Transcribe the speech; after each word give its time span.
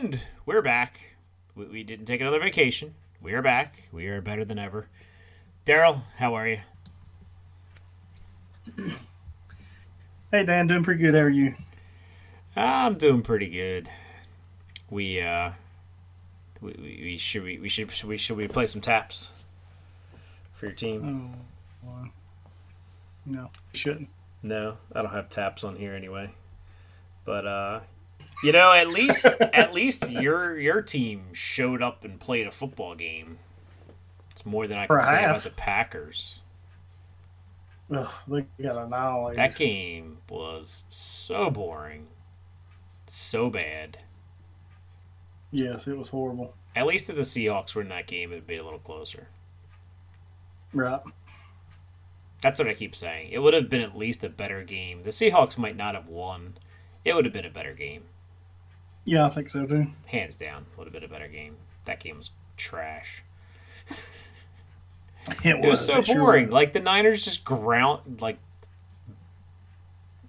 And 0.00 0.18
we're 0.46 0.62
back. 0.62 0.98
We, 1.54 1.66
we 1.66 1.82
didn't 1.82 2.06
take 2.06 2.22
another 2.22 2.40
vacation. 2.40 2.94
We 3.20 3.34
are 3.34 3.42
back. 3.42 3.82
We 3.92 4.06
are 4.06 4.22
better 4.22 4.46
than 4.46 4.58
ever. 4.58 4.88
Darrell, 5.66 6.04
how 6.16 6.32
are 6.34 6.48
you? 6.48 6.60
Hey 10.32 10.44
Dan, 10.44 10.68
doing 10.68 10.84
pretty 10.84 11.02
good. 11.02 11.14
How 11.14 11.22
are 11.22 11.28
you? 11.28 11.56
I'm 12.54 12.94
doing 12.94 13.22
pretty 13.22 13.48
good. 13.48 13.90
We 14.88 15.20
uh, 15.20 15.50
we, 16.60 16.70
we, 16.78 17.00
we 17.02 17.18
should 17.18 17.42
we, 17.42 17.58
we 17.58 17.68
should 17.68 17.90
should 17.90 18.08
we 18.08 18.16
should 18.16 18.36
we 18.36 18.46
play 18.46 18.68
some 18.68 18.80
taps 18.80 19.30
for 20.52 20.66
your 20.66 20.74
team? 20.76 21.34
Oh, 21.84 21.88
well, 21.88 22.08
no, 23.26 23.50
you 23.72 23.78
shouldn't. 23.78 24.08
No, 24.40 24.76
I 24.94 25.02
don't 25.02 25.10
have 25.10 25.28
taps 25.30 25.64
on 25.64 25.74
here 25.74 25.96
anyway. 25.96 26.30
But 27.24 27.44
uh, 27.44 27.80
you 28.42 28.52
know, 28.52 28.72
at 28.72 28.88
least 28.88 29.26
at 29.26 29.72
least 29.72 30.10
your 30.10 30.58
your 30.58 30.82
team 30.82 31.32
showed 31.32 31.82
up 31.82 32.04
and 32.04 32.18
played 32.18 32.46
a 32.46 32.50
football 32.50 32.94
game. 32.94 33.38
It's 34.30 34.46
more 34.46 34.66
than 34.66 34.78
I 34.78 34.86
can 34.86 34.96
a 34.96 35.02
say 35.02 35.24
about 35.24 35.42
the 35.42 35.50
Packers. 35.50 36.42
Ugh, 37.94 38.08
they 38.28 38.46
got 38.62 38.86
annihilated. 38.86 39.36
That 39.36 39.56
game 39.56 40.18
was 40.28 40.84
so 40.88 41.50
boring, 41.50 42.06
so 43.06 43.50
bad. 43.50 43.98
Yes, 45.50 45.88
it 45.88 45.98
was 45.98 46.08
horrible. 46.08 46.54
At 46.76 46.86
least 46.86 47.10
if 47.10 47.16
the 47.16 47.22
Seahawks 47.22 47.74
were 47.74 47.82
in 47.82 47.88
that 47.88 48.06
game, 48.06 48.30
it'd 48.30 48.46
be 48.46 48.56
a 48.56 48.64
little 48.64 48.78
closer. 48.78 49.28
Right. 50.72 51.00
That's 52.40 52.58
what 52.58 52.68
I 52.68 52.74
keep 52.74 52.94
saying. 52.94 53.30
It 53.32 53.40
would 53.40 53.54
have 53.54 53.68
been 53.68 53.80
at 53.80 53.98
least 53.98 54.22
a 54.24 54.28
better 54.28 54.62
game. 54.62 55.02
The 55.02 55.10
Seahawks 55.10 55.58
might 55.58 55.76
not 55.76 55.94
have 55.94 56.08
won. 56.08 56.54
It 57.04 57.14
would 57.14 57.24
have 57.24 57.34
been 57.34 57.44
a 57.44 57.50
better 57.50 57.74
game. 57.74 58.04
Yeah, 59.04 59.24
I 59.26 59.28
think 59.30 59.48
so 59.48 59.66
too. 59.66 59.86
Hands 60.06 60.34
down, 60.36 60.66
would 60.76 60.84
have 60.86 60.92
been 60.92 61.04
a 61.04 61.08
better 61.08 61.28
game. 61.28 61.56
That 61.86 62.00
game 62.00 62.18
was 62.18 62.30
trash. 62.56 63.22
It 65.44 65.56
It 65.56 65.60
was 65.68 65.84
so 65.84 65.98
it 66.00 66.06
sure 66.06 66.16
boring. 66.16 66.46
was. 66.46 66.52
Like 66.52 66.72
the 66.72 66.80
Niners 66.80 67.24
just 67.24 67.44
ground 67.44 68.20
like 68.20 68.38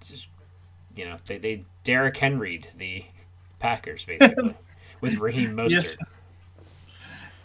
just 0.06 0.28
you 0.96 1.04
know, 1.04 1.16
they 1.26 1.38
they 1.38 1.64
Derrick 1.84 2.16
Henry 2.16 2.62
the 2.76 3.04
Packers 3.58 4.04
basically 4.04 4.54
with 5.00 5.18
Raheem 5.18 5.54
Mostert. 5.56 5.70
Yes. 5.70 5.96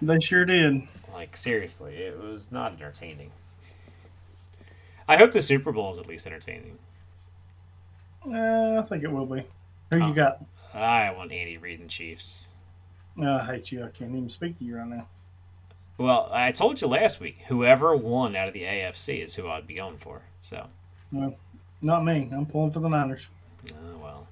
They 0.02 0.20
sure 0.20 0.45
did. 0.45 0.81
Like 1.14 1.36
seriously, 1.38 1.95
it 1.95 2.20
was 2.22 2.52
not 2.52 2.73
entertaining. 2.73 3.31
I 5.08 5.17
hope 5.17 5.31
the 5.31 5.42
Super 5.42 5.72
Bowl 5.72 5.92
is 5.92 5.98
at 6.00 6.05
least 6.08 6.28
entertaining. 6.28 6.78
Uh, 8.30 8.81
I 8.83 8.86
think 8.88 9.03
it 9.03 9.11
will 9.11 9.25
be. 9.25 9.44
Who 9.92 10.02
Oh. 10.03 10.08
you 10.09 10.14
got? 10.14 10.44
I 10.73 11.12
want 11.12 11.32
Andy 11.32 11.58
Reid 11.58 11.80
and 11.80 11.90
Chiefs. 11.90 12.48
Uh, 13.20 13.32
I 13.32 13.46
hate 13.46 13.72
you. 13.72 13.84
I 13.84 13.90
can't 13.90 14.12
even 14.12 14.30
speak 14.30 14.60
to 14.60 14.64
you 14.66 14.78
right 14.78 14.88
now. 14.88 15.08
Well, 15.98 16.30
I 16.32 16.52
told 16.52 16.80
you 16.80 16.88
last 16.88 17.20
week, 17.20 17.39
whoever 17.48 17.95
won 17.95 18.36
out 18.36 18.48
of 18.48 18.54
the 18.54 18.61
AFC 18.64 19.23
is 19.23 19.36
who 19.36 19.48
I'd 19.50 19.66
be 19.66 19.73
going 19.76 19.98
for. 19.98 20.22
So, 20.44 20.67
Well, 21.11 21.36
not 21.82 22.06
me. 22.06 22.30
I'm 22.32 22.45
pulling 22.45 22.72
for 22.72 22.80
the 22.80 22.89
Niners. 22.89 23.30
uh, 23.70 23.98
well, 24.02 24.27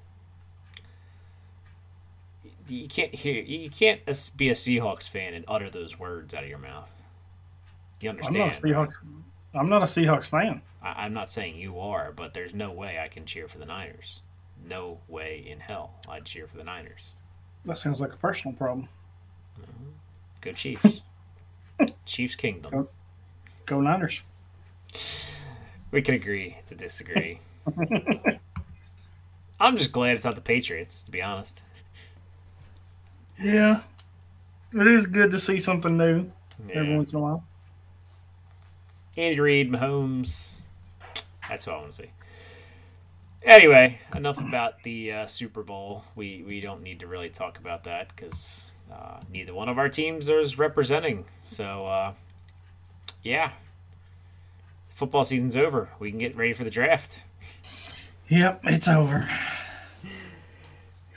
you 2.68 2.88
can't 2.88 3.16
hear, 3.16 3.42
you 3.42 3.70
can't 3.70 4.02
be 4.38 4.50
a 4.50 4.54
Seahawks 4.54 5.10
fan 5.10 5.34
and 5.34 5.46
utter 5.48 5.70
those 5.70 5.98
words 5.98 6.34
out 6.36 6.44
of 6.44 6.50
your 6.50 6.60
mouth. 6.60 6.92
You 8.02 8.12
understand? 8.12 8.38
I'm 8.38 8.48
not 8.48 8.58
a 8.58 8.62
Seahawks. 8.62 8.94
I'm 9.54 9.70
not 9.70 9.82
a 9.82 9.86
Seahawks 9.86 10.28
fan. 10.28 10.62
I, 10.84 11.06
I'm 11.06 11.14
not 11.14 11.32
saying 11.32 11.56
you 11.56 11.80
are, 11.80 12.12
but 12.12 12.34
there's 12.36 12.54
no 12.54 12.72
way 12.72 13.00
I 13.00 13.08
can 13.08 13.26
cheer 13.26 13.48
for 13.48 13.58
the 13.58 13.66
Niners. 13.66 14.22
No 14.68 15.00
way 15.08 15.46
in 15.48 15.60
hell 15.60 15.92
I'd 16.10 16.26
cheer 16.26 16.48
for 16.48 16.58
the 16.58 16.64
Niners. 16.64 17.12
That 17.66 17.78
sounds 17.78 18.02
like 18.02 18.14
a 18.14 18.18
personal 18.18 18.58
problem. 18.58 18.90
Mm-hmm. 19.60 19.90
Go 20.42 20.52
Chiefs. 20.54 21.02
Chiefs 22.06 22.36
Kingdom. 22.36 22.72
Go. 22.72 22.88
Go 23.66 23.82
Niners. 23.82 24.22
We 25.92 26.02
can 26.02 26.16
agree 26.16 26.58
to 26.68 26.76
disagree. 26.76 27.40
I'm 29.60 29.78
just 29.78 29.92
glad 29.92 30.16
it's 30.16 30.26
not 30.26 30.36
the 30.36 30.42
Patriots, 30.42 31.04
to 31.04 31.12
be 31.12 31.22
honest. 31.22 31.62
Yeah, 33.42 33.82
it 34.74 34.88
is 34.88 35.08
good 35.08 35.32
to 35.32 35.40
see 35.40 35.60
something 35.60 35.98
new 35.98 36.32
every 36.74 36.96
once 36.96 37.14
in 37.14 37.20
a 37.20 37.22
while. 37.22 37.44
Andy 39.18 39.40
Reid, 39.40 39.72
Mahomes. 39.72 40.58
That's 41.48 41.66
what 41.66 41.76
I 41.76 41.80
want 41.80 41.92
to 41.92 41.98
see. 42.04 42.10
Anyway, 43.46 44.00
enough 44.16 44.40
about 44.40 44.82
the 44.82 45.12
uh, 45.12 45.28
Super 45.28 45.62
Bowl. 45.62 46.04
We 46.16 46.44
we 46.48 46.62
don't 46.62 46.82
need 46.82 47.00
to 47.02 47.08
really 47.08 47.30
talk 47.30 47.60
about 47.60 47.84
that 47.84 48.12
because 48.16 48.74
uh, 48.92 49.20
neither 49.32 49.54
one 49.54 49.70
of 49.70 49.78
our 49.78 49.88
teams 49.88 50.28
is 50.28 50.58
representing. 50.58 51.26
So 51.44 51.86
uh, 51.86 52.14
yeah, 53.22 53.52
football 54.90 55.24
season's 55.26 55.56
over. 55.56 55.90
We 56.00 56.10
can 56.10 56.18
get 56.18 56.36
ready 56.36 56.54
for 56.54 56.64
the 56.64 56.72
draft. 56.72 57.22
Yep, 58.30 58.62
it's 58.64 58.88
over. 58.88 59.30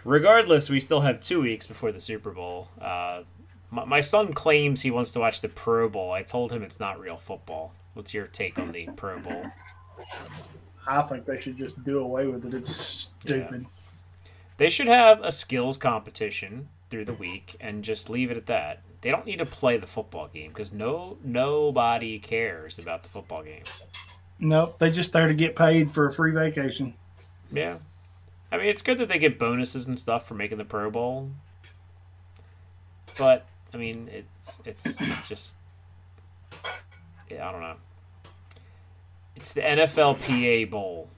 Regardless, 0.04 0.68
we 0.68 0.80
still 0.80 1.00
have 1.00 1.20
two 1.20 1.40
weeks 1.40 1.66
before 1.66 1.92
the 1.92 2.00
Super 2.00 2.30
Bowl. 2.30 2.68
Uh, 2.78 3.22
my, 3.70 3.86
my 3.86 4.00
son 4.02 4.34
claims 4.34 4.82
he 4.82 4.90
wants 4.90 5.12
to 5.12 5.20
watch 5.20 5.40
the 5.40 5.48
Pro 5.48 5.88
Bowl. 5.88 6.12
I 6.12 6.22
told 6.22 6.52
him 6.52 6.62
it's 6.62 6.78
not 6.78 7.00
real 7.00 7.16
football. 7.16 7.72
What's 7.94 8.12
your 8.12 8.26
take 8.26 8.58
on 8.58 8.72
the 8.72 8.86
Pro 8.96 9.18
Bowl? 9.18 9.46
I 10.88 11.02
think 11.02 11.26
they 11.26 11.38
should 11.38 11.58
just 11.58 11.84
do 11.84 12.00
away 12.00 12.26
with 12.26 12.46
it. 12.46 12.54
It's 12.54 13.10
stupid. 13.20 13.66
They 14.56 14.70
should 14.70 14.88
have 14.88 15.22
a 15.22 15.30
skills 15.30 15.76
competition 15.76 16.68
through 16.90 17.04
the 17.04 17.12
week 17.12 17.56
and 17.60 17.84
just 17.84 18.08
leave 18.08 18.30
it 18.30 18.36
at 18.36 18.46
that. 18.46 18.82
They 19.02 19.10
don't 19.10 19.26
need 19.26 19.38
to 19.38 19.46
play 19.46 19.76
the 19.76 19.86
football 19.86 20.28
game 20.28 20.50
because 20.50 20.72
no 20.72 21.18
nobody 21.22 22.18
cares 22.18 22.78
about 22.78 23.02
the 23.02 23.10
football 23.10 23.42
game. 23.42 23.62
Nope, 24.40 24.78
they 24.78 24.90
just 24.90 25.12
there 25.12 25.28
to 25.28 25.34
get 25.34 25.54
paid 25.54 25.90
for 25.90 26.08
a 26.08 26.12
free 26.12 26.32
vacation. 26.32 26.94
Yeah, 27.52 27.76
I 28.50 28.56
mean 28.56 28.66
it's 28.66 28.82
good 28.82 28.98
that 28.98 29.08
they 29.08 29.18
get 29.18 29.38
bonuses 29.38 29.86
and 29.86 29.98
stuff 29.98 30.26
for 30.26 30.34
making 30.34 30.58
the 30.58 30.64
Pro 30.64 30.90
Bowl, 30.90 31.30
but 33.16 33.46
I 33.72 33.76
mean 33.76 34.08
it's 34.12 34.60
it's 34.64 34.96
just 35.28 35.54
yeah, 37.30 37.48
I 37.48 37.52
don't 37.52 37.60
know. 37.60 37.76
It's 39.38 39.52
the 39.52 39.60
NFLPA 39.60 40.68
Bowl. 40.68 41.08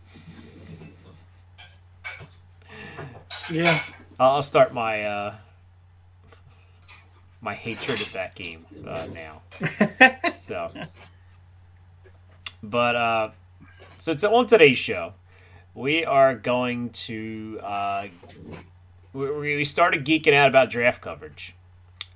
Yeah, 3.51 3.83
I'll 4.19 4.43
start 4.43 4.75
my 4.75 5.05
uh, 5.05 5.35
my 7.41 7.55
hatred 7.55 8.03
of 8.03 8.13
that 8.13 8.35
game 8.35 8.67
uh, 8.87 9.07
now. 9.15 9.41
so, 10.39 10.71
but 12.63 12.95
uh, 12.95 13.31
so 13.97 14.13
it's 14.13 14.23
on 14.23 14.47
today's 14.47 14.77
show. 14.77 15.15
We 15.73 16.05
are 16.05 16.35
going 16.35 16.91
to 16.91 17.59
uh, 17.63 18.09
we, 19.15 19.57
we 19.57 19.65
started 19.65 20.05
geeking 20.05 20.35
out 20.35 20.51
about 20.51 20.69
draft 20.69 21.01
coverage. 21.01 21.55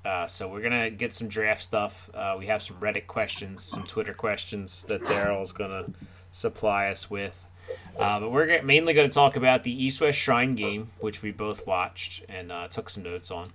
Uh, 0.04 0.26
so 0.26 0.48
we're 0.48 0.60
gonna 0.60 0.90
get 0.90 1.14
some 1.14 1.28
draft 1.28 1.64
stuff. 1.64 2.10
Uh, 2.12 2.36
we 2.38 2.46
have 2.46 2.62
some 2.62 2.76
Reddit 2.76 3.06
questions, 3.06 3.62
some 3.62 3.84
Twitter 3.84 4.12
questions 4.12 4.84
that 4.84 5.00
Darrell's 5.06 5.52
gonna 5.52 5.86
supply 6.30 6.88
us 6.88 7.08
with. 7.08 7.44
Uh, 7.98 8.20
but 8.20 8.30
we're 8.30 8.62
mainly 8.62 8.92
going 8.92 9.08
to 9.08 9.14
talk 9.14 9.36
about 9.36 9.62
the 9.62 9.70
East 9.70 10.00
West 10.00 10.18
Shrine 10.18 10.54
game, 10.54 10.90
which 10.98 11.22
we 11.22 11.30
both 11.30 11.66
watched 11.66 12.22
and 12.28 12.52
uh, 12.52 12.68
took 12.68 12.90
some 12.90 13.02
notes 13.02 13.30
on. 13.30 13.46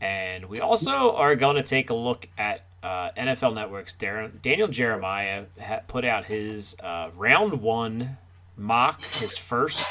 And 0.00 0.46
we 0.46 0.60
also 0.60 1.14
are 1.14 1.36
going 1.36 1.56
to 1.56 1.62
take 1.62 1.90
a 1.90 1.94
look 1.94 2.28
at 2.36 2.64
uh, 2.82 3.10
NFL 3.16 3.54
Network's 3.54 3.94
Dar- 3.94 4.28
Daniel 4.28 4.66
Jeremiah 4.66 5.44
ha- 5.60 5.80
put 5.86 6.04
out 6.04 6.24
his 6.24 6.74
uh, 6.82 7.10
round 7.16 7.62
one 7.62 8.18
mock, 8.56 9.04
his 9.04 9.36
first, 9.36 9.86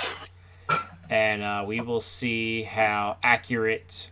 and 1.10 1.68
we 1.68 1.80
will 1.80 2.01
see 2.01 2.63
how 2.63 3.18
accurate 3.24 4.10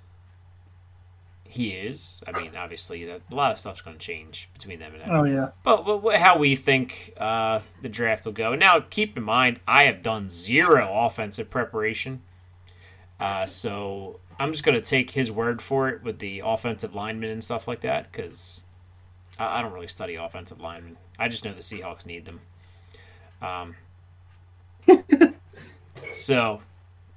he 1.49 1.71
is. 1.71 2.23
I 2.27 2.39
mean, 2.39 2.55
obviously, 2.55 3.09
a 3.09 3.19
lot 3.31 3.51
of 3.51 3.57
stuff's 3.57 3.81
going 3.81 3.97
to 3.97 4.05
change 4.05 4.49
between 4.53 4.77
them 4.77 4.93
and 4.93 5.01
him. 5.01 5.09
Oh 5.11 5.23
yeah. 5.23 5.49
But, 5.63 5.83
but 5.83 6.17
how 6.17 6.37
we 6.37 6.55
think 6.55 7.13
uh, 7.17 7.61
the 7.81 7.89
draft 7.89 8.25
will 8.25 8.33
go. 8.33 8.53
Now, 8.53 8.79
keep 8.81 9.17
in 9.17 9.23
mind, 9.23 9.59
I 9.67 9.83
have 9.83 10.03
done 10.03 10.29
zero 10.29 10.87
offensive 10.93 11.49
preparation. 11.49 12.21
Uh, 13.19 13.47
so 13.47 14.19
I'm 14.39 14.51
just 14.51 14.63
going 14.63 14.79
to 14.79 14.87
take 14.87 15.09
his 15.11 15.31
word 15.31 15.59
for 15.59 15.89
it 15.89 16.03
with 16.03 16.19
the 16.19 16.43
offensive 16.45 16.93
linemen 16.93 17.31
and 17.31 17.43
stuff 17.43 17.67
like 17.67 17.81
that 17.81 18.11
because 18.11 18.61
I, 19.39 19.57
I 19.57 19.61
don't 19.63 19.73
really 19.73 19.87
study 19.87 20.13
offensive 20.15 20.61
linemen. 20.61 20.97
I 21.17 21.29
just 21.29 21.43
know 21.43 21.53
the 21.53 21.61
Seahawks 21.61 22.05
need 22.05 22.25
them. 22.25 22.41
Um, 23.41 23.75
so 26.13 26.61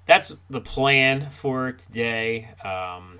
that's 0.06 0.34
the 0.48 0.62
plan 0.62 1.28
for 1.28 1.72
today. 1.72 2.48
Um, 2.64 3.18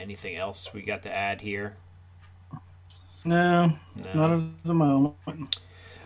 anything 0.00 0.36
else 0.36 0.72
we 0.72 0.82
got 0.82 1.02
to 1.02 1.14
add 1.14 1.40
here? 1.42 1.76
No, 3.24 3.74
No. 3.96 4.12
not 4.14 4.30
at 4.32 4.62
the 4.64 4.74
moment. 4.74 5.14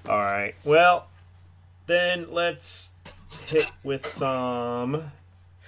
All 0.08 0.19
right. 0.19 0.55
Well, 0.64 1.06
then 1.87 2.26
let's 2.31 2.91
hit 3.46 3.70
with 3.85 4.06
some. 4.06 4.93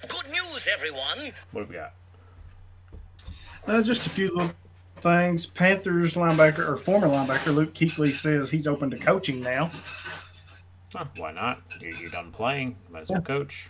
Good 0.07 0.31
news, 0.31 0.67
everyone! 0.71 1.31
What 1.51 1.61
do 1.63 1.67
we 1.69 1.75
got? 1.75 1.93
Uh, 3.65 3.81
just 3.81 4.05
a 4.05 4.09
few 4.09 4.29
little 4.35 4.51
things. 5.01 5.45
Panthers 5.47 6.13
linebacker 6.13 6.67
or 6.67 6.77
former 6.77 7.07
linebacker 7.07 7.53
Luke 7.53 7.73
Kuechly 7.73 8.11
says 8.13 8.49
he's 8.49 8.67
open 8.67 8.89
to 8.91 8.97
coaching 8.97 9.41
now. 9.41 9.71
Huh, 10.93 11.05
why 11.17 11.31
not? 11.31 11.61
You're, 11.81 11.95
you're 11.95 12.09
done 12.09 12.31
playing. 12.31 12.75
Might 12.89 13.01
as 13.03 13.09
well 13.09 13.21
coach. 13.21 13.69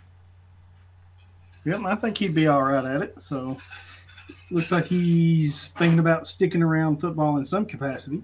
Yep, 1.64 1.80
I 1.84 1.94
think 1.96 2.18
he'd 2.18 2.34
be 2.34 2.46
all 2.46 2.62
right 2.62 2.84
at 2.84 3.02
it. 3.02 3.20
So 3.20 3.56
looks 4.50 4.72
like 4.72 4.86
he's 4.86 5.72
thinking 5.72 5.98
about 5.98 6.26
sticking 6.26 6.62
around 6.62 7.00
football 7.00 7.36
in 7.36 7.44
some 7.44 7.66
capacity. 7.66 8.22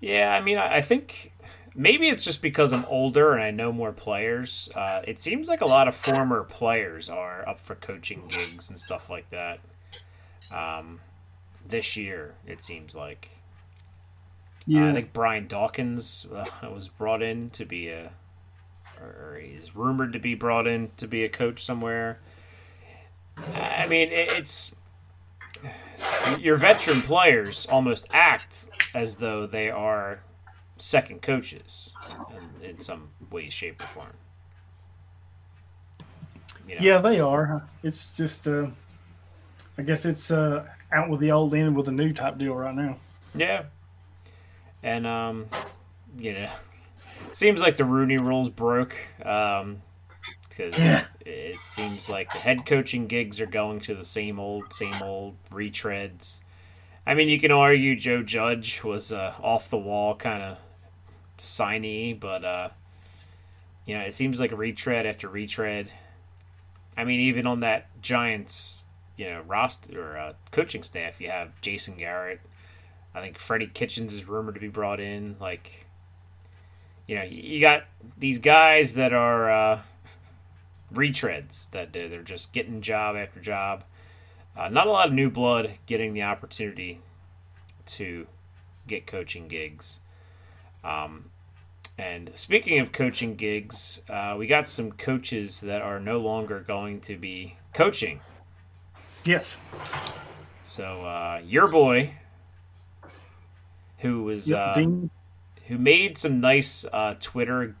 Yeah, 0.00 0.34
I 0.34 0.42
mean, 0.42 0.58
I, 0.58 0.80
think 0.82 1.32
maybe 1.74 2.08
it's 2.08 2.24
just 2.24 2.42
because 2.42 2.72
I'm 2.72 2.84
older 2.86 3.32
and 3.32 3.42
I 3.42 3.50
know 3.50 3.72
more 3.72 3.92
players. 3.92 4.68
Uh, 4.74 5.00
it 5.06 5.18
seems 5.18 5.48
like 5.48 5.62
a 5.62 5.66
lot 5.66 5.88
of 5.88 5.94
former 5.94 6.44
players 6.44 7.08
are 7.08 7.48
up 7.48 7.58
for 7.58 7.74
coaching 7.74 8.24
gigs 8.28 8.68
and 8.68 8.78
stuff 8.78 9.08
like 9.08 9.30
that. 9.30 9.60
Um, 10.50 11.00
this 11.66 11.96
year, 11.96 12.34
it 12.46 12.62
seems 12.62 12.94
like. 12.94 13.30
Uh, 13.32 14.60
Yeah, 14.66 14.90
I 14.90 14.92
think 14.92 15.12
Brian 15.12 15.46
Dawkins 15.46 16.26
uh, 16.34 16.44
was 16.70 16.88
brought 16.88 17.22
in 17.22 17.50
to 17.50 17.64
be 17.64 17.88
a, 17.88 18.12
or 19.00 19.40
he's 19.42 19.74
rumored 19.74 20.12
to 20.12 20.18
be 20.18 20.34
brought 20.34 20.66
in 20.66 20.90
to 20.98 21.08
be 21.08 21.24
a 21.24 21.28
coach 21.28 21.64
somewhere. 21.64 22.18
I 23.54 23.86
mean, 23.86 24.08
it, 24.08 24.30
it's 24.32 24.76
your 26.38 26.56
veteran 26.56 27.02
players 27.02 27.66
almost 27.70 28.06
act 28.12 28.68
as 28.94 29.16
though 29.16 29.46
they 29.46 29.70
are 29.70 30.20
second 30.76 31.22
coaches 31.22 31.92
in, 32.62 32.70
in 32.70 32.80
some 32.80 33.08
way, 33.30 33.48
shape, 33.48 33.82
or 33.82 33.86
form. 33.86 34.12
You 36.68 36.76
know? 36.76 36.80
yeah, 36.80 36.98
they 36.98 37.20
are. 37.20 37.62
It's 37.82 38.08
just, 38.16 38.48
uh, 38.48 38.68
I 39.76 39.82
guess 39.82 40.04
it's 40.04 40.30
uh, 40.30 40.66
out 40.92 41.10
with 41.10 41.20
the 41.20 41.32
old 41.32 41.52
in 41.54 41.74
with 41.74 41.86
the 41.86 41.92
new 41.92 42.12
type 42.12 42.38
deal 42.38 42.54
right 42.54 42.74
now. 42.74 42.96
Yeah. 43.34 43.64
And 44.82 45.06
um, 45.06 45.46
you 46.18 46.32
know, 46.32 46.50
seems 47.32 47.60
like 47.60 47.76
the 47.76 47.84
Rooney 47.84 48.18
rules 48.18 48.48
broke. 48.48 48.94
Um, 49.24 49.82
because 50.56 50.78
Yeah. 50.78 51.04
it 51.24 51.60
seems 51.60 52.08
like 52.08 52.32
the 52.32 52.38
head 52.38 52.66
coaching 52.66 53.06
gigs 53.06 53.40
are 53.40 53.46
going 53.46 53.80
to 53.80 53.94
the 53.94 54.04
same 54.04 54.38
old, 54.38 54.72
same 54.72 55.02
old 55.02 55.36
retreads. 55.50 56.40
I 57.06 57.14
mean, 57.14 57.28
you 57.28 57.38
can 57.38 57.50
argue 57.50 57.96
Joe 57.96 58.22
Judge 58.22 58.82
was 58.82 59.12
uh, 59.12 59.34
off 59.42 59.68
the 59.68 59.76
wall 59.76 60.14
kind 60.16 60.42
of 60.42 60.58
signee, 61.38 62.18
but 62.18 62.44
uh, 62.44 62.68
you 63.84 63.94
know, 63.96 64.02
it 64.04 64.14
seems 64.14 64.40
like 64.40 64.52
a 64.52 64.56
retread 64.56 65.04
after 65.06 65.28
retread. 65.28 65.90
I 66.96 67.04
mean, 67.04 67.20
even 67.20 67.46
on 67.46 67.60
that 67.60 67.88
Giants, 68.00 68.84
you 69.16 69.26
know, 69.26 69.42
roster 69.46 70.12
or 70.14 70.16
uh, 70.18 70.32
coaching 70.52 70.82
staff, 70.82 71.20
you 71.20 71.28
have 71.30 71.60
Jason 71.60 71.96
Garrett. 71.96 72.40
I 73.14 73.20
think 73.20 73.38
Freddie 73.38 73.66
Kitchens 73.66 74.14
is 74.14 74.26
rumored 74.26 74.54
to 74.54 74.60
be 74.60 74.68
brought 74.68 75.00
in. 75.00 75.36
Like, 75.40 75.86
you 77.06 77.16
know, 77.16 77.22
you 77.22 77.60
got 77.60 77.84
these 78.16 78.38
guys 78.38 78.94
that 78.94 79.12
are 79.12 79.50
uh, 79.50 79.80
retreads 80.94 81.70
that 81.70 81.92
they're 81.92 82.22
just 82.22 82.52
getting 82.52 82.80
job 82.80 83.16
after 83.16 83.40
job. 83.40 83.84
Uh, 84.56 84.68
not 84.68 84.86
a 84.86 84.90
lot 84.90 85.08
of 85.08 85.14
new 85.14 85.30
blood 85.30 85.72
getting 85.86 86.14
the 86.14 86.22
opportunity 86.22 87.00
to 87.86 88.26
get 88.86 89.06
coaching 89.06 89.48
gigs. 89.48 90.00
Um, 90.82 91.30
and 91.96 92.30
speaking 92.34 92.80
of 92.80 92.92
coaching 92.92 93.36
gigs, 93.36 94.00
uh, 94.08 94.34
we 94.38 94.46
got 94.46 94.66
some 94.68 94.92
coaches 94.92 95.60
that 95.60 95.80
are 95.82 96.00
no 96.00 96.18
longer 96.18 96.60
going 96.60 97.00
to 97.02 97.16
be 97.16 97.56
coaching. 97.72 98.20
Yes. 99.24 99.56
So 100.64 101.02
uh, 101.02 101.40
your 101.44 101.68
boy, 101.68 102.14
who 103.98 104.24
was 104.24 104.50
Yep, 104.50 104.76
uh, 104.76 104.84
who 105.66 105.78
made 105.78 106.18
some 106.18 106.40
nice 106.40 106.84
uh, 106.92 107.14
Twitter 107.20 107.76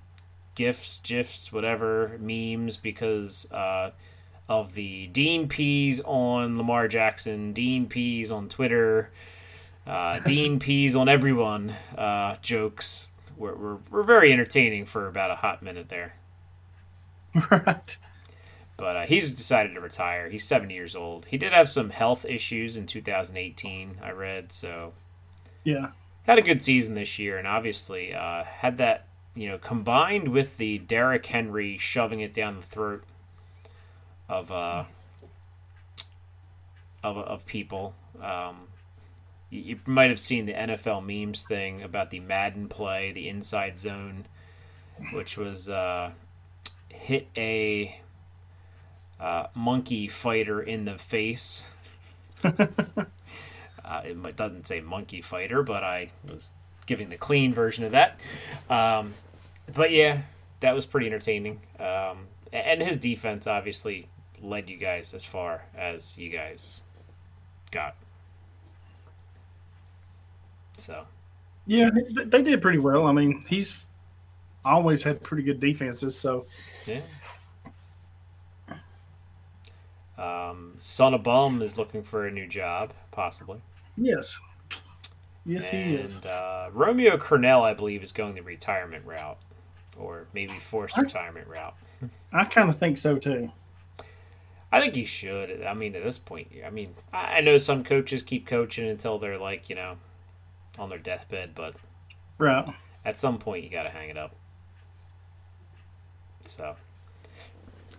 gifs, 0.54 1.00
gifs, 1.02 1.52
whatever 1.52 2.16
memes 2.20 2.76
because 2.76 3.50
uh, 3.52 3.90
of 4.48 4.74
the 4.74 5.06
Dean 5.08 5.48
Pees 5.48 6.00
on 6.04 6.56
Lamar 6.58 6.88
Jackson, 6.88 7.52
Dean 7.52 7.86
Pees 7.86 8.30
on 8.30 8.48
Twitter, 8.48 9.10
uh, 9.86 10.18
Dean 10.20 10.58
Pees 10.60 10.94
on 10.94 11.08
everyone 11.08 11.70
uh, 11.96 12.36
jokes 12.42 13.08
were, 13.36 13.54
were 13.54 13.78
were 13.90 14.02
very 14.02 14.32
entertaining 14.32 14.84
for 14.86 15.06
about 15.08 15.30
a 15.30 15.36
hot 15.36 15.62
minute 15.62 15.88
there. 15.88 16.14
right. 17.50 17.96
But 18.76 18.96
uh, 18.96 19.06
he's 19.06 19.30
decided 19.30 19.74
to 19.74 19.80
retire. 19.80 20.28
He's 20.30 20.44
70 20.44 20.74
years 20.74 20.96
old. 20.96 21.26
He 21.26 21.38
did 21.38 21.52
have 21.52 21.68
some 21.68 21.90
health 21.90 22.24
issues 22.24 22.76
in 22.76 22.86
2018, 22.86 23.98
I 24.02 24.10
read, 24.10 24.50
so 24.50 24.94
Yeah. 25.62 25.90
had 26.24 26.38
a 26.38 26.42
good 26.42 26.60
season 26.62 26.94
this 26.94 27.16
year, 27.18 27.38
and 27.38 27.46
obviously 27.46 28.12
uh, 28.12 28.42
had 28.44 28.78
that 28.78 29.06
you 29.34 29.48
know 29.48 29.58
combined 29.58 30.28
with 30.28 30.56
the 30.56 30.78
Derrick 30.78 31.26
Henry 31.26 31.78
shoving 31.78 32.20
it 32.20 32.32
down 32.32 32.56
the 32.56 32.62
throat 32.62 33.02
of 34.28 34.50
uh, 34.50 34.84
of 37.02 37.18
of 37.18 37.46
people. 37.46 37.94
Um, 38.22 38.68
you, 39.50 39.60
you 39.60 39.80
might 39.86 40.10
have 40.10 40.20
seen 40.20 40.46
the 40.46 40.54
NFL 40.54 41.04
memes 41.04 41.42
thing 41.42 41.82
about 41.82 42.10
the 42.10 42.20
Madden 42.20 42.68
play, 42.68 43.12
the 43.12 43.28
inside 43.28 43.78
zone, 43.78 44.26
which 45.12 45.36
was 45.36 45.68
uh, 45.68 46.12
hit 46.88 47.28
a 47.36 48.00
uh, 49.20 49.46
monkey 49.54 50.08
fighter 50.08 50.60
in 50.60 50.84
the 50.84 50.98
face. 50.98 51.64
Uh, 53.84 54.00
it 54.04 54.36
doesn't 54.36 54.66
say 54.66 54.80
monkey 54.80 55.20
fighter, 55.20 55.62
but 55.62 55.84
I 55.84 56.10
was 56.26 56.52
giving 56.86 57.10
the 57.10 57.16
clean 57.16 57.52
version 57.52 57.84
of 57.84 57.92
that. 57.92 58.18
Um, 58.70 59.12
but 59.72 59.90
yeah, 59.92 60.22
that 60.60 60.74
was 60.74 60.84
pretty 60.86 61.06
entertaining. 61.06 61.60
Um, 61.78 62.26
and 62.52 62.82
his 62.82 62.96
defense 62.96 63.46
obviously 63.46 64.08
led 64.42 64.68
you 64.68 64.76
guys 64.76 65.14
as 65.14 65.24
far 65.24 65.62
as 65.76 66.18
you 66.18 66.30
guys 66.30 66.82
got. 67.70 67.96
So 70.76 71.06
Yeah, 71.66 71.90
they- 72.26 72.42
did 72.42 72.60
pretty 72.60 72.78
well. 72.78 73.06
I 73.06 73.12
mean, 73.12 73.44
he's 73.48 73.84
always 74.64 75.02
had 75.02 75.22
pretty 75.22 75.42
good 75.44 75.60
defenses. 75.60 76.18
So 76.18 76.46
yeah. 76.86 77.00
Um, 80.16 80.74
Son 80.78 81.12
of 81.14 81.22
Bum 81.24 81.60
is 81.60 81.76
looking 81.76 82.02
for 82.04 82.26
a 82.26 82.30
new 82.30 82.46
job, 82.46 82.92
possibly. 83.10 83.60
yes, 83.96 84.38
yes, 85.44 85.66
he 85.68 85.94
is. 85.94 86.16
and 86.16 86.26
uh, 86.26 86.68
Romeo 86.72 87.16
Crennel, 87.16 87.62
I 87.62 87.74
believe, 87.74 88.02
is 88.02 88.12
going 88.12 88.34
the 88.34 88.42
retirement 88.42 89.04
route, 89.04 89.38
or 89.98 90.26
maybe 90.32 90.54
forced 90.54 90.96
retirement 90.96 91.46
route. 91.48 91.74
I 92.32 92.44
kind 92.44 92.68
of 92.68 92.78
think 92.78 92.96
so 92.98 93.16
too. 93.16 93.52
I 94.72 94.80
think 94.80 94.94
he 94.94 95.04
should. 95.04 95.62
I 95.62 95.72
mean, 95.74 95.94
at 95.94 96.02
this 96.02 96.18
point, 96.18 96.48
I 96.66 96.70
mean, 96.70 96.94
I 97.12 97.40
know 97.40 97.58
some 97.58 97.84
coaches 97.84 98.22
keep 98.24 98.46
coaching 98.46 98.88
until 98.88 99.18
they're 99.18 99.38
like, 99.38 99.68
you 99.68 99.76
know, 99.76 99.96
on 100.78 100.88
their 100.88 100.98
deathbed, 100.98 101.54
but 101.54 101.76
Right. 102.38 102.68
at 103.04 103.18
some 103.18 103.38
point, 103.38 103.62
you 103.62 103.70
got 103.70 103.84
to 103.84 103.90
hang 103.90 104.10
it 104.10 104.18
up. 104.18 104.34
So, 106.44 106.76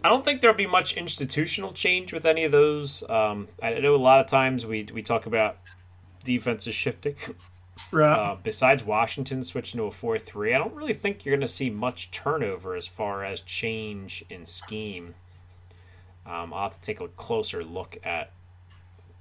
I 0.04 0.10
don't 0.10 0.24
think 0.26 0.42
there'll 0.42 0.56
be 0.56 0.68
much 0.68 0.96
institutional 0.98 1.72
change 1.72 2.12
with 2.14 2.26
any 2.26 2.44
of 2.44 2.52
those. 2.52 3.04
Um, 3.10 3.48
I 3.64 3.74
know 3.80 3.96
a 3.96 3.98
lot 3.98 4.20
of 4.20 4.28
times 4.28 4.66
we 4.66 4.86
we 4.94 5.02
talk 5.02 5.26
about 5.26 5.58
defenses 6.24 6.76
shifting. 6.76 7.16
Right. 7.92 8.14
Uh, 8.14 8.38
besides 8.42 8.84
Washington 8.84 9.44
switching 9.44 9.78
to 9.80 9.86
a 9.86 9.92
4 9.92 10.18
3, 10.20 10.54
I 10.54 10.58
don't 10.58 10.74
really 10.74 10.94
think 10.94 11.26
you're 11.26 11.36
going 11.36 11.42
to 11.42 11.48
see 11.48 11.70
much 11.70 12.12
turnover 12.12 12.76
as 12.76 12.88
far 12.88 13.24
as 13.24 13.42
change 13.42 14.24
in 14.30 14.46
scheme. 14.46 15.16
Um, 16.26 16.54
I'll 16.54 16.64
have 16.70 16.76
to 16.76 16.82
take 16.82 17.00
a 17.00 17.08
closer 17.10 17.64
look 17.64 17.98
at 18.04 18.32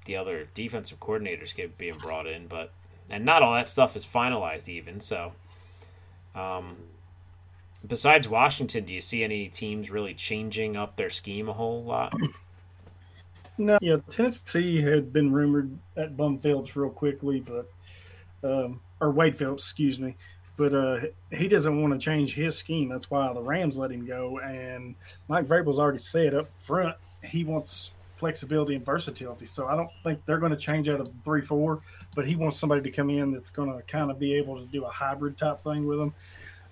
the 0.06 0.16
other 0.16 0.48
defensive 0.54 1.00
coordinators 1.00 1.54
being 1.76 1.98
brought 1.98 2.26
in, 2.26 2.46
but 2.46 2.72
and 3.10 3.24
not 3.24 3.42
all 3.42 3.52
that 3.54 3.68
stuff 3.68 3.96
is 3.96 4.06
finalized 4.06 4.68
even. 4.68 5.00
So, 5.00 5.32
um, 6.34 6.76
besides 7.86 8.28
Washington, 8.28 8.84
do 8.84 8.92
you 8.92 9.00
see 9.00 9.22
any 9.22 9.48
teams 9.48 9.90
really 9.90 10.14
changing 10.14 10.76
up 10.76 10.96
their 10.96 11.10
scheme 11.10 11.48
a 11.48 11.52
whole 11.52 11.84
lot? 11.84 12.14
No, 13.56 13.78
yeah, 13.80 13.98
Tennessee 14.10 14.82
had 14.82 15.12
been 15.12 15.32
rumored 15.32 15.78
at 15.96 16.16
Bum 16.16 16.38
Phillips 16.38 16.74
real 16.74 16.90
quickly, 16.90 17.38
but 17.38 17.70
um, 18.44 18.80
or 19.00 19.10
Wade 19.10 19.36
Phillips, 19.36 19.64
excuse 19.64 19.98
me, 19.98 20.14
but 20.56 20.74
uh, 20.74 21.00
he 21.32 21.48
doesn't 21.48 21.80
want 21.80 21.92
to 21.92 21.98
change 21.98 22.34
his 22.34 22.56
scheme. 22.56 22.88
That's 22.88 23.10
why 23.10 23.32
the 23.32 23.42
Rams 23.42 23.76
let 23.76 23.90
him 23.90 24.06
go. 24.06 24.38
And 24.38 24.94
Mike 25.28 25.46
Vrabel's 25.46 25.78
already 25.78 25.98
said 25.98 26.34
up 26.34 26.48
front 26.56 26.96
he 27.22 27.42
wants 27.42 27.94
flexibility 28.16 28.74
and 28.74 28.84
versatility. 28.84 29.46
So 29.46 29.66
I 29.66 29.76
don't 29.76 29.90
think 30.04 30.24
they're 30.26 30.38
going 30.38 30.52
to 30.52 30.58
change 30.58 30.88
out 30.88 31.00
of 31.00 31.10
three 31.24 31.42
four, 31.42 31.80
but 32.14 32.28
he 32.28 32.36
wants 32.36 32.58
somebody 32.58 32.82
to 32.82 32.90
come 32.90 33.10
in 33.10 33.32
that's 33.32 33.50
going 33.50 33.74
to 33.74 33.82
kind 33.82 34.10
of 34.10 34.18
be 34.18 34.34
able 34.34 34.58
to 34.58 34.66
do 34.66 34.84
a 34.84 34.90
hybrid 34.90 35.36
type 35.38 35.62
thing 35.62 35.86
with 35.86 35.98
them 35.98 36.14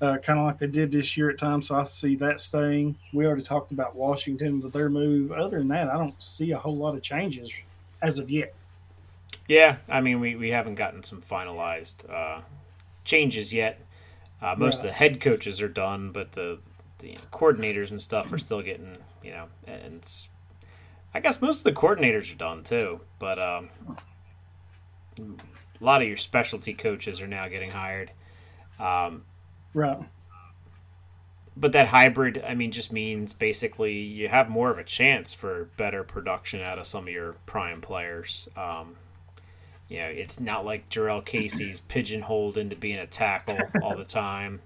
uh, 0.02 0.18
kind 0.18 0.38
of 0.38 0.44
like 0.44 0.58
they 0.58 0.66
did 0.66 0.90
this 0.90 1.16
year 1.16 1.30
at 1.30 1.38
times. 1.38 1.68
So 1.68 1.76
I 1.76 1.84
see 1.84 2.16
that 2.16 2.40
staying. 2.40 2.96
We 3.12 3.24
already 3.24 3.44
talked 3.44 3.70
about 3.70 3.94
Washington 3.94 4.60
with 4.60 4.72
their 4.72 4.90
move. 4.90 5.30
Other 5.30 5.58
than 5.58 5.68
that, 5.68 5.88
I 5.88 5.96
don't 5.96 6.20
see 6.20 6.50
a 6.50 6.58
whole 6.58 6.76
lot 6.76 6.96
of 6.96 7.02
changes 7.02 7.52
as 8.02 8.18
of 8.18 8.28
yet. 8.28 8.52
Yeah, 9.48 9.76
I 9.88 10.00
mean, 10.00 10.20
we, 10.20 10.36
we 10.36 10.50
haven't 10.50 10.76
gotten 10.76 11.02
some 11.02 11.20
finalized 11.20 12.08
uh, 12.10 12.42
changes 13.04 13.52
yet. 13.52 13.80
Uh, 14.40 14.54
most 14.56 14.78
of 14.78 14.84
the 14.84 14.92
head 14.92 15.20
coaches 15.20 15.60
are 15.60 15.68
done, 15.68 16.10
but 16.10 16.32
the 16.32 16.58
the 16.98 17.16
coordinators 17.32 17.90
and 17.90 18.00
stuff 18.00 18.32
are 18.32 18.38
still 18.38 18.62
getting, 18.62 18.96
you 19.24 19.32
know, 19.32 19.46
and 19.66 20.08
I 21.12 21.20
guess 21.20 21.40
most 21.40 21.58
of 21.58 21.64
the 21.64 21.72
coordinators 21.72 22.32
are 22.32 22.36
done 22.36 22.62
too. 22.62 23.00
But 23.18 23.38
um, 23.40 23.70
a 25.18 25.84
lot 25.84 26.02
of 26.02 26.08
your 26.08 26.16
specialty 26.16 26.74
coaches 26.74 27.20
are 27.20 27.26
now 27.26 27.48
getting 27.48 27.70
hired. 27.70 28.12
Um, 28.78 29.24
Right. 29.74 29.98
But 31.56 31.72
that 31.72 31.88
hybrid, 31.88 32.42
I 32.46 32.54
mean, 32.54 32.72
just 32.72 32.92
means 32.92 33.34
basically 33.34 33.92
you 33.98 34.28
have 34.28 34.48
more 34.48 34.70
of 34.70 34.78
a 34.78 34.84
chance 34.84 35.34
for 35.34 35.68
better 35.76 36.02
production 36.02 36.60
out 36.60 36.78
of 36.78 36.86
some 36.86 37.04
of 37.06 37.12
your 37.12 37.34
prime 37.44 37.80
players. 37.82 38.48
Um, 38.56 38.96
you 39.92 39.98
know, 39.98 40.06
it's 40.06 40.40
not 40.40 40.64
like 40.64 40.88
Jurrell 40.88 41.22
Casey's 41.22 41.80
pigeonholed 41.88 42.56
into 42.56 42.74
being 42.74 42.98
a 42.98 43.06
tackle 43.06 43.58
all 43.82 43.94
the 43.94 44.04
time. 44.04 44.62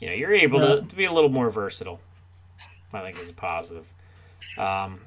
You 0.00 0.08
know, 0.08 0.12
you're 0.12 0.34
able 0.34 0.58
to, 0.58 0.82
to, 0.82 0.96
be 0.96 1.04
a 1.04 1.12
little 1.12 1.30
more 1.30 1.50
versatile. 1.50 2.00
I 2.92 3.00
think 3.00 3.20
is 3.20 3.30
a 3.30 3.32
positive. 3.32 3.86
Um, 4.58 5.02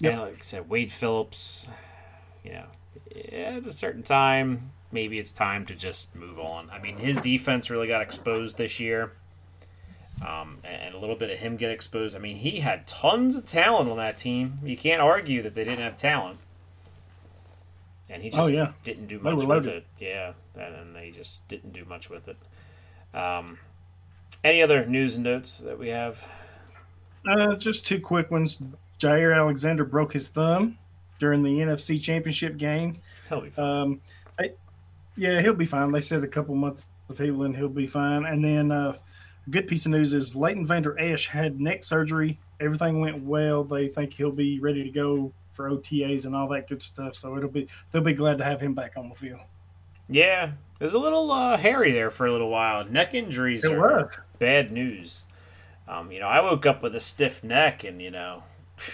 yep. 0.00 0.12
And 0.14 0.20
like 0.22 0.38
I 0.40 0.42
said, 0.42 0.68
Wade 0.68 0.90
Phillips, 0.90 1.68
you 2.42 2.54
know, 2.54 2.66
at 3.32 3.66
a 3.66 3.72
certain 3.72 4.02
time, 4.02 4.72
maybe 4.90 5.18
it's 5.18 5.30
time 5.30 5.64
to 5.66 5.76
just 5.76 6.16
move 6.16 6.40
on. 6.40 6.70
I 6.70 6.80
mean, 6.80 6.98
his 6.98 7.18
defense 7.18 7.70
really 7.70 7.86
got 7.86 8.02
exposed 8.02 8.56
this 8.56 8.80
year. 8.80 9.12
Um, 10.26 10.58
and 10.64 10.92
a 10.92 10.98
little 10.98 11.16
bit 11.16 11.30
of 11.30 11.38
him 11.38 11.56
get 11.56 11.70
exposed. 11.70 12.16
I 12.16 12.18
mean, 12.18 12.36
he 12.36 12.60
had 12.60 12.86
tons 12.88 13.36
of 13.36 13.46
talent 13.46 13.88
on 13.88 13.96
that 13.98 14.18
team. 14.18 14.58
You 14.64 14.76
can't 14.76 15.00
argue 15.00 15.40
that 15.42 15.54
they 15.54 15.62
didn't 15.62 15.84
have 15.84 15.96
talent. 15.96 16.38
And 18.10 18.22
he 18.22 18.28
oh, 18.30 18.36
just 18.36 18.50
oh, 18.50 18.52
yeah. 18.52 18.72
didn't 18.82 19.06
do 19.06 19.18
much 19.18 19.44
with 19.44 19.66
it. 19.66 19.86
Yeah, 19.98 20.32
and 20.56 20.94
they 20.94 21.10
just 21.10 21.48
didn't 21.48 21.72
do 21.72 21.84
much 21.84 22.10
with 22.10 22.28
it. 22.28 22.36
Um, 23.14 23.58
any 24.42 24.62
other 24.62 24.84
news 24.84 25.14
and 25.14 25.24
notes 25.24 25.58
that 25.58 25.78
we 25.78 25.88
have? 25.88 26.28
Uh, 27.26 27.54
just 27.54 27.86
two 27.86 28.00
quick 28.00 28.30
ones. 28.30 28.58
Jaire 28.98 29.34
Alexander 29.34 29.84
broke 29.84 30.12
his 30.12 30.28
thumb 30.28 30.78
during 31.18 31.42
the 31.42 31.58
NFC 31.58 32.00
Championship 32.00 32.56
game. 32.56 32.96
He'll 33.28 33.40
be 33.40 33.50
fine. 33.50 33.64
Um, 33.64 34.00
I, 34.38 34.50
yeah, 35.16 35.40
he'll 35.40 35.54
be 35.54 35.64
fine. 35.64 35.90
They 35.92 36.00
said 36.00 36.22
a 36.22 36.28
couple 36.28 36.54
months 36.54 36.84
of 37.08 37.18
healing, 37.18 37.54
he'll 37.54 37.68
be 37.68 37.86
fine. 37.86 38.24
And 38.24 38.44
then 38.44 38.70
uh, 38.70 38.96
a 39.46 39.50
good 39.50 39.68
piece 39.68 39.86
of 39.86 39.92
news 39.92 40.14
is 40.14 40.36
Leighton 40.36 40.66
Vander 40.66 40.98
Esch 40.98 41.28
had 41.28 41.60
neck 41.60 41.84
surgery. 41.84 42.38
Everything 42.60 43.00
went 43.00 43.24
well. 43.24 43.64
They 43.64 43.88
think 43.88 44.14
he'll 44.14 44.30
be 44.30 44.60
ready 44.60 44.84
to 44.84 44.90
go 44.90 45.32
for 45.54 45.70
OTAs 45.70 46.26
and 46.26 46.36
all 46.36 46.48
that 46.48 46.68
good 46.68 46.82
stuff. 46.82 47.16
So 47.16 47.36
it'll 47.36 47.50
be 47.50 47.68
they'll 47.90 48.02
be 48.02 48.12
glad 48.12 48.38
to 48.38 48.44
have 48.44 48.60
him 48.60 48.74
back 48.74 48.96
on 48.96 49.08
the 49.08 49.14
field. 49.14 49.40
Yeah, 50.08 50.52
it 50.78 50.82
was 50.82 50.94
a 50.94 50.98
little 50.98 51.30
uh, 51.32 51.56
hairy 51.56 51.92
there 51.92 52.10
for 52.10 52.26
a 52.26 52.32
little 52.32 52.50
while. 52.50 52.84
Neck 52.84 53.14
injuries 53.14 53.64
it 53.64 53.72
are 53.72 54.02
was. 54.02 54.18
bad 54.38 54.70
news. 54.70 55.24
Um, 55.88 56.12
you 56.12 56.20
know, 56.20 56.28
I 56.28 56.40
woke 56.40 56.66
up 56.66 56.82
with 56.82 56.94
a 56.94 57.00
stiff 57.00 57.42
neck, 57.42 57.84
and 57.84 58.02
you 58.02 58.10
know, 58.10 58.42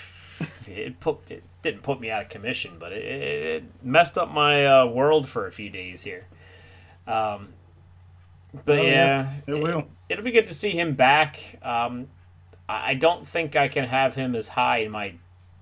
it 0.67 1.01
put 1.01 1.19
it 1.29 1.43
didn't 1.63 1.83
put 1.83 2.01
me 2.01 2.11
out 2.11 2.23
of 2.23 2.29
commission, 2.29 2.77
but 2.79 2.93
it, 2.93 3.05
it 3.05 3.65
messed 3.83 4.17
up 4.17 4.31
my 4.31 4.67
uh, 4.67 4.87
world 4.87 5.29
for 5.29 5.47
a 5.47 5.53
few 5.53 5.71
days 5.71 6.03
here. 6.03 6.27
Um, 7.07 7.55
but 8.65 8.79
oh, 8.79 8.83
yeah, 8.83 8.91
yeah, 9.47 9.55
it 9.55 9.63
will. 9.63 9.87
It, 10.09 10.17
will 10.17 10.25
be 10.25 10.33
good 10.33 10.49
to 10.49 10.55
see 10.55 10.71
him 10.71 10.95
back. 10.95 11.59
Um, 11.63 12.09
I 12.69 12.95
don't 12.95 13.27
think 13.27 13.57
I 13.57 13.67
can 13.67 13.85
have 13.85 14.15
him 14.15 14.37
as 14.37 14.49
high 14.49 14.79
in 14.79 14.93
my 14.93 15.15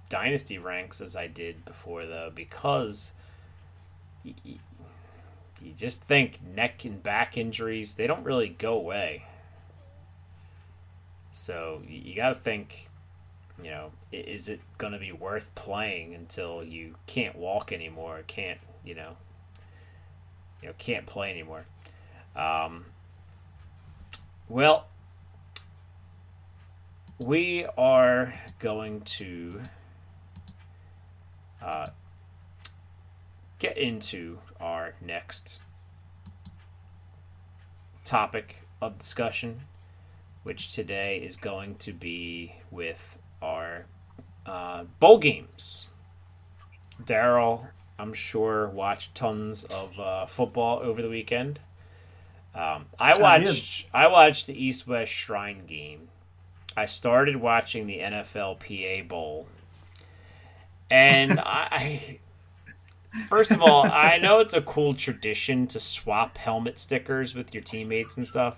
dynasty 0.08 0.58
ranks 0.58 1.00
as 1.00 1.16
I 1.16 1.26
did 1.26 1.64
before, 1.64 2.06
though, 2.06 2.30
because 2.34 3.12
you, 4.24 4.34
just 5.76 6.02
think 6.02 6.40
neck 6.54 6.84
and 6.84 7.02
back 7.02 7.36
injuries 7.36 7.94
they 7.94 8.06
don't 8.06 8.24
really 8.24 8.48
go 8.48 8.74
away. 8.74 9.24
So 11.30 11.82
you 11.86 12.14
got 12.14 12.30
to 12.30 12.34
think 12.34 12.88
you 13.62 13.70
know, 13.70 13.90
is 14.12 14.48
it 14.48 14.60
going 14.78 14.92
to 14.92 14.98
be 14.98 15.12
worth 15.12 15.54
playing 15.54 16.14
until 16.14 16.62
you 16.62 16.94
can't 17.06 17.36
walk 17.36 17.72
anymore, 17.72 18.22
can't, 18.26 18.60
you 18.84 18.94
know, 18.94 19.16
you 20.62 20.68
know, 20.68 20.74
can't 20.78 21.06
play 21.06 21.30
anymore? 21.30 21.66
Um, 22.36 22.86
well, 24.48 24.86
we 27.18 27.66
are 27.76 28.32
going 28.60 29.00
to 29.00 29.60
uh, 31.62 31.88
get 33.58 33.76
into 33.76 34.38
our 34.60 34.94
next 35.00 35.60
topic 38.04 38.62
of 38.80 38.98
discussion, 38.98 39.62
which 40.42 40.72
today 40.72 41.18
is 41.18 41.36
going 41.36 41.74
to 41.76 41.92
be 41.92 42.54
with 42.70 43.18
our 43.42 43.86
uh, 44.46 44.84
bowl 45.00 45.18
games. 45.18 45.86
Darrell, 47.04 47.68
I'm 47.98 48.12
sure, 48.12 48.68
watched 48.68 49.14
tons 49.14 49.64
of 49.64 49.98
uh, 49.98 50.26
football 50.26 50.80
over 50.80 51.02
the 51.02 51.08
weekend. 51.08 51.60
Um, 52.54 52.86
I 52.98 53.18
watched 53.18 53.86
I 53.92 54.08
watched 54.08 54.46
the 54.46 54.64
East 54.64 54.86
West 54.86 55.12
Shrine 55.12 55.66
game. 55.66 56.08
I 56.76 56.86
started 56.86 57.36
watching 57.36 57.86
the 57.86 57.98
NFLPA 57.98 59.06
Bowl, 59.08 59.48
and 60.90 61.40
I 61.40 62.18
first 63.28 63.50
of 63.50 63.62
all 63.62 63.84
I 63.84 64.18
know 64.18 64.40
it's 64.40 64.54
a 64.54 64.62
cool 64.62 64.94
tradition 64.94 65.66
to 65.68 65.80
swap 65.80 66.38
helmet 66.38 66.78
stickers 66.78 67.34
with 67.34 67.52
your 67.54 67.62
teammates 67.62 68.16
and 68.16 68.26
stuff 68.26 68.56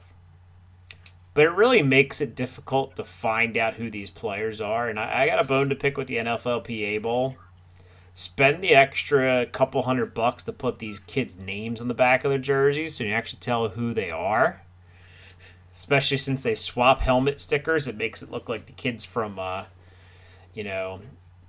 but 1.33 1.45
it 1.45 1.51
really 1.51 1.83
makes 1.83 2.21
it 2.21 2.35
difficult 2.35 2.97
to 2.97 3.05
find 3.05 3.57
out 3.57 3.75
who 3.75 3.91
these 3.91 4.11
players 4.11 4.61
are. 4.61 4.89
And 4.89 4.99
I, 4.99 5.23
I 5.23 5.27
got 5.27 5.45
a 5.45 5.47
bone 5.47 5.69
to 5.69 5.75
pick 5.75 5.97
with 5.97 6.09
the 6.09 6.17
NFLPA 6.17 7.03
Bowl. 7.03 7.37
Spend 8.13 8.63
the 8.63 8.75
extra 8.75 9.47
couple 9.47 9.83
hundred 9.83 10.13
bucks 10.13 10.43
to 10.45 10.53
put 10.53 10.81
these 10.81 10.99
kids' 10.99 11.39
names 11.39 11.81
on 11.81 11.89
the 11.89 11.95
back 11.95 12.25
of 12.25 12.31
their 12.31 12.39
jerseys 12.39 12.97
so 12.97 13.05
you 13.05 13.13
actually 13.13 13.39
tell 13.41 13.69
who 13.71 13.95
they 13.95 14.11
are. 14.11 14.63
Especially 15.73 16.19
since 16.19 16.43
they 16.43 16.57
swap 16.57 17.01
helmet 17.01 17.41
stickers, 17.41 17.87
it 17.87 17.97
makes 17.97 18.23
it 18.23 18.31
look 18.31 18.49
like 18.49 18.67
the 18.67 18.73
kids 18.73 19.05
from, 19.05 19.39
uh, 19.39 19.65
you 20.53 20.65
know, 20.65 21.01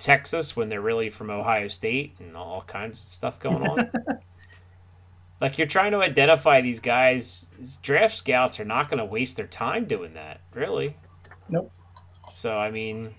Texas 0.02 0.56
when 0.56 0.70
they're 0.70 0.82
really 0.82 1.10
from 1.10 1.30
Ohio 1.30 1.68
State 1.68 2.16
and 2.20 2.36
all 2.36 2.64
kinds 2.68 3.00
of 3.00 3.06
stuff 3.06 3.40
going 3.40 3.68
on. 3.68 3.92
like 5.42 5.58
you're 5.58 5.68
trying 5.68 5.92
to 5.92 5.98
identify 6.02 6.62
these 6.62 6.80
guys. 6.80 7.48
These 7.60 7.78
draft 7.78 8.16
scouts 8.16 8.60
are 8.60 8.66
not 8.66 8.90
going 8.90 9.00
to 9.00 9.06
waste 9.06 9.38
their 9.38 9.48
time 9.48 9.86
doing 9.86 10.14
that 10.14 10.42
really. 10.54 10.96
Nope. 11.50 11.72
So 12.32 12.58
i 12.58 12.72
mean 12.72 13.14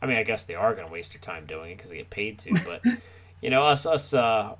i 0.00 0.06
mean 0.06 0.16
i 0.16 0.22
guess 0.22 0.44
they 0.44 0.54
are 0.54 0.74
going 0.74 0.86
to 0.86 0.92
waste 0.92 1.12
their 1.12 1.20
time 1.20 1.46
doing 1.46 1.72
it 1.72 1.76
because 1.76 1.90
they 1.90 1.98
get 1.98 2.10
paid 2.10 2.38
to 2.40 2.54
but 2.64 2.82
you 3.42 3.50
know 3.50 3.64
us 3.64 3.84
us 3.86 4.14
uh 4.14 4.54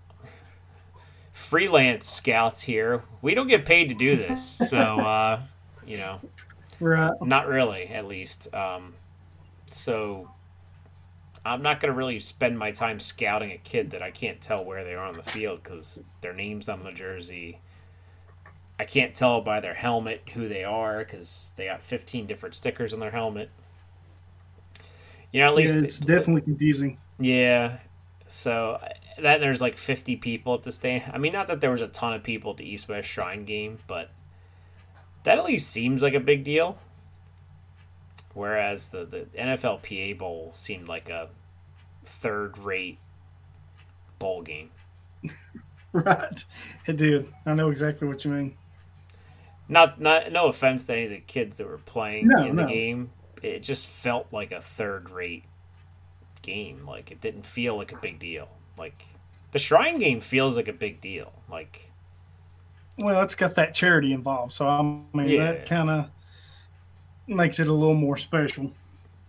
freelance 1.32 2.08
scouts 2.08 2.62
here 2.62 3.02
we 3.22 3.34
don't 3.34 3.48
get 3.48 3.64
paid 3.64 3.88
to 3.88 3.94
do 3.94 4.16
this. 4.16 4.44
So 4.44 4.78
uh 4.78 5.42
you 5.86 5.98
know 5.98 6.20
right 6.80 7.12
not 7.22 7.46
really 7.46 7.86
at 7.88 8.06
least. 8.06 8.52
Um 8.54 8.94
so 9.70 10.30
I'm 11.46 11.62
not 11.62 11.80
going 11.80 11.92
to 11.92 11.96
really 11.96 12.18
spend 12.20 12.58
my 12.58 12.70
time 12.72 12.98
scouting 13.00 13.52
a 13.52 13.58
kid 13.58 13.90
that 13.90 14.02
I 14.02 14.10
can't 14.10 14.40
tell 14.40 14.64
where 14.64 14.84
they 14.84 14.94
are 14.94 15.04
on 15.04 15.16
the 15.16 15.22
field 15.22 15.62
because 15.62 16.02
their 16.20 16.32
name's 16.32 16.68
on 16.68 16.82
the 16.82 16.92
jersey. 16.92 17.60
I 18.78 18.84
can't 18.84 19.14
tell 19.14 19.40
by 19.40 19.60
their 19.60 19.74
helmet 19.74 20.22
who 20.34 20.48
they 20.48 20.64
are 20.64 20.98
because 20.98 21.52
they 21.56 21.66
got 21.66 21.82
15 21.82 22.26
different 22.26 22.54
stickers 22.54 22.92
on 22.92 23.00
their 23.00 23.10
helmet. 23.10 23.50
You 25.32 25.40
know, 25.40 25.48
at 25.48 25.54
least 25.54 25.76
yeah, 25.76 25.82
it's 25.82 25.98
definitely 25.98 26.42
confusing. 26.42 26.98
Yeah, 27.18 27.78
So 28.28 28.80
that 29.18 29.40
there's 29.40 29.60
like 29.60 29.76
50 29.76 30.16
people 30.16 30.54
at 30.54 30.62
the 30.62 30.72
stand. 30.72 31.04
I 31.12 31.18
mean, 31.18 31.32
not 31.32 31.46
that 31.46 31.60
there 31.60 31.70
was 31.70 31.80
a 31.80 31.88
ton 31.88 32.12
of 32.12 32.22
people 32.22 32.50
at 32.52 32.56
the 32.58 32.68
East 32.68 32.88
West 32.88 33.08
Shrine 33.08 33.44
game, 33.44 33.78
but 33.86 34.10
that 35.24 35.38
at 35.38 35.44
least 35.44 35.70
seems 35.70 36.02
like 36.02 36.14
a 36.14 36.20
big 36.20 36.44
deal. 36.44 36.78
Whereas 38.36 38.88
the 38.88 39.06
the 39.06 39.20
NFLPA 39.36 40.18
Bowl 40.18 40.52
seemed 40.54 40.88
like 40.88 41.08
a 41.08 41.30
third 42.04 42.58
rate 42.58 42.98
bowl 44.18 44.42
game. 44.42 44.70
Right. 45.92 46.44
It 46.86 46.98
did. 46.98 47.32
I 47.46 47.54
know 47.54 47.70
exactly 47.70 48.06
what 48.06 48.22
you 48.22 48.30
mean. 48.30 48.56
Not 49.66 49.98
not 49.98 50.30
no 50.30 50.48
offense 50.48 50.84
to 50.84 50.92
any 50.92 51.04
of 51.04 51.10
the 51.10 51.20
kids 51.20 51.56
that 51.56 51.66
were 51.66 51.78
playing 51.78 52.28
No, 52.28 52.44
in 52.44 52.56
the 52.56 52.64
game. 52.64 53.10
It 53.42 53.60
just 53.60 53.86
felt 53.86 54.26
like 54.30 54.52
a 54.52 54.60
third 54.60 55.08
rate 55.08 55.44
game. 56.42 56.84
Like 56.86 57.10
it 57.10 57.22
didn't 57.22 57.46
feel 57.46 57.76
like 57.78 57.92
a 57.92 57.96
big 57.96 58.18
deal. 58.18 58.50
Like 58.76 59.06
the 59.52 59.58
Shrine 59.58 59.98
game 59.98 60.20
feels 60.20 60.54
like 60.54 60.68
a 60.68 60.72
big 60.74 61.00
deal. 61.00 61.32
Like 61.50 61.90
Well, 62.98 63.22
it's 63.22 63.34
got 63.34 63.54
that 63.54 63.74
charity 63.74 64.12
involved, 64.12 64.52
so 64.52 64.68
I 64.68 64.82
mean 64.82 65.28
Yeah. 65.28 65.52
that 65.52 65.66
kind 65.66 65.88
of 65.88 66.10
makes 67.26 67.58
it 67.58 67.68
a 67.68 67.72
little 67.72 67.94
more 67.94 68.16
special. 68.16 68.72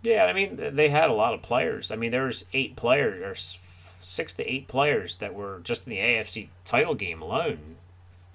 Yeah, 0.04 0.25
I 0.25 0.34
mean 0.34 0.75
they 0.75 0.89
had 0.89 1.10
a 1.10 1.13
lot 1.13 1.34
of 1.34 1.42
players. 1.42 1.92
I 1.92 1.96
mean 1.96 2.12
there 2.12 2.25
was 2.25 2.46
eight 2.54 2.75
players 2.75 3.22
or 3.24 3.63
six 4.01 4.34
to 4.36 4.51
eight 4.51 4.68
players 4.68 5.18
that 5.18 5.34
were 5.34 5.60
just 5.63 5.86
in 5.86 5.92
the 5.92 5.98
AFC 5.98 6.50
title 6.66 6.96
game 6.96 7.22
alone 7.22 7.77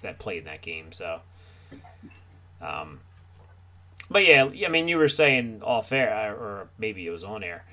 that 0.01 0.19
played 0.19 0.39
in 0.39 0.45
that 0.45 0.61
game. 0.61 0.91
So, 0.91 1.21
um, 2.61 2.99
but 4.09 4.25
yeah, 4.25 4.49
I 4.65 4.69
mean 4.69 4.87
you 4.87 4.97
were 4.97 5.07
saying 5.07 5.61
off 5.63 5.91
air 5.91 6.33
or 6.33 6.67
maybe 6.77 7.05
it 7.07 7.11
was 7.11 7.23
on 7.23 7.43
air. 7.43 7.65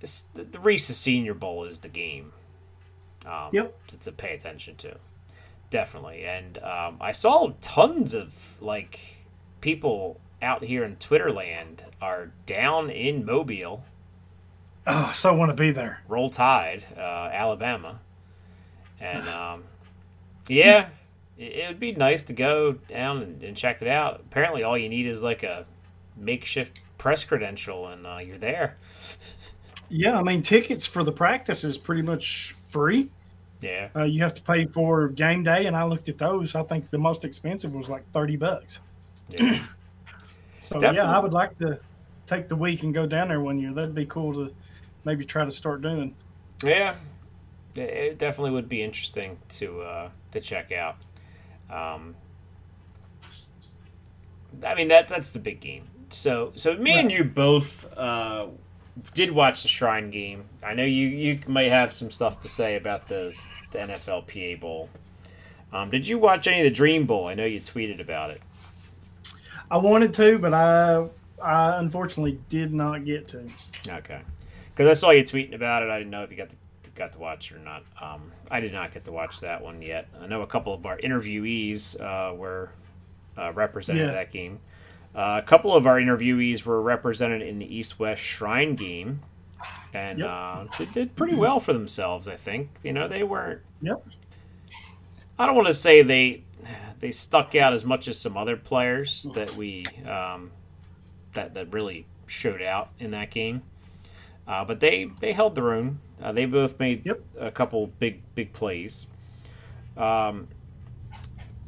The, 0.00 0.44
the 0.44 0.58
Reese's 0.58 0.96
Senior 0.98 1.34
Bowl 1.34 1.64
is 1.64 1.78
the 1.78 1.88
game. 1.88 2.32
Um, 3.24 3.50
Yep. 3.52 3.86
To, 3.88 4.00
to 4.00 4.12
pay 4.12 4.34
attention 4.34 4.74
to, 4.76 4.96
definitely. 5.70 6.24
And 6.24 6.58
um, 6.58 6.96
I 7.00 7.12
saw 7.12 7.52
tons 7.60 8.14
of 8.14 8.56
like 8.60 9.24
people 9.60 10.20
out 10.42 10.64
here 10.64 10.84
in 10.84 10.96
Twitterland 10.96 11.80
are 12.00 12.32
down 12.46 12.90
in 12.90 13.24
Mobile, 13.24 13.84
Oh, 14.84 15.06
I 15.10 15.12
so 15.12 15.32
want 15.34 15.50
to 15.50 15.54
be 15.54 15.70
there. 15.70 16.00
Roll 16.08 16.28
Tide, 16.28 16.84
uh, 16.96 17.00
Alabama, 17.32 18.00
and 19.00 19.28
um, 19.28 19.64
yeah, 20.48 20.88
it, 21.38 21.44
it 21.52 21.68
would 21.68 21.78
be 21.80 21.92
nice 21.92 22.22
to 22.24 22.32
go 22.32 22.72
down 22.72 23.22
and, 23.22 23.42
and 23.44 23.56
check 23.56 23.80
it 23.80 23.86
out. 23.88 24.20
Apparently, 24.20 24.64
all 24.64 24.76
you 24.76 24.88
need 24.88 25.06
is 25.06 25.22
like 25.22 25.44
a 25.44 25.66
makeshift 26.16 26.80
press 26.98 27.24
credential, 27.24 27.86
and 27.86 28.06
uh, 28.06 28.18
you're 28.18 28.38
there. 28.38 28.76
Yeah, 29.88 30.18
I 30.18 30.22
mean 30.22 30.42
tickets 30.42 30.86
for 30.86 31.04
the 31.04 31.12
practice 31.12 31.62
is 31.64 31.78
pretty 31.78 32.02
much 32.02 32.54
free. 32.70 33.10
Yeah, 33.60 33.90
Uh, 33.94 34.02
you 34.02 34.22
have 34.22 34.34
to 34.34 34.42
pay 34.42 34.66
for 34.66 35.06
game 35.08 35.44
day, 35.44 35.66
and 35.66 35.76
I 35.76 35.84
looked 35.84 36.08
at 36.08 36.18
those. 36.18 36.56
I 36.56 36.64
think 36.64 36.90
the 36.90 36.98
most 36.98 37.24
expensive 37.24 37.72
was 37.72 37.88
like 37.88 38.04
thirty 38.08 38.34
bucks. 38.36 38.80
yeah. 39.28 39.62
So 40.62 40.80
Definitely. 40.80 41.08
yeah, 41.10 41.16
I 41.16 41.18
would 41.18 41.32
like 41.32 41.58
to 41.58 41.78
take 42.26 42.48
the 42.48 42.56
week 42.56 42.82
and 42.84 42.94
go 42.94 43.04
down 43.06 43.28
there 43.28 43.40
one 43.40 43.58
year. 43.58 43.72
That'd 43.72 43.94
be 43.94 44.06
cool 44.06 44.32
to 44.34 44.54
maybe 45.04 45.24
try 45.24 45.44
to 45.44 45.50
start 45.50 45.82
doing. 45.82 46.14
Yeah, 46.62 46.94
it- 47.74 47.80
it 47.80 48.18
definitely 48.18 48.52
would 48.52 48.68
be 48.68 48.82
interesting 48.82 49.38
to 49.50 49.82
uh, 49.82 50.08
to 50.30 50.40
check 50.40 50.72
out. 50.72 50.96
Um, 51.68 52.14
I 54.64 54.74
mean 54.74 54.88
that 54.88 55.08
that's 55.08 55.30
the 55.32 55.38
big 55.38 55.60
game. 55.60 55.84
So 56.10 56.52
so 56.54 56.76
me 56.76 56.92
and 56.98 57.10
you 57.10 57.24
both 57.24 57.86
uh, 57.96 58.46
did 59.14 59.30
watch 59.32 59.62
the 59.62 59.68
Shrine 59.68 60.10
game. 60.10 60.44
I 60.62 60.74
know 60.74 60.84
you 60.84 61.08
you 61.08 61.40
might 61.46 61.70
have 61.70 61.92
some 61.92 62.10
stuff 62.10 62.40
to 62.42 62.48
say 62.48 62.76
about 62.76 63.08
the 63.08 63.34
the 63.72 63.78
NFLPA 63.78 64.60
Bowl. 64.60 64.90
Um, 65.72 65.90
did 65.90 66.06
you 66.06 66.18
watch 66.18 66.46
any 66.46 66.58
of 66.60 66.64
the 66.64 66.70
Dream 66.70 67.06
Bowl? 67.06 67.26
I 67.26 67.34
know 67.34 67.46
you 67.46 67.58
tweeted 67.60 68.00
about 68.00 68.30
it. 68.30 68.42
I 69.72 69.78
wanted 69.78 70.12
to, 70.14 70.38
but 70.38 70.52
I 70.54 71.06
I 71.42 71.78
unfortunately 71.78 72.38
did 72.48 72.72
not 72.72 73.04
get 73.04 73.26
to. 73.28 73.44
Okay, 73.88 74.20
because 74.74 74.86
I 74.88 74.92
saw 74.92 75.10
you 75.10 75.22
tweeting 75.24 75.54
about 75.54 75.82
it. 75.82 75.88
I 75.90 75.98
didn't 75.98 76.10
know 76.10 76.22
if 76.22 76.30
you 76.30 76.36
got 76.36 76.50
to 76.50 76.56
got 76.94 77.10
to 77.12 77.18
watch 77.18 77.50
or 77.52 77.58
not. 77.58 77.82
Um, 78.00 78.30
I 78.50 78.60
did 78.60 78.72
not 78.74 78.92
get 78.92 79.02
to 79.04 79.12
watch 79.12 79.40
that 79.40 79.62
one 79.62 79.80
yet. 79.80 80.08
I 80.20 80.26
know 80.26 80.42
a 80.42 80.46
couple 80.46 80.74
of 80.74 80.84
our 80.84 80.98
interviewees 80.98 81.98
uh, 82.00 82.34
were 82.34 82.70
uh, 83.38 83.50
represented 83.54 84.06
Yeah. 84.08 84.12
that 84.12 84.30
game. 84.30 84.60
Uh, 85.14 85.40
a 85.42 85.46
couple 85.46 85.74
of 85.74 85.86
our 85.86 85.98
interviewees 85.98 86.64
were 86.64 86.82
represented 86.82 87.40
in 87.42 87.58
the 87.58 87.74
East 87.74 87.98
West 87.98 88.20
Shrine 88.22 88.74
game, 88.74 89.20
and 89.94 90.18
Yep. 90.18 90.28
uh, 90.30 90.64
they 90.78 90.84
did 90.86 91.16
pretty 91.16 91.34
well 91.36 91.60
for 91.60 91.72
themselves. 91.72 92.28
I 92.28 92.36
think 92.36 92.68
you 92.82 92.92
know 92.92 93.08
they 93.08 93.22
weren't. 93.22 93.62
Yep. 93.80 94.06
I 95.38 95.46
don't 95.46 95.56
want 95.56 95.68
to 95.68 95.74
say 95.74 96.02
they 96.02 96.42
they 97.02 97.10
stuck 97.10 97.54
out 97.56 97.74
as 97.74 97.84
much 97.84 98.06
as 98.08 98.16
some 98.18 98.36
other 98.38 98.56
players 98.56 99.26
that 99.34 99.54
we 99.56 99.84
um, 100.08 100.50
that 101.34 101.52
that 101.52 101.74
really 101.74 102.06
showed 102.26 102.62
out 102.62 102.90
in 102.98 103.10
that 103.10 103.30
game. 103.30 103.60
Uh, 104.48 104.64
but 104.64 104.80
they 104.80 105.10
they 105.20 105.32
held 105.32 105.54
their 105.54 105.72
own. 105.74 105.98
Uh, 106.22 106.32
they 106.32 106.46
both 106.46 106.78
made 106.78 107.04
Yep. 107.04 107.20
a 107.38 107.50
couple 107.50 107.88
big 107.98 108.22
big 108.34 108.52
plays. 108.52 109.06
Um, 109.96 110.48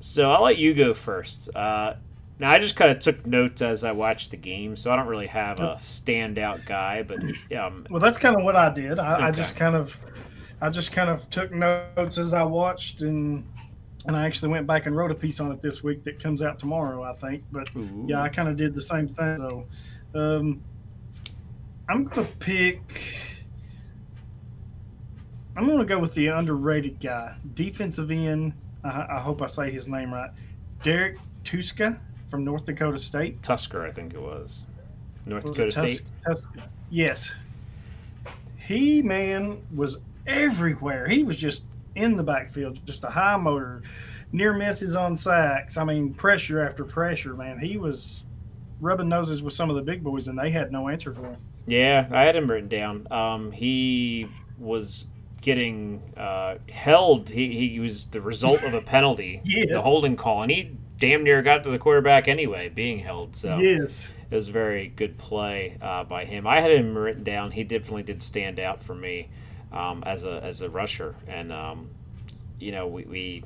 so 0.00 0.30
I'll 0.30 0.42
let 0.44 0.56
you 0.58 0.72
go 0.72 0.94
first. 0.94 1.54
Uh, 1.54 1.94
now 2.38 2.50
I 2.52 2.58
just 2.60 2.76
kind 2.76 2.90
of 2.90 3.00
took 3.00 3.26
notes 3.26 3.60
as 3.60 3.84
I 3.84 3.92
watched 3.92 4.30
the 4.30 4.36
game, 4.36 4.76
so 4.76 4.92
I 4.92 4.96
don't 4.96 5.06
really 5.08 5.26
have 5.26 5.60
a 5.60 5.70
standout 5.78 6.64
guy. 6.66 7.02
But 7.02 7.20
um, 7.56 7.86
Well, 7.90 8.00
that's 8.00 8.18
kind 8.18 8.36
of 8.36 8.44
what 8.44 8.54
I 8.56 8.72
did. 8.72 8.98
I, 8.98 9.28
I 9.28 9.30
just 9.30 9.56
kind 9.56 9.74
of, 9.74 9.98
I 10.60 10.70
just 10.70 10.92
kind 10.92 11.10
of 11.10 11.28
took 11.30 11.52
notes 11.52 12.18
as 12.18 12.34
I 12.34 12.42
watched, 12.44 13.02
and 13.02 13.44
and 14.06 14.16
I 14.16 14.26
actually 14.26 14.50
went 14.50 14.66
back 14.66 14.86
and 14.86 14.96
wrote 14.96 15.10
a 15.10 15.14
piece 15.14 15.40
on 15.40 15.50
it 15.52 15.62
this 15.62 15.82
week 15.82 16.04
that 16.04 16.22
comes 16.22 16.42
out 16.42 16.58
tomorrow, 16.58 17.02
I 17.02 17.14
think. 17.14 17.44
But 17.50 17.74
Ooh. 17.76 18.04
yeah, 18.06 18.22
I 18.22 18.28
kind 18.28 18.48
of 18.48 18.56
did 18.56 18.74
the 18.74 18.82
same 18.82 19.08
thing. 19.08 19.38
So, 19.38 19.66
um, 20.14 20.62
I'm 21.88 22.04
gonna 22.04 22.26
pick. 22.38 23.02
I'm 25.56 25.66
gonna 25.66 25.84
go 25.84 25.98
with 25.98 26.14
the 26.14 26.28
underrated 26.28 27.00
guy, 27.00 27.34
defensive 27.54 28.10
end. 28.10 28.52
I, 28.82 29.06
I 29.10 29.18
hope 29.20 29.40
I 29.40 29.46
say 29.46 29.70
his 29.70 29.86
name 29.88 30.12
right. 30.12 30.30
Derrek 30.82 31.16
Tuszka 31.44 31.98
from 32.28 32.44
North 32.44 32.66
Dakota 32.66 32.98
State. 32.98 33.42
Tusker, 33.42 33.86
I 33.86 33.90
think 33.90 34.14
it 34.14 34.20
was 34.20 34.64
North 35.26 35.44
Was 35.44 35.56
Dakota 35.56 35.70
Tus- 35.72 35.96
State. 35.98 36.08
Tus- 36.26 36.46
yes. 36.90 37.32
He 38.56 39.02
man 39.02 39.62
was 39.74 40.00
everywhere. 40.26 41.06
He 41.08 41.22
was 41.22 41.36
just 41.36 41.64
in 41.94 42.16
the 42.16 42.22
backfield, 42.22 42.84
just 42.86 43.04
a 43.04 43.08
high 43.10 43.36
motor, 43.36 43.82
near 44.32 44.52
misses 44.52 44.94
on 44.96 45.16
sacks. 45.16 45.76
I 45.76 45.84
mean, 45.84 46.14
pressure 46.14 46.60
after 46.60 46.84
pressure, 46.84 47.34
man. 47.34 47.58
He 47.58 47.76
was 47.76 48.24
rubbing 48.80 49.08
noses 49.08 49.42
with 49.42 49.54
some 49.54 49.70
of 49.70 49.76
the 49.76 49.82
big 49.82 50.02
boys, 50.02 50.28
and 50.28 50.38
they 50.38 50.50
had 50.50 50.72
no 50.72 50.88
answer 50.88 51.12
for 51.12 51.22
him. 51.24 51.36
Yeah, 51.66 52.08
I 52.10 52.24
had 52.24 52.36
him 52.36 52.50
written 52.50 52.68
down. 52.68 53.06
Um, 53.10 53.52
he 53.52 54.26
was 54.58 55.06
getting 55.40 56.02
uh, 56.16 56.56
held. 56.68 57.30
He, 57.30 57.68
he 57.70 57.80
was 57.80 58.04
the 58.04 58.20
result 58.20 58.62
of 58.62 58.74
a 58.74 58.80
penalty, 58.82 59.40
Yes. 59.44 59.68
the 59.70 59.80
holding 59.80 60.16
call, 60.16 60.42
and 60.42 60.50
he 60.50 60.76
damn 60.98 61.22
near 61.24 61.42
got 61.42 61.62
to 61.64 61.70
the 61.70 61.78
quarterback 61.78 62.28
anyway, 62.28 62.68
being 62.68 62.98
held. 62.98 63.36
So 63.36 63.58
Yes. 63.58 64.10
it 64.30 64.34
was 64.34 64.48
a 64.48 64.52
very 64.52 64.88
good 64.88 65.16
play 65.18 65.76
uh, 65.80 66.04
by 66.04 66.24
him. 66.24 66.46
I 66.46 66.60
had 66.60 66.70
him 66.70 66.96
written 66.96 67.24
down. 67.24 67.50
He 67.50 67.64
definitely 67.64 68.02
did 68.04 68.22
stand 68.22 68.58
out 68.58 68.82
for 68.82 68.94
me 68.94 69.28
um, 69.74 70.02
as 70.06 70.24
a 70.24 70.42
as 70.42 70.62
a 70.62 70.70
rusher, 70.70 71.14
and 71.26 71.52
um, 71.52 71.90
you 72.58 72.72
know 72.72 72.86
we, 72.86 73.04
we 73.04 73.44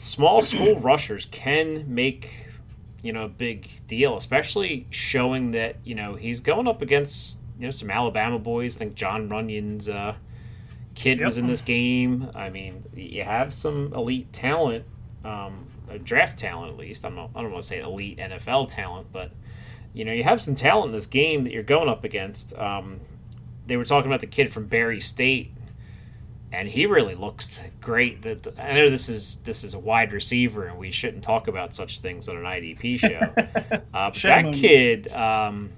small 0.00 0.40
school 0.40 0.78
rushers 0.80 1.26
can 1.30 1.84
make 1.92 2.46
you 3.02 3.12
know 3.12 3.24
a 3.24 3.28
big 3.28 3.68
deal, 3.88 4.16
especially 4.16 4.86
showing 4.90 5.50
that 5.50 5.76
you 5.84 5.94
know 5.94 6.14
he's 6.14 6.40
going 6.40 6.68
up 6.68 6.80
against 6.80 7.40
you 7.58 7.66
know 7.66 7.70
some 7.70 7.90
Alabama 7.90 8.38
boys. 8.38 8.76
I 8.76 8.78
think 8.78 8.94
Jon 8.94 9.28
Runyan's 9.28 9.88
uh, 9.88 10.14
kid 10.94 11.20
was 11.20 11.38
in 11.38 11.48
this 11.48 11.60
game. 11.60 12.30
I 12.34 12.48
mean, 12.48 12.84
you 12.94 13.24
have 13.24 13.52
some 13.52 13.92
elite 13.92 14.32
talent, 14.32 14.84
um, 15.24 15.66
uh, 15.90 15.98
draft 16.02 16.38
talent 16.38 16.72
at 16.72 16.78
least. 16.78 17.04
I'm 17.04 17.16
not, 17.16 17.30
I 17.34 17.42
don't 17.42 17.50
want 17.50 17.64
to 17.64 17.68
say 17.68 17.80
elite 17.80 18.18
NFL 18.18 18.68
talent, 18.68 19.08
but 19.12 19.32
you 19.92 20.04
know 20.04 20.12
you 20.12 20.22
have 20.22 20.40
some 20.40 20.54
talent 20.54 20.86
in 20.86 20.92
this 20.92 21.06
game 21.06 21.42
that 21.44 21.52
you're 21.52 21.64
going 21.64 21.88
up 21.88 22.04
against. 22.04 22.56
Um, 22.56 23.00
they 23.66 23.76
were 23.76 23.84
talking 23.84 24.10
about 24.10 24.20
the 24.20 24.26
kid 24.26 24.52
from 24.52 24.66
Barry 24.66 25.00
State, 25.00 25.52
and 26.52 26.68
he 26.68 26.86
really 26.86 27.14
looks 27.14 27.60
great. 27.80 28.22
That 28.22 28.58
I 28.58 28.72
know 28.74 28.90
this 28.90 29.08
is 29.08 29.36
this 29.44 29.64
is 29.64 29.74
a 29.74 29.78
wide 29.78 30.12
receiver, 30.12 30.66
and 30.66 30.78
we 30.78 30.90
shouldn't 30.90 31.24
talk 31.24 31.48
about 31.48 31.74
such 31.74 32.00
things 32.00 32.28
on 32.28 32.36
an 32.36 32.44
IDP 32.44 32.98
show. 32.98 33.32
uh, 33.94 34.10
but 34.10 34.22
that 34.22 34.54
kid, 34.54 35.08
um, 35.12 35.70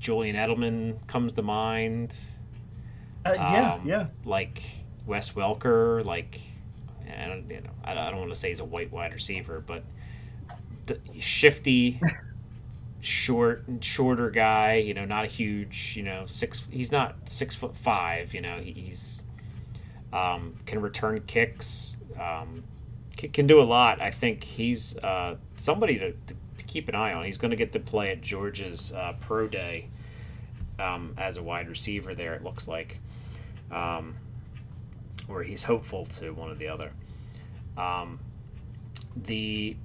Julian 0.00 0.36
Edelman 0.36 1.06
comes 1.06 1.32
to 1.34 1.42
mind. 1.42 2.14
Uh, 3.24 3.34
yeah, 3.34 3.74
Um, 3.74 3.88
yeah. 3.88 4.06
Like 4.24 4.62
Wes 5.06 5.30
Welker, 5.30 6.04
like 6.04 6.40
I 7.06 7.26
don't, 7.28 7.48
you 7.48 7.60
know, 7.60 7.70
I 7.84 7.94
don't, 7.94 8.02
I 8.04 8.10
don't 8.10 8.18
want 8.18 8.30
to 8.30 8.36
say 8.38 8.48
he's 8.48 8.60
a 8.60 8.64
white 8.64 8.90
wide 8.92 9.12
receiver, 9.12 9.62
but 9.64 9.84
the, 10.86 10.98
shifty, 11.20 12.00
short 13.02 13.64
shorter 13.80 14.30
guy. 14.30 14.76
You 14.76 14.94
know, 14.94 15.04
not 15.04 15.24
a 15.24 15.28
huge. 15.28 15.94
You 15.96 16.02
know, 16.02 16.24
six. 16.26 16.64
He's 16.70 16.90
not 16.90 17.28
six 17.28 17.54
foot 17.54 17.76
five. 17.76 18.32
You 18.32 18.40
know, 18.40 18.58
he's 18.58 19.22
um, 20.12 20.56
can 20.66 20.80
return 20.80 21.20
kicks. 21.26 21.96
Um, 22.20 22.64
can, 23.16 23.46
do 23.46 23.60
a 23.60 23.64
lot. 23.64 24.00
I 24.00 24.10
think 24.10 24.44
he's 24.44 24.96
uh, 24.98 25.36
somebody 25.56 25.98
to, 25.98 26.12
to, 26.12 26.34
to 26.58 26.64
keep 26.64 26.88
an 26.88 26.94
eye 26.94 27.12
on. 27.12 27.24
He's 27.24 27.38
going 27.38 27.50
to 27.50 27.56
get 27.56 27.72
to 27.72 27.80
play 27.80 28.10
at 28.10 28.20
Georgia's 28.20 28.92
uh, 28.92 29.14
pro 29.20 29.48
day 29.48 29.88
um, 30.78 31.14
as 31.16 31.36
a 31.36 31.42
wide 31.42 31.68
receiver. 31.68 32.14
There, 32.14 32.34
it 32.34 32.42
looks 32.42 32.68
like, 32.68 32.98
um, 33.70 34.16
or 35.28 35.42
he's 35.42 35.62
hopeful 35.62 36.04
to 36.04 36.30
one 36.32 36.50
or 36.50 36.54
the 36.54 36.68
other. 36.68 36.92
Um, 37.76 38.18
the 39.16 39.76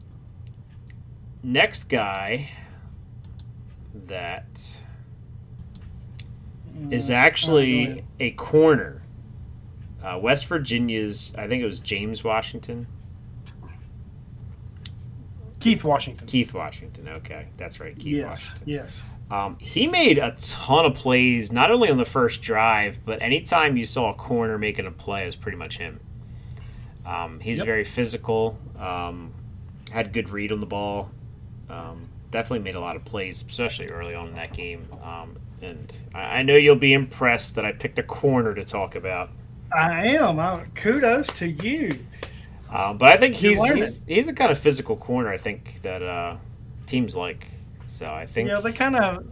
next 1.43 1.85
guy 1.85 2.49
that 3.93 4.77
is 6.91 7.09
actually 7.09 8.03
a 8.19 8.31
corner. 8.31 9.01
Uh, 10.03 10.19
West 10.21 10.45
Virginia's, 10.45 11.33
I 11.37 11.47
think 11.47 11.63
it 11.63 11.65
was 11.65 11.79
James 11.79 12.23
Washington. 12.23 12.87
Keith 15.59 15.83
Washington. 15.83 16.27
Keith 16.27 16.53
Washington. 16.53 17.07
Okay, 17.09 17.47
that's 17.57 17.79
right. 17.79 17.95
Keith 17.95 18.17
yes, 18.17 18.25
Washington. 18.51 18.63
yes. 18.67 19.03
Um, 19.29 19.57
he 19.59 19.87
made 19.87 20.19
a 20.19 20.31
ton 20.39 20.85
of 20.85 20.93
plays, 20.93 21.51
not 21.51 21.71
only 21.71 21.89
on 21.89 21.97
the 21.97 22.05
first 22.05 22.41
drive, 22.41 22.99
but 23.03 23.21
anytime 23.21 23.75
you 23.75 23.85
saw 23.85 24.11
a 24.11 24.13
corner 24.13 24.57
making 24.57 24.85
a 24.85 24.91
play, 24.91 25.23
it 25.23 25.25
was 25.25 25.35
pretty 25.35 25.57
much 25.57 25.77
him. 25.77 25.99
Um, 27.05 27.39
he's 27.39 27.57
Yep. 27.57 27.65
very 27.65 27.83
physical, 27.83 28.57
um, 28.79 29.33
had 29.91 30.13
good 30.13 30.29
read 30.29 30.51
on 30.51 30.59
the 30.59 30.65
ball, 30.65 31.09
um, 31.69 32.07
definitely 32.31 32.59
made 32.59 32.75
a 32.75 32.79
lot 32.79 32.95
of 32.95 33.05
plays, 33.05 33.43
especially 33.47 33.87
early 33.87 34.15
on 34.15 34.27
in 34.29 34.33
that 34.35 34.53
game. 34.53 34.87
Um, 35.03 35.37
and 35.61 35.95
I, 36.13 36.39
I 36.39 36.43
know 36.43 36.55
you'll 36.55 36.75
be 36.75 36.93
impressed 36.93 37.55
that 37.55 37.65
I 37.65 37.71
picked 37.71 37.99
a 37.99 38.03
corner 38.03 38.53
to 38.53 38.63
talk 38.65 38.95
about. 38.95 39.29
I 39.75 40.07
am. 40.07 40.39
I, 40.39 40.65
kudos 40.75 41.27
to 41.33 41.47
you. 41.47 42.05
Um, 42.69 42.97
but 42.97 43.09
I 43.09 43.17
think 43.17 43.35
he's, 43.35 43.63
he's 43.69 44.03
he's 44.07 44.25
the 44.25 44.33
kind 44.33 44.51
of 44.51 44.57
physical 44.59 44.97
corner 44.97 45.29
I 45.29 45.37
think 45.37 45.81
that 45.83 46.01
uh, 46.01 46.37
teams 46.85 47.15
like. 47.15 47.47
So 47.85 48.07
I 48.07 48.25
think 48.25 48.49
Yeah, 48.49 48.59
they 48.59 48.73
kind 48.73 48.95
of 48.95 49.25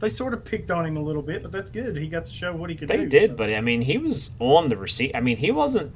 they 0.00 0.08
sort 0.08 0.34
of 0.34 0.44
picked 0.44 0.70
on 0.70 0.86
him 0.86 0.96
a 0.96 1.02
little 1.02 1.22
bit, 1.22 1.42
but 1.42 1.52
that's 1.52 1.70
good. 1.70 1.96
He 1.96 2.08
got 2.08 2.26
to 2.26 2.32
show 2.32 2.54
what 2.54 2.70
he 2.70 2.76
could 2.76 2.88
They 2.88 2.96
do. 2.96 3.06
did, 3.06 3.30
so. 3.30 3.36
but 3.36 3.50
I 3.52 3.60
mean, 3.60 3.82
he 3.82 3.98
was 3.98 4.32
on 4.38 4.68
the 4.68 4.76
receipt. 4.76 5.14
I 5.14 5.20
mean, 5.20 5.36
he 5.36 5.50
wasn't 5.50 5.94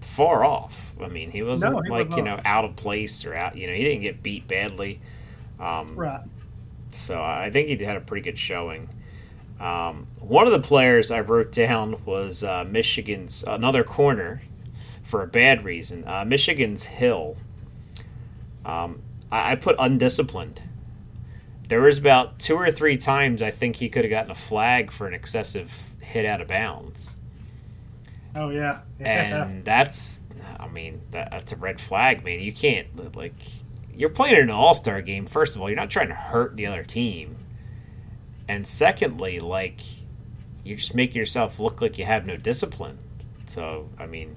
far 0.00 0.44
off. 0.44 0.94
I 1.00 1.08
mean, 1.08 1.30
he 1.30 1.42
wasn't 1.42 1.74
No, 1.74 1.80
he 1.82 1.90
like 1.90 2.08
was 2.08 2.16
you 2.16 2.22
know 2.22 2.40
out 2.44 2.64
of 2.64 2.76
place 2.76 3.24
or 3.24 3.34
out. 3.34 3.56
You 3.56 3.66
know, 3.66 3.74
he 3.74 3.84
didn't 3.84 4.02
get 4.02 4.22
beat 4.22 4.48
badly. 4.48 5.00
Um, 5.64 5.96
right. 5.96 6.20
So 6.90 7.20
I 7.22 7.50
think 7.50 7.68
he 7.68 7.84
had 7.84 7.96
a 7.96 8.00
pretty 8.00 8.22
good 8.22 8.38
showing. 8.38 8.88
Um, 9.60 10.06
one 10.18 10.46
of 10.46 10.52
the 10.52 10.60
players 10.60 11.10
I 11.10 11.20
wrote 11.20 11.52
down 11.52 12.04
was 12.04 12.44
uh, 12.44 12.64
Michigan's 12.68 13.44
another 13.46 13.84
corner 13.84 14.42
for 15.02 15.22
a 15.22 15.26
bad 15.26 15.64
reason. 15.64 16.04
Uh, 16.06 16.24
Michigan's 16.24 16.84
Hill. 16.84 17.36
Um, 18.64 19.02
I, 19.30 19.52
I 19.52 19.54
put 19.56 19.76
undisciplined. 19.78 20.60
There 21.68 21.80
was 21.80 21.98
about 21.98 22.38
two 22.38 22.56
or 22.56 22.70
three 22.70 22.96
times 22.96 23.42
I 23.42 23.50
think 23.50 23.76
he 23.76 23.88
could 23.88 24.04
have 24.04 24.10
gotten 24.10 24.30
a 24.30 24.36
flag 24.36 24.90
for 24.90 25.06
an 25.06 25.14
excessive 25.14 25.92
hit 26.00 26.26
out 26.26 26.40
of 26.40 26.48
bounds, 26.48 27.14
Oh 28.34 28.50
yeah. 28.50 28.80
Yeah. 28.98 29.06
and 29.46 29.64
that's, 29.64 30.20
I 30.58 30.68
mean, 30.68 31.00
that, 31.12 31.30
that's 31.30 31.52
a 31.52 31.56
red 31.56 31.80
flag, 31.80 32.24
man. 32.24 32.40
You 32.40 32.52
can't 32.52 33.16
like, 33.16 33.34
you're 33.96 34.10
playing 34.10 34.36
in 34.36 34.42
an 34.42 34.50
All 34.50 34.74
Star 34.74 35.00
game. 35.02 35.26
First 35.26 35.56
of 35.56 35.62
all, 35.62 35.68
you're 35.68 35.76
not 35.76 35.90
trying 35.90 36.08
to 36.08 36.14
hurt 36.14 36.56
the 36.56 36.66
other 36.66 36.82
team, 36.82 37.36
and 38.48 38.66
secondly, 38.66 39.40
like, 39.40 39.80
you're 40.64 40.78
just 40.78 40.94
making 40.94 41.16
yourself 41.16 41.60
look 41.60 41.80
like 41.80 41.98
you 41.98 42.04
have 42.04 42.26
no 42.26 42.36
discipline. 42.36 42.98
So, 43.46 43.88
I 43.98 44.06
mean, 44.06 44.36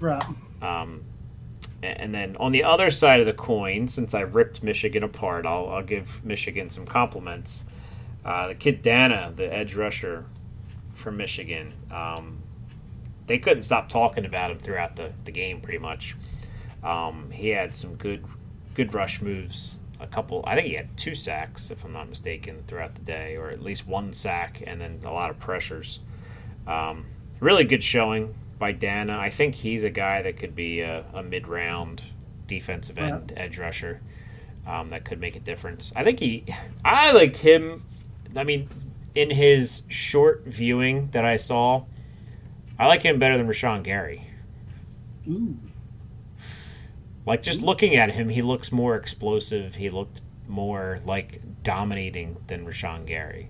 right. 0.00 0.22
um, 0.62 1.02
and 1.82 2.14
then 2.14 2.36
on 2.38 2.52
the 2.52 2.64
other 2.64 2.90
side 2.90 3.20
of 3.20 3.26
the 3.26 3.32
coin, 3.32 3.88
since 3.88 4.14
I 4.14 4.20
ripped 4.20 4.62
Michigan 4.62 5.02
apart, 5.02 5.46
I'll, 5.46 5.68
I'll 5.68 5.82
give 5.82 6.24
Michigan 6.24 6.70
some 6.70 6.86
compliments. 6.86 7.64
Uh, 8.24 8.48
the 8.48 8.54
kid 8.54 8.82
Danna, 8.82 9.34
the 9.34 9.52
edge 9.52 9.74
rusher 9.74 10.24
from 10.94 11.16
Michigan, 11.16 11.72
um, 11.90 12.38
they 13.26 13.38
couldn't 13.38 13.64
stop 13.64 13.88
talking 13.88 14.24
about 14.24 14.50
him 14.50 14.58
throughout 14.58 14.96
the, 14.96 15.12
the 15.24 15.32
game 15.32 15.60
pretty 15.60 15.78
much. 15.78 16.16
Um, 16.84 17.30
he 17.30 17.48
had 17.48 17.74
some 17.74 17.96
good 17.96 18.24
good 18.74 18.94
rush 18.94 19.20
moves. 19.22 19.76
A 20.00 20.06
couple, 20.06 20.42
I 20.46 20.56
think 20.56 20.66
he 20.66 20.74
had 20.74 20.94
two 20.96 21.14
sacks, 21.14 21.70
if 21.70 21.84
I'm 21.84 21.92
not 21.92 22.08
mistaken, 22.08 22.64
throughout 22.66 22.96
the 22.96 23.00
day, 23.00 23.36
or 23.36 23.50
at 23.50 23.62
least 23.62 23.86
one 23.86 24.12
sack, 24.12 24.62
and 24.66 24.80
then 24.80 25.00
a 25.04 25.12
lot 25.12 25.30
of 25.30 25.38
pressures. 25.38 26.00
Um, 26.66 27.06
really 27.40 27.64
good 27.64 27.82
showing 27.82 28.34
by 28.58 28.74
Danna. 28.74 29.16
I 29.16 29.30
think 29.30 29.54
he's 29.54 29.84
a 29.84 29.90
guy 29.90 30.20
that 30.22 30.36
could 30.36 30.54
be 30.54 30.80
a, 30.80 31.04
a 31.14 31.22
mid 31.22 31.46
round 31.46 32.02
defensive 32.46 32.98
end 32.98 33.32
edge 33.36 33.58
rusher 33.58 34.00
um, 34.66 34.90
that 34.90 35.04
could 35.04 35.20
make 35.20 35.36
a 35.36 35.40
difference. 35.40 35.92
I 35.96 36.04
think 36.04 36.20
he, 36.20 36.44
I 36.84 37.12
like 37.12 37.36
him. 37.36 37.84
I 38.36 38.44
mean, 38.44 38.68
in 39.14 39.30
his 39.30 39.82
short 39.88 40.42
viewing 40.44 41.08
that 41.12 41.24
I 41.24 41.36
saw, 41.36 41.84
I 42.78 42.88
like 42.88 43.02
him 43.02 43.18
better 43.18 43.38
than 43.38 43.46
Rashan 43.46 43.84
Gary. 43.84 44.26
Ooh. 45.28 45.56
Like 47.26 47.42
just 47.42 47.62
looking 47.62 47.96
at 47.96 48.10
him, 48.12 48.28
he 48.28 48.42
looks 48.42 48.70
more 48.70 48.96
explosive. 48.96 49.76
He 49.76 49.88
looked 49.90 50.20
more 50.46 50.98
like 51.06 51.40
dominating 51.62 52.36
than 52.48 52.66
Rashan 52.66 53.06
Gary. 53.06 53.48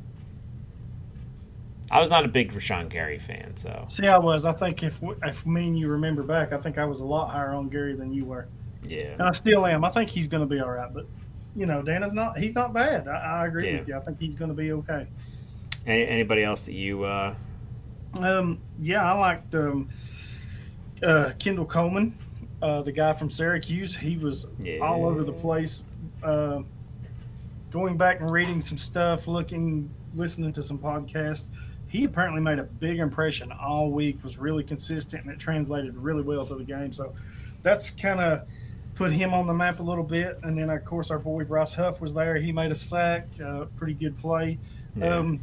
I 1.91 2.01
was 2.01 2.09
not 2.11 2.25
a 2.25 2.29
big 2.29 2.53
Rashan 2.53 2.89
Gary 2.89 3.19
fan, 3.19 3.57
so 3.57 3.85
See, 3.89 4.07
I 4.07 4.19
was. 4.19 4.47
I 4.47 4.53
think 4.53 4.83
if 4.83 5.01
if 5.23 5.45
me 5.45 5.67
and 5.67 5.79
you 5.79 5.89
remember 5.89 6.23
back, 6.23 6.53
I 6.53 6.59
think 6.59 6.79
I 6.79 6.85
was 6.85 7.01
a 7.01 7.05
lot 7.05 7.29
higher 7.31 7.51
on 7.53 7.69
Gary 7.69 7.95
than 7.95 8.13
you 8.13 8.25
were, 8.25 8.47
yeah. 8.85 9.13
and 9.13 9.23
I 9.23 9.33
still 9.33 9.67
am. 9.67 9.85
I 9.85 9.91
think 9.91 10.09
he's 10.09 10.27
going 10.29 10.41
to 10.41 10.47
be 10.47 10.61
all 10.61 10.71
right, 10.71 10.93
but 10.93 11.07
you 11.55 11.67
know, 11.67 11.83
Danna's 11.83 12.15
not. 12.15 12.39
He's 12.39 12.55
not 12.55 12.73
bad. 12.73 13.07
I, 13.07 13.43
I 13.43 13.47
agree 13.47 13.71
Yeah. 13.71 13.79
with 13.79 13.89
you. 13.89 13.97
I 13.97 14.01
think 14.01 14.19
he's 14.19 14.35
going 14.35 14.49
to 14.49 14.55
be 14.57 14.73
okay. 14.73 15.07
Any, 15.87 16.07
anybody 16.07 16.43
else 16.43 16.63
that 16.63 16.73
you? 16.73 17.05
Uh, 17.05 17.35
Um, 18.19 18.61
yeah, 18.81 19.05
I 19.05 19.19
liked 19.19 19.55
um, 19.55 19.89
uh, 21.03 21.33
Kendall 21.39 21.67
Coleman, 21.67 22.17
uh, 22.65 22.81
the 22.81 22.93
guy 22.93 23.13
from 23.13 23.31
Syracuse. 23.31 23.95
He 23.95 24.17
was 24.17 24.49
Yeah. 24.59 24.79
all 24.79 25.05
over 25.05 25.23
the 25.23 25.33
place. 25.33 25.83
Uh, 26.23 26.63
going 27.71 27.99
back 27.99 28.21
and 28.21 28.31
reading 28.31 28.63
some 28.63 28.79
stuff, 28.79 29.29
looking, 29.29 29.91
listening 30.15 30.53
to 30.55 30.63
some 30.63 30.79
podcasts. 30.79 31.45
He 31.89 32.05
apparently 32.05 32.41
made 32.41 32.59
a 32.59 32.63
big 32.65 33.01
impression 33.01 33.53
all 33.53 33.91
week. 33.91 34.23
Was 34.25 34.39
really 34.39 34.65
consistent, 34.65 35.25
and 35.25 35.33
it 35.33 35.39
translated 35.39 35.95
really 35.97 36.23
well 36.23 36.47
to 36.47 36.55
the 36.55 36.65
game. 36.65 36.93
So 36.93 37.13
that's 37.63 37.91
kind 37.91 38.19
of 38.21 38.49
put 38.95 39.13
him 39.13 39.35
on 39.35 39.47
the 39.47 39.53
map 39.53 39.81
a 39.81 39.83
little 39.83 40.03
bit. 40.05 40.39
And 40.43 40.57
then, 40.57 40.71
of 40.71 40.85
course, 40.87 41.11
our 41.11 41.19
boy 41.19 41.45
Bryce 41.45 41.75
Huff 41.75 42.01
was 42.01 42.15
there. 42.15 42.37
He 42.37 42.51
made 42.51 42.71
a 42.71 42.75
sack, 42.75 43.27
uh, 43.45 43.67
pretty 43.77 43.95
good 43.95 44.17
play. 44.19 44.59
Yeah. 44.97 45.19
Um, 45.19 45.41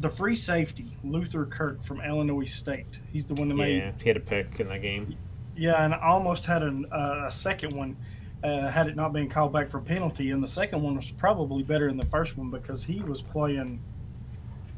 the 0.00 0.10
free 0.10 0.34
safety, 0.36 0.96
Luther 1.04 1.46
Kirk 1.46 1.82
from 1.82 2.00
Illinois 2.02 2.44
State. 2.44 2.98
He's 3.12 3.24
the 3.26 3.34
one 3.34 3.48
that 3.48 3.54
made, 3.54 3.78
yeah, 3.78 3.92
he 4.02 4.08
had 4.08 4.16
a 4.16 4.20
pick 4.20 4.60
in 4.60 4.68
that 4.68 4.82
game. 4.82 5.16
Yeah, 5.56 5.84
and 5.84 5.94
almost 5.94 6.44
had 6.46 6.62
an, 6.62 6.86
uh, 6.92 7.24
a 7.26 7.30
second 7.30 7.76
one 7.76 7.96
uh, 8.42 8.68
had 8.68 8.88
it 8.88 8.96
not 8.96 9.12
been 9.12 9.28
called 9.28 9.52
back 9.52 9.70
for 9.70 9.80
penalty. 9.80 10.30
And 10.30 10.42
the 10.42 10.48
second 10.48 10.82
one 10.82 10.96
was 10.96 11.10
probably 11.10 11.62
better 11.62 11.88
than 11.88 11.96
the 11.96 12.06
first 12.06 12.36
one 12.36 12.50
because 12.50 12.84
he 12.84 13.00
was 13.00 13.22
playing. 13.22 13.80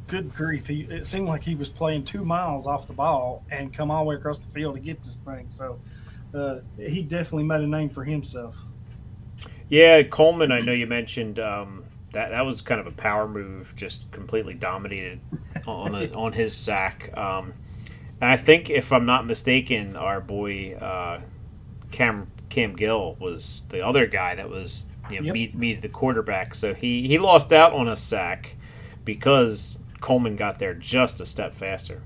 Good 0.07 0.35
grief! 0.35 0.67
He 0.67 0.83
it 0.83 1.07
seemed 1.07 1.29
like 1.29 1.43
he 1.43 1.55
was 1.55 1.71
playing 1.71 2.05
two 2.05 2.27
miles 2.27 2.67
off 2.67 2.87
the 2.87 2.93
ball 2.93 3.43
and 3.51 3.73
come 3.73 3.91
all 3.91 4.05
the 4.05 4.09
way 4.11 4.17
across 4.17 4.39
the 4.39 4.49
field 4.49 4.75
to 4.75 4.81
get 4.81 5.03
this 5.03 5.17
thing. 5.17 5.47
So 5.49 5.81
uh, 6.35 6.59
he 6.77 7.03
definitely 7.03 7.45
made 7.45 7.63
a 7.63 7.67
name 7.67 7.89
for 7.89 8.05
himself. 8.05 8.63
Yeah, 9.71 10.03
Coleman. 10.03 10.53
I 10.53 10.61
know 10.61 10.73
you 10.73 10.87
mentioned 10.87 11.39
um, 11.39 11.85
that. 12.13 12.33
That 12.33 12.45
was 12.45 12.61
kind 12.61 12.83
of 12.83 12.87
a 12.87 12.91
power 12.91 13.27
move, 13.27 13.73
just 13.77 14.11
completely 14.11 14.53
dominated 14.53 15.21
on 15.67 15.95
his, 15.95 16.13
on 16.13 16.35
his 16.35 16.55
sack. 16.55 17.11
Um, 17.17 17.55
and 18.21 18.31
I 18.31 18.37
think, 18.37 18.71
if 18.71 18.93
I'm 18.93 19.07
not 19.07 19.27
mistaken, 19.27 19.97
our 19.97 20.21
boy 20.21 20.75
uh, 20.75 21.21
Cam 21.91 22.29
Cam 22.49 22.75
Gill 22.75 23.17
was 23.19 23.63
the 23.69 23.85
other 23.85 24.07
guy 24.07 24.35
that 24.37 24.49
was 24.49 24.85
you 25.11 25.21
know 25.21 25.27
Yep. 25.27 25.35
meet 25.35 25.55
meet 25.55 25.83
the 25.83 25.89
quarterback. 25.89 26.55
So 26.55 26.75
he 26.75 27.07
he 27.09 27.19
lost 27.19 27.53
out 27.53 27.73
on 27.73 27.89
a 27.89 27.97
sack 27.97 28.57
because 29.05 29.79
Coleman 30.01 30.37
got 30.37 30.59
there 30.59 30.75
just 30.75 31.21
a 31.21 31.27
step 31.27 31.55
faster. 31.55 32.03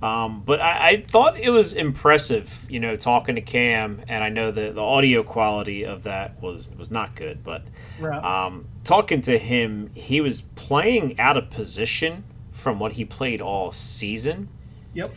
Um, 0.00 0.42
but 0.46 0.60
I, 0.60 0.88
I 0.90 1.02
thought 1.02 1.40
it 1.40 1.50
was 1.50 1.72
impressive, 1.72 2.64
you 2.70 2.78
know, 2.78 2.94
talking 2.94 3.34
to 3.34 3.40
Cam, 3.40 4.00
and 4.06 4.22
I 4.22 4.28
know 4.28 4.52
that 4.52 4.76
the 4.76 4.80
audio 4.82 5.24
quality 5.24 5.84
of 5.84 6.04
that 6.04 6.40
was 6.40 6.70
was 6.78 6.90
not 6.90 7.16
good, 7.16 7.42
but 7.42 7.62
Right. 7.98 8.22
um, 8.22 8.66
talking 8.84 9.22
to 9.22 9.36
him, 9.38 9.90
he 9.94 10.20
was 10.20 10.42
playing 10.54 11.18
out 11.18 11.36
of 11.36 11.50
position 11.50 12.22
from 12.52 12.78
what 12.78 12.92
he 12.92 13.04
played 13.04 13.40
all 13.40 13.72
season, 13.72 14.48
yep. 14.94 15.12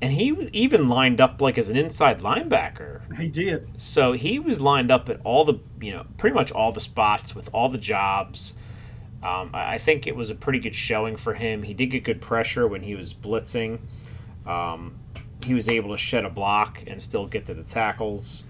and 0.00 0.12
he 0.12 0.48
even 0.52 0.88
lined 0.88 1.20
up 1.20 1.40
like 1.40 1.58
as 1.58 1.68
an 1.68 1.76
inside 1.76 2.20
linebacker. 2.20 3.16
He 3.16 3.28
did. 3.28 3.68
So 3.80 4.12
he 4.12 4.38
was 4.38 4.60
lined 4.60 4.90
up 4.90 5.08
at 5.08 5.20
all 5.24 5.44
the, 5.44 5.58
you 5.80 5.92
know, 5.92 6.06
pretty 6.16 6.34
much 6.34 6.52
all 6.52 6.72
the 6.72 6.80
spots 6.80 7.34
with 7.34 7.50
all 7.52 7.68
the 7.68 7.78
jobs. 7.78 8.54
Um, 9.22 9.50
I 9.52 9.78
think 9.78 10.06
it 10.06 10.16
was 10.16 10.30
a 10.30 10.34
pretty 10.34 10.60
good 10.60 10.74
showing 10.74 11.16
for 11.16 11.34
him. 11.34 11.62
He 11.62 11.74
did 11.74 11.86
get 11.86 12.04
good 12.04 12.20
pressure 12.20 12.66
when 12.66 12.82
he 12.82 12.94
was 12.94 13.12
blitzing. 13.12 13.80
Um, 14.46 14.98
he 15.44 15.54
was 15.54 15.68
able 15.68 15.90
to 15.90 15.98
shed 15.98 16.24
a 16.24 16.30
block 16.30 16.82
and 16.86 17.02
still 17.02 17.26
get 17.26 17.46
to 17.46 17.54
the 17.54 17.62
tackles. 17.62 18.44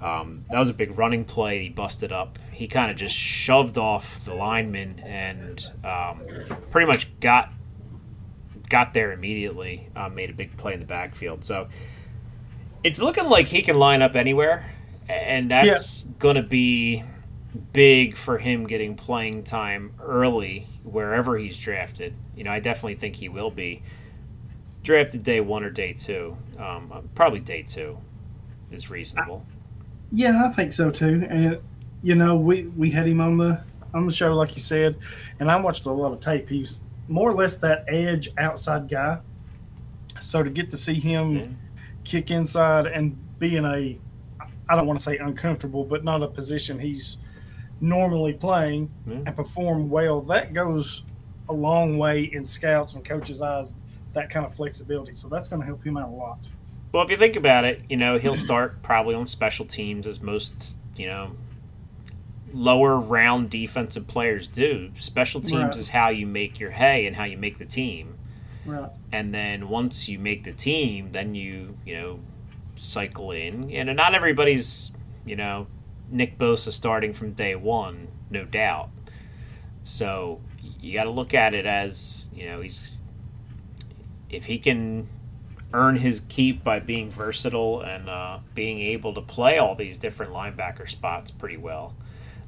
Um, 0.00 0.44
that 0.50 0.58
was 0.58 0.68
a 0.68 0.74
big 0.74 0.98
running 0.98 1.24
play. 1.24 1.62
He 1.62 1.68
busted 1.70 2.12
up. 2.12 2.38
He 2.52 2.68
kind 2.68 2.90
of 2.90 2.96
just 2.96 3.14
shoved 3.14 3.78
off 3.78 4.22
the 4.24 4.34
lineman 4.34 5.00
and 5.00 5.72
um, 5.84 6.22
pretty 6.70 6.86
much 6.86 7.18
got 7.20 7.52
got 8.68 8.94
there 8.94 9.12
immediately. 9.12 9.88
Uh, 9.94 10.08
made 10.08 10.30
a 10.30 10.34
big 10.34 10.56
play 10.56 10.74
in 10.74 10.80
the 10.80 10.86
backfield. 10.86 11.44
So 11.44 11.68
it's 12.82 13.00
looking 13.00 13.28
like 13.28 13.46
he 13.48 13.62
can 13.62 13.78
line 13.78 14.02
up 14.02 14.14
anywhere, 14.14 14.70
and 15.08 15.50
that's 15.50 16.02
going 16.18 16.36
to 16.36 16.42
be 16.42 17.04
big 17.72 18.16
for 18.16 18.38
him 18.38 18.66
getting 18.66 18.96
playing 18.96 19.44
time 19.44 19.92
early 20.02 20.66
wherever 20.82 21.36
he's 21.36 21.58
drafted. 21.58 22.14
You 22.36 22.44
know, 22.44 22.50
I 22.50 22.60
definitely 22.60 22.96
think 22.96 23.16
he 23.16 23.28
will 23.28 23.50
be 23.50 23.82
drafted 24.82 25.22
day 25.22 25.40
one 25.40 25.64
or 25.64 25.70
day 25.70 25.92
two. 25.92 26.36
Um, 26.58 27.08
probably 27.14 27.40
day 27.40 27.62
two 27.62 27.98
is 28.70 28.90
reasonable. 28.90 29.44
Yeah, 30.12 30.44
I 30.44 30.50
think 30.50 30.72
so 30.72 30.90
too. 30.90 31.26
And 31.28 31.58
you 32.02 32.14
know, 32.14 32.36
we 32.36 32.64
we 32.76 32.90
had 32.90 33.06
him 33.06 33.20
on 33.20 33.38
the 33.38 33.62
on 33.94 34.06
the 34.06 34.12
show, 34.12 34.34
like 34.34 34.54
you 34.54 34.60
said, 34.60 34.96
and 35.40 35.50
I 35.50 35.56
watched 35.56 35.86
a 35.86 35.92
lot 35.92 36.12
of 36.12 36.20
tape. 36.20 36.48
He's 36.48 36.80
more 37.08 37.30
or 37.30 37.34
less 37.34 37.56
that 37.58 37.84
edge 37.88 38.30
outside 38.38 38.88
guy. 38.88 39.18
So 40.20 40.42
to 40.42 40.50
get 40.50 40.70
to 40.70 40.76
see 40.76 40.94
him 40.94 41.32
Yeah. 41.32 41.46
kick 42.04 42.30
inside 42.30 42.86
and 42.86 43.16
be 43.38 43.56
in 43.56 43.64
a, 43.64 43.98
I 44.68 44.76
don't 44.76 44.86
want 44.86 44.98
to 44.98 45.02
say 45.04 45.18
uncomfortable, 45.18 45.84
but 45.84 46.04
not 46.04 46.22
a 46.22 46.28
position 46.28 46.78
he's 46.78 47.18
normally 47.80 48.32
playing 48.32 48.90
Yeah. 49.06 49.16
and 49.26 49.36
perform 49.36 49.90
well, 49.90 50.20
that 50.22 50.52
goes 50.54 51.02
a 51.48 51.52
long 51.52 51.98
way 51.98 52.22
in 52.24 52.44
scouts 52.44 52.94
and 52.94 53.04
coaches' 53.04 53.42
eyes. 53.42 53.76
That 54.14 54.30
kind 54.30 54.46
of 54.46 54.54
flexibility. 54.54 55.12
So 55.14 55.28
that's 55.28 55.48
going 55.48 55.60
to 55.60 55.66
help 55.66 55.84
him 55.84 55.96
out 55.96 56.08
a 56.08 56.12
lot. 56.12 56.38
Well, 56.92 57.02
if 57.04 57.10
you 57.10 57.16
think 57.16 57.34
about 57.34 57.64
it, 57.64 57.82
you 57.90 57.96
know, 57.96 58.16
he'll 58.16 58.36
start 58.36 58.80
probably 58.82 59.16
on 59.16 59.26
special 59.26 59.66
teams 59.66 60.06
as 60.06 60.20
most, 60.22 60.74
you 60.96 61.06
know, 61.08 61.32
lower 62.54 62.96
round 62.96 63.50
defensive 63.50 64.06
players 64.06 64.46
do. 64.48 64.90
Special 64.98 65.40
teams 65.40 65.52
Right. 65.54 65.76
is 65.76 65.88
how 65.90 66.08
you 66.08 66.26
make 66.26 66.60
your 66.60 66.70
hay 66.70 67.04
and 67.06 67.16
how 67.16 67.24
you 67.24 67.36
make 67.36 67.58
the 67.58 67.64
team. 67.64 68.14
Right. 68.64 68.90
And 69.12 69.34
then 69.34 69.68
once 69.68 70.08
you 70.08 70.18
make 70.18 70.44
the 70.44 70.52
team, 70.52 71.10
then 71.12 71.34
you, 71.34 71.76
you 71.84 71.94
know, 71.94 72.20
cycle 72.76 73.32
in. 73.32 73.70
And 73.72 73.94
not 73.96 74.14
everybody's, 74.14 74.92
you 75.26 75.36
know, 75.36 75.66
Nick 76.10 76.38
Bosa 76.38 76.72
starting 76.72 77.12
from 77.12 77.32
day 77.32 77.56
one, 77.56 78.08
no 78.30 78.44
doubt. 78.44 78.90
So 79.82 80.40
you 80.80 80.94
got 80.94 81.04
to 81.04 81.10
look 81.10 81.34
at 81.34 81.54
it 81.54 81.66
as, 81.66 82.26
you 82.32 82.46
know, 82.46 82.60
he's 82.60 82.98
if 84.30 84.46
he 84.46 84.58
can 84.58 85.08
earn 85.72 85.96
his 85.96 86.22
keep 86.28 86.62
by 86.64 86.78
being 86.78 87.10
versatile 87.10 87.80
and 87.82 88.08
uh, 88.08 88.38
being 88.54 88.78
able 88.80 89.12
to 89.14 89.20
play 89.20 89.58
all 89.58 89.74
these 89.74 89.98
different 89.98 90.32
linebacker 90.32 90.88
spots 90.88 91.30
pretty 91.32 91.56
well. 91.56 91.94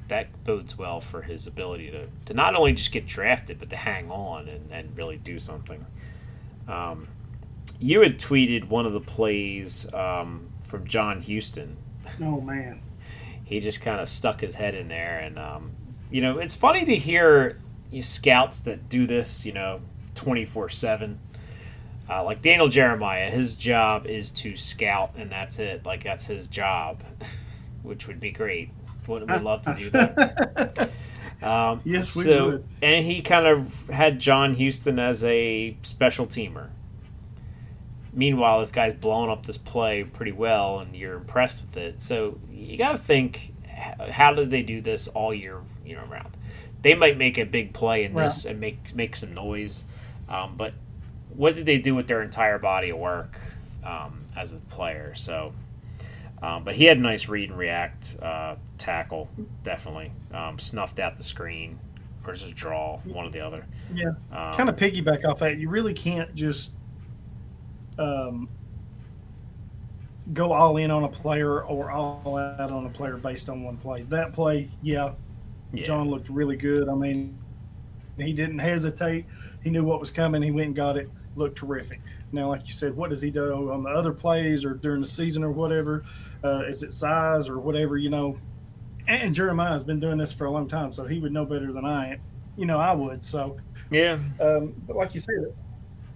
That 0.07 0.43
bodes 0.45 0.77
well 0.77 1.01
for 1.01 1.21
his 1.21 1.47
ability 1.47 1.91
to, 1.91 2.07
to 2.25 2.33
not 2.33 2.55
only 2.55 2.73
just 2.73 2.91
get 2.91 3.05
drafted, 3.05 3.59
but 3.59 3.69
to 3.71 3.75
hang 3.75 4.09
on 4.09 4.47
and, 4.47 4.71
and 4.71 4.95
really 4.95 5.17
do 5.17 5.37
something. 5.37 5.85
Um, 6.67 7.07
you 7.79 8.01
had 8.01 8.17
tweeted 8.17 8.67
one 8.67 8.85
of 8.85 8.93
the 8.93 9.01
plays 9.01 9.91
um, 9.93 10.49
from 10.67 10.87
John 10.87 11.21
Houston. 11.21 11.77
Oh 12.21 12.41
man. 12.41 12.81
He 13.43 13.59
just 13.59 13.81
kind 13.81 14.01
of 14.01 14.09
stuck 14.09 14.41
his 14.41 14.55
head 14.55 14.75
in 14.75 14.87
there. 14.87 15.19
And, 15.19 15.39
um, 15.39 15.71
you 16.11 16.21
know, 16.21 16.39
it's 16.39 16.55
funny 16.55 16.83
to 16.85 16.95
hear 16.95 17.59
you 17.91 18.01
scouts 18.01 18.61
that 18.61 18.89
do 18.89 19.07
this, 19.07 19.45
you 19.45 19.53
know, 19.53 19.79
24 20.15 20.69
7. 20.69 21.19
Uh, 22.09 22.23
like 22.23 22.41
Daniel 22.41 22.69
Jeremiah, 22.69 23.29
his 23.29 23.55
job 23.55 24.05
is 24.07 24.31
to 24.31 24.55
scout, 24.55 25.11
and 25.17 25.29
that's 25.29 25.59
it. 25.59 25.85
Like 25.85 26.03
that's 26.03 26.25
his 26.25 26.47
job, 26.47 27.03
which 27.83 28.07
would 28.07 28.19
be 28.19 28.31
great. 28.31 28.69
Would 29.07 29.29
would 29.29 29.43
love 29.43 29.61
to 29.63 29.75
do 29.75 29.89
that. 29.91 30.89
Um, 31.39 31.81
Yes, 31.85 32.15
we 32.15 32.23
so, 32.23 32.45
would. 32.47 32.63
And 32.81 33.05
he 33.05 33.21
kind 33.21 33.45
of 33.45 33.87
had 33.89 34.19
John 34.19 34.55
Houston 34.55 34.97
as 34.97 35.23
a 35.23 35.77
special 35.83 36.25
teamer. 36.25 36.69
Meanwhile, 38.11 38.61
this 38.61 38.71
guy's 38.71 38.95
blowing 38.95 39.29
up 39.29 39.45
this 39.45 39.57
play 39.57 40.03
pretty 40.03 40.31
well, 40.31 40.79
and 40.79 40.95
you're 40.95 41.13
impressed 41.13 41.61
with 41.61 41.77
it. 41.77 42.01
So 42.01 42.39
you 42.51 42.75
got 42.77 42.93
to 42.93 42.97
think, 42.97 43.53
how 44.09 44.33
did 44.33 44.49
they 44.49 44.63
do 44.63 44.81
this 44.81 45.07
all 45.09 45.31
year, 45.31 45.61
you 45.85 45.95
know, 45.95 46.05
round? 46.05 46.35
They 46.81 46.95
might 46.95 47.17
make 47.17 47.37
a 47.37 47.43
big 47.43 47.73
play 47.73 48.03
in 48.03 48.13
this 48.15 48.45
and 48.45 48.59
make 48.59 48.95
make 48.95 49.15
some 49.15 49.33
noise, 49.33 49.83
um, 50.29 50.55
but 50.57 50.73
what 51.35 51.55
did 51.55 51.65
they 51.65 51.77
do 51.77 51.93
with 51.93 52.07
their 52.07 52.21
entire 52.23 52.57
body 52.57 52.89
of 52.89 52.97
work 52.97 53.39
um, 53.83 54.25
as 54.35 54.53
a 54.53 54.57
player? 54.57 55.13
So, 55.15 55.53
um, 56.41 56.63
but 56.63 56.75
he 56.75 56.85
had 56.85 56.97
a 56.97 57.01
nice 57.01 57.27
read 57.27 57.49
and 57.49 57.57
react 57.59 58.17
uh, 58.21 58.55
tackle, 58.77 59.29
definitely 59.63 60.11
um, 60.33 60.59
snuffed 60.59 60.99
out 60.99 61.17
the 61.17 61.23
screen 61.23 61.79
or 62.25 62.33
just 62.33 62.55
draw 62.55 62.99
one 63.05 63.25
or 63.25 63.29
the 63.29 63.39
other. 63.39 63.65
Yeah. 63.93 64.09
Um, 64.31 64.53
kind 64.53 64.69
of 64.69 64.75
piggyback 64.75 65.25
off 65.25 65.39
that. 65.39 65.57
You 65.57 65.69
really 65.69 65.93
can't 65.93 66.33
just 66.35 66.73
um, 67.97 68.49
go 70.33 70.51
all 70.51 70.77
in 70.77 70.91
on 70.91 71.05
a 71.05 71.09
player 71.09 71.63
or 71.63 71.91
all 71.91 72.37
out 72.37 72.71
on 72.71 72.85
a 72.85 72.89
player 72.89 73.17
based 73.17 73.49
on 73.49 73.63
one 73.63 73.77
play. 73.77 74.03
That 74.03 74.33
play, 74.33 74.69
yeah, 74.81 75.13
yeah. 75.73 75.83
John 75.83 76.09
looked 76.09 76.29
really 76.29 76.57
good. 76.57 76.89
I 76.89 76.95
mean, 76.95 77.37
he 78.17 78.33
didn't 78.33 78.59
hesitate. 78.59 79.25
He 79.63 79.69
knew 79.69 79.83
what 79.83 79.99
was 79.99 80.11
coming. 80.11 80.41
He 80.41 80.51
went 80.51 80.67
and 80.67 80.75
got 80.75 80.97
it. 80.97 81.09
Looked 81.35 81.57
terrific. 81.57 82.01
Now, 82.31 82.49
like 82.49 82.67
you 82.67 82.73
said, 82.73 82.95
what 82.95 83.09
does 83.09 83.21
he 83.21 83.29
do 83.29 83.71
on 83.71 83.83
the 83.83 83.89
other 83.89 84.11
plays 84.11 84.65
or 84.65 84.73
during 84.73 85.01
the 85.01 85.07
season 85.07 85.43
or 85.43 85.51
whatever? 85.51 86.03
Uh, 86.43 86.63
is 86.67 86.83
it 86.83 86.93
size 86.93 87.47
or 87.47 87.59
whatever? 87.59 87.97
You 87.97 88.09
know, 88.09 88.37
and 89.07 89.33
Jeremiah's 89.33 89.83
been 89.83 89.99
doing 89.99 90.17
this 90.17 90.31
for 90.33 90.45
a 90.45 90.51
long 90.51 90.67
time, 90.67 90.91
so 90.93 91.05
he 91.05 91.19
would 91.19 91.31
know 91.31 91.45
better 91.45 91.71
than 91.71 91.85
I. 91.85 92.19
You 92.55 92.65
know, 92.65 92.79
I 92.79 92.91
would. 92.91 93.23
So, 93.23 93.57
yeah, 93.91 94.19
um, 94.39 94.73
but 94.87 94.95
like 94.95 95.13
you 95.13 95.19
said, 95.19 95.53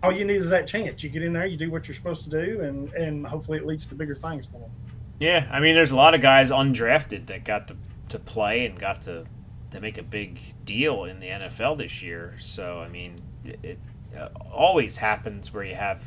all 0.04 0.12
you 0.12 0.26
need 0.26 0.38
is 0.38 0.50
that 0.50 0.68
chance. 0.68 1.04
You 1.04 1.10
get 1.10 1.24
in 1.24 1.34
there, 1.34 1.46
you 1.46 1.58
do 1.58 1.70
what 1.70 1.88
you're 1.88 1.96
supposed 1.96 2.24
to 2.24 2.30
do, 2.30 2.62
and 2.62 2.92
and 2.94 3.26
hopefully 3.26 3.58
it 3.58 3.66
leads 3.66 3.86
to 3.88 3.96
bigger 3.96 4.16
things 4.16 4.46
for 4.46 4.60
them. 4.60 4.72
Yeah, 5.20 5.48
I 5.52 5.60
mean, 5.60 5.76
there's 5.76 5.92
a 5.92 5.96
lot 5.96 6.16
of 6.16 6.22
guys 6.22 6.50
undrafted 6.50 7.28
that 7.28 7.44
got 7.44 7.68
to, 7.68 7.76
to 8.10 8.18
play 8.18 8.66
and 8.66 8.80
got 8.80 9.04
to 9.04 9.26
to 9.70 9.80
make 9.80 9.98
a 9.98 10.04
big 10.04 10.40
deal 10.66 11.06
in 11.06 11.20
the 11.20 11.28
NFL 11.28 11.78
this 11.78 12.02
year. 12.02 12.36
So 12.40 12.80
I 12.80 12.90
mean, 12.90 13.22
it, 13.46 13.60
it 13.64 13.80
uh, 14.18 14.30
always 14.52 14.98
happens 14.98 15.54
where 15.54 15.64
you 15.64 15.76
have 15.76 16.04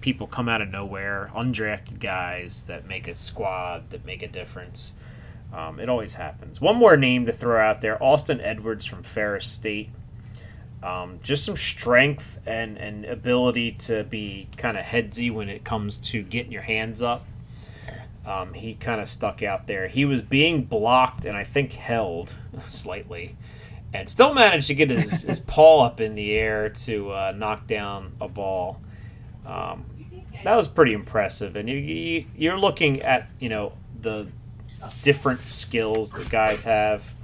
people 0.00 0.26
come 0.26 0.48
out 0.48 0.60
of 0.60 0.68
nowhere, 0.68 1.30
undrafted 1.34 2.00
guys 2.00 2.62
that 2.62 2.86
make 2.86 3.08
a 3.08 3.14
squad 3.14 3.90
that 3.90 4.04
make 4.04 4.22
a 4.22 4.28
difference. 4.28 4.92
Um, 5.52 5.80
it 5.80 5.88
always 5.88 6.14
happens. 6.14 6.60
One 6.60 6.76
more 6.76 6.96
name 6.96 7.26
to 7.26 7.32
throw 7.32 7.60
out 7.60 7.80
there: 7.80 8.02
Austin 8.02 8.40
Edwards 8.40 8.86
from 8.86 9.02
Ferris 9.02 9.46
State. 9.46 9.90
Um, 10.82 11.20
just 11.22 11.44
some 11.44 11.56
strength 11.56 12.38
and, 12.46 12.78
and 12.78 13.04
ability 13.04 13.72
to 13.72 14.04
be 14.04 14.48
kind 14.56 14.78
of 14.78 14.84
headsy 14.84 15.30
when 15.30 15.50
it 15.50 15.62
comes 15.62 15.98
to 15.98 16.22
getting 16.22 16.52
your 16.52 16.62
hands 16.62 17.02
up. 17.02 17.26
Um, 18.24 18.54
he 18.54 18.74
kind 18.74 19.00
of 19.00 19.08
stuck 19.08 19.42
out 19.42 19.66
there. 19.66 19.88
He 19.88 20.04
was 20.04 20.22
being 20.22 20.64
blocked 20.64 21.24
and 21.24 21.36
I 21.36 21.44
think 21.44 21.72
held 21.72 22.34
slightly, 22.66 23.36
and 23.92 24.08
still 24.08 24.32
managed 24.32 24.68
to 24.68 24.74
get 24.74 24.88
his, 24.90 25.12
his 25.22 25.40
paw 25.40 25.84
up 25.84 26.00
in 26.00 26.14
the 26.14 26.32
air 26.32 26.70
to 26.70 27.10
uh, 27.10 27.32
knock 27.36 27.66
down 27.66 28.12
a 28.20 28.28
ball. 28.28 28.80
Um, 29.44 29.84
that 30.44 30.56
was 30.56 30.68
pretty 30.68 30.92
impressive. 30.92 31.56
And 31.56 31.68
you, 31.68 31.76
you, 31.76 32.24
you're 32.36 32.58
looking 32.58 33.02
at 33.02 33.28
you 33.38 33.48
know 33.48 33.72
the 34.00 34.28
different 35.02 35.48
skills 35.48 36.12
that 36.12 36.28
guys 36.28 36.64
have, 36.64 37.14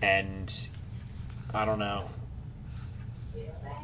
and 0.00 0.68
I 1.52 1.64
don't 1.64 1.78
know. 1.78 2.08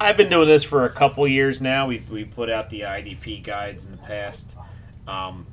I've 0.00 0.16
been 0.16 0.30
doing 0.30 0.46
this 0.46 0.62
for 0.62 0.84
a 0.84 0.90
couple 0.90 1.26
years 1.26 1.60
now. 1.60 1.88
We 1.88 2.02
we 2.10 2.24
put 2.24 2.50
out 2.50 2.70
the 2.70 2.82
IDP 2.82 3.42
guides 3.42 3.84
in 3.84 3.92
the 3.92 3.98
past. 3.98 4.50
Um, 5.06 5.46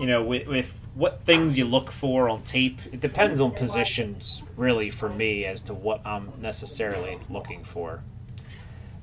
you 0.00 0.06
know, 0.06 0.22
with, 0.22 0.46
with 0.46 0.78
what 0.94 1.22
things 1.22 1.58
you 1.58 1.64
look 1.64 1.90
for 1.90 2.28
on 2.28 2.42
tape, 2.42 2.80
it 2.92 3.00
depends 3.00 3.40
on 3.40 3.52
positions, 3.52 4.42
really, 4.56 4.90
for 4.90 5.08
me, 5.08 5.44
as 5.44 5.62
to 5.62 5.74
what 5.74 6.04
I'm 6.06 6.32
necessarily 6.40 7.18
looking 7.28 7.64
for. 7.64 8.02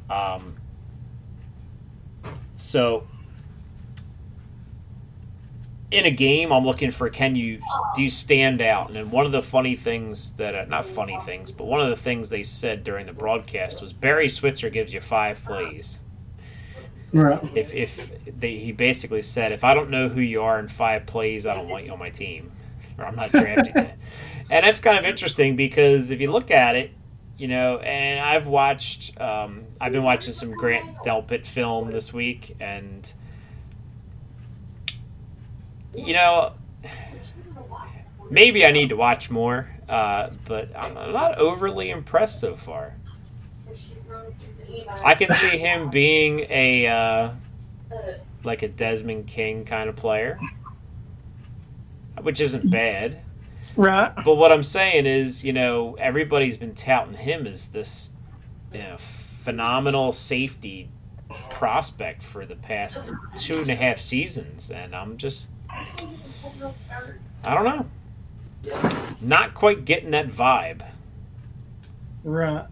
Um, 0.10 0.55
so, 2.55 3.08
in 5.95 6.05
a 6.05 6.12
game, 6.12 6.51
I'm 6.51 6.65
looking 6.65 6.91
for 6.91 7.10
can 7.10 7.36
you 7.36 7.62
do 7.95 8.03
you 8.03 8.10
stand 8.10 8.62
out? 8.62 8.88
And 8.88 8.95
then 8.95 9.12
one 9.12 9.25
of 9.25 9.31
the 9.31 9.41
funny 9.41 9.75
things 9.75 10.31
that 10.31 10.53
uh, 10.53 10.65
not 10.65 10.86
funny 10.86 11.17
things, 11.25 11.51
but 11.51 11.65
one 11.65 11.81
of 11.81 11.89
the 11.89 11.95
things 11.95 12.29
they 12.29 12.43
said 12.43 12.84
during 12.84 13.05
the 13.05 13.13
broadcast 13.13 13.81
was 13.81 13.93
Barry 13.93 14.29
Switzer 14.29 14.69
gives 14.69 14.93
you 14.93 15.01
five 15.01 15.43
plays. 15.43 16.01
Right. 17.13 17.39
if 17.55 17.73
if 17.73 18.12
they, 18.39 18.58
he 18.58 18.73
basically 18.73 19.21
said, 19.21 19.53
if 19.53 19.63
I 19.63 19.73
don't 19.73 19.89
know 19.89 20.10
who 20.10 20.19
you 20.19 20.41
are 20.41 20.60
in 20.60 20.67
five 20.67 21.05
plays, 21.05 21.45
I 21.45 21.53
don't 21.53 21.69
want 21.69 21.86
you 21.86 21.93
on 21.93 21.99
my 21.99 22.10
team, 22.10 22.51
or 22.97 23.05
I'm 23.05 23.15
not 23.15 23.31
drafting 23.31 23.73
you. 23.75 23.91
And 24.49 24.65
that's 24.65 24.81
kind 24.81 24.97
of 24.97 25.05
interesting 25.05 25.55
because 25.55 26.12
if 26.12 26.19
you 26.19 26.29
look 26.29 26.51
at 26.51 26.75
it, 26.75 26.91
you 27.38 27.47
know, 27.47 27.79
and 27.79 28.19
I've 28.19 28.47
watched, 28.47 29.19
um, 29.19 29.63
I've 29.79 29.91
been 29.91 30.03
watching 30.03 30.34
some 30.34 30.51
Grant 30.51 30.97
Delpit 31.05 31.45
film 31.45 31.89
this 31.89 32.13
week, 32.13 32.55
and 32.60 33.12
you 35.95 36.13
know, 36.13 36.53
maybe 38.29 38.65
I 38.65 38.71
need 38.71 38.89
to 38.89 38.95
watch 38.95 39.29
more, 39.29 39.69
uh, 39.88 40.29
but 40.45 40.75
I'm 40.75 40.93
not 40.93 41.38
overly 41.38 41.89
impressed 41.89 42.39
so 42.39 42.55
far. 42.55 42.95
I 45.03 45.15
can 45.15 45.31
see 45.31 45.58
him 45.58 45.89
being 45.91 46.45
a 46.49 46.88
uh, 46.88 47.29
like 48.43 48.62
a 48.62 48.67
Desmond 48.67 49.27
King 49.27 49.65
kind 49.65 49.89
of 49.89 49.95
player, 49.95 50.38
which 52.21 52.39
isn't 52.39 52.69
bad. 52.69 53.21
Right. 53.75 54.13
But 54.23 54.36
what 54.36 54.51
I'm 54.51 54.63
saying 54.63 55.05
is, 55.05 55.43
you 55.43 55.51
know, 55.51 55.95
everybody's 55.99 56.58
been 56.58 56.75
touting 56.75 57.15
him 57.15 57.45
as 57.45 57.67
this 57.67 58.13
you 58.75 58.79
know, 58.79 58.97
phenomenal 58.97 60.12
safety 60.12 60.89
prospect 61.49 62.21
for 62.21 62.45
the 62.45 62.55
past 62.55 63.12
two 63.38 63.60
and 63.60 63.69
a 63.69 63.75
half 63.75 64.01
seasons, 64.01 64.69
and 64.69 64.93
I'm 64.93 65.17
just, 65.17 65.49
I 67.45 67.53
don't 67.53 67.63
know, 67.65 67.85
not 69.21 69.53
quite 69.53 69.85
getting 69.85 70.11
that 70.11 70.27
vibe. 70.27 70.81
Right. 72.23 72.65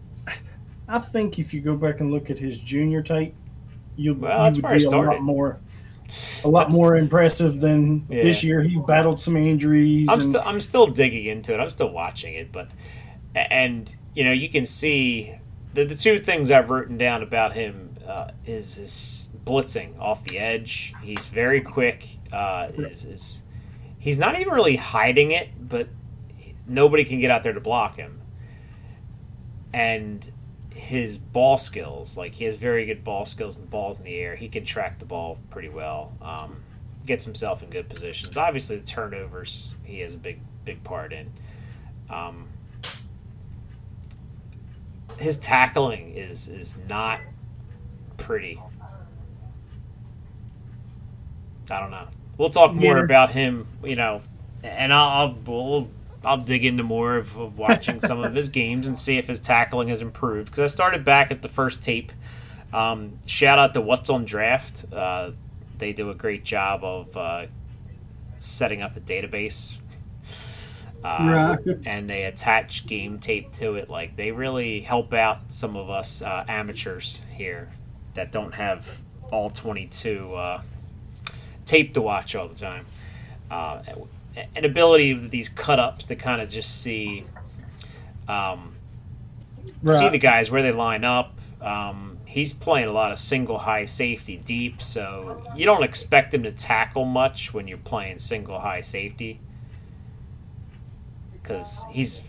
I 0.88 0.98
think 0.98 1.38
if 1.38 1.54
you 1.54 1.60
go 1.60 1.76
back 1.76 2.00
and 2.00 2.10
look 2.10 2.28
at 2.30 2.38
his 2.38 2.58
junior 2.58 3.02
tape, 3.02 3.34
you, 3.96 4.14
Well, 4.14 4.54
you 4.54 4.62
would 4.62 4.70
be 4.70 4.76
a 4.76 4.80
started. 4.80 5.10
lot 5.12 5.22
more, 5.22 5.58
a 6.42 6.48
lot 6.48 6.60
That's- 6.64 6.74
more 6.74 6.96
impressive 6.96 7.60
than 7.60 8.04
Yeah. 8.10 8.22
this 8.22 8.42
year. 8.44 8.62
He 8.62 8.76
battled 8.78 9.20
some 9.20 9.36
injuries. 9.36 10.08
I'm 10.08 10.20
and, 10.20 10.28
still 10.30 10.42
I'm 10.44 10.60
still 10.60 10.86
digging 10.88 11.26
into 11.26 11.54
it. 11.54 11.60
I'm 11.60 11.70
still 11.70 11.90
watching 11.90 12.34
it, 12.34 12.50
but 12.52 12.68
and 13.34 13.94
you 14.14 14.24
know 14.24 14.32
you 14.32 14.48
can 14.48 14.64
see 14.64 15.32
the 15.72 15.84
the 15.84 15.94
two 15.96 16.18
things 16.18 16.50
I've 16.50 16.70
written 16.70 16.98
down 16.98 17.22
about 17.22 17.54
him 17.54 17.96
uh, 18.06 18.32
is 18.44 18.74
his 18.74 19.28
blitzing 19.46 19.98
off 19.98 20.24
the 20.24 20.38
edge. 20.38 20.92
He's 21.02 21.26
very 21.28 21.60
quick. 21.60 22.18
Uh, 22.34 22.72
is, 22.76 23.04
is 23.04 23.42
he's 23.98 24.18
not 24.18 24.38
even 24.38 24.52
really 24.52 24.76
hiding 24.76 25.30
it, 25.30 25.48
but 25.60 25.88
nobody 26.66 27.04
can 27.04 27.20
get 27.20 27.30
out 27.30 27.42
there 27.42 27.52
to 27.52 27.60
block 27.60 27.96
him. 27.96 28.20
And 29.72 30.30
his 30.70 31.16
ball 31.18 31.56
skills, 31.56 32.16
like 32.16 32.34
he 32.34 32.44
has 32.44 32.56
very 32.56 32.86
good 32.86 33.04
ball 33.04 33.24
skills 33.24 33.56
and 33.56 33.70
balls 33.70 33.98
in 33.98 34.04
the 34.04 34.16
air. 34.16 34.36
He 34.36 34.48
can 34.48 34.64
track 34.64 34.98
the 34.98 35.04
ball 35.04 35.38
pretty 35.50 35.68
well. 35.68 36.12
Um, 36.20 36.62
gets 37.06 37.24
himself 37.24 37.62
in 37.62 37.70
good 37.70 37.88
positions. 37.88 38.36
Obviously, 38.36 38.76
the 38.76 38.86
turnovers 38.86 39.74
he 39.84 40.00
has 40.00 40.14
a 40.14 40.18
big 40.18 40.40
big 40.64 40.82
part 40.84 41.12
in. 41.12 41.32
Um, 42.10 42.48
his 45.18 45.38
tackling 45.38 46.14
is 46.14 46.48
is 46.48 46.78
not 46.88 47.20
pretty. 48.16 48.60
I 51.70 51.80
don't 51.80 51.90
know. 51.90 52.08
We'll 52.36 52.50
talk 52.50 52.74
more 52.74 52.98
about 52.98 53.30
him, 53.30 53.66
you 53.84 53.96
know, 53.96 54.22
and 54.62 54.92
I'll 54.92 55.08
I'll, 55.08 55.38
we'll, 55.46 55.90
I'll 56.24 56.38
dig 56.38 56.64
into 56.64 56.82
more 56.82 57.16
of, 57.16 57.36
of 57.36 57.58
watching 57.58 58.00
some 58.00 58.20
of 58.20 58.34
his 58.34 58.48
games 58.48 58.86
and 58.86 58.98
see 58.98 59.18
if 59.18 59.28
his 59.28 59.40
tackling 59.40 59.88
has 59.88 60.02
improved. 60.02 60.50
Because 60.50 60.72
I 60.72 60.74
started 60.74 61.04
back 61.04 61.30
at 61.30 61.42
the 61.42 61.48
first 61.48 61.82
tape. 61.82 62.12
Um, 62.72 63.18
shout 63.26 63.58
out 63.58 63.74
to 63.74 63.80
What's 63.80 64.10
on 64.10 64.24
Draft. 64.24 64.84
Uh, 64.92 65.32
they 65.78 65.92
do 65.92 66.10
a 66.10 66.14
great 66.14 66.44
job 66.44 66.82
of 66.82 67.16
uh, 67.16 67.46
setting 68.38 68.82
up 68.82 68.96
a 68.96 69.00
database. 69.00 69.76
Uh. 71.04 71.56
And 71.84 72.08
they 72.08 72.24
attach 72.24 72.86
game 72.86 73.18
tape 73.18 73.52
to 73.54 73.74
it. 73.74 73.90
Like 73.90 74.16
they 74.16 74.32
really 74.32 74.80
help 74.80 75.12
out 75.12 75.40
some 75.50 75.76
of 75.76 75.90
us 75.90 76.22
uh, 76.22 76.44
amateurs 76.48 77.20
here 77.34 77.70
that 78.14 78.32
don't 78.32 78.54
have 78.54 79.00
all 79.30 79.50
22 79.50 80.34
uh, 80.34 80.62
tape 81.64 81.94
to 81.94 82.02
watch 82.02 82.34
all 82.34 82.48
the 82.48 82.54
time. 82.54 82.86
Uh, 83.50 83.82
an 84.56 84.64
ability 84.64 85.14
with 85.14 85.30
these 85.30 85.48
cut 85.48 85.78
ups 85.78 86.04
to 86.06 86.16
kind 86.16 86.40
of 86.40 86.48
just 86.48 86.82
see 86.82 87.24
um, 88.28 88.74
see 89.86 90.08
the 90.08 90.18
guys 90.18 90.50
where 90.50 90.62
they 90.62 90.72
line 90.72 91.04
up. 91.04 91.38
Um, 91.60 92.18
he's 92.26 92.52
playing 92.52 92.88
a 92.88 92.92
lot 92.92 93.12
of 93.12 93.18
single 93.18 93.58
high 93.58 93.84
safety 93.84 94.36
deep, 94.36 94.82
so 94.82 95.42
you 95.56 95.64
don't 95.64 95.82
expect 95.82 96.34
him 96.34 96.42
to 96.42 96.52
tackle 96.52 97.04
much 97.04 97.54
when 97.54 97.68
you're 97.68 97.78
playing 97.78 98.18
single 98.18 98.60
high 98.60 98.80
safety 98.80 99.40
because 101.32 101.84
he's 101.90 102.20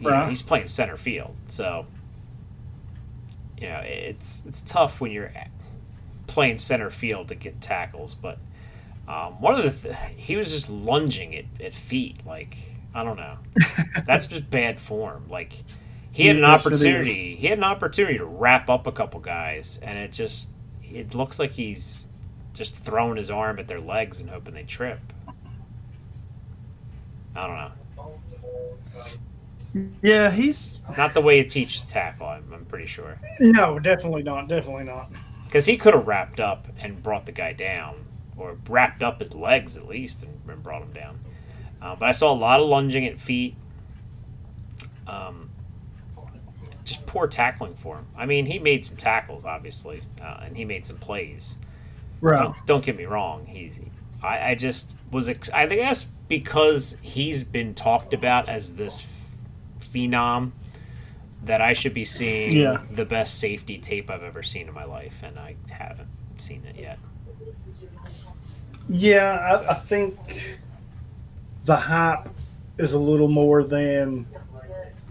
you 0.00 0.10
know, 0.10 0.26
he's 0.26 0.42
playing 0.42 0.66
center 0.66 0.96
field. 0.96 1.34
So 1.48 1.86
you 3.60 3.68
know 3.68 3.80
it's 3.84 4.44
it's 4.46 4.60
tough 4.62 5.00
when 5.00 5.10
you're 5.10 5.32
playing 6.26 6.58
center 6.58 6.90
field 6.90 7.28
to 7.28 7.34
get 7.34 7.60
tackles, 7.60 8.14
but. 8.14 8.38
Um, 9.08 9.40
one 9.40 9.54
of 9.58 9.82
the 9.82 9.88
th- 9.90 10.00
he 10.16 10.36
was 10.36 10.52
just 10.52 10.70
lunging 10.70 11.34
at, 11.36 11.46
at 11.62 11.74
feet 11.74 12.18
like 12.26 12.58
I 12.94 13.04
don't 13.04 13.16
know. 13.16 13.38
That's 14.06 14.26
just 14.26 14.50
bad 14.50 14.80
form. 14.80 15.26
Like 15.30 15.64
he 16.12 16.26
had 16.26 16.36
an 16.36 16.44
Yes, 16.44 16.60
opportunity. 16.66 17.36
He 17.36 17.46
had 17.46 17.58
an 17.58 17.64
opportunity 17.64 18.18
to 18.18 18.26
wrap 18.26 18.68
up 18.70 18.86
a 18.86 18.92
couple 18.92 19.20
guys, 19.20 19.78
and 19.82 19.98
it 19.98 20.12
just 20.12 20.50
it 20.82 21.14
looks 21.14 21.38
like 21.38 21.52
he's 21.52 22.08
just 22.54 22.76
throwing 22.76 23.16
his 23.16 23.30
arm 23.30 23.58
at 23.58 23.68
their 23.68 23.80
legs 23.80 24.20
and 24.20 24.30
hoping 24.30 24.54
they 24.54 24.64
trip. 24.64 25.00
I 27.34 27.46
don't 27.46 27.56
know. 27.56 27.72
Yeah, 30.02 30.30
he's 30.30 30.80
Not 30.96 31.14
the 31.14 31.20
way 31.20 31.38
you 31.38 31.44
teach 31.44 31.80
to 31.80 31.88
tackle. 31.88 32.26
I'm, 32.26 32.52
I'm 32.52 32.64
pretty 32.64 32.86
sure 32.86 33.18
no, 33.40 33.78
definitely 33.78 34.22
not. 34.22 34.48
Definitely 34.48 34.84
not. 34.84 35.10
because 35.44 35.66
he 35.66 35.76
could 35.76 35.94
have 35.94 36.06
wrapped 36.06 36.40
up 36.40 36.68
and 36.78 37.02
brought 37.02 37.26
the 37.26 37.32
guy 37.32 37.52
down, 37.52 37.96
or 38.38 38.56
wrapped 38.68 39.02
up 39.02 39.20
his 39.20 39.34
legs 39.34 39.76
at 39.76 39.86
least 39.86 40.22
and, 40.22 40.40
and 40.48 40.62
brought 40.62 40.82
him 40.82 40.92
down. 40.92 41.20
Uh, 41.82 41.94
but 41.96 42.08
I 42.08 42.12
saw 42.12 42.32
a 42.32 42.34
lot 42.34 42.60
of 42.60 42.68
lunging 42.68 43.06
at 43.06 43.20
feet. 43.20 43.54
Um, 45.06 45.50
just 46.84 47.06
poor 47.06 47.26
tackling 47.26 47.74
for 47.74 47.96
him. 47.96 48.06
I 48.16 48.26
mean, 48.26 48.46
he 48.46 48.58
made 48.58 48.84
some 48.84 48.96
tackles, 48.96 49.44
obviously, 49.44 50.02
uh, 50.22 50.40
and 50.44 50.56
he 50.56 50.64
made 50.64 50.86
some 50.86 50.96
plays. 50.98 51.56
Right. 52.20 52.38
Don't, 52.38 52.66
don't 52.66 52.84
get 52.84 52.96
me 52.96 53.04
wrong. 53.04 53.46
He's. 53.46 53.78
I, 54.22 54.50
I 54.50 54.54
just 54.54 54.94
was. 55.10 55.28
Ex- 55.28 55.50
I 55.50 55.66
guess 55.66 56.08
because 56.26 56.96
he's 57.00 57.44
been 57.44 57.74
talked 57.74 58.12
about 58.12 58.48
as 58.48 58.72
this 58.74 59.06
phenom 59.80 60.52
that 61.44 61.60
I 61.60 61.72
should 61.72 61.94
be 61.94 62.04
seeing 62.04 62.52
Yeah. 62.52 62.82
the 62.90 63.04
best 63.04 63.38
safety 63.38 63.78
tape 63.78 64.10
I've 64.10 64.24
ever 64.24 64.42
seen 64.42 64.66
in 64.66 64.74
my 64.74 64.84
life, 64.84 65.22
and 65.22 65.38
I 65.38 65.54
haven't 65.70 66.08
seen 66.38 66.64
it 66.64 66.76
yet. 66.76 66.98
Yeah, 68.88 69.62
I, 69.68 69.72
I 69.72 69.74
think 69.74 70.16
the 71.64 71.76
hype 71.76 72.28
is 72.78 72.92
a 72.92 72.98
little 72.98 73.28
more 73.28 73.62
than 73.62 74.26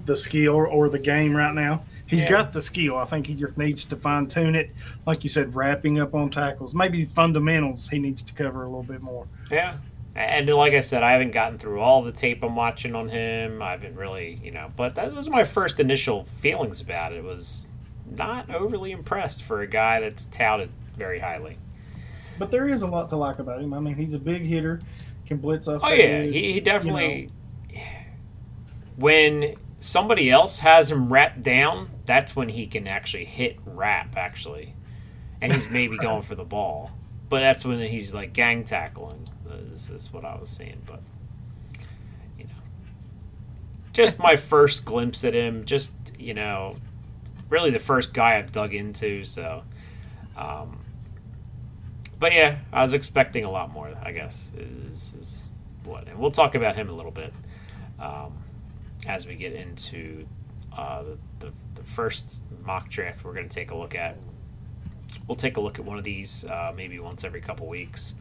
the 0.06 0.16
skill 0.18 0.56
or 0.56 0.90
the 0.90 1.00
game 1.00 1.36
right 1.36 1.54
now. 1.54 1.84
He's 2.08 2.24
Yeah. 2.24 2.30
got 2.32 2.54
the 2.54 2.62
skill. 2.62 2.98
I 2.98 3.06
think 3.06 3.28
he 3.28 3.36
just 3.36 3.58
needs 3.58 3.84
to 3.86 3.96
fine 3.98 4.28
tune 4.28 4.56
it. 4.56 4.72
Like 5.06 5.24
you 5.24 5.30
said, 5.30 5.54
wrapping 5.54 6.00
up 6.00 6.16
on 6.16 6.30
tackles. 6.30 6.74
Maybe 6.74 7.06
fundamentals 7.06 7.90
he 7.90 8.00
needs 8.00 8.24
to 8.24 8.34
cover 8.34 8.64
a 8.64 8.68
little 8.68 8.84
bit 8.84 9.02
more. 9.02 9.28
Yeah. 9.52 9.76
And 10.16 10.48
like 10.50 10.74
I 10.74 10.80
said, 10.80 11.04
I 11.04 11.12
haven't 11.12 11.32
gotten 11.32 11.60
through 11.60 11.80
all 11.82 12.02
the 12.02 12.12
tape 12.14 12.44
I'm 12.44 12.56
watching 12.56 12.96
on 12.96 13.10
him. 13.10 13.62
I 13.62 13.72
haven't 13.72 13.96
really, 13.96 14.40
you 14.44 14.52
know, 14.52 14.72
but 14.76 14.96
that 14.96 15.14
was 15.14 15.30
my 15.30 15.44
first 15.44 15.80
initial 15.80 16.24
feelings 16.40 16.82
about 16.82 17.12
it. 17.14 17.24
Was 17.24 17.68
not 18.10 18.50
overly 18.50 18.92
impressed 18.92 19.44
for 19.44 19.62
a 19.62 19.68
guy 19.68 20.00
that's 20.00 20.26
touted 20.26 20.70
very 20.98 21.20
highly. 21.20 21.58
But 22.38 22.52
there 22.52 22.70
is 22.70 22.82
a 22.82 22.88
lot 22.88 23.10
to 23.10 23.16
like 23.16 23.40
about 23.40 23.62
him. 23.62 23.74
I 23.74 23.80
mean, 23.80 23.96
he's 23.96 24.14
a 24.14 24.20
big 24.20 24.44
hitter, 24.44 24.80
can 25.26 25.38
blitz 25.38 25.68
off. 25.68 25.82
Oh 25.84 25.90
yeah, 25.90 26.04
edge. 26.04 26.34
he, 26.34 26.54
he 26.54 26.60
definitely. 26.60 27.30
When 28.96 29.56
somebody 29.80 30.30
else 30.30 30.60
has 30.60 30.90
him 30.90 31.12
wrapped 31.12 31.44
down, 31.44 31.90
that's 32.06 32.36
when 32.36 32.50
he 32.50 32.66
can 32.66 32.88
actually 32.88 33.26
hit 33.26 33.58
wrap 33.66 34.18
actually, 34.18 34.74
and 35.42 35.54
he's 35.54 35.70
maybe 35.70 35.98
going 36.02 36.24
for 36.24 36.36
the 36.36 36.44
ball. 36.44 36.92
But 37.30 37.42
that's 37.42 37.66
when 37.66 37.80
he's 37.80 38.14
like 38.14 38.34
gang 38.34 38.64
tackling. 38.64 39.28
Is, 39.74 39.90
is 39.90 40.14
what 40.14 40.26
I 40.26 40.36
was 40.36 40.50
saying. 40.50 40.82
But 40.86 41.02
you 42.38 42.46
know, 42.46 42.52
just 43.94 44.20
my 44.20 44.36
first 44.38 44.86
glimpse 44.86 45.24
at 45.24 45.34
him. 45.34 45.66
Just 45.66 45.94
you 46.18 46.34
know, 46.34 46.78
really 47.50 47.70
the 47.70 47.80
first 47.80 48.14
guy 48.14 48.38
I've 48.38 48.52
dug 48.52 48.74
into. 48.74 49.24
So. 49.24 49.64
Um, 50.36 50.82
but 52.20 52.34
yeah, 52.34 52.60
I 52.74 52.82
was 52.82 52.94
expecting 52.94 53.46
a 53.46 53.52
lot 53.52 53.72
more. 53.72 53.94
I 54.02 54.12
guess 54.12 54.52
is, 54.58 55.16
is 55.20 55.50
what, 55.84 56.08
and 56.08 56.18
we'll 56.20 56.32
talk 56.32 56.56
about 56.56 56.76
him 56.76 56.90
a 56.90 56.94
little 56.94 57.12
bit 57.12 57.34
um, 58.00 58.34
as 59.06 59.28
we 59.28 59.36
get 59.36 59.54
into 59.54 60.28
uh, 60.76 61.04
the, 61.04 61.18
the 61.48 61.54
the 61.76 61.84
first 61.84 62.42
mock 62.64 62.90
draft 62.90 63.24
we're 63.24 63.34
going 63.34 63.48
to 63.48 63.54
take 63.54 63.72
a 63.72 63.76
look 63.76 63.96
at. 63.96 64.18
we'll 65.28 65.36
take 65.36 65.58
a 65.58 65.62
look 65.62 65.80
at 65.80 65.86
one 65.86 65.98
of 65.98 66.04
these 66.04 66.44
uh, 66.46 66.74
maybe 66.76 67.00
once 67.00 67.24
every 67.24 67.42
couple 67.42 67.68
weeks, 67.68 68.16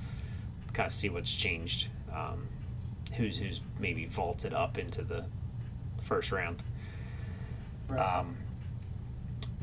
kind 0.72 0.86
of 0.86 0.92
see 0.92 1.09
what's 1.09 1.34
changed. 1.34 1.88
Um, 2.12 2.49
who's 3.16 3.38
who's 3.38 3.61
maybe 3.78 4.07
vaulted 4.07 4.53
up 4.53 4.78
into 4.78 5.03
the 5.03 5.24
first 6.03 6.32
round. 6.32 6.62
Right. 7.88 8.01
Um, 8.01 8.36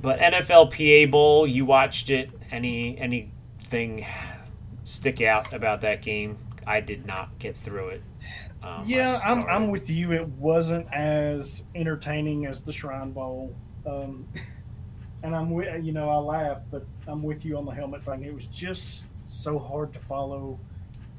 but 0.01 0.19
NFL 0.19 0.71
PA 0.71 1.09
Bowl, 1.09 1.47
you 1.47 1.65
watched 1.65 2.09
it. 2.09 2.29
Any 2.51 2.97
any 2.97 3.31
anything 3.73 4.05
stick 4.83 5.21
out 5.21 5.53
about 5.53 5.81
that 5.81 6.01
game? 6.01 6.37
I 6.65 6.79
did 6.79 7.05
not 7.05 7.37
get 7.39 7.57
through 7.57 7.89
it. 7.89 8.03
Um, 8.61 8.83
yeah, 8.87 9.19
I'm, 9.25 9.43
I'm 9.47 9.69
with 9.71 9.89
you. 9.89 10.13
It 10.13 10.27
wasn't 10.29 10.91
as 10.93 11.65
entertaining 11.75 12.45
as 12.45 12.61
the 12.61 12.71
Shrine 12.71 13.11
Bowl. 13.11 13.53
Um, 13.85 14.27
and 15.23 15.35
I'm 15.35 15.49
with, 15.51 15.83
you 15.83 15.91
know, 15.91 16.09
I 16.09 16.17
laugh, 16.17 16.59
but 16.71 16.85
I'm 17.07 17.21
with 17.23 17.43
you 17.43 17.57
on 17.57 17.65
the 17.65 17.71
helmet 17.73 18.05
thing. 18.05 18.23
It 18.23 18.33
was 18.33 18.45
just 18.45 19.05
so 19.25 19.59
hard 19.59 19.91
to 19.93 19.99
follow 19.99 20.59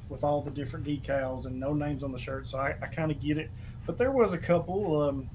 with 0.09 0.23
all 0.23 0.41
the 0.41 0.51
different 0.51 0.85
decals 0.85 1.45
and 1.45 1.59
no 1.59 1.73
names 1.73 2.03
on 2.03 2.11
the 2.11 2.17
shirt. 2.19 2.47
So 2.47 2.57
I, 2.57 2.75
I 2.81 2.87
kind 2.87 3.11
of 3.11 3.19
get 3.21 3.37
it. 3.37 3.51
But 3.85 3.97
there 3.97 4.11
was 4.11 4.33
a 4.33 4.37
couple. 4.39 5.01
Um, 5.01 5.29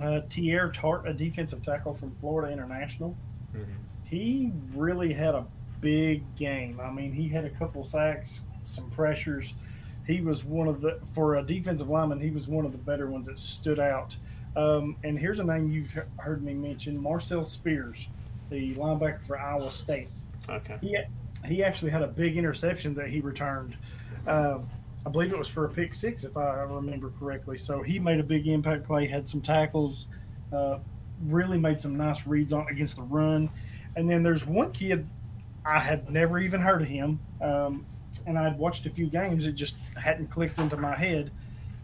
uh, 0.00 0.20
Teair 0.28 0.72
Tart, 0.72 1.06
a 1.06 1.12
defensive 1.12 1.62
tackle 1.62 1.94
from 1.94 2.12
Florida 2.16 2.52
International, 2.52 3.16
Mhm. 3.54 3.64
he 4.02 4.50
really 4.74 5.12
had 5.12 5.36
a 5.36 5.46
big 5.84 6.34
game. 6.34 6.80
I 6.82 6.90
mean, 6.90 7.12
he 7.12 7.28
had 7.28 7.44
a 7.44 7.50
couple 7.50 7.84
sacks, 7.84 8.40
some 8.64 8.90
pressures. 8.90 9.54
He 10.06 10.22
was 10.22 10.42
one 10.42 10.66
of 10.66 10.80
the 10.80 10.98
for 11.12 11.36
a 11.36 11.42
defensive 11.42 11.90
lineman. 11.90 12.20
He 12.20 12.30
was 12.30 12.48
one 12.48 12.64
of 12.64 12.72
the 12.72 12.78
better 12.78 13.06
ones 13.06 13.26
that 13.26 13.38
stood 13.38 13.78
out. 13.78 14.16
Um, 14.56 14.96
and 15.04 15.18
here's 15.18 15.40
a 15.40 15.44
name 15.44 15.70
you've 15.70 15.96
heard 16.16 16.42
me 16.42 16.54
mention: 16.54 17.00
Marcel 17.00 17.44
Spears, 17.44 18.08
the 18.48 18.74
linebacker 18.76 19.22
for 19.24 19.38
Iowa 19.38 19.70
State. 19.70 20.08
Okay. 20.48 20.78
He 20.80 20.98
he 21.46 21.62
actually 21.62 21.90
had 21.90 22.00
a 22.00 22.06
big 22.06 22.38
interception 22.38 22.94
that 22.94 23.10
he 23.10 23.20
returned. 23.20 23.76
Um, 24.26 24.66
I 25.06 25.10
believe 25.10 25.32
it 25.34 25.38
was 25.38 25.48
for 25.48 25.66
a 25.66 25.68
pick 25.68 25.92
six, 25.92 26.24
if 26.24 26.34
I 26.38 26.62
remember 26.62 27.12
correctly. 27.18 27.58
So 27.58 27.82
he 27.82 27.98
made 27.98 28.20
a 28.20 28.24
big 28.24 28.48
impact 28.48 28.84
play, 28.84 29.06
had 29.06 29.28
some 29.28 29.42
tackles, 29.42 30.06
uh, 30.50 30.78
really 31.26 31.58
made 31.58 31.78
some 31.78 31.94
nice 31.94 32.26
reads 32.26 32.54
on 32.54 32.66
against 32.68 32.96
the 32.96 33.02
run. 33.02 33.50
And 33.96 34.08
then 34.08 34.22
there's 34.22 34.46
one 34.46 34.72
kid 34.72 35.06
I 35.64 35.78
had 35.78 36.10
never 36.10 36.38
even 36.38 36.60
heard 36.60 36.82
of 36.82 36.88
him, 36.88 37.20
um, 37.40 37.86
and 38.26 38.38
I'd 38.38 38.58
watched 38.58 38.86
a 38.86 38.90
few 38.90 39.06
games. 39.06 39.46
It 39.46 39.52
just 39.52 39.76
hadn't 39.96 40.28
clicked 40.28 40.58
into 40.58 40.76
my 40.76 40.94
head. 40.94 41.30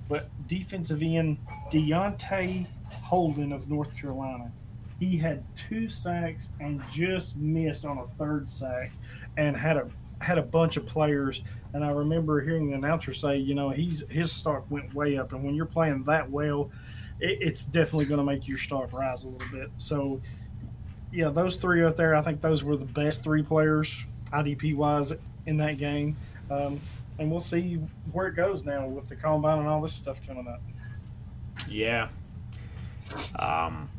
But 0.08 0.28
defensive 0.48 1.02
end 1.02 1.38
Deontay 1.70 2.66
Holden 2.84 3.52
of 3.52 3.70
North 3.70 3.96
Carolina, 3.96 4.50
he 4.98 5.16
had 5.16 5.44
two 5.56 5.88
sacks 5.88 6.52
and 6.60 6.82
just 6.90 7.36
missed 7.36 7.84
on 7.84 7.98
a 7.98 8.06
third 8.18 8.48
sack, 8.50 8.92
and 9.36 9.56
had 9.56 9.76
a 9.76 9.88
had 10.20 10.36
a 10.36 10.42
bunch 10.42 10.76
of 10.76 10.86
players. 10.86 11.42
And 11.72 11.84
I 11.84 11.90
remember 11.90 12.40
hearing 12.40 12.68
the 12.68 12.74
announcer 12.74 13.12
say, 13.12 13.38
you 13.38 13.54
know, 13.54 13.70
he's 13.70 14.04
his 14.08 14.30
stock 14.32 14.68
went 14.70 14.92
way 14.94 15.16
up, 15.16 15.32
and 15.32 15.42
when 15.42 15.54
you're 15.54 15.64
playing 15.66 16.04
that 16.04 16.28
well, 16.28 16.70
it, 17.20 17.38
it's 17.40 17.64
definitely 17.64 18.06
going 18.06 18.18
to 18.18 18.24
make 18.24 18.48
your 18.48 18.58
stock 18.58 18.92
rise 18.92 19.24
a 19.24 19.28
little 19.28 19.58
bit. 19.58 19.70
So, 19.76 20.20
yeah, 21.12 21.28
those 21.30 21.56
three 21.56 21.84
out 21.84 21.96
there, 21.96 22.14
I 22.14 22.22
think 22.22 22.40
those 22.40 22.62
were 22.64 22.76
the 22.76 22.84
best 22.84 23.22
three 23.24 23.42
players 23.42 24.04
IDP 24.32 24.74
wise 24.76 25.12
in 25.46 25.56
that 25.58 25.78
game. 25.78 26.16
Um, 26.50 26.80
and 27.18 27.30
we'll 27.30 27.40
see 27.40 27.74
where 28.12 28.28
it 28.28 28.34
goes 28.36 28.64
now 28.64 28.86
with 28.86 29.08
the 29.08 29.16
combine 29.16 29.58
and 29.58 29.68
all 29.68 29.80
this 29.82 29.92
stuff 29.92 30.24
coming 30.26 30.48
up. 30.48 30.62
Yeah. 31.68 32.08
Um, 33.38 33.90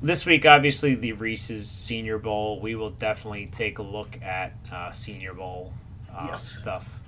this 0.00 0.24
week, 0.26 0.46
obviously, 0.46 0.94
the 0.94 1.12
Reese's 1.12 1.68
Senior 1.68 2.18
Bowl. 2.18 2.60
We 2.60 2.74
will 2.74 2.90
definitely 2.90 3.46
take 3.46 3.78
a 3.78 3.82
look 3.82 4.20
at 4.22 4.52
uh, 4.72 4.92
Senior 4.92 5.34
Bowl 5.34 5.72
uh, 6.14 6.28
Yes. 6.30 6.46
stuff 6.48 7.00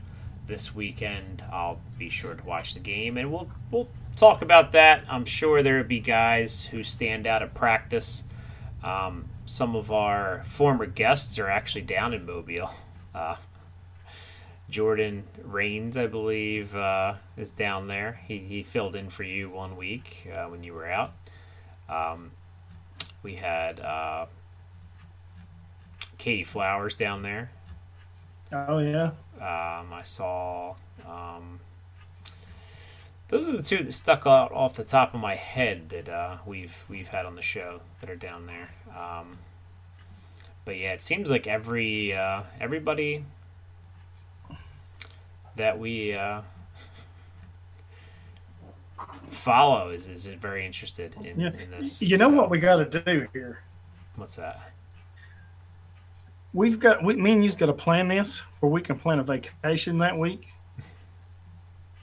this 0.47 0.75
weekend. 0.75 1.45
I'll 1.53 1.79
be 1.99 2.09
sure 2.09 2.35
to 2.35 2.45
watch 2.45 2.75
the 2.75 2.81
game, 2.81 3.17
and 3.17 3.31
we'll 3.31 3.49
we'll 3.71 3.89
talk 4.17 4.43
about 4.43 4.73
that. 4.73 5.05
I'm 5.09 5.25
sure 5.25 5.63
there 5.63 5.77
will 5.77 5.85
be 5.85 6.01
guys 6.01 6.65
who 6.65 6.83
stand 6.83 7.27
out 7.29 7.43
at 7.43 7.55
practice. 7.55 8.25
Um, 8.83 9.29
some 9.47 9.77
of 9.77 9.91
our 9.93 10.43
former 10.45 10.87
guests 10.87 11.39
are 11.39 11.49
actually 11.49 11.83
down 11.83 12.15
in 12.15 12.25
Mobile. 12.25 12.71
Uh, 13.15 13.37
Jordan 14.71 15.25
Rains, 15.43 15.97
I 15.97 16.07
believe, 16.07 16.75
uh, 16.77 17.15
is 17.37 17.51
down 17.51 17.89
there. 17.89 18.21
He, 18.27 18.39
he 18.39 18.63
filled 18.63 18.95
in 18.95 19.11
for 19.11 19.25
you 19.25 19.51
one 19.51 19.77
week 19.77 20.29
uh, 20.33 20.45
when 20.47 20.63
you 20.63 20.73
were 20.75 20.87
out. 20.87 21.13
Um, 21.89 22.31
we 23.23 23.35
had 23.35 23.81
uh, 23.81 24.27
Katie 26.19 26.45
Flowers 26.45 26.95
down 26.95 27.23
there. 27.23 27.51
Oh 28.53 28.79
yeah, 28.79 29.13
Um, 29.37 29.93
I 29.93 30.03
saw. 30.05 30.75
Um, 31.07 31.61
those 33.31 33.49
are 33.49 33.57
the 33.57 33.63
two 33.63 33.85
that 33.85 33.93
stuck 33.93 34.27
out 34.27 34.53
off 34.53 34.75
the 34.75 34.85
top 34.85 35.15
of 35.15 35.21
my 35.21 35.37
head 35.37 35.89
that 35.91 36.09
uh, 36.09 36.39
we've 36.45 36.85
we've 36.89 37.09
had 37.09 37.25
on 37.25 37.37
the 37.37 37.43
show 37.43 37.81
that 38.01 38.11
are 38.11 38.17
down 38.17 38.47
there. 38.47 38.71
Um, 38.89 39.39
but 40.65 40.77
yeah, 40.77 40.93
it 40.93 41.03
seems 41.03 41.31
like 41.31 41.47
every 41.47 42.13
uh, 42.13 42.43
everybody 42.61 43.25
that 45.55 45.79
we 45.79 46.15
uh, 46.15 46.43
follow 49.29 49.91
is, 49.91 50.09
is 50.09 50.27
very 50.27 50.67
interested 50.67 51.15
in, 51.25 51.39
yeah. 51.39 51.51
in 51.51 51.71
this. 51.71 52.03
You 52.03 52.19
know 52.19 52.31
so- 52.31 52.37
what 52.37 52.51
we 52.51 52.59
got 52.59 52.91
to 52.91 53.01
do 53.01 53.29
here? 53.33 53.63
What's 54.17 54.37
that? 54.37 54.73
We've 56.53 56.81
got 56.81 57.05
we, 57.05 57.15
me 57.15 57.33
and 57.33 57.45
you's 57.45 57.55
got 57.55 57.67
to 57.67 57.73
plan 57.73 58.09
this 58.09 58.41
where 58.59 58.73
we 58.73 58.81
can 58.81 58.99
plan 58.99 59.21
a 59.21 59.23
vacation 59.23 59.99
that 59.99 60.19
week. 60.19 60.49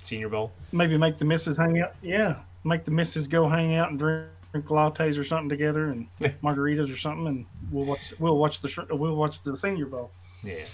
Senior 0.01 0.29
Bowl. 0.29 0.51
Maybe 0.71 0.97
make 0.97 1.17
the 1.17 1.25
misses 1.25 1.57
hang 1.57 1.81
out. 1.81 1.95
Yeah, 2.01 2.39
make 2.63 2.85
the 2.85 2.91
misses 2.91 3.27
go 3.27 3.47
hang 3.47 3.75
out 3.75 3.89
and 3.89 3.99
drink, 3.99 4.27
drink 4.51 4.67
lattes 4.67 5.17
or 5.19 5.23
something 5.23 5.49
together 5.49 5.89
and 5.89 6.07
Yeah. 6.19 6.31
margaritas 6.43 6.91
or 6.93 6.97
something, 6.97 7.27
and 7.27 7.45
we'll 7.71 7.85
watch 7.85 8.13
we'll 8.19 8.37
watch 8.37 8.61
the 8.61 8.87
we'll 8.91 9.15
watch 9.15 9.41
the 9.43 9.55
Senior 9.57 9.85
Bowl. 9.87 10.11
Yeah. 10.43 10.65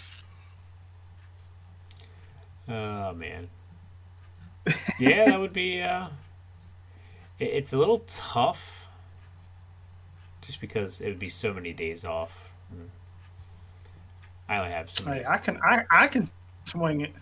Oh 2.68 3.14
man. 3.14 3.50
Yeah, 5.00 5.26
that 5.26 5.40
would 5.40 5.52
be. 5.54 5.82
Uh, 5.82 6.08
it- 7.40 7.46
it's 7.54 7.74
a 7.74 7.78
little 7.78 8.00
tough, 8.08 8.88
just 10.42 10.62
because 10.62 11.02
it 11.02 11.08
would 11.10 11.20
be 11.20 11.30
so 11.30 11.54
many 11.54 11.74
days 11.74 12.06
off. 12.06 12.54
I 14.48 14.58
only 14.58 14.72
have 14.72 14.90
so 14.90 15.04
many. 15.06 15.20
Hey, 15.20 15.26
I 15.26 15.38
can 15.38 15.60
I, 15.62 15.84
I 15.90 16.08
can 16.08 16.30
swing 16.66 17.02
it. 17.02 17.14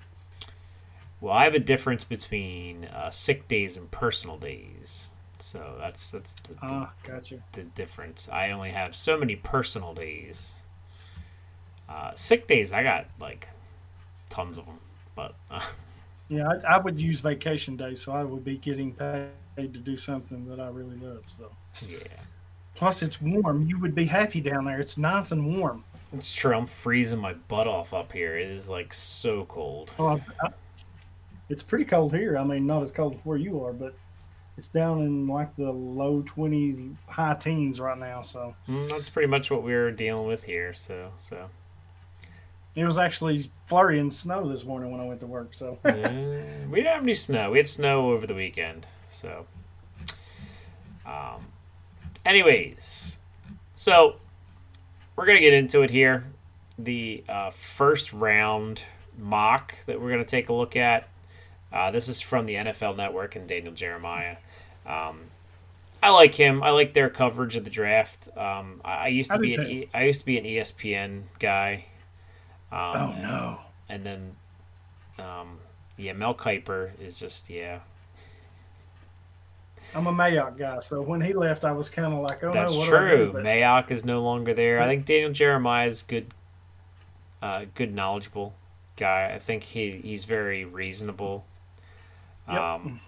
Well, 1.21 1.33
I 1.33 1.43
have 1.45 1.53
a 1.53 1.59
difference 1.59 2.03
between 2.03 2.85
uh, 2.85 3.11
sick 3.11 3.47
days 3.47 3.77
and 3.77 3.89
personal 3.91 4.37
days, 4.37 5.11
so 5.39 5.75
that's 5.79 6.09
that's 6.11 6.33
the, 6.33 6.53
the, 6.53 6.59
Ah, 6.63 6.91
gotcha. 7.03 7.43
the 7.53 7.63
difference. 7.63 8.27
I 8.27 8.49
only 8.51 8.71
have 8.71 8.95
so 8.95 9.17
many 9.17 9.35
personal 9.35 9.93
days. 9.93 10.55
Uh, 11.87 12.11
sick 12.15 12.47
days, 12.47 12.71
I 12.71 12.83
got 12.83 13.07
like 13.19 13.47
tons 14.29 14.57
of 14.57 14.65
them, 14.65 14.79
but. 15.15 15.35
Uh, 15.49 15.61
Yeah, 16.29 16.47
I, 16.65 16.75
I 16.75 16.77
would 16.77 17.01
use 17.01 17.19
vacation 17.19 17.75
days, 17.75 18.01
so 18.01 18.13
I 18.13 18.23
would 18.23 18.45
be 18.45 18.55
getting 18.55 18.93
paid 18.93 19.27
to 19.57 19.67
do 19.67 19.97
something 19.97 20.47
that 20.47 20.61
I 20.61 20.69
really 20.69 20.95
love. 20.95 21.23
So, 21.27 21.51
Yeah, 21.85 21.97
plus 22.73 23.01
it's 23.03 23.21
warm. 23.21 23.67
You 23.67 23.77
would 23.79 23.93
be 23.93 24.05
happy 24.05 24.39
down 24.39 24.63
there. 24.63 24.79
It's 24.79 24.97
nice 24.97 25.33
and 25.33 25.57
warm. 25.57 25.83
it's 26.13 26.31
true. 26.31 26.53
I'm 26.55 26.67
freezing 26.67 27.19
my 27.19 27.33
butt 27.33 27.67
off 27.67 27.93
up 27.93 28.13
here. 28.13 28.37
It 28.37 28.47
is 28.49 28.69
like 28.69 28.93
so 28.93 29.43
cold. 29.43 29.91
Oh, 29.99 30.07
I, 30.07 30.45
I, 30.47 30.49
it's 31.51 31.63
pretty 31.63 31.85
cold 31.85 32.13
here. 32.15 32.37
I 32.37 32.43
mean, 32.43 32.65
not 32.65 32.81
as 32.81 32.91
cold 32.91 33.15
as 33.15 33.19
where 33.25 33.37
you 33.37 33.63
are, 33.65 33.73
but 33.73 33.93
it's 34.57 34.69
down 34.69 35.01
in 35.01 35.27
like 35.27 35.55
the 35.57 35.69
low 35.71 36.21
twenties, 36.25 36.89
high 37.07 37.35
teens 37.35 37.79
right 37.79 37.97
now. 37.97 38.21
So 38.21 38.55
Mm, 38.69 38.89
that's 38.89 39.09
pretty 39.09 39.27
much 39.27 39.51
what 39.51 39.61
we 39.63 39.73
were 39.73 39.91
dealing 39.91 40.27
with 40.27 40.45
here. 40.45 40.73
So, 40.73 41.11
so 41.17 41.49
it 42.75 42.85
was 42.85 42.97
actually 42.97 43.51
flurrying 43.67 44.11
snow 44.11 44.47
this 44.47 44.63
morning 44.63 44.91
when 44.91 45.01
I 45.01 45.05
went 45.05 45.19
to 45.19 45.27
work. 45.27 45.53
So 45.53 45.77
we 45.83 45.91
didn't 45.91 46.85
have 46.85 47.03
any 47.03 47.13
snow. 47.15 47.51
We 47.51 47.57
had 47.57 47.67
snow 47.67 48.11
over 48.11 48.25
the 48.25 48.35
weekend. 48.35 48.85
So, 49.09 49.45
um, 51.05 51.45
anyways, 52.25 53.17
so 53.73 54.15
we're 55.15 55.25
gonna 55.25 55.39
get 55.41 55.53
into 55.53 55.81
it 55.81 55.89
here. 55.89 56.25
The 56.79 57.23
uh, 57.27 57.49
first 57.51 58.13
round 58.13 58.83
mock 59.17 59.75
that 59.85 59.99
we're 60.01 60.09
gonna 60.11 60.23
take 60.23 60.47
a 60.49 60.53
look 60.53 60.75
at. 60.75 61.07
Uh, 61.71 61.91
this 61.91 62.09
is 62.09 62.19
from 62.19 62.45
the 62.45 62.55
NFL 62.55 62.97
Network 62.97 63.35
and 63.35 63.47
Daniel 63.47 63.73
Jeremiah. 63.73 64.37
Um, 64.85 65.21
I 66.03 66.09
like 66.09 66.35
him. 66.35 66.63
I 66.63 66.71
like 66.71 66.93
their 66.93 67.09
coverage 67.09 67.55
of 67.55 67.63
the 67.63 67.69
draft. 67.69 68.27
Um, 68.35 68.81
I, 68.83 68.93
I 68.93 69.07
used 69.07 69.31
to 69.31 69.37
be 69.37 69.55
an 69.55 69.67
e, 69.67 69.89
I 69.93 70.03
used 70.05 70.21
to 70.21 70.25
be 70.25 70.37
an 70.37 70.45
ESPN 70.45 71.23
guy. 71.39 71.85
Um, 72.71 72.79
oh 72.79 73.15
no, 73.21 73.59
and 73.87 74.05
then 74.05 74.35
um, 75.19 75.59
yeah, 75.97 76.13
Mel 76.13 76.33
Kiper 76.33 76.91
is 76.99 77.19
just 77.19 77.49
yeah. 77.49 77.79
I'm 79.93 80.07
a 80.07 80.13
Mayock 80.13 80.57
guy, 80.57 80.79
so 80.79 81.01
when 81.01 81.21
he 81.21 81.33
left, 81.33 81.65
I 81.65 81.71
was 81.73 81.89
kind 81.89 82.13
of 82.13 82.19
like, 82.21 82.43
oh 82.43 82.53
That's 82.53 82.71
no, 82.73 82.79
what 82.79 82.85
do 82.85 82.91
do? 82.91 82.97
true. 82.97 83.33
But- 83.33 83.43
Mayock 83.43 83.91
is 83.91 84.05
no 84.05 84.21
longer 84.21 84.53
there. 84.53 84.81
I 84.81 84.87
think 84.87 85.05
Daniel 85.05 85.31
Jeremiah 85.31 85.87
is 85.87 86.01
good, 86.03 86.33
uh, 87.41 87.65
good 87.75 87.93
knowledgeable 87.93 88.55
guy. 88.95 89.31
I 89.35 89.39
think 89.39 89.63
he 89.63 90.01
he's 90.03 90.25
very 90.25 90.65
reasonable. 90.65 91.45
Yep. 92.51 92.61
Um, 92.61 92.99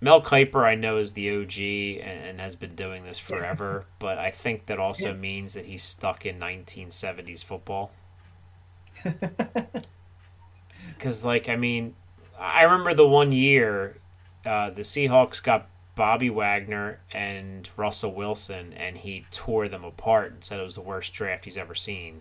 Mel 0.00 0.20
Kiper, 0.22 0.64
I 0.64 0.74
know, 0.74 0.98
is 0.98 1.12
the 1.14 1.30
OG 1.30 1.58
and, 2.06 2.26
and 2.26 2.40
has 2.40 2.56
been 2.56 2.74
doing 2.74 3.04
this 3.04 3.18
forever, 3.18 3.86
but 3.98 4.18
I 4.18 4.30
think 4.30 4.66
that 4.66 4.78
also 4.78 5.08
Yeah. 5.08 5.14
means 5.16 5.54
that 5.54 5.64
he's 5.66 5.82
stuck 5.82 6.26
in 6.26 6.38
1970s 6.38 7.42
football. 7.44 7.90
Because, 10.96 11.24
like, 11.24 11.48
I 11.48 11.56
mean, 11.56 11.94
I 12.38 12.62
remember 12.62 12.94
the 12.94 13.06
one 13.06 13.32
year 13.32 13.96
uh, 14.44 14.70
the 14.70 14.82
Seahawks 14.82 15.42
got 15.42 15.68
Bobby 15.96 16.30
Wagner 16.30 17.00
and 17.12 17.68
Russell 17.76 18.12
Wilson, 18.14 18.72
and 18.74 18.98
he 18.98 19.26
tore 19.30 19.68
them 19.68 19.84
apart 19.84 20.32
and 20.32 20.44
said 20.44 20.60
it 20.60 20.64
was 20.64 20.74
the 20.74 20.80
worst 20.82 21.12
draft 21.12 21.44
he's 21.46 21.56
ever 21.56 21.74
seen. 21.74 22.20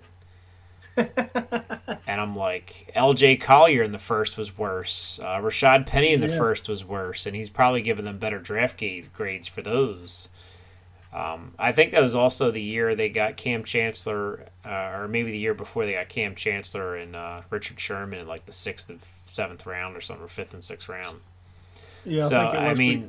and 2.08 2.22
I'm 2.22 2.36
like, 2.36 2.92
L.J. 2.96 3.38
Collier 3.38 3.84
in 3.84 3.92
the 3.92 4.00
first 4.00 4.38
was 4.38 4.58
worse. 4.58 5.20
Uh, 5.22 5.38
Rashaad 5.38 5.86
Penny 5.86 6.14
in 6.14 6.22
the 6.22 6.28
Yeah. 6.30 6.38
first 6.38 6.70
was 6.70 6.84
worse, 6.86 7.26
and 7.26 7.36
he's 7.36 7.50
probably 7.50 7.82
given 7.82 8.06
them 8.06 8.18
better 8.18 8.40
draft 8.40 8.82
grades 9.14 9.48
for 9.48 9.62
those. 9.62 10.30
Um, 11.14 11.54
I 11.60 11.72
think 11.72 11.92
that 11.92 12.02
was 12.02 12.16
also 12.16 12.50
the 12.50 12.62
year 12.62 12.96
they 12.96 13.10
got 13.10 13.38
Kam 13.38 13.64
Chancellor, 13.64 14.48
uh, 14.66 14.70
or 14.98 15.08
maybe 15.08 15.30
the 15.32 15.38
year 15.38 15.54
before 15.54 15.86
they 15.86 15.94
got 15.94 16.10
Kam 16.10 16.34
Chancellor 16.34 16.96
and 16.96 17.16
uh, 17.16 17.42
Richard 17.52 17.80
Sherman 17.80 18.20
in 18.20 18.28
like 18.28 18.46
the 18.48 18.52
sixth 18.52 18.90
and 18.90 19.00
seventh 19.26 19.66
round 19.68 19.96
or 19.96 20.02
something, 20.02 20.26
or 20.26 20.28
fifth 20.28 20.54
and 20.54 20.64
sixth 20.64 20.90
round. 20.90 21.20
yeah, 22.04 22.22
so, 22.28 22.40
I 22.40 22.44
think 22.52 22.56
it 22.56 22.58
I 22.58 22.70
was 22.70 22.80
mean-. 22.80 23.06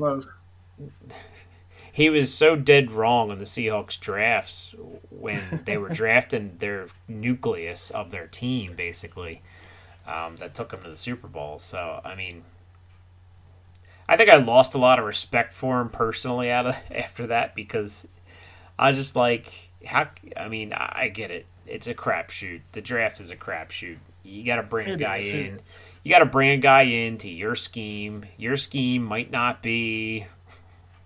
He 1.94 2.10
was 2.10 2.34
so 2.34 2.56
dead 2.56 2.90
wrong 2.90 3.30
on 3.30 3.38
the 3.38 3.44
Seahawks 3.44 4.00
drafts 4.00 4.74
when 5.10 5.60
they 5.64 5.78
were 5.78 5.88
drafting 5.90 6.56
their 6.58 6.88
nucleus 7.06 7.92
of 7.92 8.10
their 8.10 8.26
team, 8.26 8.74
basically, 8.74 9.42
um, 10.04 10.34
that 10.38 10.56
took 10.56 10.70
them 10.70 10.82
to 10.82 10.90
the 10.90 10.96
Super 10.96 11.28
Bowl. 11.28 11.60
So, 11.60 12.00
I 12.04 12.16
mean, 12.16 12.42
I 14.08 14.16
think 14.16 14.28
I 14.28 14.34
lost 14.38 14.74
a 14.74 14.78
lot 14.78 14.98
of 14.98 15.04
respect 15.04 15.54
for 15.54 15.80
him 15.80 15.88
personally 15.88 16.50
out 16.50 16.66
of 16.66 16.76
after 16.90 17.28
that 17.28 17.54
because 17.54 18.08
I 18.76 18.88
was 18.88 18.96
just 18.96 19.14
like, 19.14 19.52
how? 19.86 20.08
I 20.36 20.48
mean, 20.48 20.72
I, 20.72 21.02
I 21.02 21.08
get 21.10 21.30
it. 21.30 21.46
It's 21.64 21.86
a 21.86 21.94
crapshoot. 21.94 22.62
The 22.72 22.80
draft 22.80 23.20
is 23.20 23.30
a 23.30 23.36
crapshoot. 23.36 23.98
You 24.24 24.42
got 24.42 24.56
to 24.56 24.64
bring 24.64 24.90
a 24.90 24.96
guy 24.96 25.18
in. 25.18 25.60
You 26.02 26.10
got 26.10 26.18
to 26.18 26.26
bring 26.26 26.50
a 26.50 26.56
guy 26.56 26.82
into 26.82 27.30
your 27.30 27.54
scheme. 27.54 28.26
Your 28.36 28.56
scheme 28.56 29.04
might 29.04 29.30
not 29.30 29.62
be 29.62 30.26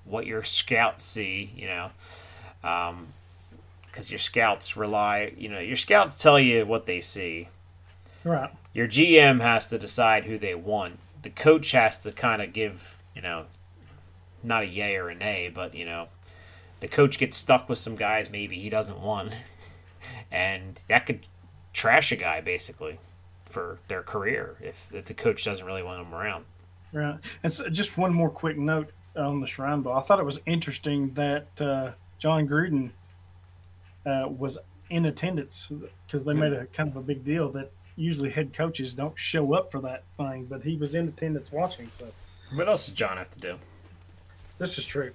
what 0.08 0.26
your 0.26 0.42
scouts 0.42 1.04
see, 1.04 1.52
you 1.56 1.66
know, 1.66 1.90
um, 2.64 3.08
because 3.86 4.10
your 4.10 4.18
scouts 4.18 4.76
rely, 4.76 5.32
you 5.36 5.48
know, 5.48 5.58
your 5.58 5.76
scouts 5.76 6.20
tell 6.20 6.38
you 6.38 6.64
what 6.64 6.86
they 6.86 7.00
see. 7.00 7.48
Right. 8.24 8.50
Your 8.72 8.86
GM 8.86 9.40
has 9.40 9.66
to 9.68 9.78
decide 9.78 10.24
who 10.24 10.38
they 10.38 10.54
want. 10.54 10.98
The 11.22 11.30
coach 11.30 11.72
has 11.72 11.98
to 11.98 12.12
kind 12.12 12.42
of 12.42 12.52
give, 12.52 13.02
you 13.14 13.22
know, 13.22 13.46
not 14.42 14.62
a 14.62 14.66
yay 14.66 14.96
or 14.96 15.08
a 15.08 15.14
nay, 15.14 15.50
but 15.52 15.74
you 15.74 15.84
know, 15.84 16.08
the 16.80 16.88
coach 16.88 17.18
gets 17.18 17.36
stuck 17.36 17.68
with 17.68 17.78
some 17.78 17.96
guys 17.96 18.30
maybe 18.30 18.58
he 18.60 18.70
doesn't 18.70 19.00
want, 19.00 19.32
and 20.30 20.80
that 20.88 21.06
could 21.06 21.26
trash 21.72 22.12
a 22.12 22.16
guy 22.16 22.40
basically 22.40 22.98
for 23.46 23.78
their 23.88 24.02
career 24.02 24.56
if 24.60 24.88
if 24.92 25.06
the 25.06 25.14
coach 25.14 25.44
doesn't 25.44 25.66
really 25.66 25.82
want 25.82 26.04
them 26.04 26.14
around. 26.14 26.44
Right. 26.92 27.18
And 27.42 27.52
so 27.52 27.68
just 27.68 27.98
one 27.98 28.14
more 28.14 28.30
quick 28.30 28.56
note 28.56 28.90
on 29.18 29.40
the 29.40 29.46
Shrine 29.46 29.82
Bowl. 29.82 29.94
I 29.94 30.00
thought 30.00 30.18
it 30.20 30.24
was 30.24 30.40
interesting 30.46 31.12
that 31.14 31.48
uh, 31.60 31.92
Jon 32.18 32.48
Gruden 32.48 32.90
uh, 34.06 34.28
was 34.28 34.58
in 34.90 35.04
attendance 35.04 35.70
because 36.06 36.24
they 36.24 36.32
made 36.32 36.52
a 36.52 36.66
kind 36.66 36.88
of 36.88 36.96
a 36.96 37.02
big 37.02 37.24
deal 37.24 37.50
that 37.50 37.70
usually 37.96 38.30
head 38.30 38.52
coaches 38.52 38.92
don't 38.94 39.18
show 39.18 39.54
up 39.54 39.70
for 39.72 39.80
that 39.80 40.04
thing, 40.16 40.44
but 40.46 40.62
he 40.62 40.76
was 40.76 40.94
in 40.94 41.08
attendance 41.08 41.50
watching. 41.52 41.90
So 41.90 42.06
What 42.54 42.68
else 42.68 42.86
does 42.86 42.94
Jon 42.94 43.16
have 43.16 43.30
to 43.30 43.40
do? 43.40 43.58
this 44.58 44.76
is 44.78 44.84
true. 44.84 45.12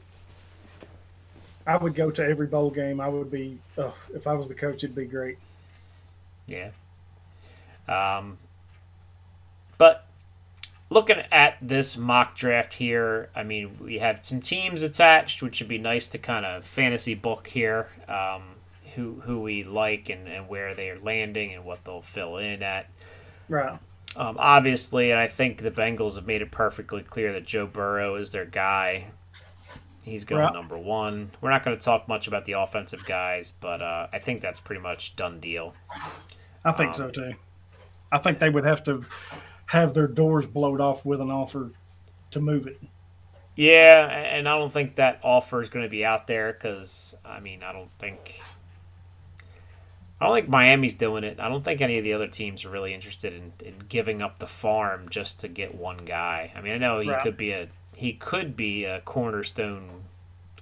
I 1.68 1.76
would 1.78 1.96
go 1.96 2.12
to 2.12 2.24
every 2.24 2.48
bowl 2.48 2.70
game. 2.70 3.00
I 3.02 3.08
would 3.10 3.30
be, 3.32 3.58
oh, 3.78 3.94
if 4.14 4.28
I 4.28 4.34
was 4.34 4.48
the 4.48 4.54
coach, 4.54 4.84
it'd 4.84 4.96
be 4.96 5.06
great. 5.06 5.38
Yeah. 6.48 6.72
Um, 7.88 8.38
but 9.78 10.06
looking 10.94 11.18
at 11.32 11.58
this 11.62 11.98
mock 11.98 12.36
draft 12.36 12.76
here, 12.76 13.30
I 13.36 13.44
mean, 13.44 13.78
we 13.80 13.98
have 14.00 14.24
some 14.24 14.42
teams 14.42 14.82
attached, 14.82 15.42
which 15.42 15.60
would 15.60 15.68
be 15.70 15.78
nice 15.78 16.08
to 16.10 16.18
kind 16.18 16.46
of 16.46 16.64
fantasy 16.64 17.16
book 17.16 17.48
here. 17.48 17.90
Um, 18.08 18.44
who 18.96 19.22
who 19.26 19.42
we 19.42 19.64
like 19.64 20.10
and, 20.10 20.28
and 20.28 20.48
where 20.48 20.76
they're 20.76 21.00
landing 21.00 21.54
and 21.54 21.66
what 21.66 21.84
they'll 21.84 22.02
fill 22.04 22.38
in 22.38 22.62
at. 22.62 22.88
Right. 23.50 23.80
Um, 24.16 24.36
obviously, 24.38 25.10
and 25.10 25.20
I 25.20 25.28
think 25.28 25.58
the 25.58 25.72
Bengals 25.72 26.16
have 26.16 26.28
made 26.28 26.44
it 26.44 26.52
perfectly 26.52 27.02
clear 27.02 27.34
that 27.34 27.46
Joe 27.46 27.66
Burrow 27.66 28.16
is 28.16 28.30
their 28.30 28.46
guy. 28.46 29.06
He's 30.04 30.26
going 30.26 30.42
Right. 30.42 30.54
number 30.54 30.78
one. 30.78 31.32
We're 31.42 31.50
not 31.50 31.64
going 31.64 31.76
to 31.76 31.84
talk 31.84 32.08
much 32.08 32.28
about 32.28 32.46
the 32.46 32.52
offensive 32.52 33.04
guys, 33.06 33.54
but 33.60 33.82
uh, 33.82 34.08
I 34.14 34.20
think 34.20 34.42
that's 34.42 34.60
pretty 34.60 34.82
much 34.82 35.16
done 35.16 35.40
deal. 35.40 35.74
I 36.64 36.72
think 36.74 36.94
so 36.94 37.10
too. 37.10 37.34
I 38.12 38.20
think 38.20 38.38
they 38.38 38.50
would 38.50 38.66
have 38.66 38.84
to 38.84 39.04
have 39.74 39.94
their 39.96 40.08
doors 40.08 40.46
blowed 40.46 40.80
off 40.80 41.04
with 41.04 41.20
an 41.20 41.32
offer 41.32 41.72
to 42.30 42.40
move 42.40 42.68
it. 42.68 42.80
Yeah, 43.56 44.06
and 44.08 44.48
I 44.48 44.58
don't 44.58 44.72
think 44.72 44.96
that 44.96 45.20
offer 45.24 45.62
is 45.62 45.70
going 45.70 45.84
to 45.84 45.90
be 45.90 46.06
out 46.06 46.28
there 46.28 46.54
because 46.54 47.16
I 47.26 47.40
mean 47.40 47.64
I 47.64 47.74
don't 47.74 47.92
think 47.98 48.40
I 50.22 50.26
don't 50.28 50.36
think 50.36 50.48
Miami's 50.50 50.94
doing 50.94 51.24
it. 51.24 51.40
I 51.40 51.50
don't 51.50 51.64
think 51.66 51.82
any 51.82 51.98
of 51.98 52.04
the 52.04 52.14
other 52.14 52.28
teams 52.28 52.64
are 52.66 52.70
really 52.70 52.94
interested 52.94 53.34
in, 53.34 53.54
in 53.66 53.74
giving 53.90 54.22
up 54.22 54.38
the 54.40 54.48
farm 54.48 55.10
just 55.10 55.40
to 55.42 55.48
get 55.48 55.74
one 55.76 55.98
guy. 56.06 56.52
I 56.56 56.62
mean 56.62 56.74
I 56.74 56.78
know 56.78 57.00
he 57.00 57.10
Right. 57.10 57.22
could 57.24 57.38
be 57.38 57.52
a 57.52 57.68
he 57.96 58.14
could 58.14 58.56
be 58.56 58.86
a 58.86 59.02
cornerstone 59.02 60.04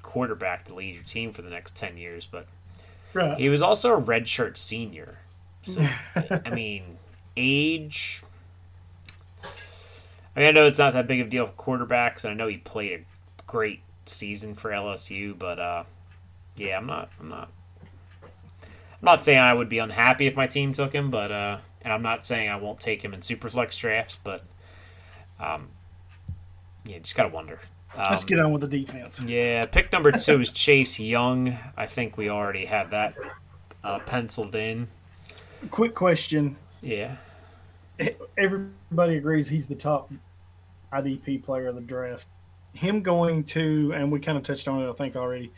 quarterback 0.02 0.66
to 0.66 0.74
lead 0.76 0.96
your 0.96 1.04
team 1.04 1.34
for 1.34 1.42
the 1.42 1.50
next 1.50 1.76
ten 1.76 1.98
years, 1.98 2.26
but 2.26 2.48
Right. 3.14 3.38
he 3.38 3.50
was 3.50 3.62
also 3.62 3.94
a 3.94 4.02
redshirt 4.02 4.58
senior. 4.58 5.18
So 5.64 5.86
I 6.46 6.50
mean 6.50 6.98
age. 7.36 8.24
I 10.36 10.40
mean, 10.40 10.50
I 10.50 10.52
know 10.52 10.66
it's 10.66 10.78
not 10.78 10.94
that 10.94 11.08
big 11.08 11.20
of 11.20 11.28
a 11.28 11.30
deal 11.30 11.46
for 11.48 11.54
quarterbacks, 11.54 12.24
and 12.24 12.32
I 12.32 12.34
know 12.36 12.48
he 12.48 12.58
played 12.58 13.06
a 13.40 13.44
great 13.48 13.82
season 14.06 14.56
for 14.56 14.72
LSU, 14.72 15.38
but 15.38 15.60
uh, 15.60 15.84
yeah, 16.56 16.78
I'm 16.78 16.86
not, 16.86 17.10
I'm 17.20 17.30
not, 17.30 17.50
I'm 18.22 19.04
not 19.04 19.24
saying 19.24 19.40
I 19.40 19.54
would 19.54 19.70
be 19.70 19.80
unhappy 19.80 20.28
if 20.28 20.36
my 20.36 20.48
team 20.48 20.74
took 20.74 20.94
him, 20.94 21.12
but 21.12 21.32
uh, 21.32 21.58
and 21.82 21.92
I'm 21.92 22.02
not 22.02 22.26
saying 22.26 22.50
I 22.50 22.56
won't 22.56 22.80
take 22.80 23.04
him 23.04 23.14
in 23.14 23.20
superflex 23.22 23.78
drafts, 23.78 24.18
but 24.24 24.44
um, 25.40 25.68
yeah, 26.86 27.00
just 27.00 27.16
gotta 27.16 27.30
wonder. 27.30 27.60
Um, 27.96 28.06
Let's 28.10 28.24
get 28.24 28.40
on 28.40 28.54
with 28.54 28.62
the 28.62 28.68
defense. 28.68 29.22
yeah, 29.22 29.66
pick 29.66 29.92
number 29.92 30.14
two 30.14 30.40
is 30.40 30.50
Chase 30.50 30.98
Young. 31.00 31.58
I 31.76 31.88
think 31.88 32.18
we 32.18 32.30
already 32.30 32.66
have 32.66 32.92
that 32.92 33.16
uh, 33.84 34.00
penciled 34.00 34.56
in. 34.56 34.88
Quick 35.72 35.94
question. 35.94 36.56
Yeah. 36.82 37.18
Everybody 38.38 39.18
agrees 39.18 39.48
he's 39.48 39.68
the 39.68 39.76
top 39.76 40.12
IDP 40.94 41.44
player 41.44 41.68
of 41.68 41.76
the 41.76 41.82
draft. 41.82 42.28
Him 42.74 43.02
going 43.02 43.44
to, 43.46 43.92
and 43.96 44.12
we 44.12 44.20
kind 44.20 44.38
of 44.38 44.44
touched 44.44 44.68
on 44.68 44.82
it, 44.82 44.90
I 44.90 44.94
think, 44.94 45.16
already. 45.16 45.52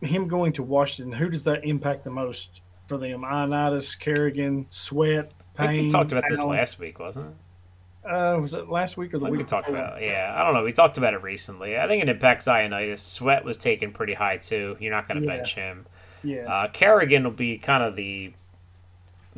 Him 0.00 0.26
going 0.28 0.52
to 0.54 0.62
Washington, 0.62 1.12
who 1.12 1.28
does 1.28 1.44
that 1.44 1.64
impact 1.64 2.04
the 2.04 2.10
most 2.10 2.60
for 2.86 2.98
them? 2.98 3.22
Ioannidis, 3.22 3.98
Kerrigan, 3.98 4.66
Sweat, 4.70 5.32
I 5.58 5.66
think 5.66 5.70
Payne. 5.70 5.84
we 5.84 5.90
talked 5.90 6.12
about 6.12 6.24
this 6.28 6.40
Allen. 6.40 6.56
last 6.56 6.78
week, 6.78 6.98
wasn't 6.98 7.26
it? 7.26 8.08
Uh, 8.08 8.36
was 8.40 8.54
it 8.54 8.68
last 8.68 8.96
week 8.96 9.14
or 9.14 9.18
the 9.18 9.26
week? 9.26 9.38
we 9.38 9.44
talked 9.44 9.68
about 9.68 10.02
yeah. 10.02 10.34
I 10.36 10.42
don't 10.42 10.54
know. 10.54 10.64
We 10.64 10.72
talked 10.72 10.98
about 10.98 11.14
it 11.14 11.22
recently. 11.22 11.78
I 11.78 11.86
think 11.86 12.02
it 12.02 12.08
impacts 12.08 12.46
Ioannidis. 12.46 12.98
Sweat 12.98 13.44
was 13.44 13.56
taken 13.56 13.92
pretty 13.92 14.14
high 14.14 14.38
too. 14.38 14.76
You're 14.80 14.90
not 14.90 15.06
going 15.06 15.20
to 15.20 15.26
Yeah. 15.26 15.36
bench 15.36 15.54
him. 15.54 15.86
Yeah. 16.24 16.52
Uh, 16.52 16.68
Kerrigan 16.68 17.22
will 17.22 17.30
be 17.30 17.58
kind 17.58 17.84
of 17.84 17.94
the 17.94 18.32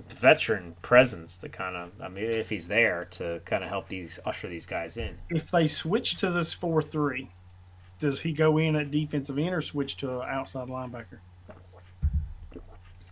veteran 0.09 0.75
presence 0.83 1.39
to 1.39 1.49
kind 1.49 1.77
of. 1.77 1.91
I 2.01 2.09
mean, 2.09 2.25
if 2.25 2.49
he's 2.51 2.69
there 2.69 3.05
to 3.13 3.41
kind 3.45 3.63
of 3.63 3.71
help 3.71 3.89
these 3.89 4.19
usher 4.25 4.49
these 4.49 4.67
guys 4.67 4.97
in. 4.97 5.17
if 5.31 5.51
they 5.51 5.67
switch 5.67 6.17
to 6.17 6.31
this 6.31 6.53
four 6.53 6.83
three, 6.83 7.31
does 8.01 8.21
he 8.21 8.33
go 8.33 8.59
in 8.59 8.77
at 8.77 8.91
defensive 8.91 9.39
end 9.39 9.55
or 9.55 9.61
switch 9.61 9.97
to 9.99 10.21
an 10.21 10.29
outside 10.29 10.69
linebacker? 10.69 11.19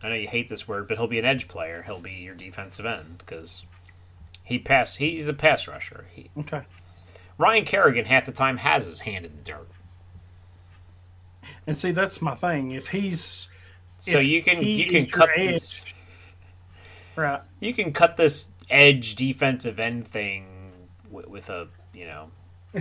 I 0.05 0.09
know 0.09 0.15
you 0.17 0.27
hate 0.27 0.49
this 0.49 0.67
word, 0.67 0.89
but 0.89 0.97
he'll 0.97 1.07
be 1.07 1.21
an 1.21 1.25
edge 1.25 1.47
player. 1.47 1.83
He'll 1.87 2.01
be 2.01 2.11
your 2.13 2.35
defensive 2.35 2.85
end 2.85 3.19
because 3.19 3.65
he 4.43 4.59
pass. 4.59 4.97
He's 4.97 5.29
a 5.29 5.33
pass 5.33 5.69
rusher. 5.69 6.07
He, 6.13 6.31
Okay. 6.39 6.63
Ryan 7.39 7.65
Kerrigan 7.65 8.05
half 8.07 8.27
the 8.27 8.33
time 8.33 8.57
has 8.59 8.85
his 8.85 9.01
hand 9.01 9.25
in 9.25 9.37
the 9.37 9.43
dirt. 9.45 9.69
And 11.67 11.79
see, 11.79 11.93
that's 11.93 12.21
my 12.21 12.35
thing. 12.35 12.73
If 12.73 12.89
he's 12.89 13.49
So 14.01 14.19
If 14.19 14.27
you 14.27 14.43
can 14.43 14.63
you 14.63 14.87
can 14.91 15.07
cut 15.07 15.31
edge- 15.37 15.53
this. 15.53 15.85
Right, 17.17 17.41
you 17.61 17.75
can 17.75 17.93
cut 17.93 18.17
this 18.17 18.53
edge 18.71 19.15
defensive 19.15 19.79
end 19.79 20.09
thing 20.09 20.89
with, 21.11 21.29
with 21.29 21.51
a 21.51 21.69
you 21.93 22.07
know 22.07 22.31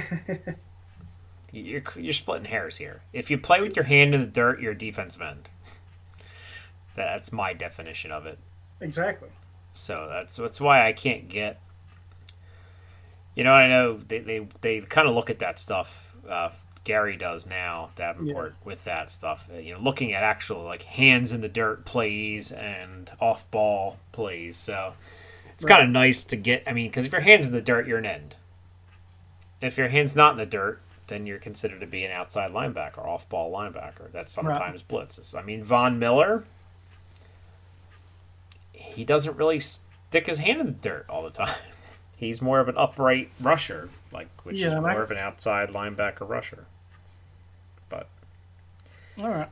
You're 1.51 1.83
you're 1.97 2.13
splitting 2.13 2.45
hairs 2.45 2.77
here. 2.77 3.01
If 3.11 3.29
you 3.29 3.37
play 3.37 3.61
with 3.61 3.75
your 3.75 3.85
hand 3.85 4.15
in 4.15 4.21
the 4.21 4.27
dirt, 4.27 4.61
you're 4.61 4.71
a 4.71 4.77
defensive 4.77 5.21
end. 5.21 5.49
That's 6.93 7.31
my 7.33 7.53
definition 7.53 8.11
of 8.11 8.25
it. 8.25 8.39
Exactly. 8.79 9.29
So 9.73 10.07
that's 10.09 10.37
that's 10.37 10.61
why 10.61 10.87
I 10.87 10.93
can't 10.93 11.27
get. 11.27 11.59
You 13.35 13.43
know, 13.43 13.53
I 13.53 13.67
know 13.67 13.97
they 13.97 14.19
they, 14.19 14.47
they 14.61 14.79
kind 14.81 15.09
of 15.09 15.15
look 15.15 15.29
at 15.29 15.39
that 15.39 15.59
stuff. 15.59 16.15
Uh, 16.27 16.49
Gary 16.83 17.15
does 17.15 17.45
now, 17.45 17.91
Davenport, 17.95 18.55
with 18.65 18.83
that 18.85 19.11
stuff. 19.11 19.49
Uh, 19.53 19.59
You 19.59 19.73
know, 19.75 19.79
looking 19.79 20.13
at 20.13 20.23
actual 20.23 20.63
like 20.63 20.83
hands 20.83 21.31
in 21.31 21.41
the 21.41 21.49
dirt 21.49 21.85
plays 21.85 22.51
and 22.51 23.11
off 23.19 23.49
ball 23.51 23.97
plays. 24.11 24.57
So 24.57 24.93
it's 25.53 25.63
kind 25.65 25.83
of 25.83 25.89
nice 25.89 26.23
to 26.25 26.35
get. 26.35 26.63
I 26.65 26.73
mean, 26.73 26.89
because 26.89 27.05
if 27.05 27.11
your 27.11 27.21
hands 27.21 27.47
in 27.47 27.53
the 27.53 27.61
dirt, 27.61 27.87
you're 27.87 27.99
an 27.99 28.05
end. 28.05 28.35
If 29.61 29.77
your 29.77 29.89
hand's 29.89 30.15
not 30.15 30.31
in 30.33 30.37
the 30.39 30.45
dirt, 30.47 30.81
then 31.05 31.27
you're 31.27 31.37
considered 31.37 31.81
to 31.81 31.85
be 31.85 32.03
an 32.03 32.11
outside 32.11 32.51
linebacker, 32.51 32.97
off 33.05 33.29
ball 33.29 33.51
linebacker. 33.51 34.11
That's 34.11 34.33
sometimes 34.33 34.81
blitzes. 34.81 35.37
I 35.37 35.43
mean, 35.43 35.63
Von 35.63 35.99
Miller, 35.99 36.45
he 38.73 39.03
doesn't 39.03 39.37
really 39.37 39.59
stick 39.59 40.25
his 40.25 40.39
hand 40.39 40.59
in 40.61 40.65
the 40.65 40.71
dirt 40.71 41.05
all 41.09 41.23
the 41.23 41.29
time. 41.29 41.55
He's 42.15 42.41
more 42.41 42.59
of 42.59 42.67
an 42.69 42.75
upright 42.77 43.29
rusher, 43.39 43.89
like 44.11 44.27
which 44.43 44.59
Yeah, 44.59 44.67
is 44.69 44.75
more 44.75 44.89
I- 44.91 44.95
of 45.03 45.11
an 45.11 45.17
outside 45.17 45.69
linebacker 45.69 46.27
rusher. 46.27 46.65
But 47.89 48.07
All 49.21 49.29
right. 49.29 49.49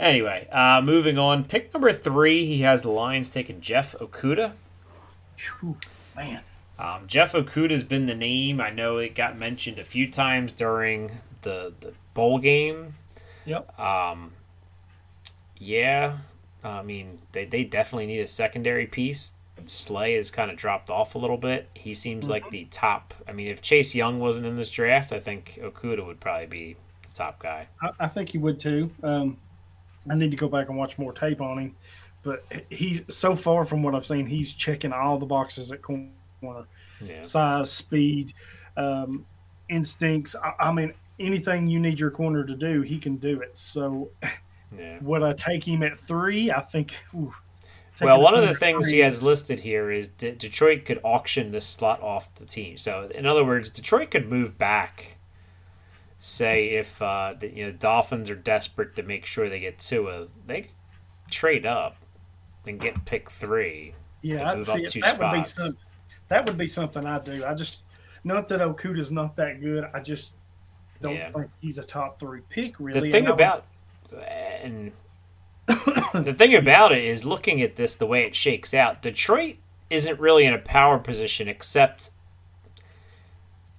anyway, 0.00 0.48
uh, 0.50 0.80
moving 0.82 1.18
on. 1.18 1.44
Pick 1.44 1.72
number 1.74 1.92
three, 1.92 2.46
he 2.46 2.62
has 2.62 2.82
the 2.82 2.90
Lions 2.90 3.30
taking 3.30 3.60
Jeff 3.60 3.94
Okudah. 3.98 4.52
Phew, 5.36 5.76
man. 6.16 6.40
Um, 6.78 7.06
Jeff 7.06 7.32
Okudah's 7.32 7.84
been 7.84 8.06
the 8.06 8.14
name. 8.14 8.60
I 8.60 8.70
know 8.70 8.96
it 8.98 9.14
got 9.14 9.38
mentioned 9.38 9.78
a 9.78 9.84
few 9.84 10.10
times 10.10 10.52
during 10.52 11.18
the 11.42 11.72
the 11.80 11.92
bowl 12.14 12.38
game. 12.38 12.94
Yep. 13.44 13.78
Um, 13.78 14.32
Yeah, 15.58 16.18
I 16.64 16.82
mean 16.82 17.18
they 17.32 17.44
they 17.44 17.62
definitely 17.64 18.06
need 18.06 18.20
a 18.20 18.26
secondary 18.26 18.86
piece. 18.86 19.32
Slay 19.66 20.14
has 20.14 20.30
kind 20.30 20.50
of 20.50 20.56
dropped 20.56 20.90
off 20.90 21.14
a 21.14 21.18
little 21.18 21.36
bit. 21.36 21.68
He 21.74 21.94
seems 21.94 22.28
like 22.28 22.50
the 22.50 22.66
top. 22.70 23.14
I 23.28 23.32
mean, 23.32 23.48
if 23.48 23.62
Chase 23.62 23.94
Young 23.94 24.18
wasn't 24.18 24.46
in 24.46 24.56
this 24.56 24.70
draft, 24.70 25.12
I 25.12 25.20
think 25.20 25.58
Okudah 25.62 26.04
would 26.06 26.20
probably 26.20 26.46
be 26.46 26.76
the 27.02 27.14
top 27.14 27.38
guy. 27.38 27.68
I, 27.80 27.90
I 28.00 28.08
think 28.08 28.30
he 28.30 28.38
would 28.38 28.58
too. 28.58 28.90
Um, 29.02 29.36
I 30.10 30.14
need 30.14 30.30
to 30.30 30.36
go 30.36 30.48
back 30.48 30.68
and 30.68 30.76
watch 30.76 30.98
more 30.98 31.12
tape 31.12 31.40
on 31.40 31.58
him, 31.58 31.76
but 32.22 32.44
he's 32.70 33.02
so 33.08 33.36
far 33.36 33.64
from 33.64 33.82
what 33.82 33.94
I've 33.94 34.06
seen, 34.06 34.26
he's 34.26 34.52
checking 34.52 34.92
all 34.92 35.18
the 35.18 35.26
boxes 35.26 35.70
at 35.70 35.82
corner: 35.82 36.10
Yeah, 37.00 37.22
size, 37.22 37.70
speed, 37.70 38.34
um, 38.76 39.24
instincts. 39.68 40.34
I, 40.34 40.68
I 40.68 40.72
mean, 40.72 40.92
anything 41.20 41.68
you 41.68 41.78
need 41.78 42.00
your 42.00 42.10
corner 42.10 42.44
to 42.44 42.54
do, 42.54 42.82
he 42.82 42.98
can 42.98 43.16
do 43.16 43.40
it. 43.40 43.56
So, 43.56 44.10
yeah. 44.76 44.98
would 45.02 45.22
I 45.22 45.34
take 45.34 45.62
him 45.64 45.82
at 45.82 46.00
three? 46.00 46.50
I 46.50 46.60
think. 46.60 46.94
ooh, 47.14 47.34
Well, 48.04 48.20
one 48.20 48.34
of 48.34 48.46
the 48.46 48.54
things 48.54 48.88
he 48.88 48.98
has 49.00 49.22
listed 49.22 49.60
here 49.60 49.90
is 49.90 50.08
De- 50.08 50.32
Detroit 50.32 50.84
could 50.84 51.00
auction 51.02 51.52
this 51.52 51.66
slot 51.66 52.00
off 52.02 52.34
the 52.34 52.44
team. 52.44 52.78
So, 52.78 53.08
in 53.14 53.26
other 53.26 53.44
words, 53.44 53.70
Detroit 53.70 54.10
could 54.10 54.28
move 54.28 54.58
back. 54.58 55.16
Say 56.18 56.70
if 56.70 57.02
uh, 57.02 57.34
the 57.38 57.48
you 57.52 57.66
know 57.66 57.72
Dolphins 57.72 58.30
are 58.30 58.36
desperate 58.36 58.94
to 58.96 59.02
make 59.02 59.26
sure 59.26 59.48
they 59.48 59.58
get 59.58 59.78
Tua, 59.80 60.28
they 60.46 60.70
trade 61.30 61.66
up 61.66 61.96
and 62.64 62.78
get 62.78 63.04
pick 63.04 63.28
three. 63.30 63.94
Yeah, 64.22 64.52
I'd 64.52 64.64
see 64.64 64.86
up 64.86 64.92
two 64.92 64.98
it. 65.00 65.02
That 65.02 65.18
would 65.18 65.32
be 65.32 65.42
some, 65.42 65.76
That 66.28 66.46
would 66.46 66.56
be 66.58 66.68
something 66.68 67.04
I 67.06 67.18
do. 67.18 67.44
I 67.44 67.54
just 67.54 67.82
not 68.22 68.46
that 68.48 68.60
Okudah's 68.60 69.10
not 69.10 69.34
that 69.36 69.60
good. 69.60 69.88
I 69.92 70.00
just 70.00 70.36
don't 71.00 71.16
Yeah. 71.16 71.30
think 71.32 71.50
he's 71.60 71.78
a 71.78 71.82
top 71.84 72.20
three 72.20 72.42
pick. 72.48 72.78
Really, 72.78 73.00
the 73.00 73.10
thing 73.10 73.26
I 73.26 73.30
would- 73.30 73.40
about 73.40 73.64
and 74.62 74.92
the 76.14 76.34
thing 76.36 76.54
about 76.54 76.92
it 76.92 77.04
is 77.04 77.24
looking 77.24 77.62
at 77.62 77.76
this 77.76 77.94
the 77.94 78.06
way 78.06 78.24
it 78.24 78.34
shakes 78.34 78.74
out 78.74 79.00
detroit 79.02 79.56
isn't 79.90 80.18
really 80.20 80.44
in 80.44 80.52
a 80.52 80.58
power 80.58 80.98
position 80.98 81.48
except 81.48 82.10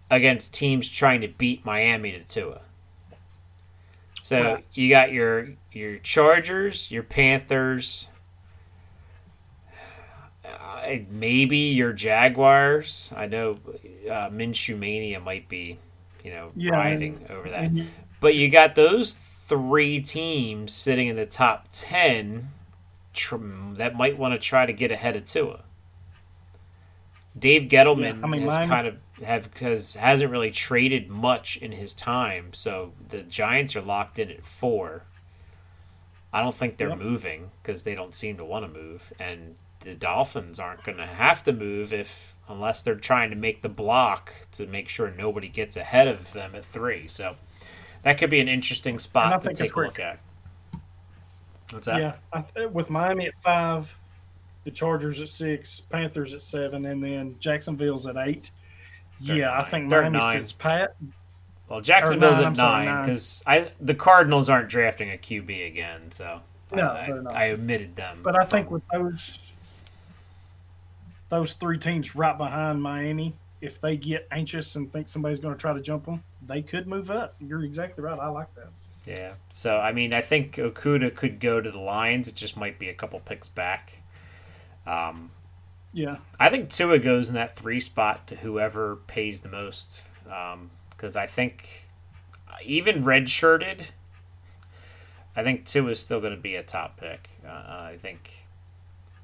against 0.09 0.53
teams 0.53 0.87
trying 0.89 1.21
to 1.21 1.27
beat 1.27 1.65
miami 1.65 2.11
to 2.11 2.19
Tua. 2.23 2.61
so 4.21 4.41
Right. 4.55 4.65
you 4.73 4.89
got 4.89 5.11
your 5.11 5.49
your 5.71 5.97
chargers 5.97 6.89
your 6.91 7.03
panthers 7.03 8.07
uh, 10.45 10.97
maybe 11.09 11.57
your 11.57 11.93
jaguars 11.93 13.11
i 13.15 13.25
know 13.25 13.57
uh, 14.09 14.29
minshew 14.29 14.77
mania 14.77 15.19
might 15.19 15.47
be 15.49 15.77
you 16.23 16.31
know 16.31 16.51
Yeah, 16.55 16.71
riding 16.71 17.25
over 17.29 17.49
that 17.49 17.73
you- 17.73 17.87
but 18.19 18.35
you 18.35 18.49
got 18.49 18.75
those 18.75 19.13
three 19.57 20.01
teams 20.01 20.73
sitting 20.73 21.07
in 21.07 21.15
the 21.15 21.25
top 21.25 21.67
10 21.73 22.49
tr- 23.13 23.35
that 23.73 23.95
might 23.95 24.17
want 24.17 24.33
to 24.33 24.39
try 24.39 24.65
to 24.65 24.73
get 24.73 24.91
ahead 24.91 25.15
of 25.15 25.25
Tua. 25.25 25.61
Dave 27.37 27.63
Gettleman 27.63 28.17
Yeah, 28.19 28.23
I 28.23 28.27
mean, 28.27 28.41
has 28.41 28.49
mine- 28.51 28.67
kind 28.69 28.87
of 28.87 28.97
have 29.23 29.49
has 29.59 29.95
hasn't 29.95 30.31
really 30.31 30.51
traded 30.51 31.09
much 31.09 31.57
in 31.57 31.71
his 31.71 31.93
time, 31.93 32.53
so 32.53 32.93
the 33.09 33.21
Giants 33.23 33.75
are 33.75 33.81
locked 33.81 34.19
in 34.19 34.29
at 34.31 34.43
4. 34.43 35.03
I 36.31 36.41
don't 36.41 36.55
think 36.55 36.77
they're 36.77 36.89
Yep. 36.89 36.97
moving 36.99 37.51
because 37.61 37.83
they 37.83 37.93
don't 37.95 38.15
seem 38.15 38.37
to 38.37 38.45
want 38.45 38.65
to 38.65 38.79
move 38.79 39.13
and 39.19 39.55
the 39.81 39.93
Dolphins 39.95 40.59
aren't 40.59 40.83
going 40.83 40.97
to 40.97 41.05
have 41.05 41.43
to 41.43 41.51
move 41.51 41.91
if 41.93 42.35
unless 42.47 42.81
they're 42.81 42.95
trying 42.95 43.29
to 43.29 43.35
make 43.35 43.61
the 43.61 43.69
block 43.69 44.33
to 44.53 44.65
make 44.65 44.87
sure 44.89 45.11
nobody 45.11 45.47
gets 45.49 45.75
ahead 45.77 46.07
of 46.07 46.33
them 46.33 46.55
at 46.55 46.65
3. 46.65 47.07
So 47.07 47.35
that 48.03 48.17
could 48.17 48.29
be 48.29 48.39
an 48.39 48.47
interesting 48.47 48.99
spot 48.99 49.41
to 49.43 49.53
take 49.53 49.75
a 49.75 49.79
look 49.79 49.99
at. 49.99 50.19
What's 51.71 51.85
that? 51.87 51.99
Yeah, 51.99 52.13
I, 52.31 52.41
th- 52.41 52.69
with 52.69 52.89
Miami 52.89 53.27
at 53.27 53.41
five, 53.41 53.97
the 54.63 54.71
Chargers 54.71 55.19
at 55.21 55.29
six, 55.29 55.79
Panthers 55.81 56.33
at 56.33 56.41
seven, 56.41 56.85
and 56.85 57.03
then 57.03 57.35
Jacksonville's 57.39 58.05
at 58.07 58.17
eight. 58.17 58.51
They're 59.21 59.37
yeah, 59.37 59.59
I 59.59 59.69
think 59.69 59.89
Miami 59.89 60.19
nine. 60.19 60.33
sits 60.39 60.51
pat. 60.51 60.95
Well, 61.69 61.81
Jacksonville's 61.81 62.37
nine, 62.37 62.45
at 62.45 62.57
nine 62.57 62.85
nine. 62.85 63.01
because 63.01 63.43
I 63.47 63.71
the 63.79 63.95
Cardinals 63.95 64.49
aren't 64.49 64.69
drafting 64.69 65.11
a 65.11 65.17
QB 65.17 65.67
again, 65.67 66.11
so 66.11 66.41
No, 66.71 66.87
I. 66.87 67.09
I 67.47 67.51
omitted 67.51 67.95
them. 67.95 68.19
But 68.21 68.35
I 68.39 68.45
think 68.45 68.69
with 68.69 68.83
those 68.91 69.39
those 71.29 71.53
three 71.53 71.79
teams 71.79 72.15
right 72.15 72.37
behind 72.37 72.83
Miami, 72.83 73.33
if 73.61 73.81
they 73.81 73.97
get 73.97 74.27
anxious 74.29 74.75
and 74.75 74.91
think 74.91 75.07
somebody's 75.07 75.39
going 75.39 75.55
to 75.55 75.59
try 75.59 75.73
to 75.73 75.81
jump 75.81 76.05
them, 76.05 76.23
they 76.45 76.61
could 76.61 76.87
move 76.87 77.09
up. 77.11 77.35
You're 77.39 77.63
exactly 77.63 78.03
right. 78.03 78.19
I 78.19 78.27
like 78.27 78.53
that. 78.55 78.69
yeah. 79.05 79.33
So 79.49 79.77
I 79.77 79.91
mean, 79.91 80.13
I 80.13 80.21
think 80.21 80.55
Okudah 80.55 81.15
could 81.15 81.39
go 81.39 81.61
to 81.61 81.71
the 81.71 81.79
Lions. 81.79 82.27
It 82.27 82.35
just 82.35 82.57
might 82.57 82.79
be 82.79 82.89
a 82.89 82.93
couple 82.93 83.19
picks 83.19 83.47
back. 83.47 83.99
Um, 84.85 85.31
Yeah, 85.93 86.17
I 86.39 86.49
think 86.49 86.69
Tua 86.69 86.99
goes 86.99 87.29
in 87.29 87.35
that 87.35 87.55
three 87.55 87.79
spot 87.79 88.27
to 88.27 88.35
whoever 88.37 88.97
pays 89.07 89.41
the 89.41 89.49
most. 89.49 90.03
Because 90.89 91.15
I 91.15 91.25
think 91.25 91.85
even 92.65 93.03
redshirted, 93.03 93.91
I 95.35 95.43
think 95.43 95.65
Tua 95.65 95.91
is 95.91 95.99
still 95.99 96.19
going 96.19 96.35
to 96.35 96.41
be 96.41 96.55
a 96.55 96.63
top 96.63 96.97
pick. 96.97 97.29
Uh, 97.45 97.49
I 97.49 97.97
think, 97.99 98.45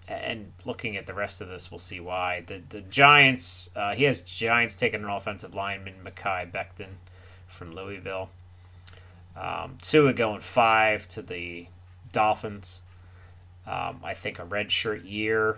and 0.07 0.51
looking 0.65 0.97
at 0.97 1.05
the 1.07 1.13
rest 1.13 1.41
of 1.41 1.47
this, 1.47 1.71
we'll 1.71 1.79
see 1.79 1.99
why. 1.99 2.43
The 2.45 2.61
the 2.69 2.81
Giants, 2.81 3.69
uh, 3.75 3.93
he 3.95 4.03
has 4.05 4.21
Giants 4.21 4.75
taking 4.75 5.03
an 5.03 5.09
offensive 5.09 5.53
lineman, 5.55 5.95
Mekhi 6.03 6.51
Becton 6.51 6.95
from 7.49 7.75
Louisville. 7.75 8.29
Um, 9.35 9.77
Tua 9.81 10.13
going 10.13 10.41
five 10.41 11.07
to 11.09 11.21
the 11.21 11.67
Dolphins. 12.11 12.81
Um, 13.67 14.01
I 14.03 14.13
think 14.13 14.39
a 14.39 14.43
redshirt 14.43 15.09
year. 15.09 15.57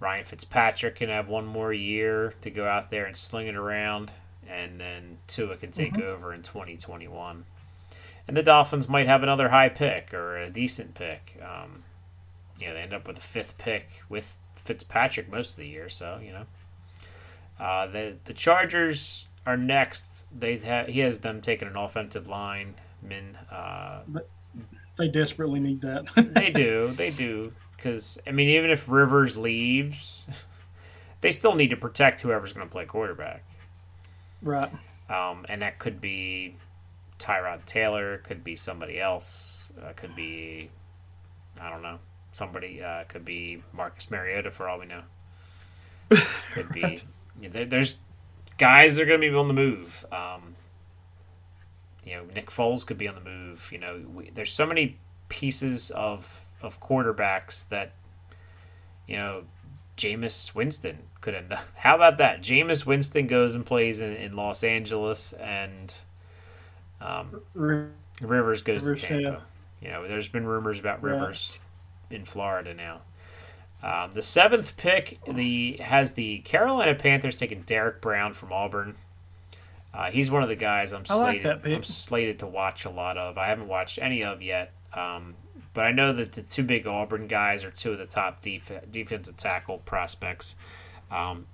Ryan 0.00 0.24
Fitzpatrick 0.24 0.96
can 0.96 1.08
have 1.08 1.28
one 1.28 1.46
more 1.46 1.72
year 1.72 2.34
to 2.42 2.50
go 2.50 2.66
out 2.66 2.90
there 2.90 3.04
and 3.04 3.16
sling 3.16 3.48
it 3.48 3.56
around, 3.56 4.12
and 4.48 4.80
then 4.80 5.18
Tua 5.26 5.56
can 5.56 5.72
take 5.72 5.98
over 5.98 6.32
in 6.32 6.42
2021. 6.42 7.44
And 8.26 8.36
the 8.36 8.42
Dolphins 8.42 8.88
might 8.88 9.06
have 9.06 9.22
another 9.22 9.48
high 9.48 9.70
pick 9.70 10.12
or 10.12 10.36
a 10.36 10.50
decent 10.50 10.94
pick. 10.94 11.40
Um, 11.42 11.84
you 12.60 12.68
know, 12.68 12.74
they 12.74 12.80
end 12.80 12.92
up 12.92 13.08
with 13.08 13.18
a 13.18 13.22
fifth 13.22 13.56
pick 13.58 13.88
with 14.08 14.38
Fitzpatrick 14.54 15.30
most 15.30 15.52
of 15.52 15.56
the 15.56 15.66
year, 15.66 15.88
so 15.88 16.20
you 16.22 16.32
know. 16.32 16.46
Uh, 17.58 17.86
the 17.86 18.16
the 18.24 18.34
Chargers 18.34 19.26
are 19.46 19.56
next. 19.56 20.07
They 20.36 20.58
ha- 20.58 20.84
he 20.84 21.00
has 21.00 21.20
them 21.20 21.40
taking 21.40 21.68
an 21.68 21.76
offensive 21.76 22.26
line 22.28 22.74
men. 23.02 23.36
Uh, 23.50 24.00
they 24.96 25.08
desperately 25.08 25.60
need 25.60 25.80
that. 25.82 26.04
they 26.34 26.50
do. 26.50 26.88
They 26.88 27.10
do. 27.10 27.52
Because, 27.76 28.18
I 28.26 28.32
mean, 28.32 28.48
even 28.48 28.70
if 28.70 28.88
Rivers 28.88 29.36
leaves, 29.36 30.26
they 31.20 31.30
still 31.30 31.54
need 31.54 31.70
to 31.70 31.76
protect 31.76 32.20
whoever's 32.20 32.52
going 32.52 32.66
to 32.66 32.72
play 32.72 32.84
quarterback. 32.84 33.44
right. 34.42 34.70
Um, 35.08 35.46
and 35.48 35.62
that 35.62 35.78
could 35.78 36.02
be 36.02 36.56
Tyrod 37.18 37.64
Taylor, 37.64 38.18
could 38.18 38.44
be 38.44 38.56
somebody 38.56 39.00
else, 39.00 39.72
uh, 39.82 39.94
could 39.96 40.14
be, 40.14 40.68
I 41.58 41.70
don't 41.70 41.80
know, 41.80 41.98
somebody, 42.32 42.82
uh, 42.82 43.04
could 43.08 43.24
be 43.24 43.62
Marcus 43.72 44.10
Mariota 44.10 44.50
for 44.50 44.68
all 44.68 44.78
we 44.78 44.84
know. 44.86 45.02
Could 46.52 46.72
be, 46.72 47.00
yeah, 47.40 47.50
there, 47.50 47.66
there's 47.66 47.98
guys 48.58 48.96
that 48.96 49.02
are 49.02 49.06
going 49.06 49.20
to 49.20 49.30
be 49.30 49.34
on 49.36 49.48
the 49.48 49.54
move. 49.54 50.04
Um, 50.12 50.54
you 52.04 52.14
know, 52.14 52.24
Nick 52.34 52.50
Foles 52.50 52.86
could 52.86 52.98
be 52.98 53.08
on 53.08 53.14
the 53.14 53.20
move. 53.20 53.68
You 53.72 53.78
know, 53.78 54.02
we, 54.14 54.30
there's 54.30 54.52
so 54.52 54.66
many 54.66 54.98
pieces 55.28 55.90
of 55.90 56.44
of 56.60 56.80
quarterbacks 56.80 57.68
that 57.68 57.92
you 59.06 59.16
know, 59.16 59.44
Jameis 59.96 60.54
Winston 60.54 60.98
could 61.20 61.34
end 61.34 61.52
up. 61.52 61.64
How 61.76 61.94
about 61.96 62.18
that? 62.18 62.42
Jameis 62.42 62.84
Winston 62.84 63.26
goes 63.26 63.54
and 63.54 63.64
plays 63.64 64.00
in, 64.00 64.12
in 64.14 64.36
Los 64.36 64.62
Angeles, 64.64 65.32
and 65.34 65.94
um, 67.00 67.40
Rivers 67.54 68.62
goes 68.62 68.84
Rivers, 68.84 69.00
to 69.02 69.06
Tampa. 69.06 69.22
yeah. 69.22 69.38
You 69.80 69.88
know, 69.90 70.08
there's 70.08 70.28
been 70.28 70.46
rumors 70.46 70.78
about 70.78 70.98
Yeah. 71.02 71.10
Rivers 71.10 71.58
in 72.10 72.24
Florida 72.24 72.74
now. 72.74 73.00
Um, 73.82 74.10
the 74.10 74.22
seventh 74.22 74.76
pick 74.76 75.18
the 75.26 75.76
has 75.80 76.12
the 76.12 76.38
Carolina 76.40 76.94
Panthers 76.94 77.36
taking 77.36 77.62
Derrick 77.62 78.00
Brown 78.00 78.34
from 78.34 78.52
Auburn. 78.52 78.96
Uh, 79.94 80.10
he's 80.10 80.30
one 80.30 80.42
of 80.42 80.48
the 80.48 80.56
guys 80.56 80.92
I'm 80.92 81.04
I 81.08 81.14
like 81.14 81.42
slated. 81.42 81.62
that. 81.62 81.72
I'm 81.72 81.82
slated 81.82 82.38
to 82.40 82.46
watch 82.46 82.84
a 82.84 82.90
lot 82.90 83.16
of. 83.16 83.38
I 83.38 83.46
haven't 83.46 83.68
watched 83.68 83.98
any 84.00 84.24
of 84.24 84.42
yet, 84.42 84.72
um, 84.92 85.34
but 85.74 85.84
I 85.84 85.92
know 85.92 86.12
that 86.12 86.32
the 86.32 86.42
two 86.42 86.64
big 86.64 86.86
Auburn 86.86 87.26
guys 87.28 87.64
are 87.64 87.70
two 87.70 87.92
of 87.92 87.98
the 87.98 88.06
top 88.06 88.42
def- 88.42 88.90
defensive 88.90 89.36
tackle 89.36 89.78
prospects. 89.78 90.56
Um, 91.10 91.46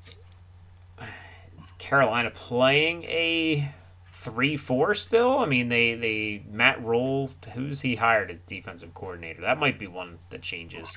is 1.62 1.72
Carolina 1.78 2.30
playing 2.30 3.04
a 3.04 3.70
three 4.10 4.56
four 4.56 4.94
still? 4.94 5.38
I 5.38 5.46
mean, 5.46 5.68
they 5.68 5.94
they 5.94 6.42
Matt 6.50 6.82
Rhule, 6.82 7.30
who's 7.52 7.82
he 7.82 7.96
hired 7.96 8.30
as 8.30 8.38
defensive 8.46 8.94
coordinator? 8.94 9.42
That 9.42 9.58
might 9.58 9.78
be 9.78 9.86
one 9.86 10.18
that 10.30 10.42
changes. 10.42 10.96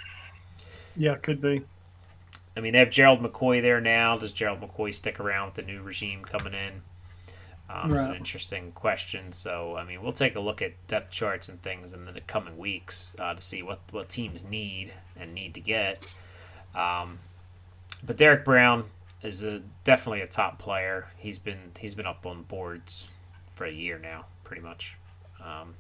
Yeah, 0.98 1.16
could 1.16 1.42
be. 1.42 1.64
I 2.56 2.60
mean, 2.60 2.74
they 2.74 2.80
have 2.80 2.90
Gerald 2.90 3.22
McCoy 3.22 3.62
there 3.62 3.80
now. 3.80 4.18
Does 4.18 4.32
Gerald 4.32 4.62
McCoy 4.62 4.94
stick 4.94 5.20
around 5.20 5.46
with 5.46 5.54
the 5.56 5.62
new 5.62 5.82
regime 5.82 6.26
coming 6.26 6.54
in? 6.54 6.82
Um, 7.70 7.94
It's 7.94 8.06
an 8.06 8.16
interesting 8.16 8.72
question. 8.72 9.32
So, 9.32 9.78
I 9.78 9.84
mean, 9.84 10.02
we'll 10.02 10.14
take 10.14 10.36
a 10.36 10.40
look 10.40 10.62
at 10.62 10.74
depth 10.88 11.12
charts 11.12 11.50
and 11.50 11.62
things 11.62 11.94
in 11.94 12.06
the 12.06 12.20
coming 12.22 12.58
weeks 12.58 13.16
uh, 13.20 13.36
to 13.36 13.42
see 13.42 13.62
what, 13.62 13.82
what 13.92 14.10
teams 14.10 14.44
need 14.44 14.92
and 15.16 15.36
need 15.36 15.54
to 15.54 15.62
get. 15.62 16.02
Um, 16.74 17.20
but 18.04 18.18
Derrick 18.18 18.44
Brown 18.44 18.86
is 19.22 19.44
a, 19.44 19.62
definitely 19.84 20.22
a 20.22 20.28
top 20.28 20.58
player. 20.58 21.08
He's 21.18 21.40
been 21.40 21.72
he's 21.80 21.96
been 21.96 22.06
up 22.06 22.26
on 22.26 22.44
boards 22.44 23.10
for 23.52 23.66
a 23.66 23.72
year 23.72 24.00
now, 24.00 24.26
pretty 24.44 24.62
much. 24.62 24.96
Um, 25.44 25.76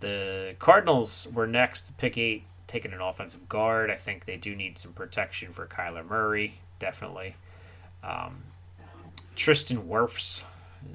the 0.00 0.56
Cardinals 0.58 1.28
were 1.32 1.46
next, 1.46 1.96
pick 1.98 2.16
eight, 2.18 2.44
taking 2.70 2.92
an 2.92 3.00
offensive 3.00 3.48
guard. 3.48 3.90
I 3.90 3.96
think 3.96 4.24
they 4.24 4.36
do 4.36 4.54
need 4.54 4.78
some 4.78 4.92
protection 4.92 5.52
for 5.52 5.66
Kyler 5.66 6.06
Murray, 6.06 6.60
definitely. 6.78 7.34
Um, 8.04 8.44
Tristan 9.34 9.88
Wirfs 9.88 10.44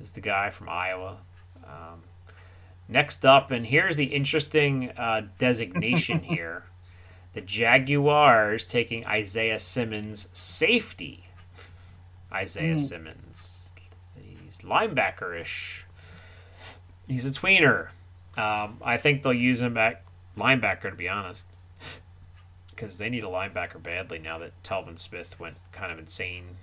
is 0.01 0.11
the 0.11 0.21
guy 0.21 0.51
from 0.51 0.69
Iowa. 0.69 1.17
Um, 1.65 2.03
next 2.87 3.25
up, 3.25 3.51
and 3.51 3.65
here's 3.65 3.97
the 3.97 4.05
interesting 4.05 4.91
uh, 4.91 5.23
designation 5.37 6.19
here 6.23 6.63
the 7.33 7.41
Jaguars 7.41 8.65
taking 8.65 9.05
Isaiah 9.05 9.59
Simmons, 9.59 10.29
safety. 10.31 11.25
Isaiah 12.31 12.79
Simmons. 12.79 13.73
He's 14.15 14.59
linebacker 14.59 15.41
ish. 15.41 15.85
He's 17.09 17.25
a 17.25 17.31
tweener. 17.31 17.89
Um, 18.37 18.77
I 18.81 18.95
think 18.95 19.21
they'll 19.21 19.33
use 19.33 19.61
him 19.61 19.75
at 19.77 20.03
linebacker, 20.37 20.89
to 20.89 20.95
be 20.95 21.09
honest, 21.09 21.45
because 22.75 22.97
they 22.97 23.09
need 23.09 23.23
a 23.23 23.27
linebacker 23.27 23.81
badly 23.81 24.19
now 24.19 24.37
that 24.39 24.51
Telvin 24.63 24.99
Smith 24.99 25.39
went 25.39 25.55
kind 25.71 25.91
of 25.91 25.99
insane, 25.99 26.57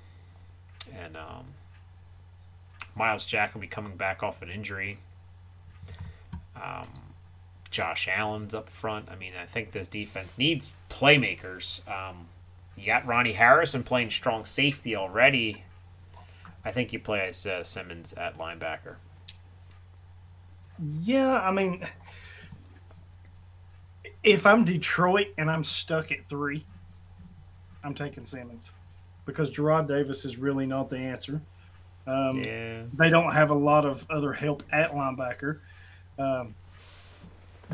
and 0.94 1.16
um, 1.16 1.46
Myles 2.94 3.24
Jack 3.24 3.54
will 3.54 3.60
be 3.60 3.66
coming 3.66 3.96
back 3.96 4.22
off 4.22 4.42
an 4.42 4.50
injury. 4.50 4.98
Um, 6.56 6.88
Josh 7.70 8.06
Allen's 8.06 8.54
up 8.54 8.68
front. 8.68 9.08
I 9.10 9.16
mean, 9.16 9.32
I 9.40 9.46
think 9.46 9.72
this 9.72 9.88
defense 9.88 10.36
needs 10.36 10.72
playmakers. 10.90 11.80
Um, 11.90 12.26
you 12.76 12.86
got 12.86 13.06
Ronnie 13.06 13.32
Harrison 13.32 13.82
playing 13.82 14.10
strong 14.10 14.44
safety 14.44 14.94
already. 14.94 15.64
I 16.64 16.70
think 16.70 16.92
you 16.92 16.98
play 16.98 17.28
uh, 17.28 17.62
Simmons 17.64 18.12
at 18.12 18.38
linebacker. 18.38 18.96
Yeah, 21.02 21.40
I 21.40 21.50
mean, 21.50 21.86
if 24.22 24.46
I'm 24.46 24.64
Detroit 24.64 25.28
and 25.38 25.50
I'm 25.50 25.64
stuck 25.64 26.12
at 26.12 26.28
three, 26.28 26.64
I'm 27.84 27.94
taking 27.94 28.24
Simmons 28.24 28.72
because 29.26 29.52
Jarrad 29.52 29.88
Davis 29.88 30.24
is 30.24 30.36
really 30.36 30.66
not 30.66 30.90
the 30.90 30.98
answer. 30.98 31.40
Um, 32.06 32.38
Yeah. 32.38 32.82
They 32.94 33.10
don't 33.10 33.32
have 33.32 33.50
a 33.50 33.54
lot 33.54 33.84
of 33.84 34.06
other 34.10 34.32
help 34.32 34.62
at 34.72 34.92
linebacker. 34.92 35.60
Um, 36.18 36.54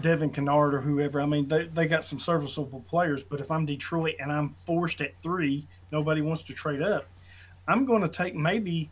Devon 0.01 0.31
Kennard 0.31 0.75
or 0.75 0.81
whoever. 0.81 1.21
I 1.21 1.27
mean, 1.27 1.49
they, 1.49 1.67
they 1.67 1.87
got 1.87 2.05
some 2.05 2.21
serviceable 2.21 2.85
players, 2.89 3.23
but 3.25 3.41
if 3.41 3.51
I'm 3.51 3.67
Detroit 3.67 4.15
and 4.21 4.31
I'm 4.31 4.55
forced 4.65 5.01
at 5.01 5.21
three, 5.23 5.67
nobody 5.91 6.21
wants 6.21 6.43
to 6.45 6.53
trade 6.53 6.83
up. 6.83 7.07
I'm 7.67 7.85
going 7.85 8.03
to 8.03 8.09
take 8.09 8.35
maybe 8.35 8.91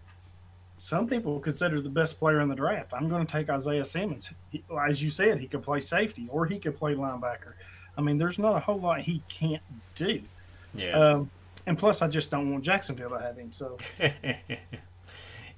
some 0.79 1.07
people 1.07 1.41
consider 1.41 1.81
the 1.81 1.89
best 1.89 2.19
player 2.19 2.41
in 2.41 2.49
the 2.49 2.55
draft. 2.55 2.93
I'm 2.93 3.09
going 3.09 3.25
to 3.27 3.31
take 3.31 3.49
Isaiah 3.49 3.85
Simmons. 3.85 4.31
He, 4.51 4.63
as 4.87 5.03
you 5.03 5.11
said, 5.11 5.41
he 5.41 5.47
could 5.47 5.63
play 5.63 5.81
safety 5.81 6.29
or 6.31 6.47
he 6.47 6.59
could 6.59 6.77
play 6.77 6.95
linebacker. 6.95 7.55
I 7.97 8.03
mean, 8.03 8.19
there's 8.19 8.39
not 8.39 8.57
a 8.57 8.61
whole 8.61 8.79
lot 8.79 9.01
he 9.01 9.23
can't 9.29 9.63
do. 9.95 10.21
Yeah. 10.75 10.93
Um, 10.93 11.31
and 11.67 11.79
plus, 11.79 12.03
I 12.03 12.09
just 12.09 12.31
don't 12.31 12.53
want 12.53 12.65
Jacksonville 12.65 13.11
to 13.11 13.19
have 13.19 13.37
him. 13.37 13.53
So 13.53 13.79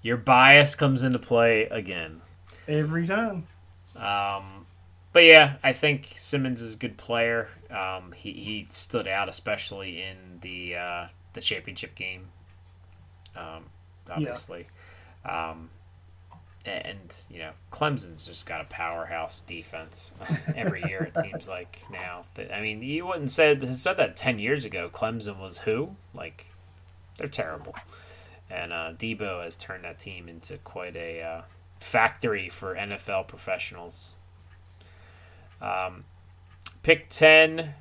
Your 0.03 0.17
bias 0.17 0.75
comes 0.77 1.03
into 1.03 1.19
play 1.19 1.65
again. 1.65 2.21
every 2.69 3.07
time. 3.07 3.47
Um, 3.97 4.67
but 5.13 5.25
yeah, 5.25 5.57
I 5.63 5.73
think 5.73 6.13
Simmons 6.17 6.63
is 6.63 6.75
a 6.75 6.77
good 6.77 6.97
player. 6.97 7.49
Um, 7.71 8.13
he, 8.13 8.33
he 8.33 8.67
stood 8.71 9.09
out, 9.09 9.29
especially 9.29 10.01
in 10.03 10.39
the 10.41 10.77
uh, 10.77 11.07
the 11.33 11.41
championship 11.41 11.95
game. 11.97 12.29
Um, 13.37 13.65
obviously, 14.09 14.67
um, 15.25 15.71
and 16.67 17.17
you 17.31 17.39
know 17.39 17.53
Clemson's 17.73 18.27
just 18.27 18.47
got 18.47 18.61
a 18.61 18.65
powerhouse 18.65 19.41
defense 19.41 20.15
every 20.57 20.83
year. 20.85 21.11
It 21.15 21.19
seems 21.19 21.49
like 21.49 21.81
now. 21.91 22.25
I 22.53 22.61
mean, 22.61 22.83
you 22.83 23.07
wouldn't 23.07 23.31
say 23.31 23.59
said 23.75 23.97
that 23.97 24.17
ten 24.17 24.39
years 24.39 24.65
ago. 24.65 24.91
Clemson 24.93 25.41
was 25.41 25.59
who? 25.59 25.97
Like, 26.15 26.47
they're 27.17 27.29
terrible. 27.29 27.75
And 28.51 28.73
uh, 28.73 28.93
Dabo 28.97 29.45
has 29.45 29.57
turned 29.57 29.85
that 29.85 29.99
team 29.99 30.29
into 30.29 30.57
quite 30.59 30.97
a 30.97 31.23
uh, 31.23 31.43
factory 31.79 32.49
for 32.49 32.75
NFL 32.75 33.29
professionals. 33.29 34.15
Um, 35.61 36.05
pick 36.83 37.09
10, 37.11 37.75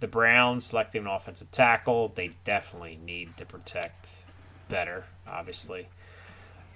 the 0.00 0.06
Browns 0.06 0.64
selecting 0.66 1.02
an 1.02 1.08
offensive 1.08 1.50
tackle. 1.50 2.12
They 2.14 2.30
definitely 2.44 2.98
need 3.04 3.36
to 3.36 3.44
protect 3.44 4.24
better, 4.68 5.04
obviously. 5.26 5.88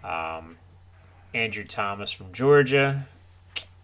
Um, 0.05 0.57
Andrew 1.35 1.65
Thomas 1.65 2.11
from 2.11 2.33
Georgia. 2.33 3.07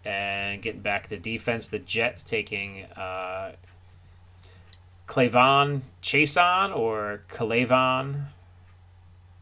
And 0.03 0.61
getting 0.61 0.81
back 0.81 1.07
to 1.09 1.17
defense, 1.17 1.67
the 1.67 1.79
Jets 1.79 2.21
taking 2.21 2.83
uh, 2.95 3.53
Clavon 5.07 5.81
Chaisson 6.01 6.75
or 6.75 7.23
Calavon. 7.29 8.25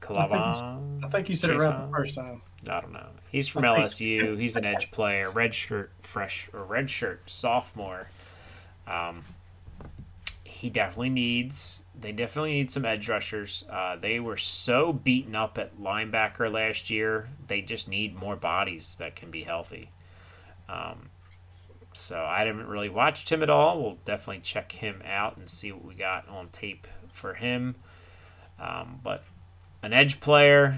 Calavon. 0.02 1.04
I 1.04 1.08
think 1.10 1.30
you 1.30 1.36
said 1.36 1.50
it 1.50 1.58
right 1.58 1.86
the 1.86 1.92
first 1.96 2.16
time. 2.16 2.42
I 2.70 2.82
don't 2.82 2.94
know. 2.94 3.08
He's 3.30 3.48
from 3.48 3.64
LSU. 3.64 4.40
He's 4.40 4.56
an 4.56 4.66
edge 4.66 4.92
player, 4.92 5.30
red 5.30 5.54
shirt, 5.54 5.92
fresh 6.02 6.50
or 6.54 6.64
red 6.64 6.90
shirt 6.90 7.22
sophomore. 7.26 8.08
Um, 8.88 9.24
he 10.44 10.70
definitely 10.70 11.10
needs. 11.10 11.83
They 12.04 12.12
definitely 12.12 12.56
need 12.56 12.70
some 12.70 12.84
edge 12.84 13.08
rushers. 13.08 13.64
Uh, 13.70 13.96
they 13.96 14.20
were 14.20 14.36
so 14.36 14.92
beaten 14.92 15.36
up 15.36 15.58
at 15.58 15.80
linebacker 15.80 16.52
last 16.52 16.90
year. 16.90 17.30
They 17.48 17.62
just 17.62 17.88
need 17.88 18.14
more 18.14 18.36
bodies 18.36 18.98
that 18.98 19.16
can 19.16 19.32
be 19.32 19.44
healthy. 19.44 19.90
Um, 20.68 21.12
so 21.94 22.20
I 22.22 22.44
haven't 22.44 22.68
really 22.68 22.90
watched 22.90 23.32
him 23.32 23.42
at 23.42 23.50
all. 23.50 23.82
We'll 23.82 23.98
definitely 24.04 24.42
check 24.42 24.74
him 24.74 25.02
out 25.06 25.38
and 25.38 25.50
see 25.50 25.72
what 25.72 25.86
we 25.86 25.96
got 25.96 26.28
on 26.28 26.50
tape 26.50 26.88
for 27.14 27.36
him. 27.36 27.76
Um, 28.60 29.00
but 29.02 29.24
an 29.82 29.94
edge 29.94 30.20
player, 30.20 30.76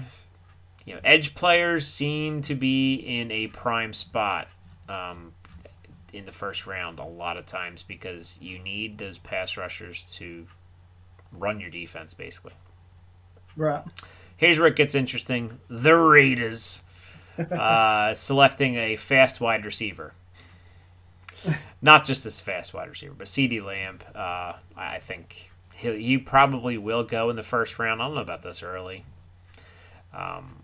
you 0.84 0.94
know, 0.94 1.00
edge 1.02 1.34
players 1.34 1.88
seem 1.88 2.40
to 2.42 2.54
be 2.54 2.94
in 2.94 3.32
a 3.32 3.48
prime 3.48 3.94
spot 3.94 4.46
um, 4.88 5.32
in 6.12 6.24
the 6.24 6.30
first 6.30 6.68
round 6.68 7.00
a 7.00 7.04
lot 7.04 7.36
of 7.36 7.46
times 7.46 7.82
because 7.82 8.38
you 8.40 8.60
need 8.60 8.98
those 8.98 9.18
pass 9.18 9.56
rushers 9.56 10.04
to 10.18 10.46
run 11.38 11.60
your 11.60 11.70
defense, 11.70 12.14
basically. 12.14 12.52
Right. 13.56 13.82
Here's 14.36 14.58
where 14.58 14.68
it 14.68 14.76
gets 14.76 14.94
interesting: 14.94 15.60
the 15.68 15.94
Raiders 15.94 16.82
uh, 17.38 18.14
selecting 18.14 18.76
a 18.76 18.96
fast 18.96 19.40
wide 19.40 19.64
receiver. 19.64 20.12
Not 21.80 22.04
just 22.04 22.24
this 22.24 22.40
fast 22.40 22.74
wide 22.74 22.88
receiver, 22.88 23.14
but 23.16 23.26
CeeDee 23.26 23.64
Lamb. 23.64 24.00
Uh, 24.14 24.54
I 24.76 24.98
think 25.00 25.50
he 25.74 26.02
he 26.02 26.18
probably 26.18 26.76
will 26.78 27.04
go 27.04 27.30
in 27.30 27.36
the 27.36 27.42
first 27.42 27.78
round. 27.78 28.02
I 28.02 28.06
don't 28.06 28.14
know 28.14 28.20
about 28.20 28.42
this 28.42 28.62
early. 28.62 29.04
Um, 30.12 30.62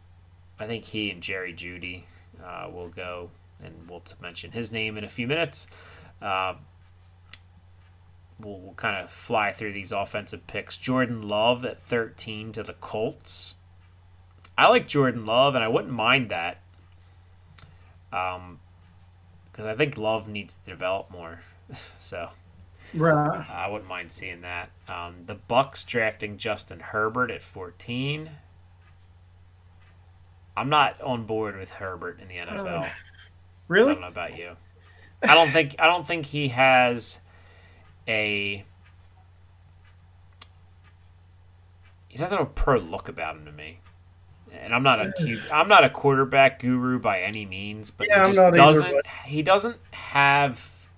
I 0.59 0.67
think 0.67 0.85
he 0.85 1.11
and 1.11 1.23
Jerry 1.23 1.53
Jeudy 1.53 2.05
uh, 2.43 2.69
will 2.73 2.89
go, 2.89 3.31
and 3.63 3.89
we'll 3.89 4.03
mention 4.21 4.53
his 4.53 4.73
name 4.73 4.97
in 4.97 5.05
a 5.05 5.09
few 5.09 5.27
minutes. 5.27 5.67
Uh, 6.21 6.55
we'll, 8.45 8.61
we'll 8.61 8.75
kind 8.75 9.03
of 9.03 9.11
fly 9.11 9.53
through 9.53 9.73
these 9.73 9.93
offensive 9.93 10.47
picks. 10.47 10.77
Jordan 10.77 11.23
Love 11.23 11.65
at 11.65 11.81
13 11.81 12.53
to 12.53 12.63
the 12.63 12.75
Colts. 12.75 13.57
I 14.57 14.69
like 14.69 14.87
Jordan 14.87 15.25
Love, 15.25 15.55
and 15.55 15.65
I 15.65 15.69
wouldn't 15.69 15.93
mind 15.93 16.31
that. 16.31 16.63
Um, 18.13 18.61
because 19.51 19.67
I 19.67 19.75
think 19.75 19.97
Love 19.97 20.29
needs 20.29 20.55
to 20.55 20.71
develop 20.71 21.11
more. 21.11 21.43
so 21.73 22.31
Right. 22.95 23.47
I 23.51 23.69
wouldn't 23.69 23.89
mind 23.89 24.13
seeing 24.13 24.43
that. 24.43 24.71
Um, 24.89 25.25
the 25.27 25.37
Bucs 25.37 25.87
drafting 25.87 26.37
Justin 26.37 26.81
Herbert 26.81 27.31
at 27.31 27.43
14. 27.43 28.31
I'm 30.57 30.69
not 30.69 31.01
on 31.01 31.25
board 31.25 31.57
with 31.57 31.71
Herbert 31.71 32.21
in 32.21 32.29
the 32.29 32.37
NFL. 32.37 32.81
I 32.81 32.93
Really? 33.69 33.91
I 33.91 33.95
don't 33.95 34.03
know 34.03 34.09
about 34.09 34.37
you. 34.37 34.57
I 35.23 35.35
don't 35.35 35.51
think 35.53 35.77
I 35.79 35.87
don't 35.87 36.07
think 36.07 36.27
he 36.27 36.49
has 36.49 37.21
a 38.09 38.65
he 42.09 42.19
doesn't 42.19 42.37
have 42.37 42.47
a 42.47 42.51
pro 42.51 42.79
look 42.79 43.09
about 43.09 43.37
him 43.37 43.47
to 43.47 43.53
me. 43.53 43.79
And 44.53 44.75
I'm 44.75 44.83
not 44.83 45.01
a 45.01 45.13
I'm 45.53 45.69
not 45.69 45.83
a 45.85 45.89
quarterback 45.91 46.59
guru 46.61 46.99
by 46.99 47.21
any 47.23 47.47
means, 47.47 47.91
but 47.91 48.09
Yeah, 48.09 48.27
he 48.27 48.33
just 48.33 48.39
not 48.41 48.49
either, 48.49 48.57
doesn't 48.57 48.93
but- 48.93 49.07
he 49.27 49.43
doesn't 49.43 49.79
have 49.93 50.89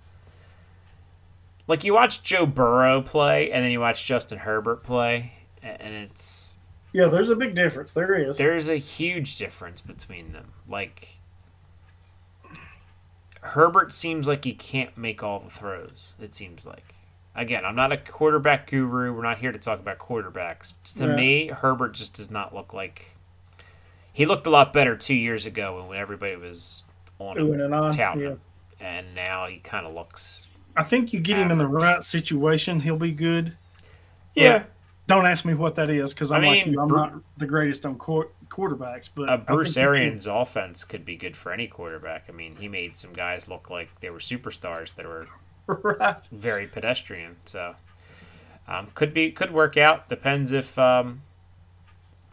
like 1.68 1.84
you 1.84 1.94
watch 1.94 2.22
Joe 2.22 2.46
Burrow 2.46 3.00
play 3.00 3.50
and 3.52 3.64
then 3.64 3.70
you 3.70 3.80
watch 3.80 4.04
Justin 4.06 4.38
Herbert 4.38 4.82
play 4.82 5.32
and 5.62 5.94
it's 5.94 6.58
Yeah, 6.92 7.06
there's 7.06 7.30
a 7.30 7.36
big 7.36 7.54
difference. 7.54 7.92
There 7.92 8.14
is. 8.14 8.38
there's 8.38 8.68
a 8.68 8.76
huge 8.76 9.36
difference 9.36 9.80
between 9.80 10.32
them. 10.32 10.52
Like 10.68 11.18
Herbert 13.40 13.92
seems 13.92 14.26
like 14.26 14.44
he 14.44 14.52
can't 14.54 14.96
make 14.96 15.22
all 15.22 15.38
the 15.40 15.50
throws. 15.50 16.14
It 16.20 16.34
seems 16.34 16.64
like. 16.66 16.93
Again, 17.36 17.64
I'm 17.64 17.74
not 17.74 17.90
a 17.90 17.96
quarterback 17.96 18.70
guru. 18.70 19.12
We're 19.12 19.22
not 19.22 19.38
here 19.38 19.50
to 19.50 19.58
talk 19.58 19.80
about 19.80 19.98
quarterbacks. 19.98 20.72
To 20.98 21.06
Yeah. 21.06 21.16
me, 21.16 21.46
Herbert 21.48 21.92
just 21.94 22.14
does 22.14 22.30
not 22.30 22.54
look 22.54 22.72
like. 22.72 23.16
He 24.12 24.26
looked 24.26 24.46
a 24.46 24.50
lot 24.50 24.72
better 24.72 24.96
two 24.96 25.16
years 25.16 25.44
ago 25.44 25.84
when 25.88 25.98
everybody 25.98 26.36
was 26.36 26.84
on 27.18 27.36
him, 27.36 27.52
and 27.60 27.74
on, 27.74 27.90
touting 27.92 28.20
yeah. 28.22 28.28
him, 28.30 28.40
and 28.80 29.14
now 29.16 29.46
he 29.46 29.58
kind 29.58 29.84
of 29.86 29.94
looks. 29.94 30.46
I 30.76 30.84
think 30.84 31.12
you 31.12 31.18
get 31.20 31.36
him 31.36 31.50
in 31.50 31.58
the 31.58 31.66
right 31.66 32.02
situation, 32.02 32.80
he'll 32.80 32.96
be 32.96 33.10
good. 33.12 33.56
Yeah, 34.34 34.64
Don't 35.06 35.26
ask 35.26 35.44
me 35.44 35.54
what 35.54 35.74
that 35.76 35.90
is 35.90 36.14
because 36.14 36.32
I'm 36.32 36.44
I 36.44 36.48
like 36.48 36.66
you. 36.66 36.80
I'm 36.80 36.88
Bru- 36.88 36.96
not 36.98 37.12
the 37.36 37.46
greatest 37.46 37.84
on 37.86 37.96
quar- 37.96 38.28
quarterbacks, 38.48 39.08
but 39.14 39.28
uh, 39.28 39.36
Bruce 39.36 39.76
Arians' 39.76 40.26
offense 40.26 40.84
could 40.84 41.04
be 41.04 41.16
good 41.16 41.36
for 41.36 41.52
any 41.52 41.66
quarterback. 41.68 42.24
I 42.28 42.32
mean, 42.32 42.56
he 42.56 42.68
made 42.68 42.96
some 42.96 43.12
guys 43.12 43.48
look 43.48 43.68
like 43.70 44.00
they 44.00 44.10
were 44.10 44.18
superstars 44.18 44.94
that 44.96 45.06
were 45.06 45.28
right. 45.66 46.24
very 46.30 46.66
pedestrian. 46.66 47.36
So 47.44 47.74
um, 48.66 48.88
could 48.94 49.12
be 49.12 49.30
could 49.30 49.52
work 49.52 49.76
out. 49.76 50.08
Depends 50.08 50.52
if 50.52 50.78
um, 50.78 51.22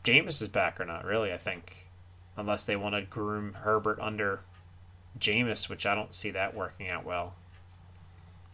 Jameis 0.04 0.42
is 0.42 0.48
back 0.48 0.80
or 0.80 0.86
not. 0.86 1.06
Really, 1.06 1.32
I 1.32 1.38
think 1.38 1.88
unless 2.38 2.64
they 2.64 2.76
want 2.76 2.96
to 2.96 3.02
groom 3.02 3.54
Herbert 3.54 4.00
under 4.00 4.42
Jameis, 5.20 5.70
which 5.70 5.86
I 5.86 5.96
don't 5.96 6.14
see 6.14 6.32
that 6.32 6.56
working 6.56 6.90
out 6.90 7.06
well. 7.06 7.36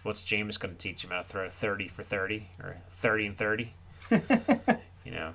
What's 0.04 0.24
Jameis 0.24 0.60
going 0.60 0.76
to 0.76 0.78
teach 0.78 1.04
him 1.04 1.12
how 1.12 1.22
to 1.22 1.28
throw 1.28 1.50
thirty 1.50 1.88
for 1.88 2.04
thirty 2.04 2.50
or 2.62 2.78
thirty 2.90 3.26
and 3.26 3.38
thirty? 3.38 3.74
you 4.12 5.12
know. 5.12 5.34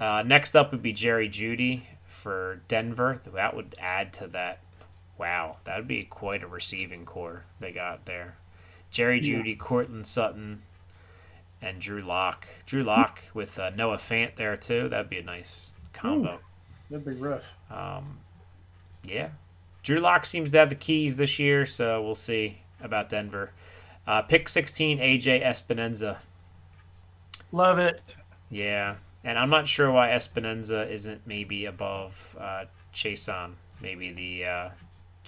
Uh, 0.00 0.22
next 0.26 0.56
up 0.56 0.72
would 0.72 0.82
be 0.82 0.92
Jerry 0.92 1.28
Jeudy 1.28 1.84
for 2.06 2.62
Denver. 2.66 3.20
That 3.32 3.54
would 3.54 3.74
add 3.78 4.12
to 4.14 4.26
that. 4.28 4.60
Wow, 5.18 5.58
that 5.64 5.76
would 5.76 5.88
be 5.88 6.04
quite 6.04 6.42
a 6.42 6.48
receiving 6.48 7.04
core 7.04 7.44
they 7.60 7.70
got 7.70 8.06
there. 8.06 8.36
Jerry 8.94 9.20
Jeudy, 9.20 9.58
Courtland 9.58 10.06
Sutton, 10.06 10.62
and 11.60 11.80
Drew 11.80 12.00
Lock. 12.00 12.46
Drew 12.64 12.84
Lock 12.84 13.22
with 13.34 13.58
uh, 13.58 13.70
Noah 13.70 13.96
Fant 13.96 14.36
there 14.36 14.56
too. 14.56 14.88
That'd 14.88 15.10
be 15.10 15.18
a 15.18 15.24
nice 15.24 15.74
combo. 15.92 16.38
That'd 16.88 17.04
be 17.04 17.14
rough. 17.14 17.54
Yeah. 19.02 19.30
Drew 19.82 19.98
Lock 19.98 20.24
seems 20.24 20.52
to 20.52 20.58
have 20.58 20.68
the 20.68 20.76
keys 20.76 21.16
this 21.16 21.40
year, 21.40 21.66
so 21.66 22.00
we'll 22.00 22.14
see 22.14 22.62
about 22.80 23.08
Denver. 23.08 23.50
Uh, 24.06 24.22
pick 24.22 24.48
16, 24.48 24.98
AJ 24.98 25.44
Epenesa. 25.44 26.18
Love 27.50 27.80
it. 27.80 28.00
Yeah. 28.48 28.94
And 29.24 29.36
I'm 29.40 29.50
not 29.50 29.66
sure 29.66 29.90
why 29.90 30.10
Epenesa 30.10 30.88
isn't 30.88 31.26
maybe 31.26 31.64
above 31.64 32.36
uh, 32.38 32.66
Chaisson. 32.94 33.54
Maybe 33.82 34.12
the 34.12 34.46
uh, 34.46 34.68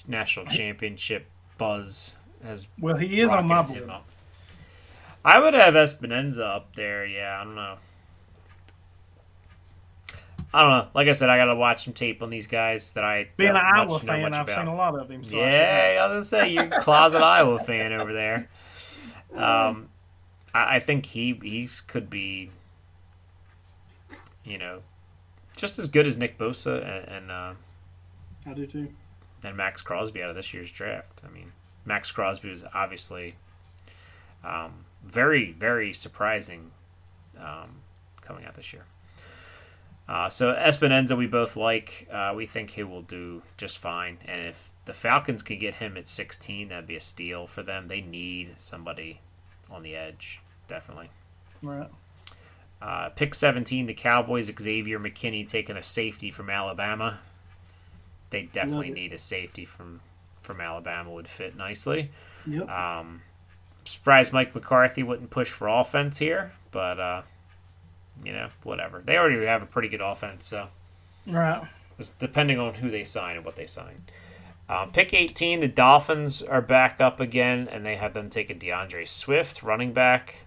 national 0.06 0.46
championship 0.46 1.26
buzz 1.58 2.15
has 2.44 2.68
Well, 2.80 2.96
he 2.96 3.20
is 3.20 3.30
on 3.30 3.46
my 3.46 3.62
board. 3.62 3.90
I 5.24 5.40
would 5.40 5.54
have 5.54 5.74
Epenesa 5.74 6.40
up 6.40 6.74
there. 6.76 7.04
Yeah, 7.04 7.40
I 7.40 7.44
don't 7.44 7.54
know. 7.56 7.76
I 10.54 10.62
don't 10.62 10.70
know. 10.70 10.88
Like 10.94 11.08
I 11.08 11.12
said, 11.12 11.28
I 11.28 11.36
got 11.36 11.46
to 11.46 11.56
watch 11.56 11.84
some 11.84 11.92
tape 11.92 12.22
on 12.22 12.30
these 12.30 12.46
guys 12.46 12.92
that 12.92 13.04
I 13.04 13.28
Being 13.36 13.50
an 13.50 13.56
Iowa 13.56 13.98
fan, 13.98 14.32
I've 14.32 14.48
about. 14.48 14.56
seen 14.56 14.66
a 14.68 14.74
lot 14.74 14.94
of 14.98 15.10
him. 15.10 15.24
So 15.24 15.36
Yeah, 15.38 15.98
I 16.00 16.04
was 16.06 16.12
gonna 16.12 16.44
say 16.46 16.52
you're 16.54 16.80
closet 16.80 17.20
Iowa 17.22 17.58
fan 17.58 17.92
over 17.92 18.12
there. 18.12 18.48
Um, 19.34 19.88
I, 20.54 20.76
I 20.76 20.78
think 20.78 21.06
he 21.06 21.38
he's 21.42 21.80
could 21.80 22.08
be, 22.08 22.50
you 24.44 24.56
know, 24.56 24.80
just 25.56 25.78
as 25.78 25.88
good 25.88 26.06
as 26.06 26.16
Nick 26.16 26.38
Bosa 26.38 26.76
and 26.82 27.08
and, 27.08 27.30
uh. 27.30 27.52
I 28.46 28.54
do 28.54 28.64
too. 28.66 28.88
and 29.42 29.56
Maxx 29.56 29.82
Crosby 29.82 30.22
out 30.22 30.30
of 30.30 30.36
this 30.36 30.54
year's 30.54 30.70
draft. 30.70 31.20
I 31.28 31.34
mean, 31.34 31.50
Maxx 31.86 32.12
Crosby 32.12 32.50
was 32.50 32.64
obviously 32.74 33.36
um, 34.44 34.84
very 35.04 35.52
very 35.52 35.92
surprising 35.92 36.70
um, 37.38 37.80
coming 38.20 38.44
out 38.44 38.54
this 38.54 38.72
year. 38.72 38.84
Uh, 40.08 40.28
so 40.28 40.52
Epenesa, 40.54 41.16
we 41.16 41.26
both 41.26 41.56
like. 41.56 42.08
Uh, 42.12 42.32
we 42.36 42.46
think 42.46 42.70
he 42.70 42.84
will 42.84 43.02
do 43.02 43.42
just 43.56 43.78
fine. 43.78 44.18
And 44.26 44.46
if 44.46 44.70
the 44.84 44.92
Falcons 44.92 45.42
could 45.42 45.58
get 45.58 45.74
him 45.74 45.96
at 45.96 46.06
16, 46.06 46.68
that'd 46.68 46.86
be 46.86 46.96
a 46.96 47.00
steal 47.00 47.46
for 47.46 47.62
them. 47.62 47.88
They 47.88 48.00
need 48.00 48.54
somebody 48.56 49.20
on 49.68 49.82
the 49.82 49.96
edge, 49.96 50.40
definitely. 50.68 51.10
Right. 51.60 51.90
Uh, 52.80 53.08
pick 53.10 53.34
17, 53.34 53.86
the 53.86 53.94
Cowboys, 53.94 54.52
Xavier 54.56 55.00
McKinney 55.00 55.48
taking 55.48 55.76
a 55.76 55.82
safety 55.82 56.30
from 56.30 56.50
Alabama. 56.50 57.18
They 58.30 58.42
definitely 58.42 58.90
need 58.90 59.12
a 59.12 59.18
safety 59.18 59.64
from 59.64 60.00
from 60.46 60.60
Alabama 60.60 61.10
would 61.10 61.28
fit 61.28 61.56
nicely. 61.56 62.10
Yep. 62.46 62.68
Um, 62.70 63.22
surprised 63.84 64.32
Mike 64.32 64.54
McCarthy 64.54 65.02
wouldn't 65.02 65.30
push 65.30 65.50
for 65.50 65.68
offense 65.68 66.18
here, 66.18 66.52
but 66.70 66.98
uh, 66.98 67.22
you 68.24 68.32
know, 68.32 68.48
whatever. 68.62 69.02
They 69.04 69.16
already 69.16 69.44
have 69.44 69.62
a 69.62 69.66
pretty 69.66 69.88
good 69.88 70.00
offense, 70.00 70.46
so 70.46 70.68
right. 71.26 71.62
it's 71.98 72.10
depending 72.10 72.58
on 72.58 72.74
who 72.74 72.90
they 72.90 73.04
sign 73.04 73.36
and 73.36 73.44
what 73.44 73.56
they 73.56 73.66
sign. 73.66 74.04
Um, 74.68 74.90
pick 74.90 75.14
18, 75.14 75.60
the 75.60 75.68
Dolphins 75.68 76.42
are 76.42 76.60
back 76.62 77.00
up 77.00 77.20
again, 77.20 77.68
and 77.70 77.86
they 77.86 77.96
have 77.96 78.14
them 78.14 78.30
taking 78.30 78.58
D'Andre 78.58 79.04
Swift, 79.04 79.62
running 79.62 79.92
back. 79.92 80.46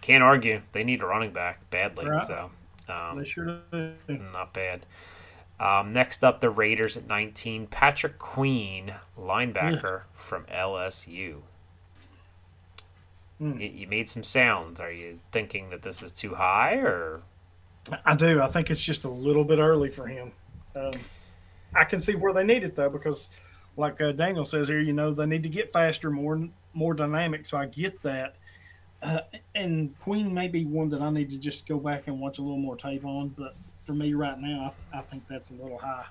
Can't 0.00 0.22
argue. 0.22 0.62
They 0.72 0.84
need 0.84 1.02
a 1.02 1.06
running 1.06 1.32
back 1.32 1.68
badly, 1.70 2.06
Right. 2.08 2.26
so 2.26 2.50
um, 2.88 3.18
They 3.18 3.24
sure 3.26 3.58
do. 3.72 3.94
not 4.32 4.54
bad. 4.54 4.86
Um, 5.58 5.92
next 5.92 6.22
up, 6.22 6.40
the 6.40 6.50
Raiders 6.50 6.96
at 6.96 7.06
19, 7.06 7.66
Patrick 7.68 8.18
Queen, 8.18 8.92
linebacker 9.18 10.02
from 10.12 10.44
LSU. 10.44 11.36
Hmm. 13.38 13.58
You, 13.58 13.68
you 13.68 13.86
made 13.86 14.08
some 14.08 14.22
sounds. 14.22 14.80
Are 14.80 14.92
you 14.92 15.18
thinking 15.32 15.70
that 15.70 15.82
this 15.82 16.02
is 16.02 16.12
too 16.12 16.34
high, 16.34 16.74
or 16.76 17.22
I 18.04 18.16
do. 18.16 18.40
I 18.40 18.48
think 18.48 18.70
it's 18.70 18.82
just 18.82 19.04
a 19.04 19.10
little 19.10 19.44
bit 19.44 19.58
early 19.58 19.90
for 19.90 20.06
him. 20.06 20.32
Um, 20.74 20.92
I 21.74 21.84
can 21.84 22.00
see 22.00 22.14
where 22.14 22.32
they 22.32 22.44
need 22.44 22.64
it 22.64 22.74
though, 22.74 22.90
because 22.90 23.28
like 23.76 24.00
uh, 24.00 24.12
Daniel 24.12 24.44
says 24.44 24.68
here, 24.68 24.80
you 24.80 24.92
know, 24.92 25.12
they 25.12 25.26
need 25.26 25.42
to 25.42 25.48
get 25.48 25.72
faster, 25.72 26.10
more 26.10 26.48
more 26.74 26.94
dynamic. 26.94 27.46
So 27.46 27.58
I 27.58 27.66
get 27.66 28.02
that. 28.02 28.36
Uh, 29.02 29.20
and 29.54 29.98
Queen 30.00 30.32
may 30.32 30.48
be 30.48 30.64
one 30.64 30.88
that 30.88 31.02
I 31.02 31.10
need 31.10 31.30
to 31.30 31.38
just 31.38 31.68
go 31.68 31.78
back 31.78 32.06
and 32.06 32.18
watch 32.18 32.38
a 32.38 32.42
little 32.42 32.58
more 32.58 32.76
tape 32.76 33.04
on. 33.04 33.28
But 33.28 33.54
for 33.86 33.92
me 33.94 34.12
right 34.14 34.38
now, 34.38 34.74
I, 34.92 34.98
I 34.98 35.02
think 35.02 35.24
that's 35.28 35.50
a 35.50 35.54
little 35.54 35.78
high. 35.78 36.06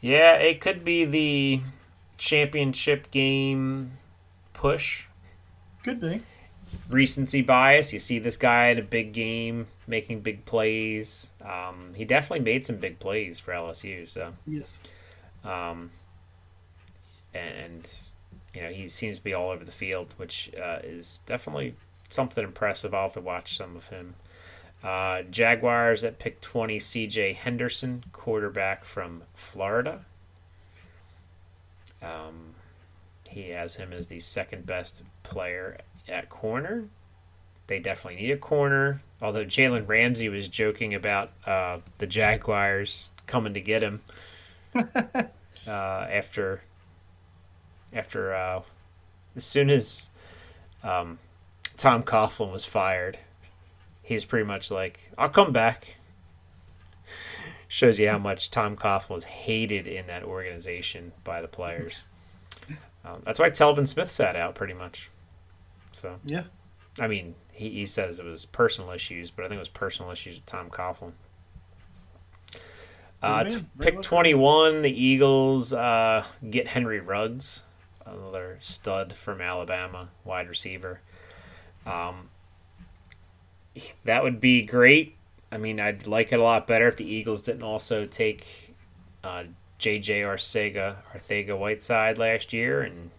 Yeah, 0.00 0.34
it 0.34 0.60
could 0.60 0.84
be 0.84 1.04
the 1.04 1.60
championship 2.18 3.10
game 3.10 3.92
push. 4.52 5.06
Could 5.82 6.00
be. 6.00 6.20
Recency 6.90 7.42
bias. 7.42 7.92
You 7.92 8.00
see 8.00 8.18
this 8.18 8.36
guy 8.36 8.68
in 8.68 8.78
a 8.78 8.82
big 8.82 9.12
game 9.12 9.68
making 9.86 10.20
big 10.20 10.44
plays. 10.44 11.30
Um, 11.44 11.94
he 11.94 12.04
definitely 12.04 12.44
made 12.44 12.66
some 12.66 12.76
big 12.76 12.98
plays 12.98 13.38
for 13.38 13.52
LSU. 13.52 14.06
So, 14.06 14.32
Yes. 14.46 14.78
um, 15.44 15.90
and 17.34 17.88
you 18.54 18.62
know 18.62 18.70
he 18.70 18.88
seems 18.88 19.18
to 19.18 19.24
be 19.24 19.32
all 19.34 19.50
over 19.50 19.64
the 19.64 19.72
field, 19.72 20.14
which 20.16 20.50
uh, 20.60 20.80
is 20.82 21.20
definitely 21.26 21.74
something 22.08 22.42
impressive. 22.42 22.92
I'll 22.94 23.02
have 23.02 23.12
to 23.14 23.20
watch 23.20 23.56
some 23.56 23.76
of 23.76 23.88
him. 23.88 24.14
Uh, 24.82 25.22
Jaguars 25.22 26.04
at 26.04 26.18
pick 26.18 26.40
20, 26.40 26.78
CJ 26.78 27.34
Henderson, 27.34 28.04
quarterback 28.12 28.84
from 28.84 29.22
Florida. 29.34 30.04
Um, 32.02 32.54
he 33.28 33.50
has 33.50 33.76
him 33.76 33.92
as 33.92 34.06
the 34.06 34.20
second 34.20 34.66
best 34.66 35.02
player 35.22 35.78
at 36.08 36.28
corner. 36.28 36.84
They 37.66 37.80
definitely 37.80 38.22
need 38.22 38.30
a 38.30 38.36
corner. 38.36 39.02
Although 39.20 39.44
Jalen 39.44 39.88
Ramsey 39.88 40.28
was 40.28 40.48
joking 40.48 40.94
about 40.94 41.30
uh, 41.46 41.78
the 41.98 42.06
Jaguars 42.06 43.10
coming 43.26 43.54
to 43.54 43.60
get 43.60 43.82
him 43.82 44.02
uh, 44.74 45.26
after 45.66 46.62
after 47.92 48.34
uh, 48.34 48.62
as 49.34 49.44
soon 49.44 49.70
as 49.70 50.10
um, 50.82 51.18
Tom 51.76 52.02
Coughlin 52.02 52.52
was 52.52 52.64
fired, 52.64 53.18
he's 54.06 54.24
pretty 54.24 54.46
much 54.46 54.70
like, 54.70 55.00
"I'll 55.18 55.28
come 55.28 55.52
back." 55.52 55.96
Shows 57.68 57.98
you 57.98 58.08
how 58.08 58.18
much 58.18 58.50
Tom 58.52 58.76
Coughlin 58.76 59.10
was 59.10 59.24
hated 59.24 59.88
in 59.88 60.06
that 60.06 60.22
organization 60.22 61.12
by 61.24 61.42
the 61.42 61.48
players. 61.48 62.04
Um, 63.04 63.22
that's 63.24 63.40
why 63.40 63.50
Telvin 63.50 63.88
Smith 63.88 64.08
sat 64.08 64.36
out 64.36 64.54
pretty 64.54 64.72
much. 64.72 65.10
So 65.92 66.18
Yeah. 66.24 66.44
I 66.98 67.08
mean, 67.08 67.34
he, 67.52 67.70
he 67.70 67.86
says 67.86 68.18
it 68.18 68.24
was 68.24 68.46
personal 68.46 68.92
issues, 68.92 69.30
but 69.30 69.44
I 69.44 69.48
think 69.48 69.56
it 69.56 69.60
was 69.60 69.68
personal 69.68 70.12
issues 70.12 70.36
with 70.36 70.46
Tom 70.46 70.70
Coughlin. 70.70 71.12
Uh, 73.22 73.44
Yeah, 73.48 73.58
pick 73.80 74.00
21, 74.02 74.82
the 74.82 74.90
Eagles 74.90 75.72
uh, 75.72 76.24
get 76.48 76.68
Henry 76.68 77.00
Ruggs, 77.00 77.64
another 78.04 78.58
stud 78.60 79.14
from 79.14 79.40
Alabama, 79.40 80.08
wide 80.24 80.48
receiver. 80.48 81.00
Um, 81.84 82.28
that 84.04 84.22
would 84.22 84.40
be 84.40 84.62
great. 84.62 85.16
I 85.50 85.58
mean, 85.58 85.80
I'd 85.80 86.06
like 86.06 86.32
it 86.32 86.40
a 86.40 86.42
lot 86.42 86.66
better 86.66 86.88
if 86.88 86.96
the 86.96 87.08
Eagles 87.08 87.42
didn't 87.42 87.62
also 87.62 88.06
take 88.06 88.74
uh, 89.22 89.44
J.J. 89.78 90.22
Arcega, 90.22 90.96
Arthega 91.14 91.58
Whiteside 91.58 92.18
last 92.18 92.52
year 92.52 92.82
and 92.82 93.10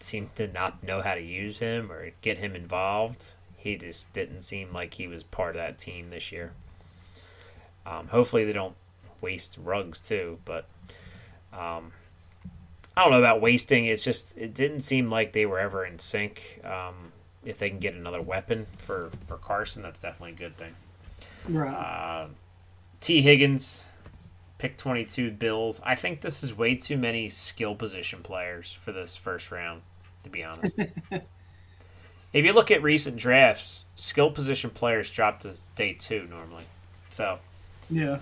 seemed 0.00 0.34
to 0.36 0.48
not 0.48 0.82
know 0.82 1.02
how 1.02 1.14
to 1.14 1.22
use 1.22 1.58
him 1.58 1.92
or 1.92 2.10
get 2.22 2.38
him 2.38 2.54
involved. 2.56 3.26
He 3.56 3.76
just 3.76 4.12
didn't 4.12 4.42
seem 4.42 4.72
like 4.72 4.94
he 4.94 5.06
was 5.06 5.22
part 5.22 5.56
of 5.56 5.62
that 5.62 5.78
team 5.78 6.10
this 6.10 6.32
year. 6.32 6.52
Um, 7.86 8.08
hopefully, 8.08 8.44
they 8.44 8.52
don't 8.52 8.76
waste 9.20 9.58
rugs 9.62 10.00
too, 10.00 10.38
but 10.44 10.66
um, 11.52 11.92
I 12.96 13.02
don't 13.02 13.10
know 13.10 13.18
about 13.18 13.40
wasting. 13.40 13.86
It's 13.86 14.04
just 14.04 14.36
it 14.36 14.54
didn't 14.54 14.80
seem 14.80 15.10
like 15.10 15.32
they 15.32 15.46
were 15.46 15.58
ever 15.58 15.84
in 15.84 15.98
sync. 15.98 16.60
Um, 16.64 17.12
if 17.44 17.58
they 17.58 17.70
can 17.70 17.78
get 17.78 17.94
another 17.94 18.20
weapon 18.22 18.66
for 18.78 19.10
for 19.26 19.36
Carson, 19.36 19.82
that's 19.82 20.00
definitely 20.00 20.32
a 20.32 20.48
good 20.48 20.56
thing. 20.56 20.74
Right. 21.48 21.72
Uh, 21.72 22.26
Tee 23.00 23.22
Higgins, 23.22 23.84
pick 24.58 24.76
22 24.76 25.30
Bills. 25.32 25.80
I 25.82 25.94
think 25.94 26.20
this 26.20 26.42
is 26.42 26.56
way 26.56 26.74
too 26.74 26.98
many 26.98 27.30
skill 27.30 27.74
position 27.74 28.22
players 28.22 28.72
for 28.82 28.92
this 28.92 29.16
first 29.16 29.50
round, 29.50 29.82
to 30.24 30.30
be 30.30 30.44
honest. 30.44 30.78
if 32.32 32.44
you 32.44 32.52
look 32.52 32.70
at 32.70 32.82
recent 32.82 33.16
drafts, 33.16 33.86
skill 33.94 34.30
position 34.30 34.70
players 34.70 35.10
drop 35.10 35.40
to 35.40 35.56
day 35.76 35.94
two 35.94 36.26
normally. 36.28 36.64
So, 37.08 37.38
yeah. 37.88 38.18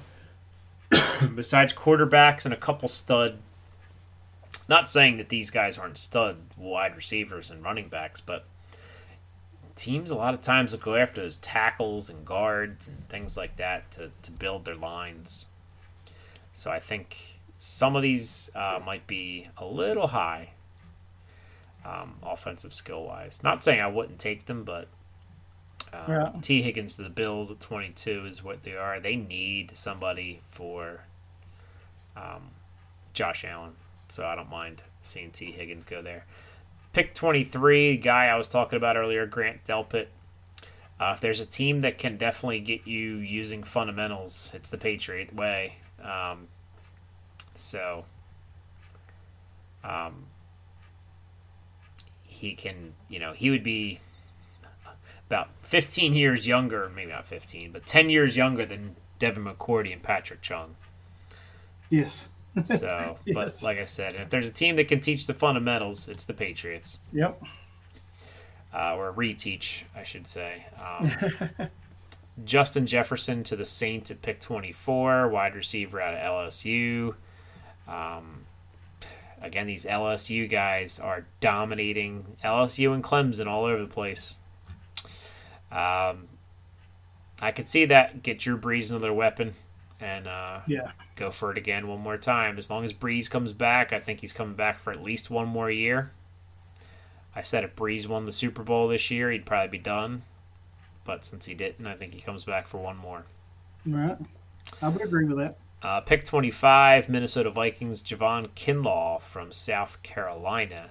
besides 1.35 1.73
quarterbacks 1.73 2.45
and 2.45 2.55
a 2.55 2.57
couple 2.57 2.89
stud, 2.89 3.39
not 4.69 4.89
saying 4.89 5.17
that 5.17 5.29
these 5.29 5.51
guys 5.51 5.77
aren't 5.77 5.99
stud 5.99 6.37
wide 6.57 6.95
receivers 6.95 7.51
and 7.51 7.65
running 7.65 7.89
backs, 7.89 8.21
but 8.21 8.45
teams 9.79 10.11
a 10.11 10.15
lot 10.15 10.35
of 10.35 10.43
times 10.43 10.73
will 10.73 10.81
go 10.81 10.97
after 10.97 11.23
those 11.23 11.37
tackles 11.37 12.11
and 12.11 12.27
guards 12.27 12.89
and 12.89 13.09
things 13.09 13.37
like 13.37 13.57
that 13.57 13.91
to, 13.93 14.11
to 14.23 14.31
build 14.31 14.65
their 14.65 14.75
lines. 14.75 15.47
So 16.53 16.71
I 16.71 16.81
think 16.81 17.17
some 17.57 17.95
of 17.95 18.03
these 18.03 18.51
uh, 18.55 18.81
might 18.85 19.07
be 19.07 19.47
a 19.57 19.65
little 19.65 20.09
high, 20.09 20.51
um, 21.85 22.17
offensive 22.23 22.75
skill 22.75 23.05
wise. 23.05 23.41
Not 23.43 23.63
saying 23.63 23.81
I 23.81 23.87
wouldn't 23.87 24.19
take 24.19 24.47
them, 24.47 24.65
but 24.65 24.89
um, 25.93 26.01
Yeah. 26.09 26.33
Tee 26.43 26.63
Higgins 26.63 26.97
to 26.97 27.03
the 27.03 27.09
Bills 27.09 27.51
at 27.51 27.61
22 27.61 28.27
is 28.27 28.43
what 28.43 28.65
they 28.65 28.75
are. 28.75 28.99
They 28.99 29.17
need 29.17 29.77
somebody 29.77 30.41
for 30.49 31.05
um, 32.17 32.51
Josh 33.13 33.45
Allen, 33.45 33.75
so 34.09 34.27
I 34.27 34.35
don't 34.35 34.51
mind 34.51 34.83
seeing 35.01 35.31
Tee 35.31 35.53
Higgins 35.53 35.85
go 35.85 36.03
there. 36.03 36.27
Pick 36.93 37.15
23, 37.15 37.97
guy 37.99 38.27
I 38.27 38.37
was 38.37 38.49
talking 38.49 38.77
about 38.77 38.97
earlier, 38.97 39.27
Grant 39.27 39.65
Delpit. 39.65 40.07
Uh, 41.01 41.13
if 41.15 41.21
there's 41.21 41.41
a 41.41 41.47
team 41.47 41.81
that 41.83 41.99
can 41.99 42.17
definitely 42.17 42.61
get 42.61 42.87
you 42.87 43.17
using 43.17 43.63
fundamentals, 43.63 44.51
it's 44.55 44.69
the 44.69 44.79
Patriot 44.79 45.35
way. 45.35 45.77
Um, 46.03 46.49
so, 47.55 48.05
um, 49.85 50.27
he 52.21 52.55
can, 52.55 52.95
you 53.09 53.19
know, 53.19 53.33
he 53.33 53.51
would 53.51 53.63
be 53.63 54.01
about 55.29 55.51
15 55.63 56.15
years 56.15 56.47
younger, 56.47 56.91
maybe 56.95 57.13
not 57.13 57.27
15, 57.27 57.71
but 57.71 57.85
10 57.85 58.11
years 58.11 58.37
younger 58.37 58.65
than 58.65 58.97
Devin 59.19 59.45
McCourty 59.45 59.93
and 59.93 60.03
Patrick 60.03 60.41
Chung. 60.41 60.77
Yes. 61.91 62.29
So, 62.65 63.19
but 63.33 63.63
like 63.63 63.79
I 63.79 63.85
said, 63.85 64.17
if 64.17 64.31
there's 64.31 64.49
a 64.49 64.53
team 64.53 64.77
that 64.77 64.89
can 64.89 65.01
teach 65.01 65.27
the 65.27 65.35
fundamentals, 65.35 66.09
it's 66.09 66.25
the 66.25 66.35
Patriots, 66.35 66.99
Yep. 67.13 67.41
uh, 68.75 68.97
or 68.97 69.13
reteach, 69.13 69.85
I 69.95 70.03
should 70.03 70.27
say. 70.27 70.67
Um, 70.83 71.69
Justin 72.45 72.87
Jefferson 72.87 73.45
to 73.45 73.57
the 73.57 73.65
Saints 73.65 74.11
at 74.11 74.23
pick 74.23 74.41
24, 74.41 75.29
wide 75.29 75.55
receiver 75.55 76.01
out 76.01 76.15
of 76.15 76.21
LSU. 76.51 77.15
Um, 77.87 78.45
again, 79.41 79.67
these 79.67 79.85
LSU 79.85 80.49
guys 80.49 80.99
are 80.99 81.27
dominating 81.41 82.37
LSU 82.45 82.93
and 82.95 83.03
Clemson 83.05 83.47
all 83.47 83.65
over 83.65 83.81
the 83.83 83.89
place. 83.89 84.37
Um, 85.71 86.29
I 87.41 87.53
could 87.55 87.69
see 87.69 87.85
that 87.87 88.23
get 88.23 88.39
Drew 88.41 88.59
Brees 88.59 88.91
another 88.91 89.13
weapon 89.13 89.55
and 90.01 90.27
uh, 90.27 90.61
Yeah. 90.67 90.93
go 91.17 91.31
for 91.31 91.51
it 91.53 91.59
again 91.59 91.89
one 91.89 92.01
more 92.01 92.17
time. 92.19 92.59
As 92.59 92.71
long 92.71 92.85
as 92.85 92.93
Brees 92.93 93.29
comes 93.29 93.53
back, 93.53 93.93
I 93.93 94.01
think 94.01 94.21
he's 94.21 94.33
coming 94.33 94.55
back 94.55 94.79
for 94.81 94.93
at 94.93 95.03
least 95.03 95.31
one 95.31 95.49
more 95.49 95.71
year. 95.71 96.13
I 97.35 97.43
said 97.43 97.65
if 97.65 97.77
Brees 97.77 98.07
won 98.07 98.25
the 98.25 98.33
Super 98.33 98.63
Bowl 98.63 98.89
this 98.89 99.11
year, 99.11 99.31
he'd 99.31 99.47
probably 99.47 99.69
be 99.79 99.83
done. 99.83 100.23
But 101.05 101.25
since 101.25 101.47
he 101.47 101.55
didn't, 101.55 101.87
I 101.87 101.95
think 101.95 102.15
he 102.15 102.21
comes 102.21 102.45
back 102.45 102.67
for 102.69 102.79
one 102.79 102.97
more. 102.97 103.25
Right. 103.87 104.19
I 104.83 104.89
would 104.89 105.03
agree 105.03 105.25
with 105.25 105.39
that. 105.39 105.57
Uh, 105.81 106.01
pick 106.01 106.25
25, 106.25 107.09
Minnesota 107.09 107.51
Vikings, 107.51 108.03
Javon 108.03 108.49
Kinlaw 108.49 109.23
from 109.23 109.53
South 109.53 110.03
Carolina. 110.03 110.91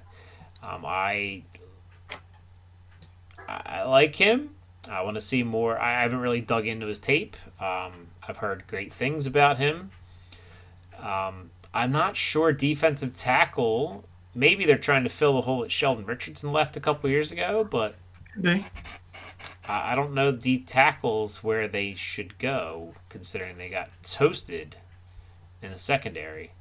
Um, 0.63 0.85
I, 0.85 1.43
I 3.47 3.61
I 3.65 3.83
like 3.83 4.15
him. 4.15 4.51
I 4.89 5.01
want 5.01 5.15
to 5.15 5.21
see 5.21 5.43
more. 5.43 5.79
I 5.81 6.01
haven't 6.03 6.19
really 6.19 6.41
dug 6.41 6.65
into 6.65 6.87
his 6.87 6.99
tape. 6.99 7.35
Um, 7.59 8.06
I've 8.27 8.37
heard 8.37 8.67
great 8.67 8.93
things 8.93 9.25
about 9.25 9.57
him. 9.57 9.91
Um, 10.99 11.51
I'm 11.73 11.91
not 11.91 12.15
sure 12.15 12.51
defensive 12.51 13.13
tackle. 13.13 14.03
Maybe 14.35 14.65
they're 14.65 14.77
trying 14.77 15.03
to 15.03 15.09
fill 15.09 15.35
the 15.35 15.41
hole 15.41 15.61
that 15.61 15.71
Sheldon 15.71 16.05
Richardson 16.05 16.51
left 16.51 16.75
a 16.75 16.79
couple 16.79 17.09
years 17.09 17.31
ago, 17.31 17.67
but 17.69 17.95
They, 18.35 18.65
I 19.67 19.95
don't 19.95 20.13
know 20.13 20.31
D 20.31 20.59
tackles 20.59 21.43
where 21.43 21.67
they 21.67 21.93
should 21.95 22.37
go, 22.37 22.93
considering 23.09 23.57
they 23.57 23.69
got 23.69 23.89
toasted 24.03 24.77
in 25.61 25.71
the 25.71 25.77
secondary. 25.77 26.51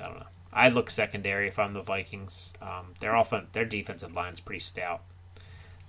I 0.00 0.06
don't 0.06 0.18
know. 0.18 0.26
I'd 0.52 0.74
look 0.74 0.90
secondary 0.90 1.48
if 1.48 1.58
I'm 1.58 1.72
the 1.72 1.82
Vikings. 1.82 2.52
Um, 2.60 2.94
their 3.00 3.16
offen- 3.16 3.48
their 3.52 3.64
defensive 3.64 4.14
line's 4.14 4.40
pretty 4.40 4.60
stout 4.60 5.02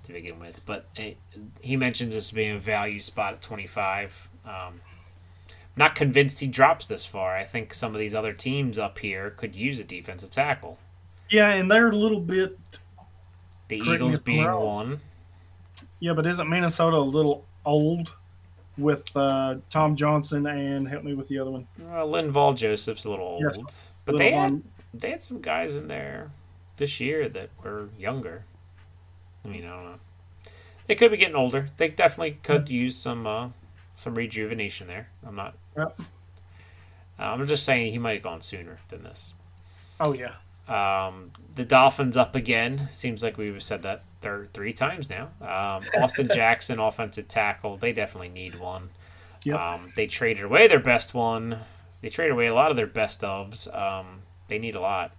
to 0.04 0.14
begin 0.14 0.40
with, 0.40 0.62
but 0.66 0.86
eh, 0.98 1.14
he 1.62 1.76
mentions 1.78 2.14
this 2.14 2.32
being 2.32 2.56
a 2.56 2.60
value 2.60 3.00
spot 3.00 3.34
at 3.34 3.42
25. 3.42 4.30
Um, 4.46 4.82
not 5.76 5.96
convinced 5.96 6.40
he 6.42 6.48
drops 6.48 6.86
this 6.86 7.06
far. 7.06 7.36
I 7.36 7.46
think 7.46 7.74
some 7.74 7.94
of 7.96 8.00
these 8.00 8.14
other 8.14 8.34
teams 8.34 8.78
up 8.78 9.00
here 9.00 9.32
could 9.32 9.56
use 9.56 9.80
a 9.80 9.84
defensive 9.84 10.30
tackle. 10.30 10.78
yeah, 11.30 11.50
and 11.54 11.72
they're 11.72 11.90
a 11.90 11.96
little 11.96 12.20
bit. 12.20 12.58
The 13.70 13.78
Eagles 13.78 14.20
being 14.20 14.44
wrong. 14.46 14.66
one. 14.66 15.02
Yeah, 16.00 16.14
but 16.14 16.28
isn't 16.28 16.48
Minnesota 16.50 16.98
a 16.98 17.00
little 17.00 17.46
old 17.66 18.14
with 18.78 19.04
uh, 19.16 19.56
Tom 19.70 19.96
Johnson 19.96 20.46
and 20.46 20.88
help 20.88 21.04
me 21.04 21.14
with 21.14 21.28
the 21.30 21.40
other 21.40 21.50
one? 21.52 21.68
Well, 21.80 22.08
Linval 22.10 22.56
Joseph's 22.58 23.06
a 23.06 23.10
little 23.10 23.26
old, 23.26 23.44
Yes. 23.44 23.94
but 24.06 24.14
Little 24.16 24.20
they 24.28 24.32
had 24.36 24.52
one. 24.52 24.64
they 24.94 25.10
had 25.12 25.24
some 25.24 25.42
guys 25.42 25.76
in 25.76 25.88
there 25.88 26.32
this 26.78 27.00
year 27.00 27.30
that 27.30 27.50
were 27.64 27.90
younger. 27.98 28.44
I 29.46 29.48
mean, 29.48 29.66
I 29.66 29.70
don't 29.70 29.86
know. 29.86 30.00
They 30.88 30.96
could 30.96 31.12
be 31.12 31.18
getting 31.18 31.36
older. 31.36 31.70
They 31.78 31.90
definitely 31.90 32.40
could 32.44 32.70
use 32.70 32.96
some 32.96 33.26
uh, 33.26 33.50
some 33.96 34.16
rejuvenation 34.16 34.88
there. 34.88 35.10
I'm 35.26 35.36
not. 35.36 35.56
Yep. 35.78 36.00
Uh, 37.20 37.22
I'm 37.24 37.48
just 37.48 37.64
saying 37.64 37.92
he 37.92 37.98
might 37.98 38.16
have 38.16 38.24
gone 38.24 38.42
sooner 38.42 38.80
than 38.90 39.04
this. 39.04 39.34
Oh 40.00 40.14
yeah. 40.14 40.36
Um, 40.68 41.32
the 41.56 41.66
Dolphins 41.66 42.18
up 42.18 42.36
again. 42.36 42.90
Seems 42.94 43.22
like 43.22 43.38
we've 43.38 43.62
said 43.62 43.82
that 43.84 44.04
third 44.22 44.54
three 44.54 44.74
times 44.74 45.10
now. 45.10 45.30
Um, 45.42 45.84
Austin 46.02 46.30
Jackson, 46.34 46.80
offensive 46.80 47.28
tackle. 47.28 47.78
They 47.78 47.94
definitely 47.94 48.30
need 48.30 48.60
one. 48.60 48.90
Yep. 49.44 49.60
Um, 49.60 49.94
they 49.96 50.08
traded 50.08 50.44
away 50.44 50.68
their 50.68 50.80
best 50.80 51.14
one. 51.14 51.60
They 52.02 52.10
traded 52.10 52.34
away 52.34 52.48
a 52.48 52.54
lot 52.54 52.72
of 52.72 52.78
their 52.78 52.88
best 52.88 53.22
ofs. 53.22 53.74
Um, 53.74 54.24
they 54.48 54.58
need 54.58 54.76
a 54.76 54.82
lot. 54.82 55.12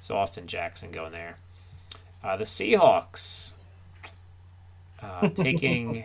So 0.00 0.16
Austin 0.16 0.46
Jackson 0.46 0.90
going 0.90 1.12
there. 1.12 1.38
Uh, 2.24 2.36
the 2.36 2.44
Seahawks 2.44 3.51
uh, 5.02 5.28
taking, 5.30 6.04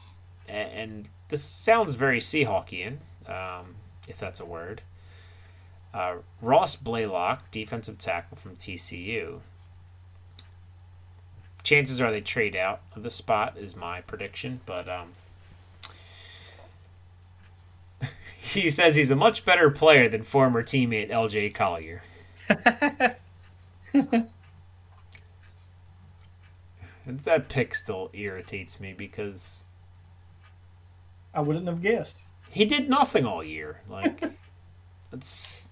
and 0.48 1.08
this 1.28 1.42
sounds 1.42 1.94
very 1.94 2.20
Seahawkian, 2.20 2.98
um, 3.26 3.76
if 4.08 4.18
that's 4.18 4.40
a 4.40 4.44
word. 4.44 4.82
Uh, 5.92 6.16
Ross 6.40 6.76
Blacklock, 6.76 7.50
defensive 7.50 7.98
tackle 7.98 8.36
from 8.36 8.56
TCU. 8.56 9.40
Chances 11.62 12.00
are 12.00 12.10
they 12.12 12.20
trade 12.20 12.56
out 12.56 12.80
of 12.94 13.02
the 13.02 13.10
spot, 13.10 13.56
is 13.58 13.74
my 13.76 14.00
prediction, 14.02 14.60
but 14.64 14.88
um, 14.88 15.12
he 18.38 18.70
says 18.70 18.94
he's 18.94 19.10
a 19.10 19.16
much 19.16 19.44
better 19.44 19.70
player 19.70 20.08
than 20.08 20.22
former 20.22 20.62
teammate 20.62 21.10
LJ 21.10 21.54
Collier. 21.54 22.02
That 27.16 27.48
pick 27.48 27.74
still 27.74 28.10
irritates 28.12 28.78
me 28.80 28.92
because 28.92 29.64
I 31.34 31.40
wouldn't 31.40 31.66
have 31.66 31.80
guessed. 31.82 32.22
he 32.50 32.64
did 32.64 32.88
nothing 32.88 33.24
all 33.24 33.42
year. 33.42 33.80
Like 33.88 34.22
that's 35.10 35.62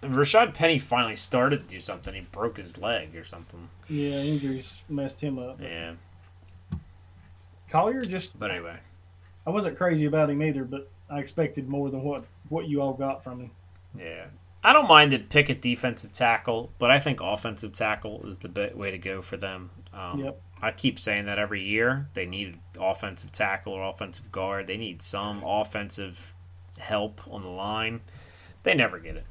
and 0.00 0.12
Rashaad 0.14 0.54
Penny 0.54 0.78
finally 0.78 1.16
started 1.16 1.68
to 1.68 1.74
do 1.74 1.80
something. 1.80 2.14
He 2.14 2.20
broke 2.20 2.56
his 2.56 2.78
leg 2.78 3.16
or 3.16 3.24
something. 3.24 3.68
Yeah, 3.88 4.20
injuries 4.20 4.82
messed 4.88 5.20
him 5.20 5.38
up. 5.38 5.60
Yeah. 5.60 5.94
Collier 7.70 8.02
just 8.02 8.38
But 8.38 8.50
anyway, 8.50 8.78
I 9.46 9.50
wasn't 9.50 9.76
crazy 9.76 10.06
about 10.06 10.30
him 10.30 10.42
either, 10.42 10.64
but 10.64 10.90
I 11.10 11.18
expected 11.18 11.68
more 11.68 11.90
than 11.90 12.02
what 12.02 12.24
what 12.48 12.66
you 12.68 12.80
all 12.80 12.94
got 12.94 13.22
from 13.22 13.40
him. 13.40 13.50
yeah. 13.94 14.26
I 14.64 14.72
don't 14.72 14.88
mind 14.88 15.12
to 15.12 15.20
pick 15.20 15.48
a 15.48 15.54
defensive 15.54 16.12
tackle, 16.12 16.72
but 16.80 16.90
I 16.90 16.98
think 16.98 17.20
offensive 17.20 17.72
tackle 17.72 18.26
is 18.26 18.38
the 18.38 18.72
way 18.74 18.90
to 18.90 18.98
go 18.98 19.22
for 19.22 19.36
them. 19.36 19.70
Um, 19.92 20.18
Yep. 20.24 20.42
I 20.60 20.72
keep 20.72 20.98
saying 20.98 21.26
that 21.26 21.38
every 21.38 21.62
year. 21.62 22.08
They 22.14 22.26
need 22.26 22.58
offensive 22.80 23.32
tackle 23.32 23.72
or 23.72 23.88
offensive 23.88 24.32
guard. 24.32 24.66
They 24.66 24.76
need 24.76 25.02
some 25.02 25.42
offensive 25.44 26.34
help 26.78 27.20
on 27.30 27.42
the 27.42 27.48
line. 27.48 28.00
They 28.64 28.74
never 28.74 28.98
get 28.98 29.16
it. 29.16 29.24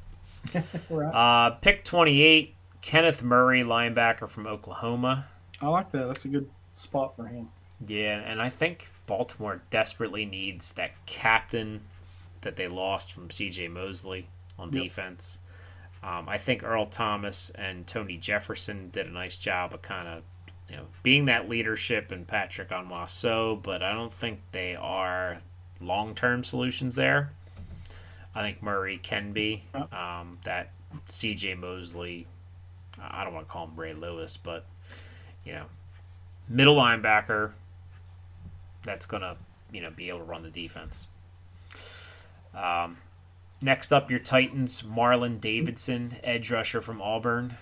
Right. 0.88 1.12
Uh, 1.12 1.50
pick 1.56 1.84
28, 1.84 2.54
Kenneth 2.80 3.22
Murray, 3.22 3.62
linebacker 3.62 4.28
from 4.28 4.46
Oklahoma. 4.46 5.26
I 5.60 5.68
like 5.68 5.90
that. 5.92 6.06
That's 6.06 6.24
a 6.24 6.28
good 6.28 6.48
spot 6.76 7.14
for 7.16 7.26
him. 7.26 7.48
Yeah, 7.86 8.20
and 8.20 8.40
I 8.40 8.48
think 8.48 8.88
Baltimore 9.06 9.60
desperately 9.70 10.24
needs 10.24 10.72
that 10.74 10.92
captain 11.06 11.82
that 12.40 12.56
they 12.56 12.68
lost 12.68 13.12
from 13.12 13.28
CJ 13.28 13.68
Mosley 13.70 14.28
on 14.58 14.72
Yep. 14.72 14.82
defense. 14.84 15.40
Um, 16.02 16.28
I 16.28 16.38
think 16.38 16.62
Earl 16.62 16.86
Thomas 16.86 17.50
and 17.50 17.86
Tony 17.86 18.16
Jefferson 18.16 18.88
did 18.90 19.06
a 19.06 19.10
nice 19.10 19.36
job 19.36 19.74
of 19.74 19.82
kind 19.82 20.08
of 20.08 20.22
you 20.68 20.76
know 20.76 20.86
being 21.02 21.26
that 21.26 21.48
leadership 21.48 22.12
and 22.12 22.26
Patrick 22.26 22.70
Onwuasor, 22.70 23.62
but 23.62 23.82
I 23.82 23.92
don't 23.92 24.12
think 24.12 24.40
they 24.52 24.76
are 24.76 25.38
long 25.80 26.14
term 26.14 26.44
solutions 26.44 26.94
there. 26.94 27.32
I 28.34 28.42
think 28.42 28.62
Murray 28.62 28.98
can 28.98 29.32
be 29.32 29.64
um, 29.92 30.38
that 30.44 30.70
CJ 31.08 31.58
Mosley. 31.58 32.26
I 33.00 33.24
don't 33.24 33.34
want 33.34 33.46
to 33.46 33.52
call 33.52 33.66
him 33.66 33.76
Ray 33.76 33.92
Lewis, 33.92 34.36
but 34.36 34.66
you 35.44 35.52
know, 35.52 35.64
middle 36.48 36.76
linebacker 36.76 37.52
that's 38.84 39.06
gonna 39.06 39.36
you 39.72 39.80
know 39.80 39.90
be 39.90 40.08
able 40.08 40.18
to 40.20 40.24
run 40.24 40.42
the 40.42 40.50
defense. 40.50 41.06
Um, 42.54 42.98
next 43.62 43.92
up, 43.92 44.10
your 44.10 44.20
Titans, 44.20 44.82
Marlon 44.82 45.40
Davidson, 45.40 46.16
edge 46.22 46.50
rusher 46.50 46.80
from 46.80 47.00
Auburn. 47.00 47.56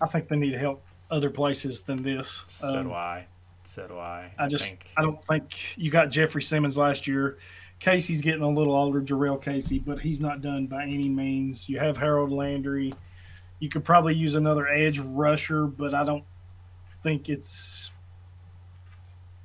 I 0.00 0.06
think 0.06 0.28
they 0.28 0.36
need 0.36 0.54
help 0.54 0.82
other 1.10 1.30
places 1.30 1.82
than 1.82 2.02
this. 2.02 2.44
So 2.46 2.78
Um, 2.78 2.88
do 2.88 2.92
I. 2.92 3.26
So 3.62 3.84
do 3.84 3.98
I. 3.98 4.30
I 4.38 4.48
just 4.48 4.66
think. 4.66 4.86
I 4.96 5.02
don't 5.02 5.22
think 5.24 5.76
you 5.76 5.90
got 5.90 6.10
Jeffrey 6.10 6.42
Simmons 6.42 6.76
last 6.76 7.06
year. 7.06 7.38
Casey's 7.80 8.22
getting 8.22 8.42
a 8.42 8.48
little 8.48 8.74
older, 8.74 9.00
Jurrell 9.00 9.40
Casey, 9.40 9.78
but 9.78 10.00
he's 10.00 10.20
not 10.20 10.40
done 10.40 10.66
by 10.66 10.84
any 10.84 11.08
means. 11.08 11.68
You 11.68 11.78
have 11.78 11.96
Harold 11.96 12.30
Landry. 12.32 12.92
You 13.58 13.68
could 13.68 13.84
probably 13.84 14.14
use 14.14 14.34
another 14.34 14.68
edge 14.68 14.98
rusher, 14.98 15.66
but 15.66 15.94
I 15.94 16.04
don't 16.04 16.24
think 17.02 17.28
it's 17.28 17.92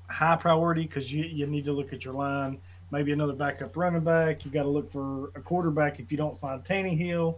high 0.10 0.36
priority 0.36 0.84
because 0.84 1.12
you, 1.12 1.24
you 1.24 1.48
need 1.48 1.66
to 1.66 1.72
look 1.74 1.94
at 1.94 2.06
your 2.06 2.14
line. 2.14 2.60
Maybe 2.92 3.12
another 3.12 3.34
backup 3.34 3.78
running 3.78 4.04
back. 4.04 4.46
You 4.46 4.52
got 4.52 4.64
to 4.64 4.70
look 4.70 4.90
for 4.90 5.32
a 5.36 5.42
quarterback 5.42 6.00
if 6.00 6.12
you 6.12 6.18
don't 6.18 6.38
sign 6.38 6.60
Tannehill. 6.62 7.36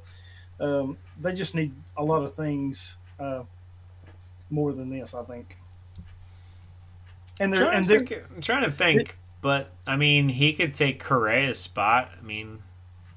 Um, 0.62 0.98
they 1.20 1.34
just 1.34 1.56
need 1.56 1.74
a 1.98 2.04
lot 2.04 2.24
of 2.24 2.36
things 2.36 2.96
uh, 3.20 3.44
more 4.50 4.74
than 4.74 4.90
this, 4.90 5.14
I 5.14 5.24
think. 5.24 5.58
And 7.40 7.52
I'm 7.56 7.56
they're 7.56 7.66
trying, 7.66 7.78
and 7.78 7.88
to 7.88 7.90
they're, 7.90 8.00
think, 8.00 8.24
I'm 8.36 8.42
trying 8.42 8.64
to 8.64 8.72
think, 8.72 9.18
but 9.42 9.72
I 9.88 9.96
mean, 9.96 10.30
he 10.30 10.54
could 10.54 10.74
take 10.76 11.00
Correa's 11.00 11.60
spot. 11.60 12.12
I 12.18 12.24
mean, 12.24 12.64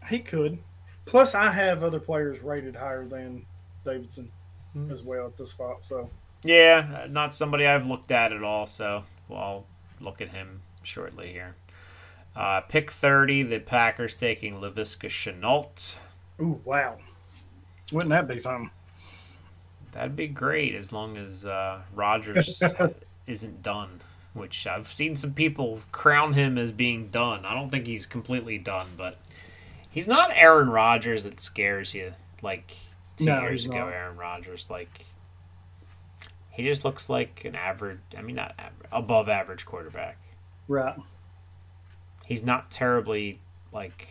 He 0.08 0.20
could. 0.20 0.58
Plus, 1.06 1.34
I 1.34 1.50
have 1.50 1.82
other 1.82 2.00
players 2.00 2.40
rated 2.40 2.76
higher 2.76 3.06
than 3.06 3.46
Davidson 3.84 4.30
Hmm. 4.72 4.90
as 4.90 5.02
well 5.04 5.26
at 5.26 5.36
this 5.36 5.50
spot. 5.50 5.84
So, 5.84 6.10
yeah, 6.42 7.06
not 7.08 7.34
somebody 7.34 7.66
I've 7.66 7.86
looked 7.86 8.10
at 8.10 8.32
at 8.32 8.42
all. 8.42 8.66
So, 8.66 9.04
well, 9.28 9.40
I'll 9.40 9.66
look 10.00 10.20
at 10.20 10.30
him 10.30 10.62
shortly 10.82 11.32
here. 11.32 11.54
Uh, 12.34 12.60
pick 12.62 12.90
30, 12.90 13.44
the 13.44 13.60
Packers 13.60 14.14
taking 14.14 14.54
Laviska 14.60 15.08
Shenault. 15.08 15.96
ooh, 16.40 16.60
wow. 16.64 16.98
Wouldn't 17.92 18.10
that 18.10 18.26
be 18.28 18.40
something? 18.40 18.70
That'd 19.92 20.16
be 20.16 20.26
great 20.28 20.74
as 20.74 20.92
long 20.92 21.16
as 21.16 21.44
uh, 21.44 21.80
Rodgers 21.94 22.60
isn't 23.26 23.62
done, 23.62 24.00
which 24.32 24.66
I've 24.66 24.90
seen 24.90 25.14
some 25.14 25.32
people 25.34 25.80
crown 25.92 26.32
him 26.32 26.58
as 26.58 26.72
being 26.72 27.08
done. 27.08 27.44
I 27.44 27.54
don't 27.54 27.70
think 27.70 27.86
he's 27.86 28.06
completely 28.06 28.58
done, 28.58 28.88
but 28.96 29.18
he's 29.90 30.08
not 30.08 30.30
Aaron 30.34 30.68
Rodgers 30.68 31.24
that 31.24 31.40
scares 31.40 31.94
you 31.94 32.14
like 32.42 32.74
two 33.16 33.26
No, 33.26 33.40
years 33.42 33.64
ago. 33.66 33.78
not. 33.78 33.92
Aaron 33.92 34.16
Rodgers, 34.16 34.68
like 34.68 35.04
he 36.50 36.64
just 36.64 36.84
looks 36.84 37.08
like 37.08 37.44
an 37.44 37.54
average. 37.54 38.00
I 38.18 38.22
mean, 38.22 38.36
not 38.36 38.54
average, 38.58 38.88
above 38.90 39.28
average 39.28 39.64
quarterback. 39.64 40.18
Right. 40.66 40.96
He's 42.26 42.42
not 42.44 42.70
terribly 42.70 43.38
like. 43.72 44.08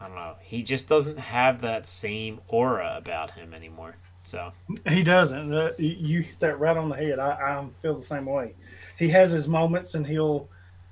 I 0.00 0.06
don't 0.06 0.14
know. 0.14 0.34
He 0.40 0.62
just 0.62 0.88
doesn't 0.88 1.18
have 1.18 1.60
that 1.62 1.86
same 1.88 2.40
aura 2.48 2.94
about 2.96 3.32
him 3.32 3.52
anymore. 3.52 3.96
So 4.22 4.52
He 4.88 5.02
doesn't. 5.02 5.52
Uh, 5.52 5.72
you- 5.78 6.22
hit 6.22 6.38
that 6.40 6.58
right 6.60 6.76
on 6.76 6.88
the 6.90 6.96
head. 6.96 7.18
I, 7.18 7.30
I 7.30 7.66
feel 7.82 7.94
the 7.94 8.00
same 8.04 8.26
way. 8.26 8.54
He 8.98 9.08
has 9.08 9.32
his 9.32 9.48
moments 9.48 9.94
and 9.94 10.06
he'll 10.06 10.48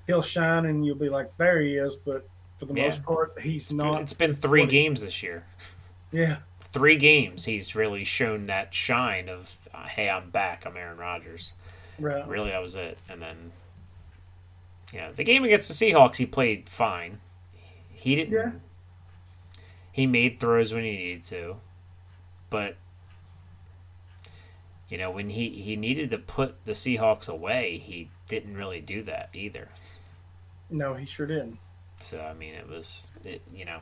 he'll 0.06 0.22
shine 0.22 0.66
and 0.66 0.84
you'll 0.86 0.96
be 0.96 1.08
like, 1.08 1.36
there 1.36 1.60
he 1.60 1.76
is. 1.76 1.94
But 1.96 2.28
for 2.58 2.66
the 2.66 2.74
Yeah. 2.74 2.84
most 2.84 3.02
part, 3.02 3.38
he's 3.40 3.72
not. 3.72 4.00
it's 4.02 4.12
been 4.12 4.34
three 4.34 4.66
games 4.66 5.02
this 5.02 5.22
year. 5.22 5.44
yeah. 6.12 6.38
Three 6.72 6.96
games, 6.96 7.46
he's 7.46 7.74
really 7.74 8.04
shown 8.04 8.46
that 8.46 8.74
shine 8.74 9.30
of, 9.30 9.56
uh, 9.72 9.86
hey, 9.86 10.10
I'm 10.10 10.28
back. 10.30 10.66
I'm 10.66 10.76
Aaron 10.76 10.98
Rodgers. 10.98 11.52
Right. 11.98 12.26
Really, 12.28 12.50
that 12.50 12.60
was 12.60 12.74
it. 12.74 12.98
And 13.08 13.22
then, 13.22 13.52
you 14.92 14.98
know, 15.00 15.12
the 15.12 15.24
game 15.24 15.42
against 15.44 15.68
the 15.68 15.74
Seahawks, 15.74 16.16
he 16.16 16.26
played 16.26 16.68
fine. 16.68 17.20
He 17.88 18.14
didn't. 18.14 18.32
Yeah. 18.34 18.50
He 19.96 20.06
made 20.06 20.38
throws 20.38 20.72
when 20.72 20.84
he 20.84 20.92
needed 20.96 21.24
to, 21.24 21.56
but 22.50 22.76
you 24.88 24.98
know 24.98 25.10
when 25.10 25.30
he 25.30 25.50
he 25.50 25.76
needed 25.76 26.10
to 26.10 26.18
put 26.18 26.64
the 26.64 26.72
Seahawks 26.72 27.28
away, 27.28 27.78
he 27.78 28.10
didn't 28.28 28.56
really 28.56 28.80
do 28.80 29.02
that 29.04 29.30
either. 29.32 29.68
No, 30.70 30.94
he 30.94 31.04
sure 31.06 31.26
didn't. 31.26 31.58
So 32.00 32.20
I 32.20 32.32
mean, 32.34 32.54
it 32.54 32.68
was 32.68 33.08
it, 33.24 33.42
you 33.52 33.64
know. 33.64 33.80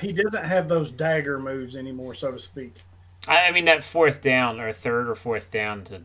He 0.00 0.12
doesn't 0.12 0.44
have 0.44 0.68
those 0.68 0.92
dagger 0.92 1.36
moves 1.40 1.74
anymore, 1.76 2.14
so 2.14 2.30
to 2.30 2.38
speak. 2.38 2.84
I, 3.26 3.48
I 3.48 3.50
mean 3.52 3.64
that 3.66 3.84
fourth 3.84 4.20
down 4.20 4.60
or 4.60 4.72
third 4.72 5.08
or 5.08 5.14
fourth 5.14 5.50
down 5.50 5.84
to 5.84 6.02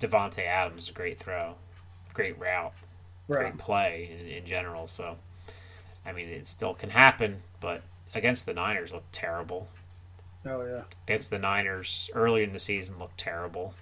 Davante 0.00 0.46
Adams, 0.46 0.88
a 0.88 0.92
great 0.92 1.18
throw, 1.18 1.56
great 2.14 2.38
route, 2.38 2.72
Right. 3.28 3.38
great 3.38 3.58
play 3.58 4.10
in, 4.18 4.26
in 4.26 4.46
general. 4.46 4.86
So, 4.86 5.18
I 6.04 6.12
mean, 6.12 6.28
it 6.28 6.46
still 6.48 6.74
can 6.74 6.90
happen, 6.90 7.42
but 7.60 7.82
against 8.14 8.46
the 8.46 8.54
Niners 8.54 8.92
looked 8.92 9.12
terrible. 9.12 9.68
Oh 10.46 10.64
yeah. 10.64 10.82
Against 11.06 11.30
the 11.30 11.38
Niners 11.38 12.10
early 12.14 12.42
in 12.42 12.52
the 12.52 12.60
season 12.60 12.98
looked 12.98 13.18
terrible. 13.18 13.74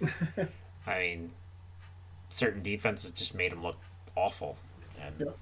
I 0.86 0.98
mean, 0.98 1.30
certain 2.28 2.62
defenses 2.62 3.10
just 3.12 3.34
made 3.34 3.52
him 3.52 3.62
look 3.62 3.78
awful. 4.14 4.56
And. 5.00 5.32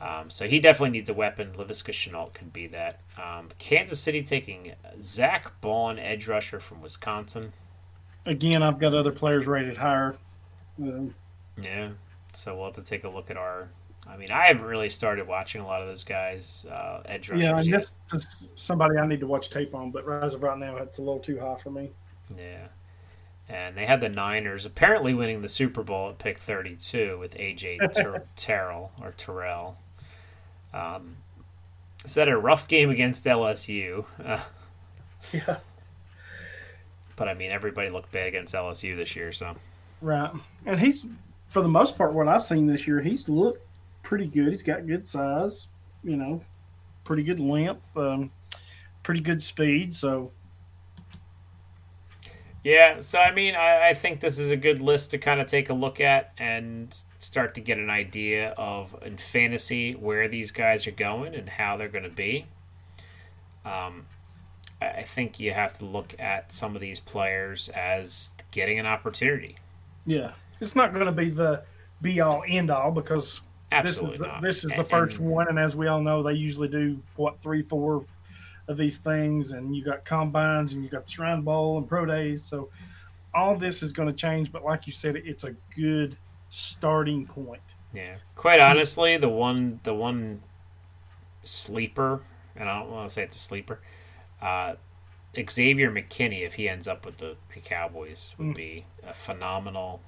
Um, 0.00 0.28
so 0.28 0.46
he 0.46 0.60
definitely 0.60 0.90
needs 0.90 1.08
a 1.08 1.14
weapon. 1.14 1.52
Laviska 1.56 1.92
Shenault 1.92 2.34
can 2.34 2.48
be 2.48 2.66
that. 2.66 3.00
Um, 3.16 3.48
Kansas 3.58 4.00
City 4.00 4.22
taking 4.22 4.72
Zach 5.00 5.60
Baun, 5.60 5.98
edge 5.98 6.26
rusher 6.28 6.60
from 6.60 6.82
Wisconsin. 6.82 7.52
Again, 8.26 8.62
I've 8.62 8.78
got 8.78 8.92
other 8.92 9.12
players 9.12 9.46
rated 9.46 9.78
higher. 9.78 10.16
Um, 10.80 11.14
Yeah. 11.62 11.90
So 12.32 12.56
we'll 12.56 12.66
have 12.66 12.74
to 12.74 12.82
take 12.82 13.04
a 13.04 13.08
look 13.08 13.30
at 13.30 13.36
our. 13.36 13.68
I 14.08 14.16
mean, 14.16 14.30
I 14.30 14.46
haven't 14.46 14.64
really 14.64 14.90
started 14.90 15.26
watching 15.26 15.60
a 15.60 15.66
lot 15.66 15.80
of 15.82 15.88
those 15.88 16.04
guys, 16.04 16.66
uh, 16.70 17.00
edge 17.06 17.28
rushers. 17.30 17.42
yeah, 17.44 17.58
and 17.58 17.66
yet. 17.66 17.90
this 18.12 18.22
is 18.22 18.50
somebody 18.54 18.98
I 18.98 19.06
need 19.06 19.20
to 19.20 19.26
watch 19.26 19.50
tape 19.50 19.74
on, 19.74 19.90
but 19.90 20.06
as 20.08 20.34
of 20.34 20.42
right 20.42 20.58
now, 20.58 20.76
it's 20.76 20.98
a 20.98 21.02
little 21.02 21.20
too 21.20 21.38
high 21.38 21.56
for 21.56 21.70
me. 21.70 21.90
Yeah. 22.36 22.66
And 23.48 23.76
they 23.76 23.86
had 23.86 24.00
the 24.00 24.08
Niners 24.08 24.64
apparently 24.64 25.12
winning 25.14 25.42
the 25.42 25.48
Super 25.48 25.82
Bowl 25.82 26.10
at 26.10 26.18
pick 26.18 26.38
32 26.38 27.18
with 27.18 27.34
AJ 27.36 27.92
Ter- 27.94 28.24
Terrell 28.36 28.92
or 29.02 29.12
Terrell. 29.16 29.76
Um, 30.72 31.16
is 32.04 32.14
that 32.14 32.28
a 32.28 32.36
rough 32.36 32.68
game 32.68 32.90
against 32.90 33.24
LSU? 33.24 34.04
Uh, 34.22 34.42
Yeah. 35.32 35.56
but 37.16 37.28
I 37.28 37.34
mean, 37.34 37.50
everybody 37.50 37.88
looked 37.88 38.12
bad 38.12 38.26
against 38.28 38.54
LSU 38.54 38.94
this 38.96 39.16
year, 39.16 39.32
so 39.32 39.56
Right. 40.02 40.30
And 40.66 40.78
he's, 40.78 41.06
for 41.48 41.62
the 41.62 41.68
most 41.68 41.96
part, 41.96 42.12
what 42.12 42.28
I've 42.28 42.42
seen 42.44 42.66
this 42.66 42.86
year, 42.86 43.00
he's 43.00 43.28
looked 43.28 43.63
pretty 44.04 44.26
good. 44.26 44.50
He's 44.50 44.62
got 44.62 44.86
good 44.86 45.08
size, 45.08 45.68
you 46.04 46.16
know, 46.16 46.44
pretty 47.02 47.24
good 47.24 47.40
length, 47.40 47.82
um, 47.96 48.30
pretty 49.02 49.20
good 49.20 49.42
speed. 49.42 49.92
So, 49.92 50.30
Yeah, 52.62 53.00
so 53.00 53.18
I 53.18 53.34
mean, 53.34 53.56
I, 53.56 53.88
I 53.88 53.94
think 53.94 54.20
this 54.20 54.38
is 54.38 54.50
a 54.50 54.56
good 54.56 54.80
list 54.80 55.10
to 55.10 55.18
kind 55.18 55.40
of 55.40 55.48
take 55.48 55.70
a 55.70 55.74
look 55.74 56.00
at 56.00 56.32
and 56.38 56.96
start 57.18 57.54
to 57.54 57.60
get 57.60 57.78
an 57.78 57.90
idea 57.90 58.50
of 58.50 58.94
in 59.04 59.16
fantasy 59.16 59.92
where 59.92 60.28
these 60.28 60.52
guys 60.52 60.86
are 60.86 60.92
going 60.92 61.34
and 61.34 61.48
how 61.48 61.76
they're 61.76 61.88
going 61.88 62.04
to 62.04 62.10
be. 62.10 62.46
Um, 63.64 64.06
I 64.80 64.86
I 64.86 65.02
think 65.02 65.40
you 65.40 65.52
have 65.52 65.72
to 65.78 65.84
look 65.86 66.14
at 66.18 66.52
some 66.52 66.74
of 66.74 66.80
these 66.80 67.00
players 67.00 67.70
as 67.70 68.32
getting 68.50 68.78
an 68.78 68.86
opportunity. 68.86 69.56
yeah, 70.06 70.32
it's 70.60 70.76
not 70.76 70.92
going 70.92 71.06
to 71.06 71.12
be 71.12 71.30
the 71.30 71.64
be 72.02 72.20
all 72.20 72.44
end 72.46 72.70
all 72.70 72.90
because 72.90 73.40
Absolutely 73.76 74.10
this 74.18 74.20
is 74.20 74.26
not. 74.26 74.42
this 74.42 74.64
is 74.64 74.72
the 74.76 74.84
first 74.84 75.18
and- 75.18 75.28
one, 75.30 75.48
and 75.48 75.58
as 75.58 75.74
we 75.76 75.86
all 75.86 76.00
know, 76.00 76.22
they 76.22 76.32
usually 76.34 76.68
do 76.68 77.00
what 77.16 77.40
three, 77.40 77.62
four 77.62 78.04
of 78.68 78.76
these 78.76 78.98
things, 78.98 79.52
and 79.52 79.76
you 79.76 79.84
got 79.84 80.04
combines, 80.04 80.72
and 80.72 80.82
you 80.82 80.88
got 80.88 81.04
the 81.06 81.10
Shrine 81.12 81.42
Bowl 81.42 81.76
and 81.78 81.88
pro 81.88 82.06
days. 82.06 82.42
So 82.42 82.70
all 83.34 83.56
this 83.56 83.82
is 83.82 83.92
going 83.92 84.08
to 84.08 84.14
change, 84.14 84.50
but 84.52 84.64
like 84.64 84.86
you 84.86 84.92
said, 84.92 85.16
it's 85.16 85.44
a 85.44 85.54
good 85.76 86.16
starting 86.48 87.26
point. 87.26 87.60
Yeah, 87.92 88.16
quite 88.36 88.60
honestly, 88.60 89.16
the 89.16 89.28
one 89.28 89.80
the 89.82 89.94
one 89.94 90.42
sleeper, 91.42 92.22
and 92.56 92.68
I 92.68 92.78
don't 92.80 92.90
want 92.90 93.08
to 93.08 93.12
say 93.14 93.22
it's 93.22 93.36
a 93.36 93.40
sleeper, 93.40 93.80
uh, 94.40 94.74
Xavier 95.50 95.90
McKinney, 95.90 96.42
if 96.46 96.54
he 96.54 96.68
ends 96.68 96.86
up 96.88 97.04
with 97.04 97.18
the, 97.18 97.36
the 97.52 97.60
Cowboys, 97.60 98.34
would 98.38 98.48
Mm. 98.48 98.54
be 98.56 98.86
a 99.02 99.12
phenomenal 99.12 100.00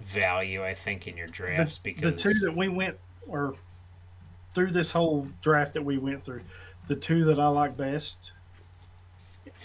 value, 0.00 0.64
I 0.64 0.74
think, 0.74 1.06
in 1.08 1.16
your 1.16 1.26
drafts 1.26 1.78
the, 1.78 1.92
because 1.92 2.22
the 2.22 2.30
two 2.32 2.38
that 2.40 2.56
we 2.56 2.68
went 2.68 2.96
or 3.28 3.54
through 4.54 4.72
this 4.72 4.90
whole 4.90 5.28
draft 5.40 5.74
that 5.74 5.84
we 5.84 5.98
went 5.98 6.24
through, 6.24 6.42
the 6.88 6.96
two 6.96 7.24
that 7.24 7.38
I 7.38 7.48
like 7.48 7.76
best 7.76 8.32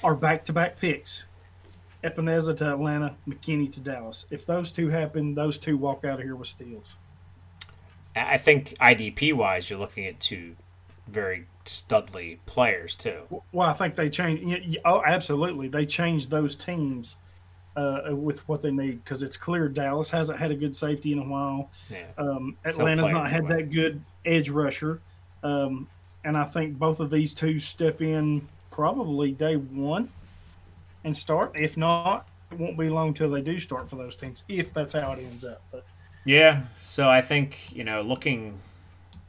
are 0.03 0.15
back 0.15 0.45
to 0.45 0.53
back 0.53 0.77
picks. 0.80 1.26
Epenesa 2.03 2.56
to 2.57 2.73
Atlanta, 2.73 3.15
McKinney 3.27 3.72
to 3.72 3.80
Dallas. 3.80 4.26
If 4.30 4.45
those 4.45 4.72
two 4.72 4.90
happen, 4.90 5.34
those 5.35 5.57
two 5.57 5.77
walk 5.77 6.03
out 6.03 6.19
of 6.19 6.26
here 6.26 6.35
with 6.35 6.49
steals. 6.49 6.98
I 8.15 8.38
think 8.38 8.76
IDP 8.80 9.34
wise, 9.34 9.69
you're 9.69 9.80
looking 9.80 10.06
at 10.06 10.19
two 10.19 10.56
very 11.07 11.48
studly 11.65 12.40
players 12.45 12.94
too. 12.95 13.22
Well, 13.52 13.69
I 13.69 13.73
think 13.73 13.95
they 13.95 14.10
changed. 14.10 14.77
Oh, 14.84 15.02
absolutely, 15.06 15.69
they 15.69 15.85
changed 15.85 16.30
those 16.30 16.56
teams 16.56 17.18
uh, 17.75 18.01
with 18.11 18.47
what 18.47 18.61
they 18.61 18.71
need 18.71 19.03
because 19.03 19.23
it's 19.23 19.37
clear 19.37 19.67
Dallas 19.67 20.09
hasn't 20.11 20.39
had 20.39 20.51
a 20.51 20.55
good 20.55 20.75
safety 20.75 21.11
in 21.11 21.19
a 21.19 21.23
while. 21.23 21.69
Yeah, 21.89 22.05
Um, 22.17 22.57
Atlanta's 22.65 23.09
not 23.11 23.29
had 23.29 23.47
that 23.47 23.71
good 23.71 24.01
edge 24.25 24.49
rusher, 24.49 25.01
um, 25.43 25.87
and 26.23 26.37
I 26.37 26.43
think 26.45 26.77
both 26.77 26.99
of 26.99 27.09
these 27.09 27.33
two 27.33 27.59
step 27.59 28.01
in 28.01 28.47
probably 28.71 29.31
day 29.31 29.55
one 29.55 30.09
and 31.03 31.15
start. 31.15 31.51
If 31.55 31.77
not, 31.77 32.27
it 32.51 32.57
won't 32.57 32.77
be 32.77 32.89
long 32.89 33.13
till 33.13 33.29
they 33.29 33.41
do 33.41 33.59
start 33.59 33.89
for 33.89 33.95
those 33.95 34.15
teams. 34.15 34.43
If 34.47 34.73
that's 34.73 34.93
how 34.93 35.11
it 35.13 35.19
ends 35.19 35.43
up, 35.43 35.61
but 35.71 35.85
yeah. 36.25 36.63
So 36.81 37.09
I 37.09 37.21
think 37.21 37.73
you 37.73 37.83
know, 37.83 38.01
looking 38.01 38.59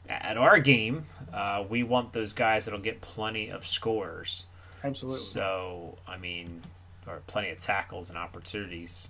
at 0.07 0.37
our 0.37 0.59
game, 0.59 1.05
uh, 1.33 1.63
we 1.67 1.83
want 1.83 2.13
those 2.13 2.33
guys 2.33 2.65
that'll 2.65 2.79
get 2.79 3.01
plenty 3.01 3.49
of 3.49 3.65
scores. 3.65 4.45
absolutely, 4.83 5.19
So, 5.19 5.97
I 6.07 6.17
mean, 6.17 6.61
or 7.07 7.21
plenty 7.27 7.49
of 7.49 7.59
tackles 7.59 8.09
and 8.09 8.17
opportunities. 8.17 9.09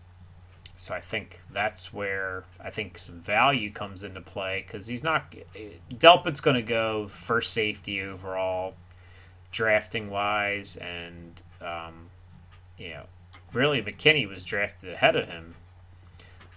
So 0.75 0.93
I 0.93 0.99
think 0.99 1.41
that's 1.51 1.93
where 1.93 2.43
I 2.59 2.69
think 2.69 2.97
some 2.97 3.21
value 3.21 3.71
comes 3.71 4.03
into 4.03 4.21
play 4.21 4.65
because 4.65 4.87
he's 4.87 5.03
not. 5.03 5.33
Delpit's 5.97 6.41
going 6.41 6.57
to 6.57 6.61
go 6.61 7.07
first 7.07 7.53
safety 7.53 8.01
overall, 8.01 8.73
drafting 9.51 10.09
wise, 10.09 10.75
and 10.75 11.41
um, 11.61 12.09
you 12.77 12.89
know, 12.89 13.05
really 13.53 13.81
McKinney 13.81 14.27
was 14.27 14.43
drafted 14.43 14.91
ahead 14.91 15.15
of 15.15 15.29
him. 15.29 15.55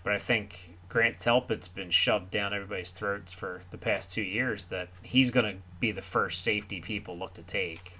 But 0.02 0.14
I 0.14 0.18
think 0.18 0.78
Grant 0.88 1.20
Delpit's 1.20 1.68
been 1.68 1.90
shoved 1.90 2.30
down 2.30 2.54
everybody's 2.54 2.92
throats 2.92 3.32
for 3.32 3.60
the 3.70 3.78
past 3.78 4.10
two 4.10 4.22
years 4.22 4.66
that 4.66 4.88
he's 5.02 5.30
going 5.30 5.46
to 5.46 5.62
be 5.78 5.92
the 5.92 6.02
first 6.02 6.42
safety 6.42 6.80
people 6.80 7.16
look 7.16 7.34
to 7.34 7.42
take. 7.42 7.98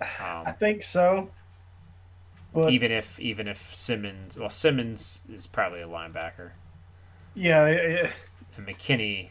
Um, 0.00 0.42
I 0.46 0.52
think 0.52 0.82
so. 0.82 1.30
But 2.52 2.70
even 2.70 2.90
if 2.90 3.18
even 3.20 3.46
if 3.48 3.74
Simmons, 3.74 4.36
well, 4.38 4.50
Simmons 4.50 5.20
is 5.32 5.46
probably 5.46 5.82
a 5.82 5.86
linebacker, 5.88 6.50
yeah, 7.34 7.66
it- 7.66 8.10
and 8.56 8.66
McKinney, 8.66 9.30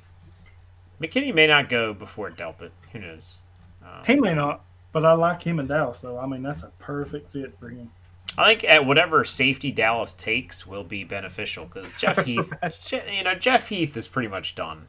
McKinney 1.02 1.34
may 1.34 1.48
not 1.48 1.70
go 1.70 1.94
before 1.94 2.30
Delpit. 2.32 2.72
Who 2.92 3.00
knows? 3.00 3.38
Um, 3.84 4.04
he 4.06 4.16
may 4.16 4.34
not. 4.34 4.64
But 4.92 5.06
I 5.06 5.14
like 5.14 5.44
him 5.44 5.60
in 5.60 5.68
Dallas, 5.68 6.00
though. 6.02 6.18
I 6.18 6.26
mean, 6.26 6.42
that's 6.42 6.64
a 6.64 6.72
perfect 6.80 7.30
fit 7.30 7.58
for 7.60 7.70
him. 7.70 7.92
I 8.38 8.48
think 8.50 8.64
at 8.64 8.86
whatever 8.86 9.24
safety 9.24 9.72
Dallas 9.72 10.14
takes 10.16 10.66
will 10.66 10.84
be 10.84 11.04
beneficial 11.04 11.66
because 11.66 11.92
Jeff 11.94 12.18
Heath, 12.26 12.54
Je- 12.84 13.18
you 13.18 13.24
know, 13.24 13.36
Jeff 13.36 13.68
Heath 13.70 13.96
is 13.98 14.08
pretty 14.08 14.30
much 14.30 14.56
done. 14.56 14.88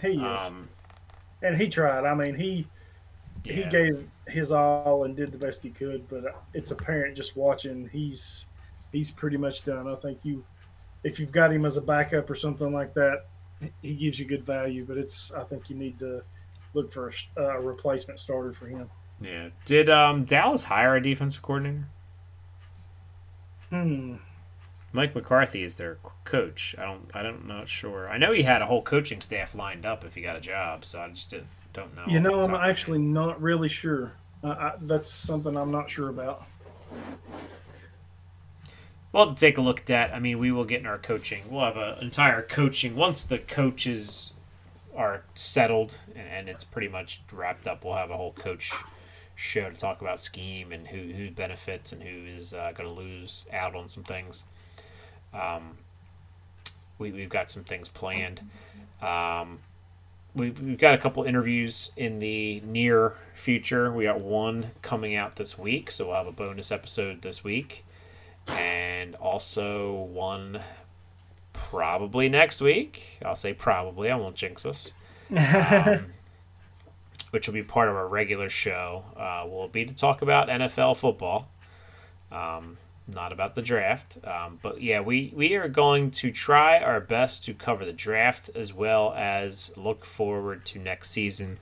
He 0.00 0.12
is, 0.12 0.40
Um, 0.40 0.68
and 1.42 1.56
he 1.60 1.68
tried. 1.68 2.04
I 2.04 2.14
mean, 2.14 2.36
he 2.36 2.66
he 3.44 3.64
gave 3.64 4.08
his 4.26 4.50
all 4.52 5.04
and 5.04 5.16
did 5.16 5.32
the 5.32 5.38
best 5.38 5.62
he 5.62 5.70
could, 5.70 6.08
but 6.08 6.24
it's 6.54 6.70
apparent 6.70 7.16
just 7.16 7.36
watching 7.36 7.88
he's 7.92 8.46
he's 8.92 9.10
pretty 9.10 9.36
much 9.36 9.64
done. 9.64 9.86
I 9.88 9.96
think 9.96 10.18
you 10.22 10.44
if 11.02 11.20
you've 11.20 11.32
got 11.32 11.52
him 11.52 11.64
as 11.64 11.76
a 11.76 11.82
backup 11.82 12.30
or 12.30 12.34
something 12.34 12.72
like 12.72 12.94
that, 12.94 13.26
he 13.82 13.94
gives 13.94 14.18
you 14.18 14.26
good 14.26 14.44
value. 14.44 14.84
But 14.86 14.96
it's 14.96 15.32
I 15.32 15.44
think 15.44 15.68
you 15.68 15.76
need 15.76 15.98
to 15.98 16.22
look 16.72 16.92
for 16.92 17.12
a, 17.36 17.42
a 17.42 17.60
replacement 17.60 18.18
starter 18.18 18.52
for 18.52 18.66
him. 18.66 18.88
yeah. 19.20 19.48
Did 19.66 19.90
um, 19.90 20.24
Dallas 20.24 20.64
hire 20.64 20.96
a 20.96 21.02
defensive 21.02 21.42
coordinator? 21.42 21.88
Hmm. 23.70 24.16
Mike 24.92 25.14
McCarthy 25.14 25.64
is 25.64 25.74
their 25.74 25.98
coach. 26.24 26.74
I 26.78 26.84
don't. 26.84 27.10
I 27.12 27.22
don't. 27.22 27.46
Not 27.46 27.68
sure. 27.68 28.08
I 28.08 28.16
know 28.16 28.32
he 28.32 28.42
had 28.42 28.62
a 28.62 28.66
whole 28.66 28.82
coaching 28.82 29.20
staff 29.20 29.54
lined 29.54 29.84
up 29.84 30.04
if 30.04 30.14
he 30.14 30.22
got 30.22 30.36
a 30.36 30.40
job. 30.40 30.84
So 30.84 31.00
I 31.00 31.08
just 31.08 31.30
didn't, 31.30 31.48
don't 31.74 31.94
know. 31.94 32.04
You 32.06 32.20
know, 32.20 32.42
I'm 32.42 32.54
actually 32.54 32.98
not 32.98 33.42
really 33.42 33.68
sure. 33.68 34.12
Uh, 34.42 34.48
I, 34.48 34.72
that's 34.80 35.10
something 35.10 35.54
I'm 35.56 35.70
not 35.70 35.90
sure 35.90 36.08
about. 36.08 36.46
Well, 39.12 39.34
to 39.34 39.38
take 39.38 39.58
a 39.58 39.60
look 39.60 39.80
at 39.80 39.86
that, 39.86 40.14
I 40.14 40.18
mean, 40.18 40.38
we 40.38 40.50
will 40.50 40.64
get 40.64 40.80
in 40.80 40.86
our 40.86 40.98
coaching. 40.98 41.42
We'll 41.50 41.64
have 41.64 41.76
an 41.76 41.98
entire 42.00 42.42
coaching 42.42 42.96
once 42.96 43.22
the 43.22 43.38
coaches 43.38 44.34
are 44.96 45.24
settled 45.34 45.98
and, 46.14 46.26
and 46.28 46.48
it's 46.48 46.64
pretty 46.64 46.88
much 46.88 47.20
wrapped 47.32 47.66
up. 47.66 47.84
We'll 47.84 47.94
have 47.94 48.10
a 48.10 48.16
whole 48.16 48.32
coach 48.32 48.72
show 49.36 49.68
to 49.68 49.76
talk 49.76 50.00
about 50.00 50.20
scheme 50.20 50.72
and 50.72 50.88
who 50.88 51.12
who 51.12 51.30
benefits 51.30 51.92
and 51.92 52.02
who 52.02 52.24
is 52.24 52.54
uh, 52.54 52.72
going 52.76 52.88
to 52.88 52.94
lose 52.94 53.46
out 53.52 53.74
on 53.74 53.88
some 53.88 54.04
things. 54.04 54.44
Um, 55.32 55.78
we 56.98 57.10
we've 57.10 57.28
got 57.28 57.50
some 57.50 57.64
things 57.64 57.88
planned. 57.88 58.40
Um, 59.02 59.60
we've, 60.34 60.60
we've 60.60 60.78
got 60.78 60.94
a 60.94 60.98
couple 60.98 61.24
interviews 61.24 61.92
in 61.96 62.18
the 62.18 62.60
near 62.60 63.14
future. 63.34 63.92
We 63.92 64.04
got 64.04 64.20
one 64.20 64.70
coming 64.82 65.14
out 65.14 65.36
this 65.36 65.58
week, 65.58 65.90
so 65.90 66.06
we'll 66.06 66.16
have 66.16 66.26
a 66.26 66.32
bonus 66.32 66.72
episode 66.72 67.22
this 67.22 67.44
week 67.44 67.84
and 68.48 69.14
also 69.16 69.92
one 69.92 70.60
probably 71.52 72.28
next 72.28 72.60
week. 72.60 73.18
I'll 73.24 73.36
say 73.36 73.54
probably. 73.54 74.10
I 74.10 74.16
won't 74.16 74.36
jinx 74.36 74.66
us. 74.66 74.92
Um, 75.36 76.12
which 77.30 77.48
will 77.48 77.54
be 77.54 77.64
part 77.64 77.88
of 77.88 77.96
our 77.96 78.06
regular 78.06 78.48
show. 78.48 79.02
Uh, 79.16 79.44
will 79.48 79.66
be 79.66 79.84
to 79.84 79.92
talk 79.92 80.22
about 80.22 80.46
NFL 80.46 80.96
football. 80.96 81.48
Um, 82.30 82.78
not 83.06 83.32
about 83.32 83.54
the 83.54 83.62
draft. 83.62 84.16
Um, 84.24 84.58
but 84.62 84.80
yeah, 84.80 85.00
we, 85.00 85.32
we 85.34 85.54
are 85.54 85.68
going 85.68 86.10
to 86.12 86.30
try 86.30 86.78
our 86.78 87.00
best 87.00 87.44
to 87.44 87.54
cover 87.54 87.84
the 87.84 87.92
draft 87.92 88.50
as 88.54 88.72
well 88.72 89.12
as 89.16 89.72
look 89.76 90.04
forward 90.04 90.64
to 90.66 90.78
next 90.78 91.10
season 91.10 91.58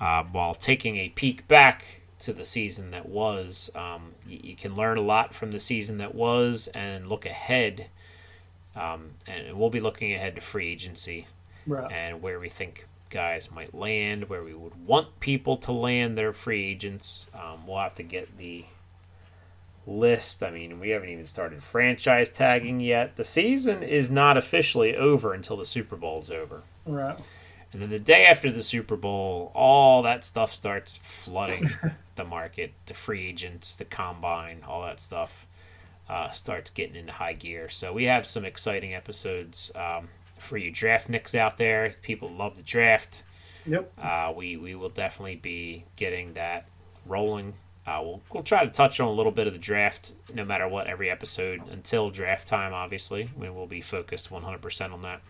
uh, 0.00 0.24
while 0.24 0.54
taking 0.54 0.96
a 0.96 1.08
peek 1.10 1.48
back 1.48 2.02
to 2.20 2.32
the 2.32 2.44
season 2.44 2.90
that 2.90 3.08
was. 3.08 3.70
Um, 3.74 4.14
you, 4.26 4.40
you, 4.42 4.56
can 4.56 4.76
learn 4.76 4.98
a 4.98 5.02
lot 5.02 5.34
from 5.34 5.52
the 5.52 5.60
season 5.60 5.98
that 5.98 6.14
was 6.14 6.68
and 6.74 7.08
look 7.08 7.24
ahead. 7.24 7.86
Um, 8.76 9.12
and 9.26 9.58
we'll 9.58 9.70
be 9.70 9.80
looking 9.80 10.12
ahead 10.12 10.34
to 10.34 10.40
free 10.40 10.70
agency 10.70 11.26
right. 11.66 11.90
and 11.90 12.22
where 12.22 12.38
we 12.38 12.48
think 12.48 12.86
guys 13.10 13.50
might 13.50 13.74
land, 13.74 14.28
where 14.28 14.42
we 14.42 14.54
would 14.54 14.86
want 14.86 15.18
people 15.20 15.56
to 15.56 15.72
land 15.72 16.16
their 16.16 16.32
free 16.32 16.64
agents. 16.66 17.28
Um, 17.34 17.66
we'll 17.66 17.78
have 17.78 17.94
to 17.96 18.02
get 18.02 18.36
the 18.36 18.64
list. 19.88 20.42
I 20.42 20.50
mean, 20.50 20.78
we 20.78 20.90
haven't 20.90 21.08
even 21.08 21.26
started 21.26 21.62
franchise 21.62 22.30
tagging 22.30 22.80
yet. 22.80 23.16
The 23.16 23.24
season 23.24 23.82
is 23.82 24.10
not 24.10 24.36
officially 24.36 24.94
over 24.94 25.32
until 25.32 25.56
the 25.56 25.64
Super 25.64 25.96
Bowl 25.96 26.20
is 26.20 26.30
over. 26.30 26.62
Right. 26.84 27.18
And 27.72 27.82
then 27.82 27.90
the 27.90 27.98
day 27.98 28.26
after 28.26 28.50
the 28.50 28.62
Super 28.62 28.96
Bowl, 28.96 29.50
all 29.54 30.02
that 30.02 30.24
stuff 30.24 30.54
starts 30.54 30.98
flooding 31.02 31.70
the 32.16 32.24
market. 32.24 32.72
The 32.86 32.94
free 32.94 33.26
agents, 33.26 33.74
the 33.74 33.84
combine, 33.84 34.62
all 34.66 34.82
that 34.82 35.00
stuff 35.00 35.46
uh, 36.08 36.30
starts 36.30 36.70
getting 36.70 36.96
into 36.96 37.12
high 37.12 37.34
gear. 37.34 37.68
So 37.68 37.92
we 37.92 38.04
have 38.04 38.26
some 38.26 38.44
exciting 38.44 38.94
episodes 38.94 39.70
um, 39.74 40.08
for 40.38 40.56
you 40.56 40.70
draft 40.70 41.08
nicks 41.08 41.34
out 41.34 41.58
there. 41.58 41.92
People 42.02 42.30
love 42.30 42.56
the 42.56 42.62
draft. 42.62 43.22
Yep. 43.66 43.92
Uh, 43.98 44.32
we 44.34 44.56
we 44.56 44.74
will 44.74 44.88
definitely 44.88 45.36
be 45.36 45.84
getting 45.96 46.34
that 46.34 46.66
rolling. 47.04 47.54
Uh, 47.88 48.00
we'll 48.02 48.22
we'll 48.32 48.42
try 48.42 48.64
to 48.66 48.70
touch 48.70 49.00
on 49.00 49.08
a 49.08 49.12
little 49.12 49.32
bit 49.32 49.46
of 49.46 49.54
the 49.54 49.58
draft, 49.58 50.12
no 50.34 50.44
matter 50.44 50.68
what, 50.68 50.86
every 50.88 51.08
episode 51.10 51.62
until 51.70 52.10
draft 52.10 52.46
time. 52.46 52.74
Obviously, 52.74 53.30
when 53.34 53.54
we'll 53.54 53.66
be 53.66 53.80
focused 53.80 54.30
100% 54.30 54.92
on 54.92 55.02
that. 55.02 55.22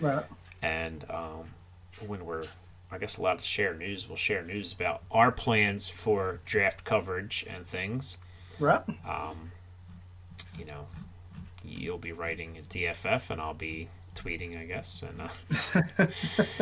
Right. 0.00 0.24
And 0.62 1.04
um, 1.10 1.50
when 2.06 2.24
we're, 2.24 2.44
I 2.90 2.96
guess, 2.98 3.18
allowed 3.18 3.40
to 3.40 3.44
share 3.44 3.74
news, 3.74 4.08
we'll 4.08 4.16
share 4.16 4.42
news 4.42 4.72
about 4.72 5.02
our 5.10 5.30
plans 5.30 5.88
for 5.88 6.40
draft 6.46 6.84
coverage 6.84 7.44
and 7.48 7.66
things. 7.66 8.16
Right. 8.58 8.82
Um, 9.06 9.52
you 10.58 10.64
know, 10.64 10.86
you'll 11.64 11.98
be 11.98 12.12
writing 12.12 12.56
a 12.56 12.62
DFF, 12.62 13.28
and 13.30 13.40
I'll 13.40 13.54
be 13.54 13.88
tweeting, 14.14 14.58
I 14.58 14.64
guess, 14.64 15.02
and 15.02 15.20
uh, 15.20 16.06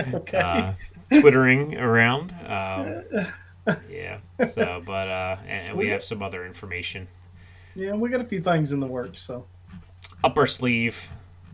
Okay. 0.14 0.38
uh, 0.38 0.72
twittering 1.20 1.76
around. 1.78 2.34
Um, 2.46 3.04
yeah. 3.90 4.18
So, 4.46 4.82
but 4.84 5.08
uh, 5.08 5.36
and, 5.42 5.68
and 5.68 5.78
we 5.78 5.88
have 5.88 6.04
some 6.04 6.22
other 6.22 6.44
information 6.46 7.08
yeah, 7.76 7.92
we 7.92 8.08
got 8.08 8.22
a 8.22 8.24
few 8.24 8.40
things 8.40 8.72
in 8.72 8.80
the 8.80 8.86
works, 8.86 9.20
so 9.20 9.44
up 10.24 10.36
our 10.38 10.46
sleeve 10.46 11.10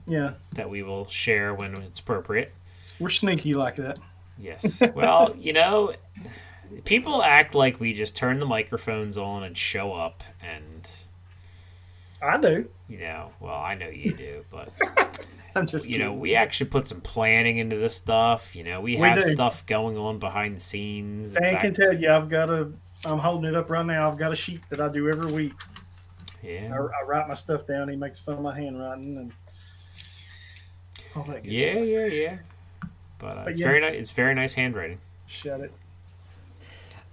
yeah, 0.06 0.34
that 0.52 0.70
we 0.70 0.82
will 0.82 1.08
share 1.08 1.52
when 1.52 1.74
it's 1.76 1.98
appropriate. 1.98 2.52
we're 3.00 3.10
sneaky 3.10 3.54
like 3.54 3.76
that. 3.76 3.98
Yes. 4.38 4.80
Well, 4.94 5.34
you 5.38 5.52
know, 5.52 5.94
people 6.84 7.22
act 7.22 7.54
like 7.54 7.80
we 7.80 7.92
just 7.92 8.16
turn 8.16 8.38
the 8.38 8.46
microphones 8.46 9.16
on 9.16 9.42
and 9.42 9.58
show 9.58 9.92
up, 9.92 10.22
and 10.40 10.88
I 12.22 12.38
do. 12.38 12.68
you 12.88 12.98
know, 12.98 13.32
well, 13.40 13.54
I 13.54 13.74
know 13.74 13.88
you 13.88 14.14
do, 14.14 14.44
but 14.50 14.72
I'm 15.54 15.66
just 15.66 15.88
you 15.88 15.98
know, 15.98 16.12
we 16.12 16.34
actually 16.34 16.70
put 16.70 16.86
some 16.88 17.00
planning 17.00 17.58
into 17.58 17.76
this 17.76 17.94
stuff. 17.94 18.54
You 18.56 18.64
know, 18.64 18.80
we 18.80 18.96
We 18.96 19.06
have 19.06 19.22
do. 19.22 19.32
stuff 19.34 19.64
going 19.66 19.96
on 19.98 20.18
behind 20.18 20.56
the 20.56 20.60
scenes. 20.60 21.32
Dan 21.32 21.58
can 21.58 21.74
fact, 21.74 21.76
tell 21.76 21.92
you, 21.92 22.10
I've 22.10 22.28
got 22.28 22.48
a. 22.50 22.70
I'm 23.04 23.18
holding 23.18 23.48
it 23.50 23.56
up 23.56 23.68
right 23.68 23.84
now. 23.84 24.10
I've 24.10 24.16
got 24.18 24.32
a 24.32 24.36
sheet 24.36 24.60
that 24.70 24.80
I 24.80 24.88
do 24.88 25.08
every 25.08 25.30
week. 25.32 25.52
I, 26.42 26.46
Yeah. 26.46 26.74
I 26.74 27.04
write 27.06 27.28
my 27.28 27.34
stuff 27.34 27.66
down. 27.66 27.88
He 27.88 27.96
makes 27.96 28.20
fun 28.20 28.34
of 28.34 28.40
my 28.42 28.54
handwriting 28.54 29.16
and 29.18 29.32
all 31.16 31.24
that. 31.24 31.42
Good 31.42 31.52
Yeah, 31.52 31.70
stuff. 31.72 31.84
yeah, 31.86 32.06
yeah. 32.06 32.38
But, 33.18 33.36
uh, 33.38 33.42
But 33.44 33.50
it's 33.52 33.60
yeah. 33.60 33.66
very 33.66 33.80
nice. 33.80 33.94
It's 34.00 34.12
very 34.12 34.34
nice 34.34 34.54
handwriting. 34.54 34.98
Shut 35.26 35.60
it. 35.60 35.72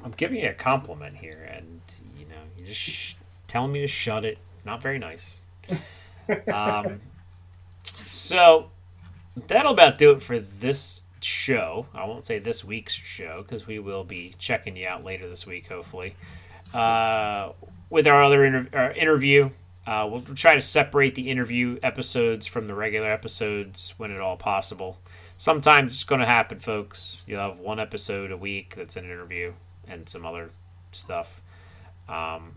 I'm 0.03 0.11
giving 0.11 0.39
you 0.39 0.49
a 0.49 0.53
compliment 0.53 1.17
here, 1.17 1.49
and 1.51 1.81
you 2.17 2.25
know, 2.25 2.41
you're 2.57 2.67
just 2.67 2.79
sh- 2.79 3.13
telling 3.47 3.71
me 3.71 3.81
to 3.81 3.87
shut 3.87 4.23
it. 4.23 4.37
Not 4.65 4.81
very 4.81 4.99
nice. 4.99 5.41
um, 6.53 7.01
so 8.05 8.71
that'll 9.47 9.73
about 9.73 9.97
do 9.97 10.11
it 10.11 10.21
for 10.21 10.39
this 10.39 11.03
show. 11.21 11.87
I 11.93 12.05
won't 12.05 12.25
say 12.25 12.39
this 12.39 12.63
week's 12.63 12.93
show 12.93 13.43
because 13.43 13.67
we 13.67 13.79
will 13.79 14.03
be 14.03 14.35
checking 14.39 14.75
you 14.75 14.87
out 14.87 15.03
later 15.03 15.27
this 15.29 15.45
week, 15.45 15.67
hopefully. 15.67 16.15
Uh, 16.73 17.51
with 17.89 18.07
our 18.07 18.23
other 18.23 18.45
inter- 18.45 18.69
our 18.73 18.91
interview, 18.91 19.49
uh, 19.87 20.07
we'll 20.09 20.21
try 20.21 20.55
to 20.55 20.61
separate 20.61 21.15
the 21.15 21.29
interview 21.29 21.79
episodes 21.81 22.45
from 22.45 22.67
the 22.67 22.75
regular 22.75 23.11
episodes 23.11 23.93
when 23.97 24.11
at 24.11 24.19
all 24.19 24.37
possible. 24.37 24.99
Sometimes 25.37 25.93
it's 25.93 26.03
going 26.03 26.19
to 26.19 26.27
happen, 26.27 26.59
folks. 26.59 27.23
You'll 27.25 27.39
have 27.39 27.59
one 27.59 27.79
episode 27.79 28.31
a 28.31 28.37
week 28.37 28.75
that's 28.75 28.95
an 28.95 29.05
interview 29.05 29.53
and 29.87 30.07
some 30.07 30.25
other 30.25 30.51
stuff. 30.91 31.41
Um, 32.07 32.55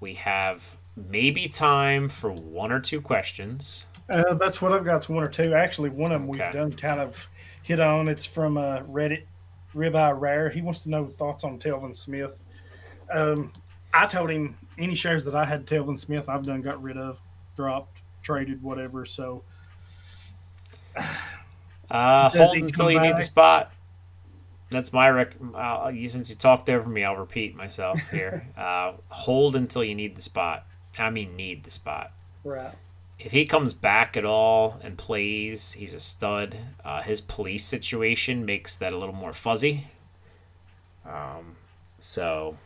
we 0.00 0.14
have 0.14 0.76
maybe 0.96 1.48
time 1.48 2.08
for 2.08 2.30
one 2.32 2.70
or 2.72 2.80
two 2.80 3.00
questions. 3.00 3.86
Uh, 4.10 4.34
that's 4.34 4.60
what 4.60 4.72
I've 4.72 4.84
got. 4.84 4.96
It's 4.98 5.08
one 5.08 5.22
or 5.24 5.28
two. 5.28 5.54
Actually, 5.54 5.90
one 5.90 6.12
of 6.12 6.20
them 6.20 6.30
Okay. 6.30 6.44
we've 6.44 6.52
done 6.52 6.72
kind 6.72 7.00
of 7.00 7.28
hit 7.62 7.80
on. 7.80 8.08
It's 8.08 8.24
from 8.24 8.56
uh, 8.58 8.80
Reddit 8.80 9.22
Ribeye 9.74 10.18
Rare. 10.20 10.50
He 10.50 10.60
wants 10.60 10.80
to 10.80 10.90
know 10.90 11.06
thoughts 11.06 11.44
on 11.44 11.58
Telvin 11.58 11.94
Smith. 11.96 12.40
Um, 13.12 13.52
I 13.94 14.06
told 14.06 14.30
him 14.30 14.56
any 14.78 14.94
shares 14.94 15.24
that 15.24 15.34
I 15.34 15.44
had 15.44 15.66
Telvin 15.66 15.98
Smith, 15.98 16.28
I've 16.28 16.44
done 16.44 16.60
got 16.62 16.82
rid 16.82 16.96
of, 16.96 17.20
dropped, 17.56 18.02
traded, 18.22 18.62
whatever. 18.62 19.04
So 19.04 19.44
Uh, 21.90 22.30
hold 22.30 22.56
until 22.56 22.90
you 22.90 22.98
need 23.00 23.16
the 23.18 23.22
spot. 23.22 23.70
That's 24.70 24.94
my 24.94 25.10
rec. 25.10 25.34
Uh, 25.54 25.90
you- 25.94 26.08
since 26.08 26.30
you 26.30 26.36
talked 26.36 26.70
over 26.70 26.88
me, 26.88 27.04
I'll 27.04 27.16
repeat 27.16 27.54
myself 27.54 28.00
here. 28.10 28.48
uh, 28.56 28.92
hold 29.08 29.56
until 29.56 29.84
you 29.84 29.94
need 29.94 30.16
the 30.16 30.22
spot. 30.22 30.66
I 30.98 31.10
mean, 31.10 31.36
need 31.36 31.64
the 31.64 31.70
spot. 31.70 32.12
right, 32.44 32.74
if 33.18 33.32
he 33.32 33.46
comes 33.46 33.72
back 33.72 34.16
at 34.16 34.24
all 34.24 34.80
and 34.82 34.98
plays, 34.98 35.72
he's 35.72 35.94
a 35.94 36.00
stud. 36.00 36.56
Uh, 36.84 37.02
his 37.02 37.20
police 37.20 37.64
situation 37.64 38.44
makes 38.44 38.76
that 38.78 38.92
a 38.92 38.98
little 38.98 39.14
more 39.14 39.32
fuzzy. 39.32 39.86
Um, 41.06 41.56
so 42.00 42.56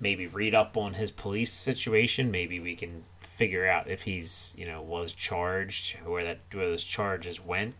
maybe 0.00 0.26
read 0.26 0.54
up 0.54 0.76
on 0.76 0.94
his 0.94 1.10
police 1.10 1.52
situation. 1.52 2.30
Maybe 2.30 2.60
we 2.60 2.76
can 2.76 3.04
figure 3.20 3.66
out 3.66 3.90
if 3.90 4.02
he's 4.02 4.54
you 4.56 4.64
know 4.66 4.80
was 4.80 5.12
charged, 5.12 5.96
where 6.04 6.24
that 6.24 6.38
where 6.52 6.70
those 6.70 6.84
charges 6.84 7.44
went. 7.44 7.74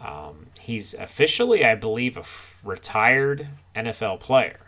Um, 0.00 0.46
he's 0.60 0.94
officially, 0.94 1.64
I 1.64 1.74
believe, 1.74 2.16
a 2.16 2.20
f- 2.20 2.60
retired 2.62 3.48
NFL 3.74 4.20
player. 4.20 4.60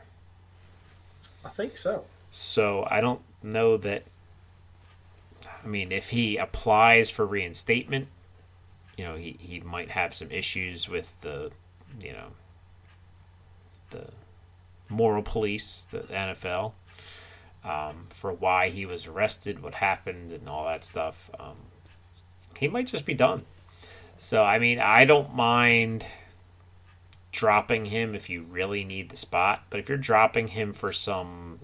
I 1.44 1.50
think 1.50 1.76
so. 1.76 2.04
So 2.30 2.86
I 2.90 3.00
don't 3.00 3.20
know 3.42 3.76
that. 3.78 4.04
I 5.62 5.66
mean, 5.66 5.92
if 5.92 6.10
he 6.10 6.36
applies 6.36 7.10
for 7.10 7.26
reinstatement, 7.26 8.08
you 8.96 9.04
know, 9.04 9.16
he, 9.16 9.36
he 9.38 9.60
might 9.60 9.90
have 9.90 10.14
some 10.14 10.30
issues 10.30 10.88
with 10.88 11.20
the, 11.20 11.50
you 12.02 12.12
know, 12.12 12.28
the 13.90 14.08
moral 14.88 15.22
police, 15.22 15.86
the 15.90 16.00
NFL, 16.00 16.72
um, 17.64 18.06
for 18.10 18.32
why 18.32 18.70
he 18.70 18.86
was 18.86 19.06
arrested, 19.06 19.62
what 19.62 19.74
happened, 19.74 20.32
and 20.32 20.48
all 20.48 20.66
that 20.66 20.84
stuff. 20.84 21.30
Um, 21.38 21.56
he 22.58 22.68
might 22.68 22.86
just 22.86 23.06
be 23.06 23.14
done. 23.14 23.44
So, 24.18 24.42
I 24.42 24.58
mean, 24.58 24.78
I 24.78 25.04
don't 25.04 25.34
mind 25.34 26.04
dropping 27.32 27.86
him 27.86 28.14
if 28.14 28.28
you 28.28 28.42
really 28.42 28.84
need 28.84 29.08
the 29.08 29.16
spot, 29.16 29.64
but 29.70 29.80
if 29.80 29.88
you're 29.88 29.98
dropping 29.98 30.48
him 30.48 30.72
for 30.72 30.92
some 30.92 31.58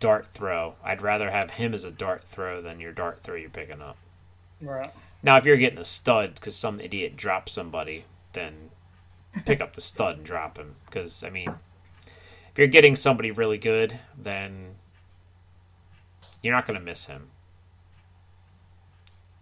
dart 0.00 0.28
throw. 0.32 0.74
I'd 0.84 1.02
rather 1.02 1.30
have 1.30 1.52
him 1.52 1.74
as 1.74 1.84
a 1.84 1.90
dart 1.90 2.24
throw 2.28 2.60
than 2.62 2.80
your 2.80 2.92
dart 2.92 3.22
throw 3.22 3.34
you're 3.34 3.50
picking 3.50 3.82
up. 3.82 3.96
Right. 4.60 4.90
Now, 5.22 5.36
if 5.36 5.44
you're 5.44 5.56
getting 5.56 5.78
a 5.78 5.84
stud 5.84 6.34
because 6.34 6.56
some 6.56 6.80
idiot 6.80 7.16
dropped 7.16 7.50
somebody, 7.50 8.04
then 8.32 8.70
pick 9.44 9.60
up 9.60 9.74
the 9.74 9.80
stud 9.80 10.18
and 10.18 10.26
drop 10.26 10.58
him. 10.58 10.76
Because, 10.86 11.24
I 11.24 11.30
mean, 11.30 11.54
if 12.06 12.56
you're 12.56 12.66
getting 12.66 12.96
somebody 12.96 13.30
really 13.30 13.58
good, 13.58 13.98
then 14.16 14.76
you're 16.42 16.54
not 16.54 16.66
going 16.66 16.78
to 16.78 16.84
miss 16.84 17.06
him. 17.06 17.28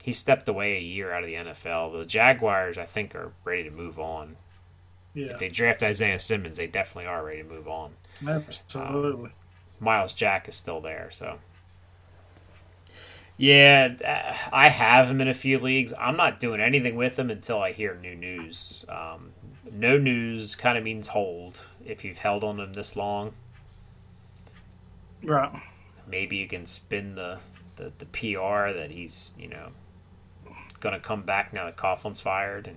He 0.02 0.12
stepped 0.12 0.48
away 0.48 0.76
a 0.76 0.80
year 0.80 1.12
out 1.12 1.24
of 1.24 1.26
the 1.26 1.34
NFL. 1.34 1.98
The 1.98 2.06
Jaguars, 2.06 2.78
I 2.78 2.84
think, 2.84 3.14
are 3.14 3.32
ready 3.44 3.64
to 3.64 3.70
move 3.70 3.98
on. 3.98 4.36
Yeah. 5.14 5.32
If 5.32 5.38
they 5.38 5.48
draft 5.48 5.82
Isaiah 5.82 6.20
Simmons, 6.20 6.58
they 6.58 6.66
definitely 6.66 7.06
are 7.06 7.24
ready 7.24 7.42
to 7.42 7.48
move 7.48 7.66
on. 7.66 7.92
Absolutely. 8.26 9.32
Myles 9.80 10.12
Jack 10.12 10.48
is 10.48 10.56
still 10.56 10.80
there, 10.80 11.08
so. 11.10 11.38
Yeah, 13.36 13.94
uh, 14.02 14.34
I 14.50 14.70
have 14.70 15.10
him 15.10 15.20
in 15.20 15.28
a 15.28 15.34
few 15.34 15.58
leagues. 15.58 15.92
I'm 15.98 16.16
not 16.16 16.40
doing 16.40 16.60
anything 16.60 16.96
with 16.96 17.18
him 17.18 17.30
until 17.30 17.60
I 17.60 17.72
hear 17.72 17.94
new 17.94 18.14
news. 18.14 18.84
Um, 18.88 19.32
no 19.70 19.98
news 19.98 20.54
kind 20.54 20.78
of 20.78 20.84
means 20.84 21.08
hold 21.08 21.60
if 21.84 22.04
you've 22.04 22.18
held 22.18 22.44
on 22.44 22.58
him 22.58 22.72
this 22.72 22.96
long. 22.96 23.34
right. 25.22 25.62
maybe 26.06 26.36
you 26.36 26.48
can 26.48 26.64
spin 26.64 27.14
the, 27.14 27.40
the, 27.76 27.92
the 27.98 28.06
PR 28.06 28.72
that 28.72 28.90
he's, 28.90 29.34
you 29.38 29.48
know, 29.48 29.68
going 30.80 30.94
to 30.94 31.00
come 31.00 31.22
back 31.22 31.52
now 31.52 31.66
that 31.66 31.76
Coughlin's 31.76 32.20
fired. 32.20 32.68
And 32.68 32.76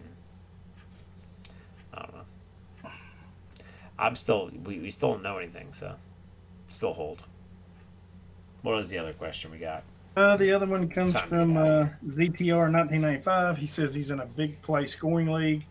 I 1.93 2.01
don't 2.01 2.13
know. 2.15 2.91
I'm 3.97 4.15
still, 4.15 4.49
we, 4.65 4.79
we 4.79 4.89
still 4.89 5.13
don't 5.13 5.23
know 5.23 5.37
anything, 5.37 5.71
so 5.71 5.95
still 6.69 6.93
hold. 6.93 7.23
What 8.61 8.75
was 8.75 8.89
the 8.89 8.97
other 8.97 9.13
question 9.13 9.51
we 9.51 9.57
got? 9.57 9.83
Uh, 10.15 10.37
the 10.37 10.51
other 10.51 10.67
one 10.67 10.89
comes 10.89 11.13
Time 11.13 11.27
from 11.27 11.53
get 11.53 11.61
uh, 11.61 11.89
ZTR 12.07 12.71
1995. 12.71 13.57
He 13.57 13.67
says 13.67 13.93
he's 13.93 14.11
in 14.11 14.19
a 14.19 14.25
big 14.25 14.61
play 14.61 14.85
scoring 14.85 15.27
league. 15.27 15.65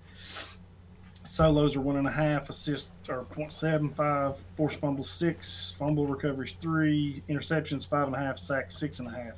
Solos 1.25 1.77
are 1.77 1.81
one 1.83 1.97
and 1.97 2.09
a 2.09 2.11
half, 2.11 2.49
assists 2.49 2.95
are 3.11 3.25
0.75, 3.25 4.39
force 4.57 4.75
fumbles 4.75 5.11
six, 5.11 5.75
fumble 5.79 6.07
recoveries 6.07 6.55
three, 6.55 7.23
interceptions 7.29 7.87
five 7.87 8.07
and 8.07 8.17
a 8.17 8.19
half, 8.19 8.39
sacks 8.39 8.79
six 8.79 8.99
and 8.99 9.09
a 9.09 9.11
half. 9.11 9.35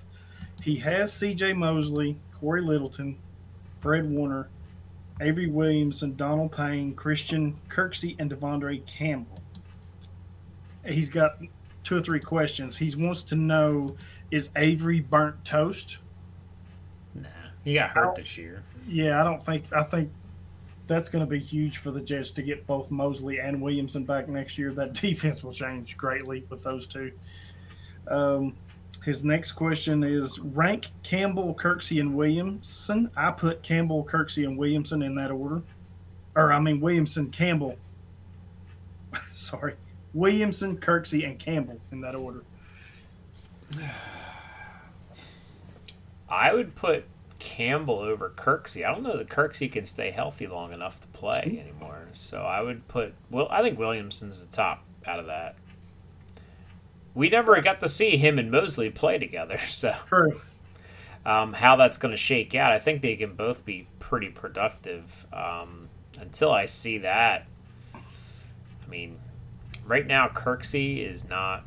He 0.63 0.77
has 0.77 1.13
C.J. 1.13 1.55
Mosley, 1.55 2.17
Cory 2.39 2.61
Littleton, 2.61 3.19
Fred 3.81 4.09
Warner, 4.09 4.49
Avery 5.21 5.49
Williams, 5.49 6.05
and 6.05 6.17
Donald 6.17 6.53
Payne, 6.53 6.95
Christian 6.95 7.59
Kirksey, 7.69 8.15
and 8.21 8.31
De'Vondre 8.31 8.87
Campbell. 8.87 9.43
He's 10.85 11.11
got 11.11 11.39
two 11.85 11.97
or 11.97 12.01
three 12.01 12.21
questions. 12.21 12.77
He 12.77 12.95
wants 12.97 13.23
to 13.23 13.37
know 13.37 13.97
is 14.31 14.51
Avery 14.57 15.01
burnt 15.01 15.45
toast? 15.45 15.99
Nah. 17.15 17.29
He 17.65 17.75
got 17.75 17.91
hurt 17.91 18.15
this 18.15 18.39
year. 18.39 18.63
Yeah, 18.87 19.21
I 19.21 19.25
don't 19.25 19.45
think. 19.45 19.73
I 19.73 19.83
think 19.83 20.11
that's 20.87 21.09
going 21.09 21.25
to 21.25 21.31
be 21.31 21.39
huge 21.39 21.79
for 21.79 21.91
the 21.91 22.01
Jets 22.01 22.33
to 22.33 22.43
get 22.43 22.67
both 22.67 22.91
Mosley 22.91 23.39
and 23.39 23.61
Williamson 23.61 24.05
back 24.05 24.29
next 24.29 24.59
year. 24.59 24.73
That 24.73 24.93
defense 25.01 25.43
will 25.43 25.53
change 25.53 25.97
greatly 25.97 26.45
with 26.49 26.63
those 26.63 26.87
two. 26.87 27.13
Um, 28.09 28.57
his 29.05 29.25
next 29.25 29.53
question 29.53 30.03
is 30.03 30.39
rank 30.41 30.89
Campbell, 31.03 31.55
Kirksey, 31.55 32.01
and 32.01 32.15
Williamson. 32.15 33.11
I 33.17 33.31
put 33.31 33.63
Campbell, 33.63 34.05
Kirksey, 34.05 34.47
and 34.47 34.59
Williamson 34.59 35.03
in 35.03 35.15
that 35.15 35.31
order. 35.31 35.63
Or, 36.37 36.53
I 36.53 36.61
mean, 36.61 36.81
Williamson, 36.81 37.31
Campbell. 37.31 37.77
Sorry. 39.35 39.75
Williamson, 40.15 40.79
Kirksey, 40.79 41.25
and 41.25 41.39
Campbell 41.39 41.81
in 41.93 42.01
that 42.01 42.15
order. 42.15 42.43
I 46.29 46.53
would 46.53 46.75
put 46.75 47.05
Campbell 47.39 47.99
over 47.99 48.31
Kirksey. 48.31 48.85
I 48.87 48.93
don't 48.93 49.03
know 49.03 49.17
that 49.17 49.29
Kirksey 49.29 49.71
can 49.71 49.85
stay 49.87 50.11
healthy 50.11 50.47
long 50.47 50.73
enough 50.73 51.01
to 51.01 51.07
play 51.09 51.59
anymore. 51.61 52.09
So 52.13 52.43
I 52.43 52.61
would 52.61 52.87
put 52.89 53.15
well. 53.31 53.49
I 53.51 53.63
think 53.63 53.79
Williamson's 53.79 54.41
the 54.41 54.47
top 54.47 54.85
out 55.07 55.19
of 55.19 55.27
that. 55.27 55.57
We 57.15 57.29
never 57.29 57.61
got 57.61 57.81
to 57.81 57.89
see 57.89 58.17
him 58.17 58.39
and 58.39 58.51
Mosley 58.51 58.91
play 58.91 59.19
together, 59.19 59.59
so 59.69 59.95
True. 60.07 60.41
um, 61.27 61.55
how 61.55 61.75
that's 61.77 61.99
going 61.99 62.13
to 62.13 62.17
shake 62.17 62.55
out, 62.55 62.71
I 62.71 62.79
think 62.79 63.03
they 63.03 63.17
can 63.17 63.35
both 63.35 63.65
be 63.65 63.89
pretty 63.99 64.29
productive. 64.29 65.27
Um, 65.33 65.89
until 66.21 66.53
I 66.53 66.67
see 66.67 66.99
that, 66.99 67.47
I 67.95 68.89
mean, 68.89 69.19
right 69.91 70.07
now 70.07 70.29
Kirksey 70.29 71.05
is 71.05 71.29
not 71.29 71.65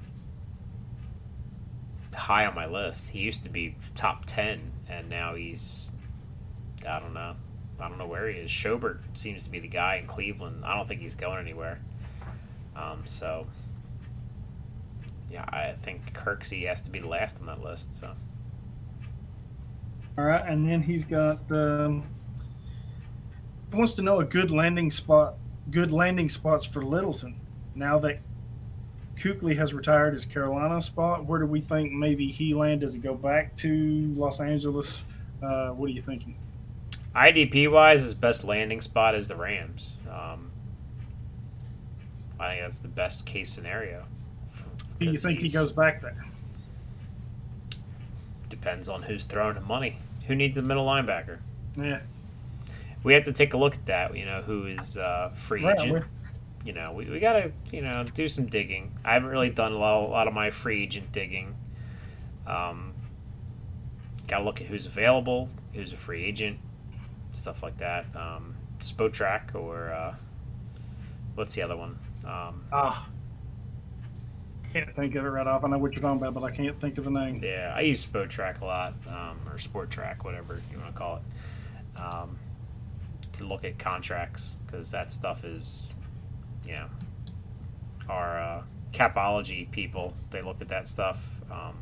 high 2.15 2.45
on 2.45 2.55
my 2.55 2.65
list. 2.65 3.09
He 3.09 3.19
used 3.19 3.43
to 3.43 3.49
be 3.49 3.75
top 3.95 4.23
ten, 4.25 4.71
and 4.87 5.09
now 5.09 5.35
he's 5.35 5.91
I 6.87 6.99
don't 6.99 7.13
know. 7.13 7.35
I 7.79 7.89
don't 7.89 7.97
know 7.97 8.07
where 8.07 8.29
he 8.29 8.39
is. 8.39 8.49
Schobert 8.49 8.99
seems 9.13 9.43
to 9.43 9.49
be 9.49 9.59
the 9.59 9.67
guy 9.67 9.97
in 9.97 10.07
Cleveland. 10.07 10.63
I 10.63 10.75
don't 10.75 10.87
think 10.87 11.01
he's 11.01 11.15
going 11.15 11.39
anywhere. 11.39 11.81
Um, 12.77 13.01
so 13.03 13.45
yeah, 15.29 15.43
I 15.49 15.73
think 15.73 16.13
Kirksey 16.13 16.65
has 16.67 16.79
to 16.81 16.89
be 16.89 16.99
the 16.99 17.09
last 17.09 17.41
on 17.41 17.47
that 17.47 17.61
list. 17.61 17.93
So 17.93 18.15
All 20.17 20.23
right, 20.23 20.47
and 20.47 20.67
then 20.67 20.81
he's 20.81 21.03
got. 21.03 21.39
Um, 21.51 22.05
wants 23.73 23.95
to 23.95 24.01
know 24.01 24.21
a 24.21 24.25
good 24.25 24.49
landing 24.49 24.91
spot, 24.91 25.33
good 25.71 25.91
landing 25.91 26.29
spots 26.29 26.65
for 26.65 26.85
Littleton. 26.85 27.41
Now 27.75 27.99
that 27.99 28.19
Kuechly 29.17 29.55
has 29.57 29.73
retired 29.73 30.13
his 30.13 30.25
Carolina 30.25 30.81
spot, 30.81 31.25
where 31.25 31.39
do 31.39 31.45
we 31.45 31.59
think 31.61 31.91
maybe 31.91 32.27
he 32.27 32.53
land? 32.53 32.81
Does 32.81 32.93
he 32.93 32.99
go 32.99 33.13
back 33.15 33.55
to 33.57 34.13
Los 34.15 34.39
Angeles? 34.39 35.05
Uh, 35.41 35.69
what 35.71 35.87
are 35.87 35.93
you 35.93 36.01
thinking? 36.01 36.35
IDP 37.15 37.71
wise, 37.71 38.01
his 38.01 38.13
best 38.15 38.43
landing 38.43 38.81
spot 38.81 39.13
is 39.15 39.27
the 39.27 39.35
Rams. 39.35 39.97
Um, 40.09 40.49
I 42.39 42.49
think 42.51 42.61
that's 42.63 42.79
the 42.79 42.87
best 42.87 43.25
case 43.25 43.51
scenario. 43.51 44.05
Do 44.99 45.07
you 45.11 45.17
think 45.17 45.39
he 45.39 45.49
goes 45.49 45.71
back 45.71 46.01
there? 46.01 46.25
Depends 48.49 48.89
on 48.89 49.01
who's 49.03 49.25
throwing 49.25 49.55
the 49.55 49.61
money. 49.61 49.97
Who 50.27 50.35
needs 50.35 50.57
a 50.57 50.61
middle 50.61 50.85
linebacker? 50.85 51.39
Yeah, 51.77 51.99
We 53.03 53.13
have 53.13 53.25
to 53.25 53.33
take 53.33 53.53
a 53.53 53.57
look 53.57 53.75
at 53.75 53.85
that. 53.87 54.15
You 54.15 54.25
know, 54.25 54.41
who 54.41 54.67
is 54.67 54.97
uh, 54.97 55.29
free 55.35 55.63
Right, 55.65 55.79
agent. 55.79 56.05
You 56.65 56.73
know, 56.73 56.93
we, 56.93 57.05
we 57.09 57.19
got 57.19 57.33
to 57.33 57.51
you 57.71 57.81
know 57.81 58.05
do 58.13 58.27
some 58.27 58.45
digging. 58.45 58.93
I 59.03 59.13
haven't 59.13 59.29
really 59.29 59.49
done 59.49 59.73
a 59.73 59.77
lot, 59.77 60.03
a 60.03 60.07
lot 60.07 60.27
of 60.27 60.33
my 60.33 60.51
free 60.51 60.83
agent 60.83 61.11
digging. 61.11 61.55
Um, 62.47 62.93
got 64.27 64.39
to 64.39 64.43
look 64.43 64.61
at 64.61 64.67
who's 64.67 64.85
available, 64.85 65.49
who's 65.73 65.93
a 65.93 65.97
free 65.97 66.23
agent, 66.23 66.59
stuff 67.31 67.63
like 67.63 67.77
that. 67.77 68.05
Um, 68.15 68.55
Spotrac 68.79 69.55
or 69.55 69.91
uh, 69.91 70.15
what's 71.35 71.55
the 71.55 71.61
other 71.61 71.75
one? 71.75 71.99
Um, 72.25 72.65
ah, 72.71 73.09
can't 74.73 74.95
think 74.95 75.15
of 75.15 75.23
it 75.23 75.29
right 75.29 75.45
off. 75.45 75.63
I 75.63 75.67
know 75.67 75.77
what 75.77 75.93
you're 75.93 76.01
talking 76.01 76.17
about, 76.17 76.33
but 76.33 76.43
I 76.43 76.51
can't 76.51 76.79
think 76.79 76.97
of 76.97 77.03
the 77.03 77.11
name. 77.11 77.39
Yeah, 77.43 77.73
I 77.75 77.81
use 77.81 78.05
Spotrac 78.05 78.61
a 78.61 78.65
lot, 78.65 78.93
um, 79.07 79.39
or 79.47 79.57
Sport 79.59 79.91
Track, 79.91 80.23
whatever 80.25 80.61
you 80.71 80.79
want 80.79 80.93
to 80.93 80.97
call 80.97 81.17
it, 81.17 82.01
um, 82.01 82.39
to 83.33 83.43
look 83.45 83.63
at 83.63 83.77
contracts 83.77 84.55
because 84.65 84.89
that 84.91 85.13
stuff 85.13 85.45
is, 85.45 85.93
you 86.65 86.73
know, 86.73 86.87
our 88.09 88.39
uh, 88.39 88.63
capology 88.91 89.69
people. 89.71 90.13
They 90.29 90.41
look 90.41 90.61
at 90.61 90.69
that 90.69 90.87
stuff. 90.87 91.41
Um, 91.51 91.77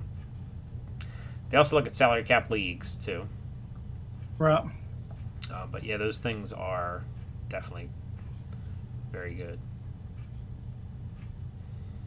they 1.49 1.57
also 1.57 1.75
look 1.75 1.85
at 1.87 1.95
salary 1.95 2.23
cap 2.23 2.49
leagues 2.49 2.95
too. 2.95 3.27
Right. 4.37 4.63
Uh, 5.51 5.65
but 5.67 5.83
yeah, 5.83 5.97
those 5.97 6.17
things 6.17 6.53
are 6.53 7.03
definitely 7.49 7.89
very 9.11 9.35
good. 9.35 9.59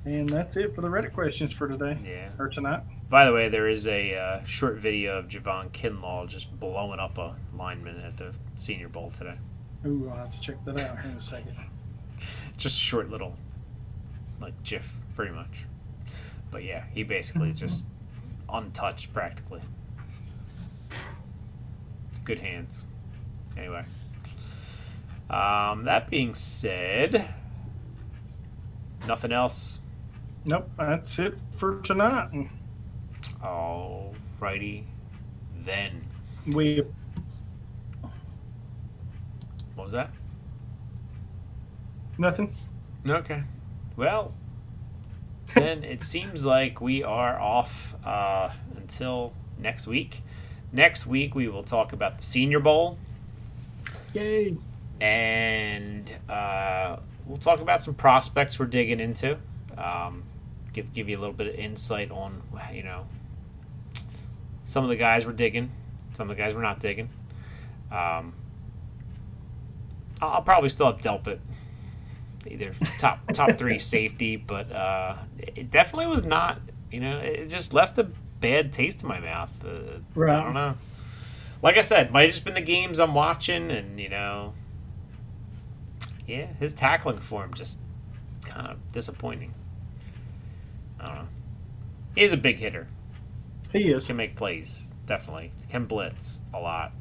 And 0.06 0.28
that's 0.28 0.56
it 0.56 0.74
for 0.74 0.80
the 0.82 0.88
Reddit 0.88 1.12
questions 1.14 1.52
for 1.52 1.66
today 1.66 1.96
Yeah. 2.04 2.28
or 2.38 2.48
tonight. 2.48 2.82
By 3.08 3.24
the 3.24 3.32
way, 3.32 3.48
there 3.48 3.68
is 3.68 3.86
a 3.86 4.14
uh, 4.16 4.44
short 4.44 4.76
video 4.76 5.18
of 5.18 5.28
Javon 5.28 5.70
Kinlaw 5.70 6.28
just 6.28 6.58
blowing 6.58 6.98
up 7.00 7.16
a 7.18 7.36
lineman 7.56 8.00
at 8.00 8.16
the 8.16 8.34
Senior 8.56 8.88
Bowl 8.88 9.10
today. 9.10 9.36
Ooh, 9.86 10.08
I'll 10.10 10.16
have 10.18 10.32
to 10.34 10.40
check 10.40 10.62
that 10.64 10.80
out 10.80 11.00
here 11.00 11.10
in 11.10 11.16
a 11.16 11.20
second. 11.20 11.56
Just 12.56 12.76
a 12.76 12.80
short 12.80 13.10
little, 13.10 13.36
like 14.40 14.62
GIF, 14.62 14.94
pretty 15.16 15.32
much. 15.32 15.64
But 16.50 16.64
yeah, 16.64 16.84
he 16.92 17.02
basically 17.02 17.52
just 17.52 17.84
untouched 18.48 19.12
practically. 19.12 19.60
Good 22.24 22.38
hands. 22.38 22.84
Anyway, 23.56 23.84
um, 25.28 25.84
that 25.84 26.08
being 26.10 26.34
said, 26.34 27.28
nothing 29.06 29.32
else. 29.32 29.80
Nope, 30.44 30.70
that's 30.76 31.18
it 31.18 31.34
for 31.52 31.80
tonight. 31.80 32.48
Alrighty, 33.42 34.84
then. 35.64 36.04
We 36.46 36.82
What 39.74 39.84
was 39.84 39.92
that? 39.92 40.10
Nothing. 42.18 42.52
Okay. 43.08 43.42
Well, 43.96 44.32
then 45.54 45.84
it 45.84 46.02
seems 46.04 46.44
like 46.44 46.80
we 46.80 47.02
are 47.02 47.38
off 47.38 47.94
uh, 48.04 48.50
until 48.76 49.32
next 49.58 49.86
week. 49.86 50.22
Next 50.72 51.06
week 51.06 51.34
we 51.34 51.48
will 51.48 51.62
talk 51.62 51.92
about 51.92 52.18
the 52.18 52.24
Senior 52.24 52.58
Bowl, 52.58 52.98
Yay! 54.12 54.56
and 55.00 56.12
uh, 56.28 56.96
we'll 57.26 57.36
talk 57.36 57.60
about 57.60 57.82
some 57.82 57.94
prospects 57.94 58.58
we're 58.58 58.66
digging 58.66 58.98
into. 58.98 59.38
Um, 59.78 60.24
give 60.72 60.92
give 60.92 61.08
you 61.08 61.16
a 61.16 61.20
little 61.20 61.34
bit 61.34 61.46
of 61.46 61.54
insight 61.54 62.10
on 62.10 62.42
you 62.72 62.82
know 62.82 63.06
some 64.64 64.82
of 64.82 64.90
the 64.90 64.96
guys 64.96 65.24
we're 65.24 65.32
digging, 65.32 65.70
some 66.14 66.28
of 66.28 66.36
the 66.36 66.42
guys 66.42 66.54
we're 66.54 66.62
not 66.62 66.80
digging. 66.80 67.08
Um, 67.92 68.32
I'll 70.20 70.30
I'll 70.30 70.42
probably 70.42 70.70
still 70.70 70.86
have 70.86 71.00
Delpit, 71.00 71.38
either 72.46 72.72
top 72.98 73.20
top 73.32 73.56
three 73.58 73.78
safety, 73.94 74.36
but 74.36 74.70
uh, 74.72 75.16
it 75.38 75.70
definitely 75.70 76.06
was 76.06 76.24
not. 76.24 76.60
You 76.90 77.00
know, 77.00 77.18
it 77.18 77.48
just 77.48 77.74
left 77.74 77.98
a 77.98 78.04
bad 78.40 78.72
taste 78.72 79.02
in 79.02 79.08
my 79.08 79.20
mouth. 79.20 79.64
Uh, 79.64 79.98
Right. 80.14 80.36
I 80.36 80.42
don't 80.42 80.54
know. 80.54 80.76
Like 81.62 81.76
I 81.76 81.80
said, 81.80 82.12
might 82.12 82.22
have 82.22 82.30
just 82.30 82.44
been 82.44 82.54
the 82.54 82.60
games 82.60 83.00
I'm 83.00 83.14
watching, 83.14 83.70
and 83.70 83.98
you 83.98 84.08
know, 84.08 84.54
yeah, 86.26 86.46
his 86.60 86.74
tackling 86.74 87.18
form 87.18 87.54
just 87.54 87.78
kind 88.44 88.68
of 88.68 88.92
disappointing. 88.92 89.54
I 91.00 91.06
don't 91.06 91.14
know. 91.16 91.28
He's 92.14 92.32
a 92.32 92.36
big 92.36 92.58
hitter. 92.58 92.86
He 93.72 93.90
is. 93.90 94.06
Can 94.06 94.16
make 94.16 94.36
plays, 94.36 94.92
definitely. 95.06 95.50
Can 95.68 95.86
blitz 95.86 96.42
a 96.52 96.60
lot. 96.60 96.92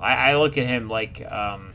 I, 0.00 0.32
I 0.32 0.36
look 0.36 0.58
at 0.58 0.66
him 0.66 0.88
like 0.88 1.24
um, 1.30 1.71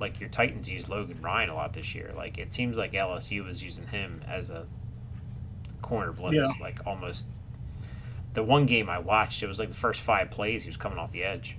like 0.00 0.20
your 0.20 0.28
Titans 0.28 0.68
use 0.68 0.88
Logan 0.88 1.20
Ryan 1.22 1.50
a 1.50 1.54
lot 1.54 1.72
this 1.72 1.94
year. 1.94 2.12
Like 2.16 2.38
it 2.38 2.52
seems 2.52 2.76
like 2.76 2.92
LSU 2.92 3.44
was 3.44 3.62
using 3.62 3.86
him 3.88 4.22
as 4.28 4.50
a 4.50 4.66
corner 5.82 6.12
blitz, 6.12 6.34
Yeah. 6.36 6.52
like 6.60 6.86
almost. 6.86 7.26
The 8.34 8.42
one 8.42 8.66
game 8.66 8.90
I 8.90 8.98
watched, 8.98 9.42
it 9.42 9.46
was 9.46 9.58
like 9.58 9.70
the 9.70 9.74
first 9.74 10.02
five 10.02 10.30
plays 10.30 10.64
he 10.64 10.68
was 10.68 10.76
coming 10.76 10.98
off 10.98 11.10
the 11.10 11.24
edge, 11.24 11.56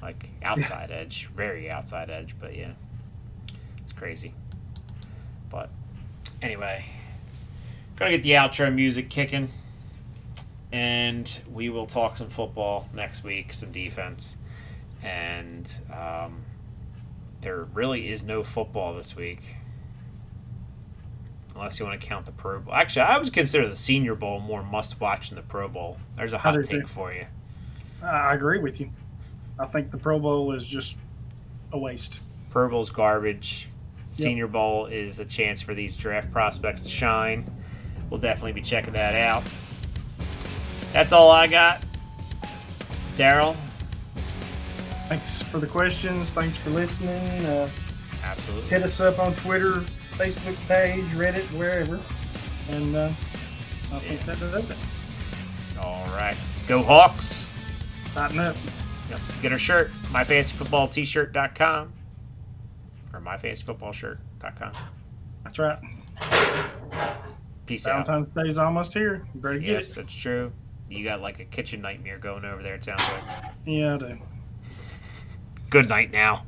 like 0.00 0.28
outside 0.42 0.92
edge, 0.92 1.26
very 1.34 1.68
outside 1.68 2.08
edge. 2.08 2.36
But 2.38 2.56
yeah, 2.56 2.72
it's 3.82 3.92
crazy. 3.92 4.32
But 5.50 5.70
anyway, 6.40 6.84
gonna 7.96 8.12
get 8.12 8.22
the 8.22 8.32
outro 8.32 8.72
music 8.72 9.10
kicking, 9.10 9.48
and 10.70 11.40
we 11.52 11.68
will 11.68 11.86
talk 11.86 12.16
some 12.16 12.28
football 12.28 12.88
next 12.94 13.24
week, 13.24 13.52
some 13.52 13.72
defense, 13.72 14.36
and 15.02 15.68
um, 15.92 16.42
there 17.40 17.64
really 17.74 18.10
is 18.10 18.24
no 18.24 18.42
football 18.42 18.94
this 18.94 19.14
week. 19.16 19.40
Unless 21.54 21.80
you 21.80 21.86
want 21.86 22.00
to 22.00 22.06
count 22.06 22.24
the 22.26 22.32
Pro 22.32 22.60
Bowl. 22.60 22.72
Actually, 22.72 23.02
I 23.02 23.18
would 23.18 23.32
consider 23.32 23.68
the 23.68 23.76
Senior 23.76 24.14
Bowl 24.14 24.38
more 24.38 24.62
must 24.62 25.00
watch 25.00 25.30
than 25.30 25.36
the 25.36 25.42
Pro 25.42 25.68
Bowl. 25.68 25.98
There's 26.16 26.32
a 26.32 26.38
hot 26.38 26.62
take 26.64 26.86
for 26.86 27.12
you. 27.12 27.26
I 28.02 28.06
I 28.06 28.34
agree 28.34 28.58
with 28.58 28.80
you. 28.80 28.90
I 29.58 29.66
think 29.66 29.90
the 29.90 29.98
Pro 29.98 30.18
Bowl 30.20 30.52
is 30.52 30.64
just 30.64 30.96
a 31.72 31.78
waste. 31.78 32.20
Pro 32.50 32.68
Bowl's 32.68 32.90
garbage. 32.90 33.68
Senior 34.10 34.46
Bowl 34.46 34.86
is 34.86 35.18
a 35.20 35.24
chance 35.24 35.60
for 35.60 35.74
these 35.74 35.94
draft 35.96 36.32
prospects 36.32 36.82
to 36.84 36.88
shine. 36.88 37.50
We'll 38.08 38.20
definitely 38.20 38.52
be 38.52 38.62
checking 38.62 38.94
that 38.94 39.14
out. 39.14 39.42
That's 40.92 41.12
all 41.12 41.30
I 41.30 41.46
got. 41.46 41.82
Darrell, 43.16 43.56
Thanks 45.08 45.42
for 45.42 45.58
the 45.58 45.66
questions. 45.66 46.30
Thanks 46.30 46.58
for 46.58 46.70
listening. 46.70 47.44
Uh, 47.46 47.68
absolutely. 48.24 48.68
hit 48.68 48.82
us 48.82 49.00
up 49.00 49.18
on 49.18 49.34
Twitter, 49.36 49.76
Facebook 50.16 50.56
page, 50.68 51.04
Reddit, 51.12 51.44
wherever. 51.56 51.98
And 52.70 52.94
uh, 52.94 53.10
I 53.92 53.98
think 54.00 54.20
that 54.26 54.38
does 54.40 54.70
it. 54.70 54.76
All 55.82 56.06
right. 56.08 56.36
Go 56.66 56.82
Hawks. 56.82 57.46
Tighten 58.14 58.38
up. 58.38 58.56
Yep. 59.10 59.20
Get 59.40 59.52
our 59.52 59.58
shirt, 59.58 59.90
myfantasyfootballtshirt.com 60.10 61.92
or 63.14 63.20
myfantasyfootballshirt.com. 63.20 64.72
That's 65.44 65.58
right. 65.58 65.78
Peace 67.64 67.86
out. 67.86 68.06
Valentine's 68.06 68.30
Day's 68.30 68.58
almost 68.58 68.92
here. 68.92 69.26
You 69.34 69.40
better 69.40 69.58
get 69.58 69.68
Yes, 69.68 69.90
it. 69.92 69.96
that's 69.96 70.14
true. 70.14 70.52
You 70.90 71.04
got 71.04 71.20
like 71.22 71.38
a 71.40 71.44
kitchen 71.44 71.80
nightmare 71.80 72.18
going 72.18 72.44
over 72.44 72.62
there, 72.62 72.74
it 72.74 72.84
sounds 72.84 73.02
like. 73.12 73.22
Yeah, 73.66 73.94
I 73.94 73.98
do. 73.98 74.18
Good 75.70 75.88
night 75.88 76.12
now. 76.12 76.44